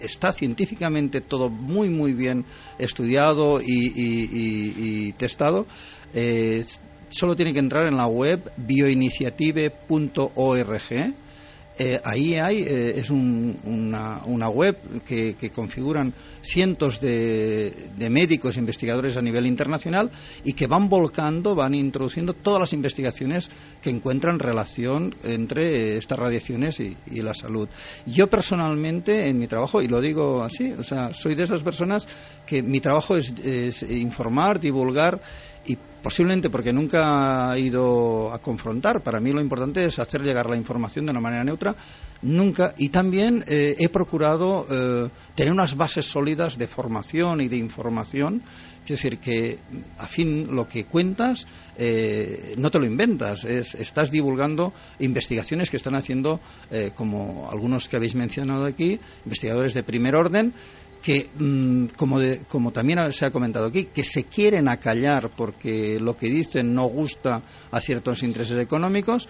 está 0.00 0.32
científicamente 0.32 1.20
todo 1.20 1.48
muy, 1.48 1.88
muy 1.88 2.12
bien 2.12 2.44
estudiado 2.78 3.60
y, 3.62 5.12
testado. 5.12 5.66
Eh, 6.14 6.64
solo 7.08 7.36
tiene 7.36 7.52
que 7.52 7.60
entrar 7.60 7.86
en 7.86 7.96
la 7.96 8.06
web 8.06 8.52
bioiniciative.org. 8.56 11.14
Eh, 11.78 12.00
ahí 12.04 12.34
hay, 12.34 12.62
eh, 12.62 12.94
es 12.96 13.10
una, 13.10 14.20
una, 14.26 14.48
web 14.50 14.76
que, 15.06 15.50
configuran 15.54 16.12
cientos 16.42 17.00
de, 17.00 17.72
médicos 18.10 18.56
e 18.56 18.60
investigadores 18.60 19.16
a 19.16 19.22
nivel 19.22 19.46
internacional 19.46 20.10
y 20.44 20.52
que 20.52 20.66
van 20.66 20.90
volcando, 20.90 21.54
van 21.54 21.74
introduciendo 21.74 22.34
todas 22.34 22.60
las 22.60 22.72
investigaciones 22.74 23.50
que 23.80 23.88
encuentran 23.88 24.38
relación 24.38 25.14
entre 25.24 25.96
estas 25.96 26.18
radiaciones 26.18 26.78
y, 26.80 26.96
la 27.22 27.34
salud. 27.34 27.68
Yo 28.04 28.26
personalmente, 28.26 29.28
en 29.28 29.38
mi 29.38 29.46
trabajo, 29.46 29.80
y 29.80 29.86
lo 29.86 30.00
digo 30.00 30.42
así, 30.42 30.72
o 30.72 30.82
sea, 30.82 31.14
soy 31.14 31.36
de 31.36 31.44
esas 31.44 31.62
personas 31.62 32.08
que 32.46 32.62
mi 32.62 32.80
trabajo 32.80 33.16
es 33.16 33.82
informar, 33.88 34.58
divulgar 34.58 35.20
y 35.20 35.51
posiblemente 36.02 36.50
porque 36.50 36.72
nunca 36.72 37.50
ha 37.50 37.58
ido 37.58 38.32
a 38.32 38.38
confrontar. 38.40 39.02
Para 39.02 39.20
mí 39.20 39.32
lo 39.32 39.40
importante 39.40 39.84
es 39.84 39.98
hacer 39.98 40.22
llegar 40.22 40.48
la 40.50 40.56
información 40.56 41.06
de 41.06 41.12
una 41.12 41.20
manera 41.20 41.44
neutra. 41.44 41.74
Nunca. 42.22 42.74
Y 42.78 42.90
también 42.90 43.44
eh, 43.46 43.76
he 43.78 43.88
procurado 43.88 44.66
eh, 44.70 45.08
tener 45.34 45.52
unas 45.52 45.76
bases 45.76 46.06
sólidas 46.06 46.58
de 46.58 46.66
formación 46.66 47.40
y 47.40 47.48
de 47.48 47.56
información. 47.56 48.42
Es 48.82 48.88
decir, 48.88 49.18
que 49.18 49.58
a 49.98 50.06
fin 50.06 50.54
lo 50.54 50.66
que 50.66 50.84
cuentas 50.86 51.46
eh, 51.78 52.54
no 52.58 52.68
te 52.70 52.80
lo 52.80 52.84
inventas, 52.84 53.44
estás 53.44 54.10
divulgando 54.10 54.72
investigaciones 54.98 55.70
que 55.70 55.76
están 55.76 55.94
haciendo, 55.94 56.40
como 56.96 57.48
algunos 57.48 57.88
que 57.88 57.96
habéis 57.96 58.16
mencionado 58.16 58.64
aquí, 58.64 58.98
investigadores 59.24 59.74
de 59.74 59.84
primer 59.84 60.16
orden, 60.16 60.52
que, 61.02 61.28
mm, 61.36 61.86
como, 61.96 62.18
como 62.48 62.72
también 62.72 63.12
se 63.12 63.26
ha 63.26 63.30
comentado 63.30 63.66
aquí, 63.66 63.86
que 63.86 64.04
se 64.04 64.24
quieren 64.24 64.68
acallar 64.68 65.30
porque 65.30 65.98
lo 66.00 66.16
que 66.16 66.30
dicen 66.30 66.74
no 66.74 66.84
gusta 66.86 67.42
a 67.70 67.80
ciertos 67.80 68.22
intereses 68.22 68.58
económicos, 68.58 69.28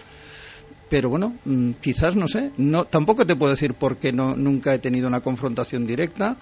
pero 0.89 1.09
bueno, 1.09 1.35
mm, 1.43 1.71
quizás 1.81 2.15
no 2.15 2.27
sé, 2.27 2.51
no, 2.57 2.85
tampoco 2.85 3.25
te 3.25 3.35
puedo 3.35 3.51
decir 3.51 3.73
por 3.73 3.97
qué 3.97 4.13
no, 4.13 4.35
nunca 4.35 4.75
he 4.75 4.79
tenido 4.79 5.07
una 5.07 5.21
confrontación 5.21 5.87
directa, 5.87 6.37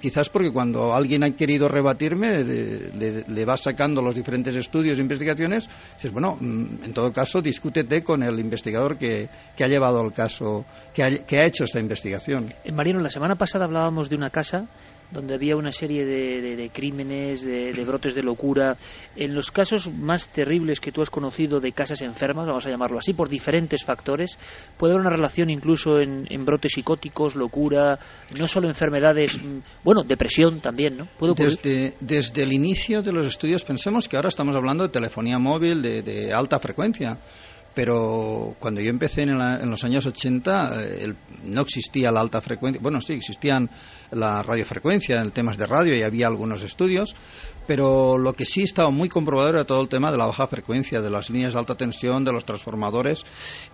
quizás 0.00 0.28
porque 0.28 0.52
cuando 0.52 0.94
alguien 0.94 1.24
ha 1.24 1.30
querido 1.30 1.68
rebatirme, 1.68 2.44
le, 2.44 3.44
va 3.44 3.56
sacando 3.56 4.00
los 4.00 4.14
diferentes 4.14 4.54
estudios 4.56 4.98
e 4.98 5.02
investigaciones, 5.02 5.68
dices, 5.94 6.12
bueno, 6.12 6.36
mm, 6.38 6.84
en 6.84 6.92
todo 6.92 7.12
caso, 7.12 7.40
discútete 7.42 8.02
con 8.02 8.22
el 8.22 8.38
investigador 8.38 8.96
que, 8.98 9.28
ha 9.60 9.66
llevado 9.68 10.04
el 10.04 10.12
caso, 10.12 10.64
que 10.92 11.02
ha, 11.02 11.24
que 11.24 11.38
ha 11.38 11.46
hecho 11.46 11.64
esta 11.64 11.78
investigación. 11.78 12.52
Eh, 12.64 12.72
Mariano, 12.72 13.00
la 13.00 13.10
semana 13.10 13.36
pasada 13.36 13.64
hablábamos 13.64 14.08
de 14.08 14.16
una 14.16 14.30
casa 14.30 14.66
donde 15.12 15.34
había 15.34 15.56
una 15.56 15.72
serie 15.72 16.04
de, 16.04 16.70
crímenes, 16.72 17.42
de, 17.42 17.84
brotes 17.84 18.14
de 18.14 18.22
locura. 18.22 18.76
En 19.14 19.34
los 19.34 19.50
casos 19.50 19.92
más 19.92 20.28
terribles 20.28 20.80
que 20.80 20.90
tú 20.90 21.02
has 21.02 21.10
conocido 21.10 21.60
de 21.60 21.72
casas 21.72 22.00
enfermas, 22.02 22.46
vamos 22.46 22.66
a 22.66 22.70
llamarlo 22.70 22.98
así, 22.98 23.12
por 23.12 23.28
diferentes 23.28 23.84
factores, 23.84 24.38
puede 24.76 24.94
haber 24.94 25.06
una 25.06 25.14
relación 25.14 25.50
incluso 25.50 26.00
en, 26.00 26.44
brotes 26.44 26.72
psicóticos, 26.72 27.36
locura, 27.36 27.98
no 28.36 28.46
solo 28.46 28.68
enfermedades, 28.68 29.40
mm, 29.40 29.58
bueno, 29.84 30.02
depresión 30.02 30.60
también, 30.60 30.96
¿no? 30.96 31.06
desde, 31.34 31.94
desde 32.00 32.42
el 32.42 32.52
inicio 32.52 33.02
de 33.02 33.12
los 33.12 33.26
estudios 33.26 33.64
pensemos 33.64 34.08
que 34.08 34.16
ahora 34.16 34.28
estamos 34.28 34.56
hablando 34.56 34.84
de 34.84 34.90
telefonía 34.90 35.38
móvil 35.38 35.82
de 35.82 36.32
alta 36.32 36.58
frecuencia 36.58 37.18
pero 37.74 38.54
cuando 38.58 38.80
yo 38.80 38.90
empecé 38.90 39.22
en, 39.22 39.70
los 39.70 39.84
años 39.84 40.04
80 40.06 40.72
eh, 40.78 41.14
no 41.44 41.62
existía 41.62 42.10
la 42.10 42.20
alta 42.20 42.40
frecuencia, 42.40 42.80
bueno, 42.82 43.00
sí, 43.00 43.14
existían 43.14 43.70
la 44.12 44.42
radiofrecuencia 44.42 45.20
en 45.20 45.30
temas 45.30 45.56
de 45.56 45.66
radio 45.66 45.96
y 45.96 46.02
había 46.02 46.26
algunos 46.26 46.62
estudios, 46.62 47.14
pero 47.66 48.18
lo 48.18 48.34
que 48.34 48.44
sí 48.44 48.62
estaba 48.62 48.90
muy 48.90 49.08
comprobado 49.08 49.48
era 49.48 49.64
todo 49.64 49.80
el 49.80 49.88
tema 49.88 50.10
de 50.10 50.18
la 50.18 50.26
baja 50.26 50.46
frecuencia, 50.46 51.00
de 51.00 51.10
las 51.10 51.30
líneas 51.30 51.54
de 51.54 51.58
alta 51.58 51.76
tensión, 51.76 52.24
de 52.24 52.32
los 52.32 52.44
transformadores, 52.44 53.24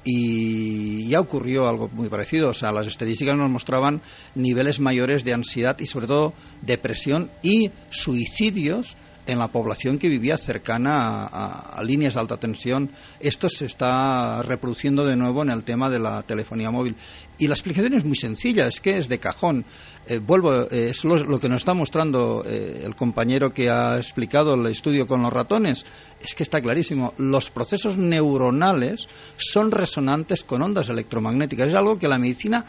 y 0.05 1.09
ya 1.09 1.20
ocurrió 1.20 1.69
algo 1.69 1.89
muy 1.89 2.09
parecido. 2.09 2.51
O 2.51 2.55
sea, 2.55 2.73
las 2.73 2.86
estadísticas 2.86 3.36
nos 3.36 3.51
mostraban 3.51 4.01
niveles 4.35 4.81
mayores 4.81 5.24
de 5.24 5.35
ansiedad 5.35 5.77
y 5.78 5.86
sobre 5.86 6.06
todo 6.06 6.35
depresión 6.62 7.31
y 7.43 7.70
suicidios 7.90 8.97
en 9.28 9.38
la 9.38 9.48
población 9.48 9.98
que 9.98 10.09
vivía 10.09 10.36
cercana 10.36 11.26
a, 11.26 11.82
líneas 11.84 12.14
de 12.14 12.20
alta 12.20 12.36
tensión. 12.36 12.90
Esto 13.20 13.48
se 13.48 13.66
está 13.66 14.42
reproduciendo 14.42 15.05
de 15.06 15.16
nuevo 15.16 15.42
en 15.42 15.50
el 15.50 15.64
tema 15.64 15.88
de 15.90 15.98
la 15.98 16.22
telefonía 16.22 16.70
móvil. 16.70 16.96
Y 17.38 17.46
la 17.46 17.55
explicación 17.55 17.94
es 17.94 18.05
muy 18.05 18.16
sencilla, 18.16 18.66
es 18.66 18.80
que 18.80 18.98
es 18.98 19.09
de 19.09 19.18
cajón. 19.18 19.64
Eh, 20.06 20.18
vuelvo, 20.18 20.62
eh, 20.70 20.88
es 20.90 21.05
lo, 21.05 21.38
que 21.38 21.48
nos 21.48 21.62
está 21.62 21.74
mostrando 21.74 22.42
eh, 22.44 22.82
el 22.84 22.96
compañero 22.96 23.52
que 23.52 23.70
ha 23.70 23.96
explicado 23.96 24.55
el 24.55 24.66
estudio 24.66 25.06
con 25.06 25.22
los 25.22 25.32
ratones. 25.32 25.84
Es 26.20 26.34
que 26.34 26.42
está 26.42 26.60
clarísimo. 26.60 27.14
Los 27.18 27.50
procesos 27.50 27.96
neuronales 27.96 29.09
son 29.36 29.70
resonantes 29.70 30.42
con 30.42 30.62
ondas 30.62 30.88
electromagnéticas. 30.88 31.68
Es 31.68 31.74
algo 31.74 31.98
que 31.98 32.09
la 32.09 32.18
medicina 32.18 32.66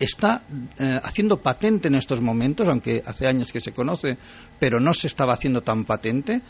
está 0.00 0.42
haciendo 1.02 1.36
patente 1.36 1.88
en 1.88 1.94
estos 1.94 2.20
momentos, 2.20 2.66
aunque 2.68 3.02
hace 3.06 3.26
años 3.28 3.52
que 3.52 3.60
se 3.60 3.72
conoce, 3.72 4.16
pero 4.58 4.80
no 4.80 4.94
se 4.94 5.06
estaba 5.06 5.34
haciendo 5.34 5.60
tan 5.62 5.84
patente 5.84 6.42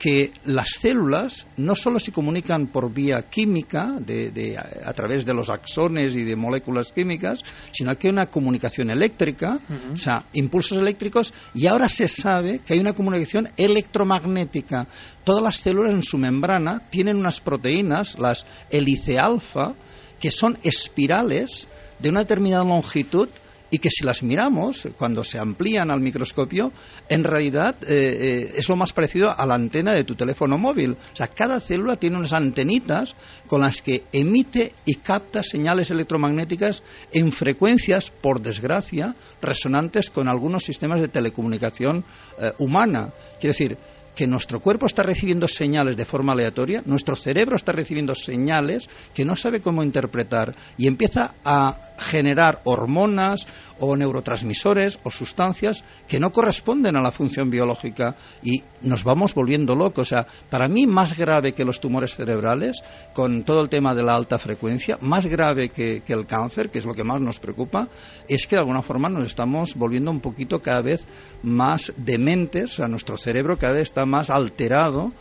que 0.00 0.32
las 0.46 0.70
células 0.80 1.46
no 1.58 1.76
solo 1.76 1.98
se 2.00 2.10
comunican 2.10 2.68
por 2.68 2.90
vía 2.90 3.20
química, 3.28 3.98
de, 4.00 4.56
a, 4.56 4.92
través 4.94 5.26
de 5.26 5.34
los 5.34 5.50
axones 5.50 6.16
y 6.16 6.24
de 6.24 6.36
moléculas 6.36 6.90
químicas, 6.90 7.42
sino 7.70 7.96
que 7.98 8.06
hay 8.06 8.12
una 8.14 8.30
comunicación 8.30 8.88
eléctrica, 8.88 9.60
o 9.92 9.98
sea, 9.98 10.24
impulsos 10.32 10.78
eléctricos, 10.78 11.34
y 11.52 11.66
ahora 11.66 11.90
se 11.90 12.08
sabe 12.08 12.60
que 12.60 12.72
hay 12.72 12.80
una 12.80 12.94
comunicación 12.94 13.50
electromagnética. 13.58 14.86
Todas 15.22 15.44
las 15.44 15.56
células 15.58 15.92
en 15.92 16.02
su 16.02 16.16
membrana 16.16 16.80
tienen 16.88 17.18
unas 17.18 17.42
proteínas, 17.42 18.18
las 18.18 18.46
hélice 18.70 19.18
alfa, 19.18 19.74
que 20.18 20.30
son 20.30 20.56
espirales 20.62 21.68
de 22.00 22.08
una 22.08 22.20
determinada 22.20 22.64
longitud 22.64 23.28
y 23.70 23.78
que 23.78 23.90
si 23.90 24.04
las 24.04 24.22
miramos, 24.22 24.88
cuando 24.98 25.22
se 25.22 25.38
amplían 25.38 25.90
al 25.90 26.00
microscopio, 26.00 26.72
en 27.08 27.24
realidad 27.24 27.76
eh, 27.82 27.88
eh, 27.88 28.52
es 28.56 28.68
lo 28.68 28.76
más 28.76 28.92
parecido 28.92 29.32
a 29.36 29.46
la 29.46 29.54
antena 29.54 29.92
de 29.92 30.04
tu 30.04 30.16
teléfono 30.16 30.58
móvil. 30.58 30.96
O 31.12 31.16
sea, 31.16 31.28
cada 31.28 31.60
célula 31.60 31.96
tiene 31.96 32.18
unas 32.18 32.32
antenitas 32.32 33.14
con 33.46 33.60
las 33.60 33.80
que 33.80 34.04
emite 34.12 34.74
y 34.84 34.96
capta 34.96 35.42
señales 35.42 35.90
electromagnéticas 35.90 36.82
en 37.12 37.30
frecuencias, 37.30 38.10
por 38.10 38.40
desgracia, 38.40 39.14
resonantes 39.40 40.10
con 40.10 40.28
algunos 40.28 40.64
sistemas 40.64 41.00
de 41.00 41.08
telecomunicación 41.08 42.04
eh, 42.40 42.52
humana. 42.58 43.12
Quiero 43.38 43.52
decir, 43.52 43.78
que 44.20 44.26
nuestro 44.26 44.60
cuerpo 44.60 44.84
está 44.84 45.02
recibiendo 45.02 45.48
señales 45.48 45.96
de 45.96 46.04
forma 46.04 46.34
aleatoria, 46.34 46.82
nuestro 46.84 47.16
cerebro 47.16 47.56
está 47.56 47.72
recibiendo 47.72 48.14
señales 48.14 48.90
que 49.14 49.24
no 49.24 49.34
sabe 49.34 49.62
cómo 49.62 49.82
interpretar 49.82 50.54
y 50.76 50.88
empieza 50.88 51.36
a 51.42 51.80
generar 51.96 52.60
hormonas 52.64 53.46
o 53.80 53.96
neurotransmisores 53.96 55.00
o 55.02 55.10
sustancias 55.10 55.82
que 56.06 56.20
no 56.20 56.32
corresponden 56.32 56.96
a 56.96 57.02
la 57.02 57.10
función 57.10 57.50
biológica 57.50 58.14
y 58.42 58.62
nos 58.82 59.04
vamos 59.04 59.34
volviendo 59.34 59.74
locos. 59.74 60.06
O 60.06 60.10
sea, 60.10 60.26
para 60.48 60.68
mí 60.68 60.86
más 60.86 61.16
grave 61.16 61.52
que 61.52 61.64
los 61.64 61.80
tumores 61.80 62.14
cerebrales, 62.14 62.82
con 63.12 63.42
todo 63.42 63.60
el 63.62 63.68
tema 63.68 63.94
de 63.94 64.02
la 64.02 64.14
alta 64.14 64.38
frecuencia, 64.38 64.98
más 65.00 65.26
grave 65.26 65.70
que, 65.70 66.02
el 66.06 66.26
cáncer, 66.26 66.70
que 66.70 66.78
es 66.78 66.86
lo 66.86 66.94
que 66.94 67.04
más 67.04 67.20
nos 67.20 67.38
preocupa, 67.38 67.88
es 68.28 68.46
que 68.46 68.56
de 68.56 68.60
alguna 68.60 68.82
forma 68.82 69.08
nos 69.08 69.24
estamos 69.24 69.74
volviendo 69.74 70.10
un 70.10 70.20
poquito 70.20 70.60
cada 70.60 70.82
vez 70.82 71.06
más 71.42 71.92
dementes, 71.96 72.72
o 72.74 72.76
sea, 72.76 72.88
nuestro 72.88 73.16
cerebro 73.16 73.56
cada 73.56 73.74
vez 73.74 73.82
está 73.82 74.04
más 74.04 74.30
alterado 74.30 75.12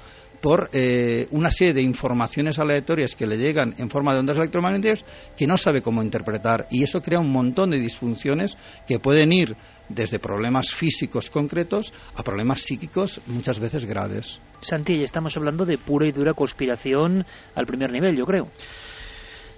por 0.42 0.70
eh, 0.74 1.28
una 1.32 1.52
serie 1.52 1.74
de 1.74 1.82
informaciones 1.82 2.60
aleatorias 2.60 3.16
que 3.16 3.28
le 3.28 3.38
llegan 3.38 3.76
en 3.78 3.90
forma 3.90 4.14
de 4.14 4.20
ondas 4.20 4.38
electromagnéticas 4.38 5.06
que 5.36 5.48
no 5.48 5.58
sabe 5.58 5.82
cómo 5.82 6.02
interpretar 6.02 6.68
y 6.72 6.84
eso 6.84 7.02
crea 7.02 7.20
un 7.20 7.32
montón 7.32 7.72
de 7.72 7.80
disfunciones 7.80 8.58
que 8.88 9.00
pueden 9.00 9.32
ir 9.34 9.56
desde 9.90 10.20
problemas 10.20 10.74
físicos 10.74 11.30
concretos 11.30 11.94
a 12.16 12.24
problemas 12.24 12.62
psíquicos 12.62 13.22
muchas 13.28 13.60
veces 13.60 13.86
graves. 13.86 14.40
Santi, 14.62 15.02
estamos 15.04 15.36
hablando 15.36 15.66
de 15.66 15.78
pura 15.78 16.08
y 16.08 16.12
dura 16.12 16.34
conspiración 16.34 17.26
al 17.56 17.66
primer 17.66 17.92
nivel, 17.92 18.16
yo 18.16 18.26
creo. 18.26 18.48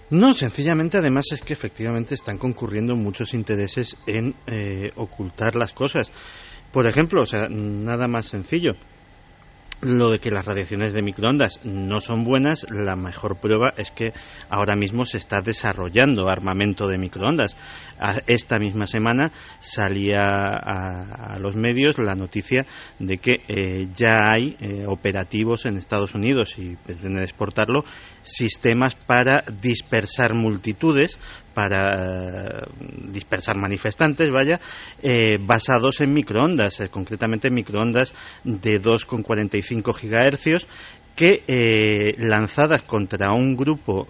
No, 0.09 0.33
sencillamente 0.33 0.97
además 0.97 1.25
es 1.31 1.41
que 1.41 1.53
efectivamente 1.53 2.15
están 2.15 2.37
concurriendo 2.37 2.95
muchos 2.95 3.33
intereses 3.33 3.95
en 4.07 4.35
eh, 4.47 4.91
ocultar 4.95 5.55
las 5.55 5.73
cosas. 5.73 6.11
Por 6.71 6.85
ejemplo, 6.85 7.21
o 7.21 7.25
sea, 7.25 7.47
nada 7.49 8.07
más 8.07 8.25
sencillo 8.27 8.75
lo 9.81 10.11
de 10.11 10.19
que 10.19 10.29
las 10.29 10.45
radiaciones 10.45 10.93
de 10.93 11.01
microondas 11.01 11.59
no 11.63 11.99
son 12.01 12.23
buenas, 12.23 12.67
la 12.69 12.95
mejor 12.95 13.37
prueba 13.37 13.73
es 13.75 13.91
que 13.91 14.13
ahora 14.49 14.75
mismo 14.75 15.05
se 15.05 15.17
está 15.17 15.41
desarrollando 15.41 16.29
armamento 16.29 16.87
de 16.87 16.97
microondas. 16.97 17.55
Esta 18.25 18.57
misma 18.57 18.87
semana 18.87 19.31
salía 19.59 20.27
a, 20.27 21.37
los 21.37 21.55
medios 21.55 21.99
la 21.99 22.15
noticia 22.15 22.65
de 22.97 23.19
que 23.19 23.41
eh, 23.47 23.89
ya 23.93 24.31
hay 24.33 24.57
eh, 24.59 24.85
operativos 24.87 25.67
en 25.67 25.77
Estados 25.77 26.15
Unidos 26.15 26.57
y 26.57 26.75
pretenden 26.77 27.21
exportarlo 27.21 27.83
sistemas 28.23 28.95
para 28.95 29.43
dispersar 29.61 30.33
multitudes 30.33 31.19
para 31.53 32.63
dispersar 33.11 33.57
manifestantes, 33.57 34.29
vaya, 34.29 34.59
eh, 35.01 35.37
basados 35.39 36.01
en 36.01 36.13
microondas, 36.13 36.79
eh, 36.79 36.89
concretamente 36.89 37.49
microondas 37.49 38.13
de 38.43 38.81
2,45 38.81 39.93
gigahercios 39.93 40.67
que 41.15 41.43
eh, 41.47 42.15
lanzadas 42.17 42.83
contra 42.83 43.31
un 43.31 43.55
grupo 43.55 44.07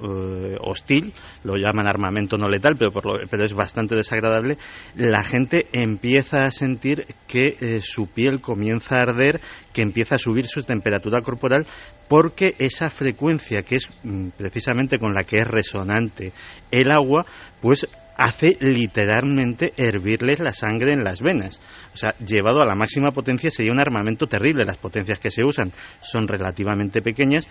hostil, 0.61 1.13
lo 1.43 1.55
llaman 1.55 1.87
armamento 1.87 2.37
no 2.37 2.47
letal, 2.47 2.77
pero, 2.77 2.91
pero, 3.29 3.43
es 3.43 3.53
bastante 3.53 3.95
desagradable, 3.95 4.57
la 4.95 5.23
gente 5.23 5.67
empieza 5.73 6.45
a 6.45 6.51
sentir 6.51 7.05
que 7.27 7.81
su 7.81 8.07
piel 8.07 8.39
comienza 8.39 8.97
a 8.97 9.01
arder, 9.01 9.41
que 9.73 9.81
empieza 9.81 10.15
a 10.15 10.19
subir 10.19 10.47
su 10.47 10.63
temperatura 10.63 11.21
corporal, 11.21 11.65
porque 12.11 12.55
esa 12.59 12.89
frecuencia 12.89 13.63
que 13.63 13.77
es 13.77 13.89
mm, 14.03 14.31
precisamente 14.37 14.99
con 14.99 15.13
la 15.13 15.23
que 15.23 15.37
es 15.37 15.47
resonante 15.47 16.33
el 16.69 16.91
agua, 16.91 17.25
pues 17.61 17.87
hace 18.17 18.57
literalmente 18.59 19.73
hervirles 19.77 20.39
la 20.39 20.53
sangre 20.53 20.91
en 20.93 21.03
las 21.03 21.21
venas. 21.21 21.59
O 21.93 21.97
sea, 21.97 22.15
llevado 22.17 22.61
a 22.61 22.65
la 22.65 22.75
máxima 22.75 23.11
potencia 23.11 23.51
sería 23.51 23.71
un 23.71 23.79
armamento 23.79 24.27
terrible. 24.27 24.65
Las 24.65 24.77
potencias 24.77 25.19
que 25.19 25.31
se 25.31 25.43
usan 25.43 25.71
son 26.01 26.27
relativamente 26.27 27.01
pequeñas 27.01 27.47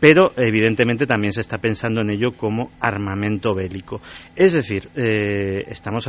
pero 0.00 0.32
evidentemente 0.36 1.06
también 1.06 1.32
se 1.32 1.40
está 1.40 1.58
pensando 1.58 2.00
en 2.00 2.10
ello 2.10 2.32
como 2.36 2.70
armamento 2.80 3.54
bélico. 3.54 4.00
Es 4.34 4.52
decir, 4.52 4.88
eh, 4.94 5.64
estamos 5.68 6.06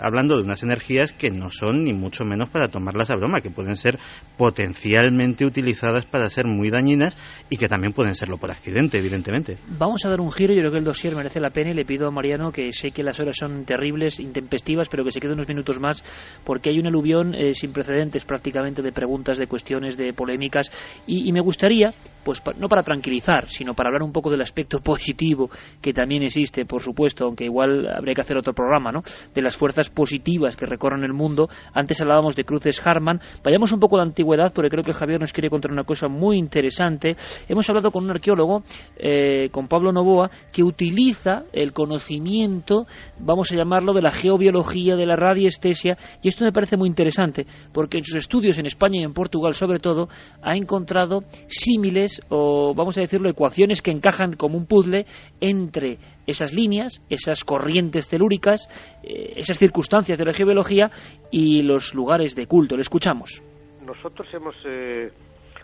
hablando 0.00 0.36
de 0.36 0.42
unas 0.42 0.62
energías 0.62 1.12
que 1.12 1.30
no 1.30 1.50
son 1.50 1.84
ni 1.84 1.92
mucho 1.92 2.24
menos 2.24 2.48
para 2.50 2.68
tomarlas 2.68 3.10
a 3.10 3.16
broma, 3.16 3.40
que 3.40 3.50
pueden 3.50 3.76
ser 3.76 3.98
potencialmente 4.36 5.44
utilizadas 5.44 6.04
para 6.04 6.28
ser 6.28 6.46
muy 6.46 6.70
dañinas 6.70 7.16
y 7.48 7.56
que 7.56 7.68
también 7.68 7.92
pueden 7.92 8.14
serlo 8.14 8.36
por 8.36 8.50
accidente, 8.50 8.98
evidentemente. 8.98 9.58
Vamos 9.78 10.04
a 10.04 10.10
dar 10.10 10.20
un 10.20 10.30
giro, 10.30 10.52
yo 10.52 10.60
creo 10.60 10.72
que 10.72 10.78
el 10.78 10.84
dossier 10.84 11.14
merece 11.14 11.40
la 11.40 11.50
pena 11.50 11.70
y 11.70 11.74
le 11.74 11.84
pido 11.84 12.06
a 12.06 12.10
Mariano 12.10 12.52
que 12.52 12.72
sé 12.72 12.90
que 12.90 13.02
las 13.02 13.20
horas 13.20 13.36
son 13.38 13.64
terribles, 13.64 14.20
intempestivas, 14.20 14.88
pero 14.88 15.04
que 15.04 15.12
se 15.12 15.20
quede 15.20 15.32
unos 15.32 15.48
minutos 15.48 15.80
más 15.80 16.02
porque 16.44 16.70
hay 16.70 16.78
un 16.78 16.86
aluvión 16.86 17.34
eh, 17.34 17.54
sin 17.54 17.72
precedentes 17.72 18.24
prácticamente 18.24 18.82
de 18.82 18.92
preguntas, 18.92 19.38
de 19.38 19.46
cuestiones, 19.46 19.96
de 19.96 20.12
polémicas 20.12 20.70
y, 21.06 21.28
y 21.28 21.32
me 21.32 21.40
gustaría, 21.40 21.94
pues 22.22 22.42
no 22.58 22.68
para 22.68 22.82
tranquilizar, 22.82 23.13
sino 23.48 23.74
para 23.74 23.88
hablar 23.88 24.02
un 24.02 24.12
poco 24.12 24.30
del 24.30 24.40
aspecto 24.40 24.80
positivo 24.80 25.50
que 25.80 25.92
también 25.92 26.22
existe, 26.22 26.64
por 26.64 26.82
supuesto, 26.82 27.24
aunque 27.24 27.44
igual 27.44 27.88
habría 27.88 28.14
que 28.14 28.20
hacer 28.20 28.36
otro 28.36 28.52
programa, 28.52 28.92
¿no? 28.92 29.02
De 29.34 29.42
las 29.42 29.56
fuerzas 29.56 29.90
positivas 29.90 30.56
que 30.56 30.66
recorren 30.66 31.04
el 31.04 31.12
mundo. 31.12 31.48
Antes 31.72 32.00
hablábamos 32.00 32.36
de 32.36 32.44
cruces 32.44 32.84
Harman. 32.84 33.20
Vayamos 33.42 33.72
un 33.72 33.80
poco 33.80 33.96
la 33.96 34.02
antigüedad, 34.02 34.52
porque 34.52 34.70
creo 34.70 34.84
que 34.84 34.92
Javier 34.92 35.20
nos 35.20 35.32
quiere 35.32 35.50
contar 35.50 35.72
una 35.72 35.84
cosa 35.84 36.08
muy 36.08 36.38
interesante. 36.38 37.16
Hemos 37.48 37.68
hablado 37.68 37.90
con 37.90 38.04
un 38.04 38.10
arqueólogo, 38.10 38.62
eh, 38.96 39.48
con 39.50 39.68
Pablo 39.68 39.92
Novoa, 39.92 40.30
que 40.52 40.62
utiliza 40.62 41.44
el 41.52 41.72
conocimiento, 41.72 42.86
vamos 43.18 43.52
a 43.52 43.56
llamarlo, 43.56 43.92
de 43.92 44.02
la 44.02 44.10
geobiología, 44.10 44.96
de 44.96 45.06
la 45.06 45.16
radiestesia, 45.16 45.96
y 46.22 46.28
esto 46.28 46.44
me 46.44 46.52
parece 46.52 46.76
muy 46.76 46.88
interesante, 46.88 47.46
porque 47.72 47.98
en 47.98 48.04
sus 48.04 48.16
estudios 48.16 48.58
en 48.58 48.66
España 48.66 49.00
y 49.00 49.04
en 49.04 49.12
Portugal, 49.12 49.54
sobre 49.54 49.78
todo, 49.78 50.08
ha 50.42 50.56
encontrado 50.56 51.24
símiles 51.46 52.20
o, 52.28 52.74
vamos 52.74 52.96
a 52.96 53.00
decirlo, 53.04 53.28
ecuaciones 53.28 53.82
que 53.82 53.90
encajan 53.90 54.34
como 54.34 54.56
un 54.58 54.66
puzzle 54.66 55.06
entre 55.40 55.98
esas 56.26 56.54
líneas, 56.54 57.02
esas 57.08 57.44
corrientes 57.44 58.08
telúricas, 58.08 58.68
eh, 59.02 59.34
esas 59.36 59.58
circunstancias 59.58 60.18
de 60.18 60.24
la 60.24 60.32
geobiología 60.32 60.90
y 61.30 61.62
los 61.62 61.94
lugares 61.94 62.34
de 62.34 62.46
culto. 62.46 62.76
Le 62.76 62.82
escuchamos. 62.82 63.42
Nosotros 63.84 64.26
hemos, 64.32 64.54
eh, 64.66 65.10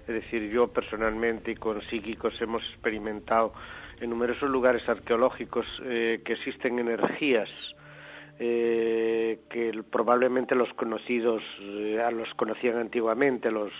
es 0.02 0.06
decir, 0.06 0.50
yo 0.50 0.68
personalmente 0.68 1.52
y 1.52 1.54
con 1.54 1.80
psíquicos 1.88 2.34
hemos 2.40 2.62
experimentado 2.72 3.52
en 4.00 4.10
numerosos 4.10 4.48
lugares 4.48 4.86
arqueológicos 4.88 5.66
eh, 5.84 6.20
que 6.24 6.32
existen 6.34 6.78
energías 6.78 7.48
que 8.40 9.70
probablemente 9.92 10.54
los 10.54 10.72
conocidos 10.72 11.42
los 11.60 12.32
conocían 12.38 12.78
antiguamente 12.78 13.50
los 13.50 13.70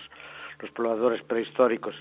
los 0.61 0.71
pobladores 0.71 1.23
prehistóricos 1.23 1.95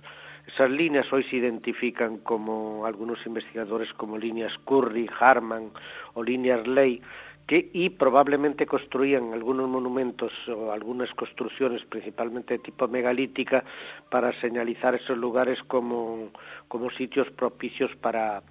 esas 0.46 0.70
líneas 0.70 1.10
hoy 1.12 1.24
se 1.24 1.36
identifican 1.36 2.18
como 2.18 2.86
algunos 2.86 3.24
investigadores 3.26 3.92
como 3.94 4.18
líneas 4.18 4.52
Curry, 4.64 5.08
Harman 5.18 5.70
o 6.14 6.22
líneas 6.22 6.66
Ley, 6.66 7.00
que, 7.46 7.68
y 7.72 7.90
probablemente 7.90 8.66
construían 8.66 9.32
algunos 9.32 9.68
monumentos 9.68 10.32
o 10.48 10.72
algunas 10.72 11.10
construcciones, 11.14 11.84
principalmente 11.86 12.54
de 12.54 12.60
tipo 12.60 12.86
megalítica, 12.88 13.64
para 14.10 14.38
señalizar 14.40 14.94
esos 14.94 15.18
lugares 15.18 15.58
como, 15.64 16.30
como 16.68 16.90
sitios 16.90 17.28
propicios 17.32 17.90
para, 17.96 18.42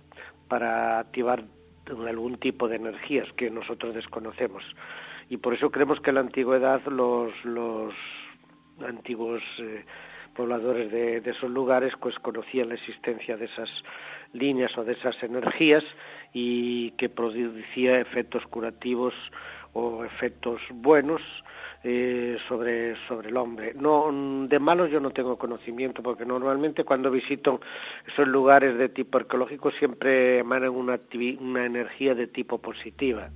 para 0.47 0.99
activar 0.99 1.43
algún 2.07 2.37
tipo 2.37 2.67
de 2.67 2.75
energías 2.75 3.31
que 3.33 3.49
nosotros 3.49 3.95
desconocemos. 3.95 4.63
Y 5.29 5.37
por 5.37 5.53
eso 5.53 5.69
creemos 5.69 5.99
que 6.01 6.09
en 6.09 6.15
la 6.15 6.21
antigüedad 6.21 6.81
los, 6.87 7.31
los 7.45 7.93
antiguos 8.85 9.41
eh, 9.59 9.85
pobladores 10.39 10.89
de, 10.89 11.17
esos 11.17 11.51
lugares 11.51 11.91
pues 11.99 12.17
conocían 12.19 12.69
la 12.69 12.75
existencia 12.75 13.35
de 13.35 13.43
esas 13.43 13.69
líneas 14.31 14.71
o 14.77 14.85
de 14.85 14.93
esas 14.93 15.21
energías 15.21 15.83
y 16.31 16.91
que 16.91 17.09
producía 17.09 17.99
efectos 17.99 18.45
curativos 18.45 19.13
o 19.73 20.05
efectos 20.05 20.61
buenos 20.71 21.21
eh, 21.83 22.37
sobre 22.47 22.95
sobre 23.09 23.27
el 23.27 23.35
hombre. 23.35 23.73
No 23.73 24.07
de 24.47 24.59
malos 24.59 24.89
yo 24.89 25.01
no 25.01 25.11
tengo 25.11 25.37
conocimiento 25.37 26.01
porque 26.01 26.25
normalmente 26.25 26.85
cuando 26.85 27.11
visito 27.11 27.59
esos 28.07 28.25
lugares 28.25 28.77
de 28.77 28.87
tipo 28.87 29.17
arqueológico 29.17 29.71
siempre 29.71 30.39
emanan 30.39 30.69
una, 30.69 30.97
una 31.41 31.65
energía 31.65 32.15
de 32.15 32.27
tipo 32.27 32.59
positiva. 32.59 33.29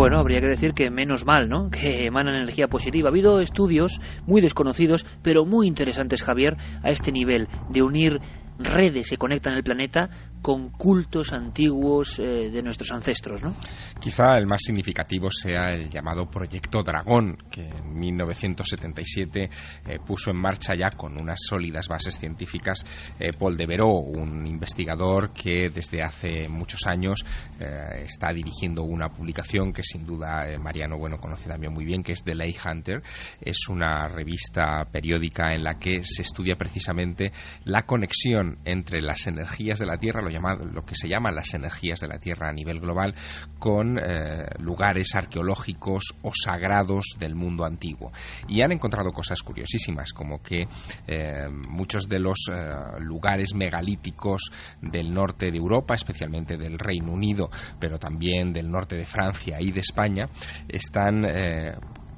Bueno, 0.00 0.18
habría 0.18 0.40
que 0.40 0.46
decir 0.46 0.72
que 0.72 0.88
menos 0.88 1.26
mal, 1.26 1.50
¿no? 1.50 1.68
Que 1.68 2.06
emanan 2.06 2.34
energía 2.34 2.68
positiva. 2.68 3.08
Ha 3.08 3.12
habido 3.12 3.38
estudios 3.38 4.00
muy 4.24 4.40
desconocidos, 4.40 5.04
pero 5.22 5.44
muy 5.44 5.66
interesantes, 5.66 6.22
Javier, 6.22 6.56
a 6.82 6.88
este 6.88 7.12
nivel 7.12 7.48
de 7.68 7.82
unir 7.82 8.18
redes 8.60 9.08
que 9.08 9.16
conectan 9.16 9.54
el 9.54 9.62
planeta 9.62 10.08
con 10.42 10.70
cultos 10.70 11.32
antiguos 11.32 12.18
eh, 12.18 12.50
de 12.50 12.62
nuestros 12.62 12.90
ancestros, 12.92 13.42
¿no? 13.42 13.54
Quizá 14.00 14.34
el 14.38 14.46
más 14.46 14.62
significativo 14.62 15.30
sea 15.30 15.68
el 15.68 15.90
llamado 15.90 16.30
Proyecto 16.30 16.82
Dragón, 16.82 17.36
que 17.50 17.66
en 17.68 17.98
1977 17.98 19.50
eh, 19.86 19.98
puso 20.06 20.30
en 20.30 20.38
marcha 20.38 20.74
ya 20.74 20.90
con 20.90 21.20
unas 21.20 21.40
sólidas 21.42 21.88
bases 21.88 22.18
científicas 22.18 22.84
eh, 23.18 23.32
Paul 23.38 23.56
de 23.56 23.66
Veró, 23.66 23.88
un 23.88 24.46
investigador 24.46 25.32
que 25.32 25.68
desde 25.72 26.02
hace 26.02 26.48
muchos 26.48 26.86
años 26.86 27.24
está 27.60 28.32
dirigiendo 28.32 28.82
una 28.82 29.10
publicación 29.10 29.72
que 29.72 29.82
sin 29.90 30.06
duda 30.06 30.46
Mariano 30.58 30.98
Bueno 30.98 31.18
conoce 31.18 31.48
también 31.48 31.72
muy 31.72 31.84
bien, 31.84 32.02
que 32.02 32.12
es 32.12 32.22
The 32.22 32.34
Lay 32.34 32.56
Hunter. 32.64 33.02
Es 33.40 33.68
una 33.68 34.08
revista 34.08 34.86
periódica 34.90 35.52
en 35.52 35.64
la 35.64 35.78
que 35.78 36.04
se 36.04 36.22
estudia 36.22 36.56
precisamente 36.56 37.32
la 37.64 37.82
conexión 37.82 38.58
entre 38.64 39.00
las 39.00 39.26
energías 39.26 39.78
de 39.78 39.86
la 39.86 39.96
Tierra, 39.96 40.22
lo, 40.22 40.84
que 40.84 40.94
se 40.94 41.08
llama 41.08 41.32
las 41.32 41.54
energías 41.54 42.00
de 42.00 42.08
la 42.08 42.18
Tierra 42.18 42.48
a 42.48 42.52
nivel 42.52 42.80
global, 42.80 43.14
con 43.58 43.98
eh, 43.98 44.46
lugares 44.58 45.14
arqueológicos 45.14 46.14
o 46.22 46.30
sagrados 46.32 47.16
del 47.18 47.34
mundo 47.34 47.64
antiguo. 47.64 48.12
Y 48.48 48.62
han 48.62 48.72
encontrado 48.72 49.10
cosas 49.12 49.42
curiosísimas, 49.42 50.12
como 50.12 50.42
que 50.42 50.66
eh, 51.06 51.48
muchos 51.68 52.08
de 52.08 52.20
los 52.20 52.48
eh, 52.50 53.00
lugares 53.00 53.54
megalíticos 53.54 54.50
del 54.80 55.12
norte 55.12 55.50
de 55.50 55.58
Europa, 55.58 55.94
especialmente 55.94 56.56
del 56.56 56.78
Reino 56.78 57.12
Unido, 57.12 57.50
pero 57.78 57.98
también 57.98 58.52
del 58.52 58.70
norte 58.70 58.96
de 58.96 59.06
Francia 59.06 59.58
y 59.60 59.72
de 59.72 59.79
España, 59.80 60.28
están 60.68 61.24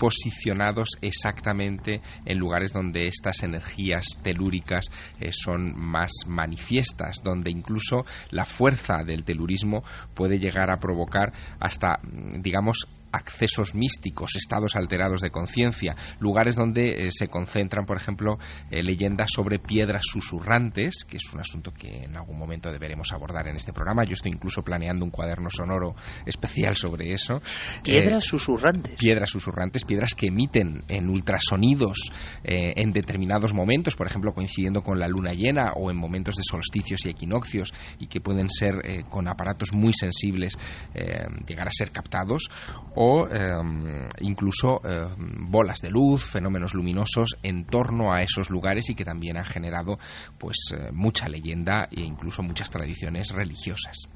posicionados 0.02 0.88
exactamente 1.00 2.00
en 2.24 2.38
lugares 2.38 2.72
donde 2.72 3.06
estas 3.06 3.44
energías 3.44 4.04
telúricas 4.20 4.86
eh, 5.20 5.30
son 5.30 5.78
más 5.78 6.10
manifiestas, 6.26 7.18
donde 7.22 7.52
incluso 7.52 8.04
la 8.30 8.44
fuerza 8.44 9.04
del 9.06 9.22
telurismo 9.22 9.84
puede 10.12 10.40
llegar 10.40 10.72
a 10.72 10.78
provocar 10.78 11.32
hasta, 11.60 12.00
digamos, 12.02 12.88
accesos 13.12 13.74
místicos, 13.74 14.36
estados 14.36 14.74
alterados 14.74 15.20
de 15.20 15.30
conciencia, 15.30 15.94
lugares 16.18 16.56
donde 16.56 17.06
eh, 17.06 17.10
se 17.10 17.28
concentran, 17.28 17.84
por 17.84 17.96
ejemplo, 17.96 18.38
eh, 18.70 18.82
leyendas 18.82 19.30
sobre 19.32 19.58
piedras 19.58 20.02
susurrantes, 20.04 21.04
que 21.04 21.18
es 21.18 21.32
un 21.32 21.40
asunto 21.40 21.72
que 21.72 22.04
en 22.04 22.16
algún 22.16 22.38
momento 22.38 22.72
deberemos 22.72 23.12
abordar 23.12 23.48
en 23.48 23.56
este 23.56 23.72
programa. 23.72 24.04
Yo 24.04 24.14
estoy 24.14 24.32
incluso 24.32 24.62
planeando 24.62 25.04
un 25.04 25.10
cuaderno 25.10 25.48
sonoro 25.50 25.94
especial 26.24 26.76
sobre 26.76 27.12
eso. 27.12 27.40
Piedras 27.84 28.24
eh, 28.24 28.28
susurrantes. 28.28 28.96
Piedras 28.96 29.30
susurrantes, 29.30 29.84
piedras 29.84 30.14
que 30.14 30.28
emiten 30.28 30.84
en 30.88 31.08
ultrasonidos 31.08 32.10
en 32.44 32.92
determinados 32.92 33.52
momentos, 33.52 33.96
por 33.96 34.06
ejemplo, 34.06 34.32
coincidiendo 34.32 34.82
con 34.82 34.98
la 34.98 35.08
luna 35.08 35.32
llena 35.32 35.72
o 35.76 35.90
en 35.90 35.96
momentos 35.96 36.36
de 36.36 36.42
solsticios 36.42 37.04
y 37.04 37.10
equinoccios, 37.10 37.72
y 37.98 38.06
que 38.06 38.20
pueden 38.20 38.48
ser 38.48 39.04
con 39.08 39.28
aparatos 39.28 39.72
muy 39.72 39.92
sensibles 39.92 40.58
llegar 41.46 41.68
a 41.68 41.70
ser 41.70 41.90
captados 41.90 42.48
o 42.94 43.01
em, 43.30 44.08
incluso 44.20 44.80
em, 44.84 45.50
bolas 45.50 45.78
de 45.80 45.90
luz, 45.90 46.24
fenómenos 46.24 46.74
luminosos 46.74 47.36
en 47.42 47.64
torno 47.64 48.12
a 48.12 48.22
esos 48.22 48.50
lugares 48.50 48.88
y 48.90 48.94
que 48.94 49.04
también 49.04 49.36
han 49.36 49.44
generado 49.44 49.98
pues 50.38 50.56
eh, 50.72 50.90
mucha 50.92 51.28
leyenda 51.28 51.88
e 51.90 52.00
incluso 52.02 52.42
muchas 52.42 52.70
tradiciones 52.70 53.30
religiosas. 53.30 54.08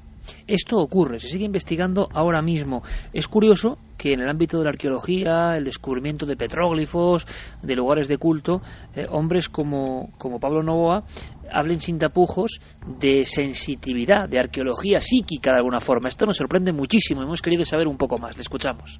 Esto 0.47 0.77
ocurre, 0.77 1.19
se 1.19 1.27
sigue 1.27 1.45
investigando 1.45 2.07
ahora 2.13 2.41
mismo. 2.41 2.83
Es 3.13 3.27
curioso 3.27 3.77
que 3.97 4.13
en 4.13 4.21
el 4.21 4.29
ámbito 4.29 4.57
de 4.57 4.63
la 4.65 4.69
arqueología, 4.69 5.57
el 5.57 5.63
descubrimiento 5.63 6.25
de 6.25 6.35
petróglifos, 6.35 7.25
de 7.61 7.75
lugares 7.75 8.07
de 8.07 8.17
culto, 8.17 8.61
eh, 8.95 9.05
hombres 9.09 9.49
como, 9.49 10.11
como 10.17 10.39
Pablo 10.39 10.61
Novoa 10.63 11.03
hablen 11.51 11.79
sin 11.81 11.97
tapujos 11.97 12.59
de 12.99 13.25
sensitividad, 13.25 14.27
de 14.29 14.39
arqueología 14.39 15.01
psíquica 15.01 15.51
de 15.51 15.57
alguna 15.57 15.79
forma. 15.79 16.09
Esto 16.09 16.25
nos 16.25 16.37
sorprende 16.37 16.71
muchísimo. 16.71 17.21
Hemos 17.21 17.41
querido 17.41 17.63
saber 17.65 17.87
un 17.87 17.97
poco 17.97 18.17
más. 18.17 18.35
Le 18.35 18.41
escuchamos. 18.41 18.99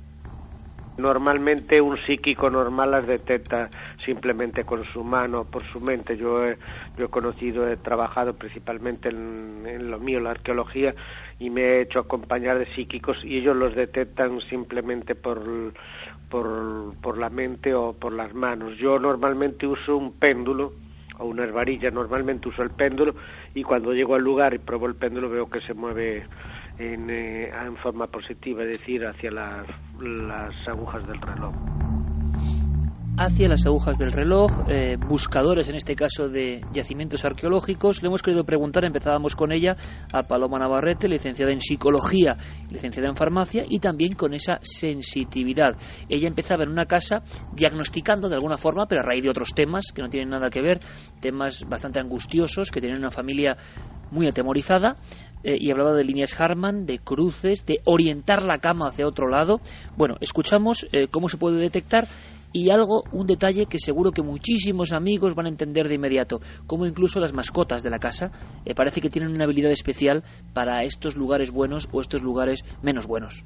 Normalmente 0.98 1.80
un 1.80 1.96
psíquico 2.06 2.50
normal 2.50 2.90
las 2.90 3.06
detecta 3.06 3.70
simplemente 4.04 4.64
con 4.64 4.84
su 4.86 5.04
mano, 5.04 5.46
por 5.46 5.64
su 5.72 5.80
mente. 5.80 6.18
Yo 6.18 6.44
he, 6.44 6.58
yo 6.98 7.06
he 7.06 7.10
conocido, 7.10 7.68
he 7.68 7.78
trabajado 7.78 8.34
principalmente 8.34 9.10
en, 9.10 9.92
lo 9.92 10.00
mío, 10.00 10.20
la 10.20 10.32
arqueología, 10.32 10.96
y 11.40 11.52
me 11.52 11.62
he 11.62 11.82
hecho 11.82 12.00
acompañar 12.00 12.58
de 12.58 12.66
psíquicos 12.74 13.24
y 13.24 13.38
ellos 13.38 13.56
los 13.56 13.76
detectan 13.76 14.40
simplemente 14.50 15.14
por, 15.14 15.40
por, 16.30 16.96
por 17.02 17.18
la 17.20 17.30
mente 17.30 17.76
o 17.76 17.94
por 17.94 18.14
las 18.14 18.34
manos. 18.34 18.76
Yo 18.78 18.98
normalmente 18.98 19.68
uso 19.68 19.96
un 19.96 20.14
péndulo 20.14 20.74
o 21.20 21.26
una 21.26 21.46
varilla, 21.48 21.92
normalmente 21.92 22.50
uso 22.50 22.64
el 22.64 22.72
péndulo 22.72 23.14
y 23.54 23.64
cuando 23.64 23.94
llego 23.94 24.16
al 24.16 24.24
lugar 24.24 24.54
y 24.54 24.60
pruebo 24.60 24.88
el 24.88 24.96
péndulo 24.96 25.30
veo 25.30 25.50
que 25.50 25.62
se 25.62 25.74
mueve 25.74 26.26
en, 26.80 27.10
eh, 27.10 27.50
en 27.50 27.76
forma 27.78 28.08
positiva, 28.08 28.64
es 28.64 28.80
decir, 28.80 29.06
hacia 29.06 29.32
las, 29.32 29.68
las 30.00 30.68
agujas 30.68 31.06
del 31.08 31.22
reloj 31.22 31.56
hacia 33.18 33.50
las 33.50 33.66
agujas 33.66 33.98
del 33.98 34.12
reloj, 34.12 34.52
eh, 34.70 34.96
buscadores 34.96 35.68
en 35.70 35.76
este 35.76 35.96
caso 35.96 36.30
de 36.30 36.62
yacimientos 36.72 37.26
arqueológicos. 37.26 38.02
Le 38.02 38.10
hemos 38.10 38.22
querido 38.22 38.44
preguntar, 38.44 38.86
empezábamos 38.86 39.36
con 39.36 39.52
ella, 39.52 39.76
a 40.14 40.24
Paloma 40.24 40.60
Navarrete, 40.60 41.08
licenciada 41.08 41.52
en 41.52 41.60
psicología, 41.60 42.38
licenciada 42.70 43.10
en 43.10 43.16
farmacia 43.16 43.66
y 43.68 43.80
también 43.80 44.14
con 44.14 44.36
esa 44.36 44.60
sensitividad. 44.62 45.76
Ella 46.08 46.28
empezaba 46.28 46.64
en 46.64 46.70
una 46.70 46.86
casa 46.86 47.24
diagnosticando 47.54 48.30
de 48.30 48.36
alguna 48.36 48.58
forma, 48.58 48.86
pero 48.86 49.02
a 49.02 49.04
raíz 49.04 49.24
de 49.24 49.32
otros 49.32 49.54
temas 49.56 49.92
que 49.94 50.04
no 50.04 50.10
tienen 50.10 50.30
nada 50.30 50.52
que 50.52 50.62
ver, 50.62 50.80
temas 51.20 51.66
bastante 51.68 52.00
angustiosos, 52.00 52.70
que 52.70 52.82
tienen 52.82 53.00
una 53.00 53.10
familia 53.10 53.58
muy 54.12 54.28
atemorizada. 54.28 54.96
Eh, 55.44 55.58
y 55.60 55.72
hablaba 55.72 55.94
de 55.94 56.04
líneas 56.04 56.40
Harman, 56.40 56.86
de 56.86 57.00
cruces, 57.00 57.66
de 57.66 57.80
orientar 57.86 58.44
la 58.44 58.60
cama 58.60 58.88
hacia 58.88 59.08
otro 59.08 59.28
lado. 59.28 59.62
Bueno, 59.96 60.16
escuchamos 60.20 60.86
eh, 60.92 61.08
cómo 61.08 61.30
se 61.30 61.38
puede 61.38 61.60
detectar 61.60 62.08
y 62.52 62.70
algo, 62.70 63.06
un 63.12 63.28
detalle 63.28 63.68
que 63.68 63.78
seguro 63.80 64.12
que 64.12 64.22
muchísimos 64.22 64.92
amigos 64.92 65.36
van 65.36 65.46
a 65.46 65.50
entender 65.50 65.88
de 65.88 65.96
inmediato, 65.96 66.40
como 66.66 66.86
incluso 66.86 67.20
las 67.20 67.34
mascotas 67.34 67.84
de 67.84 67.90
la 67.90 68.00
casa 68.00 68.32
eh, 68.66 68.74
parece 68.74 69.02
que 69.02 69.10
tienen 69.10 69.32
una 69.32 69.44
habilidad 69.44 69.72
especial 69.72 70.24
para 70.54 70.84
estos 70.84 71.16
lugares 71.16 71.52
buenos 71.52 71.88
o 71.92 72.02
estos 72.02 72.22
lugares 72.22 72.64
menos 72.82 73.06
buenos. 73.06 73.46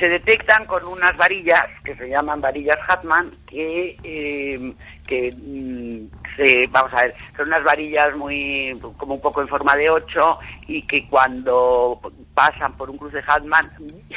Se 0.00 0.08
detectan 0.08 0.64
con 0.64 0.82
unas 0.86 1.14
varillas 1.18 1.66
que 1.84 1.94
se 1.94 2.08
llaman 2.08 2.40
varillas 2.40 2.78
Hatman 2.88 3.32
que, 3.46 3.98
eh, 4.02 4.72
que 5.06 5.30
mm, 5.36 6.08
se, 6.36 6.66
vamos 6.68 6.90
a 6.94 7.02
ver, 7.02 7.14
son 7.36 7.48
unas 7.48 7.62
varillas 7.62 8.16
muy 8.16 8.80
como 8.96 9.16
un 9.16 9.20
poco 9.20 9.42
en 9.42 9.48
forma 9.48 9.76
de 9.76 9.90
ocho 9.90 10.38
y 10.66 10.86
que 10.86 11.06
cuando 11.06 12.00
pasan 12.32 12.78
por 12.78 12.88
un 12.88 12.96
cruce 12.96 13.22
Hatman 13.26 13.70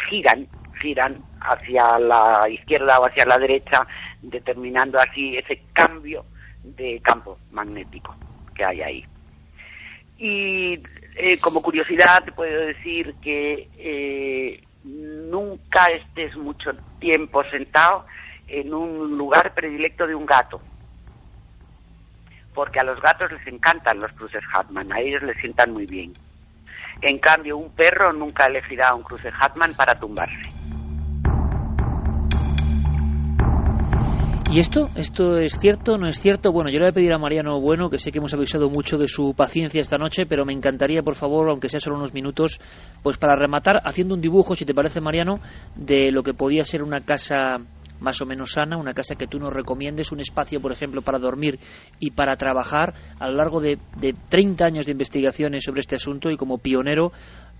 giran 0.10 0.48
giran 0.82 1.18
hacia 1.42 2.00
la 2.00 2.48
izquierda 2.48 3.02
o 3.02 3.06
hacia 3.06 3.26
la 3.26 3.38
derecha 3.38 3.86
determinando 4.22 5.02
así 5.02 5.36
ese 5.36 5.64
cambio 5.74 6.24
de 6.64 7.02
campo 7.02 7.38
magnético 7.52 8.16
que 8.56 8.64
hay 8.64 8.82
ahí. 8.82 9.06
Y 10.18 10.82
eh, 11.18 11.38
como 11.42 11.62
curiosidad 11.62 12.24
puedo 12.36 12.68
decir 12.68 13.16
que 13.22 13.68
eh, 13.78 14.64
nunca 14.84 15.90
estés 15.92 16.36
mucho 16.36 16.72
tiempo 17.00 17.44
sentado 17.46 18.06
en 18.48 18.74
un 18.74 19.18
lugar 19.18 19.54
predilecto 19.54 20.06
de 20.06 20.16
un 20.16 20.26
gato, 20.26 20.62
porque 22.54 22.80
a 22.80 22.84
los 22.84 23.02
gatos 23.02 23.32
les 23.32 23.48
encantan 23.48 24.00
los 24.00 24.12
cruces 24.14 24.44
Hatman, 24.54 24.92
a 24.92 25.00
ellos 25.00 25.24
les 25.24 25.38
sientan 25.38 25.72
muy 25.72 25.86
bien. 25.86 26.14
En 27.02 27.20
cambio, 27.20 27.58
un 27.58 27.72
perro 27.72 28.14
nunca 28.14 28.48
elegirá 28.48 28.94
un 28.94 29.04
cruce 29.04 29.32
Hatman 29.40 29.74
para 29.74 29.96
tumbarse. 29.96 30.53
¿Y 34.54 34.60
esto? 34.60 34.92
¿Esto 34.94 35.40
es 35.40 35.58
cierto? 35.60 35.98
¿No 35.98 36.08
es 36.08 36.20
cierto? 36.20 36.52
Bueno, 36.52 36.70
yo 36.70 36.78
le 36.78 36.84
voy 36.84 36.92
a 36.92 36.94
pedir 36.94 37.12
a 37.12 37.18
Mariano 37.18 37.60
Bueno, 37.60 37.90
que 37.90 37.98
sé 37.98 38.12
que 38.12 38.20
hemos 38.20 38.36
avisado 38.36 38.70
mucho 38.70 39.00
de 39.00 39.08
su 39.08 39.34
paciencia 39.34 39.82
esta 39.82 39.98
noche, 39.98 40.28
pero 40.30 40.46
me 40.46 40.54
encantaría, 40.54 41.02
por 41.02 41.16
favor, 41.16 41.50
aunque 41.50 41.70
sea 41.70 41.80
solo 41.80 41.96
unos 41.96 42.14
minutos, 42.14 42.62
pues 43.02 43.18
para 43.18 43.36
rematar, 43.36 43.82
haciendo 43.84 44.14
un 44.14 44.22
dibujo, 44.22 44.56
si 44.56 44.64
te 44.64 44.76
parece, 44.76 45.02
Mariano, 45.02 45.40
de 45.74 46.12
lo 46.12 46.22
que 46.22 46.36
podría 46.36 46.64
ser 46.66 46.84
una 46.84 47.02
casa 47.02 47.62
más 48.00 48.22
o 48.22 48.28
menos 48.28 48.52
sana, 48.52 48.78
una 48.78 48.94
casa 48.94 49.16
que 49.16 49.26
tú 49.26 49.40
nos 49.40 49.52
recomiendes, 49.52 50.12
un 50.12 50.20
espacio, 50.20 50.62
por 50.62 50.72
ejemplo, 50.72 51.02
para 51.02 51.18
dormir 51.18 51.58
y 52.00 52.12
para 52.12 52.36
trabajar 52.36 52.94
a 53.18 53.30
lo 53.30 53.36
largo 53.36 53.60
de, 53.60 53.80
de 54.00 54.14
30 54.30 54.68
años 54.68 54.86
de 54.86 54.92
investigaciones 54.92 55.64
sobre 55.64 55.80
este 55.80 55.96
asunto 55.96 56.30
y 56.30 56.38
como 56.38 56.60
pionero, 56.60 57.12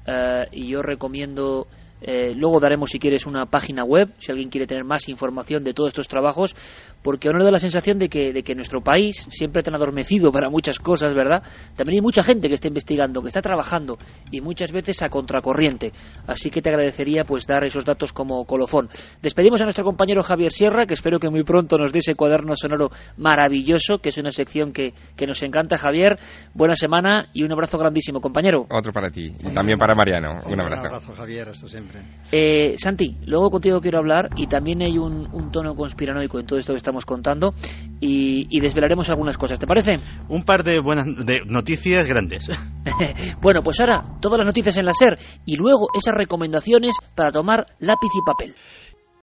eh, 0.06 0.46
y 0.52 0.68
yo 0.68 0.84
recomiendo 0.84 1.66
eh, 2.04 2.34
luego 2.36 2.60
daremos, 2.60 2.90
si 2.90 3.00
quieres, 3.00 3.26
una 3.26 3.46
página 3.46 3.84
web, 3.84 4.10
si 4.20 4.32
alguien 4.32 4.50
quiere 4.50 4.68
tener 4.68 4.84
más 4.84 5.08
información 5.10 5.64
de 5.64 5.74
todos 5.74 5.90
estos 5.90 6.08
trabajos, 6.08 6.56
porque 7.04 7.30
uno 7.30 7.44
da 7.44 7.52
la 7.52 7.60
sensación 7.60 8.00
de 8.00 8.10
que, 8.10 8.34
de 8.34 8.44
que 8.44 8.56
nuestro 8.56 8.82
país, 8.82 9.28
siempre 9.30 9.62
tan 9.62 9.76
adormecido 9.76 10.32
para 10.32 10.50
muchas 10.50 10.80
cosas, 10.80 11.14
¿verdad? 11.14 11.44
También 11.76 12.00
hay 12.00 12.02
mucha 12.02 12.24
gente 12.24 12.48
que 12.48 12.56
está 12.56 12.68
investigando, 12.68 13.22
que 13.22 13.28
está 13.28 13.42
trabajando, 13.42 13.98
y 14.32 14.42
muchas 14.42 14.72
veces 14.72 15.02
a 15.04 15.10
contracorriente. 15.10 15.92
Así 16.28 16.50
que 16.50 16.62
te 16.62 16.70
agradecería 16.70 17.26
pues 17.26 17.46
dar 17.46 17.64
esos 17.64 17.86
datos 17.86 18.14
como 18.14 18.46
colofón. 18.46 18.90
Despedimos 19.22 19.62
a 19.62 19.66
nuestro 19.66 19.84
compañero 19.84 20.22
Javier 20.24 20.52
Sierra, 20.52 20.86
que 20.86 20.94
espero 20.94 21.20
que 21.20 21.30
muy 21.30 21.44
pronto 21.44 21.78
nos 21.78 21.92
dé 21.92 22.00
ese 22.00 22.16
cuaderno 22.16 22.56
sonoro 22.56 22.90
maravilloso, 23.18 24.00
que 24.00 24.10
es 24.10 24.18
una 24.18 24.32
sección 24.32 24.72
que, 24.72 24.94
que 25.16 25.28
nos 25.28 25.44
encanta, 25.44 25.78
Javier. 25.78 26.18
Buena 26.54 26.76
semana 26.76 27.28
y 27.34 27.44
un 27.44 27.52
abrazo 27.52 27.78
grandísimo, 27.78 28.22
compañero. 28.22 28.66
Otro 28.70 28.94
para 28.94 29.10
ti, 29.10 29.26
y 29.26 29.54
también 29.54 29.78
para 29.78 29.94
Mariano. 29.96 30.42
Un 30.46 30.62
abrazo. 30.62 30.82
Un 30.82 30.88
abrazo, 30.88 31.14
Javier, 31.16 31.50
hasta 31.50 31.68
siempre. 31.68 32.00
Eh, 32.32 32.76
Santi, 32.78 33.18
luego 33.26 33.50
contigo 33.50 33.82
quiero 33.82 34.00
hablar 34.00 34.30
y 34.36 34.48
también 34.48 34.82
hay 34.82 34.98
un, 34.98 35.28
un, 35.34 35.52
tono 35.52 35.76
conspiranoico 35.76 36.40
en 36.40 36.46
todo 36.46 36.60
esto 36.60 36.74
que 36.74 36.78
estamos 36.94 37.06
contando 37.06 37.56
y, 38.00 38.46
y, 38.56 38.60
desvelaremos 38.60 39.10
algunas 39.10 39.38
cosas, 39.38 39.58
¿te 39.58 39.66
parece? 39.66 39.94
Un 40.30 40.44
par 40.44 40.64
de 40.64 40.80
buenas 40.80 41.26
de 41.26 41.42
noticias 41.46 42.08
grandes. 42.08 42.50
bueno, 43.42 43.64
pues 43.64 43.80
ahora 43.80 44.18
todas 44.22 44.38
las 44.38 44.46
noticias 44.46 44.78
en 44.78 44.86
la 44.86 44.94
SER 44.94 45.18
y 45.46 45.56
luego 45.56 45.88
esas 45.98 46.14
recomendaciones 46.14 46.96
para 47.16 47.32
tomar 47.32 47.66
lápiz 47.80 48.10
y 48.14 48.22
papel. 48.26 48.56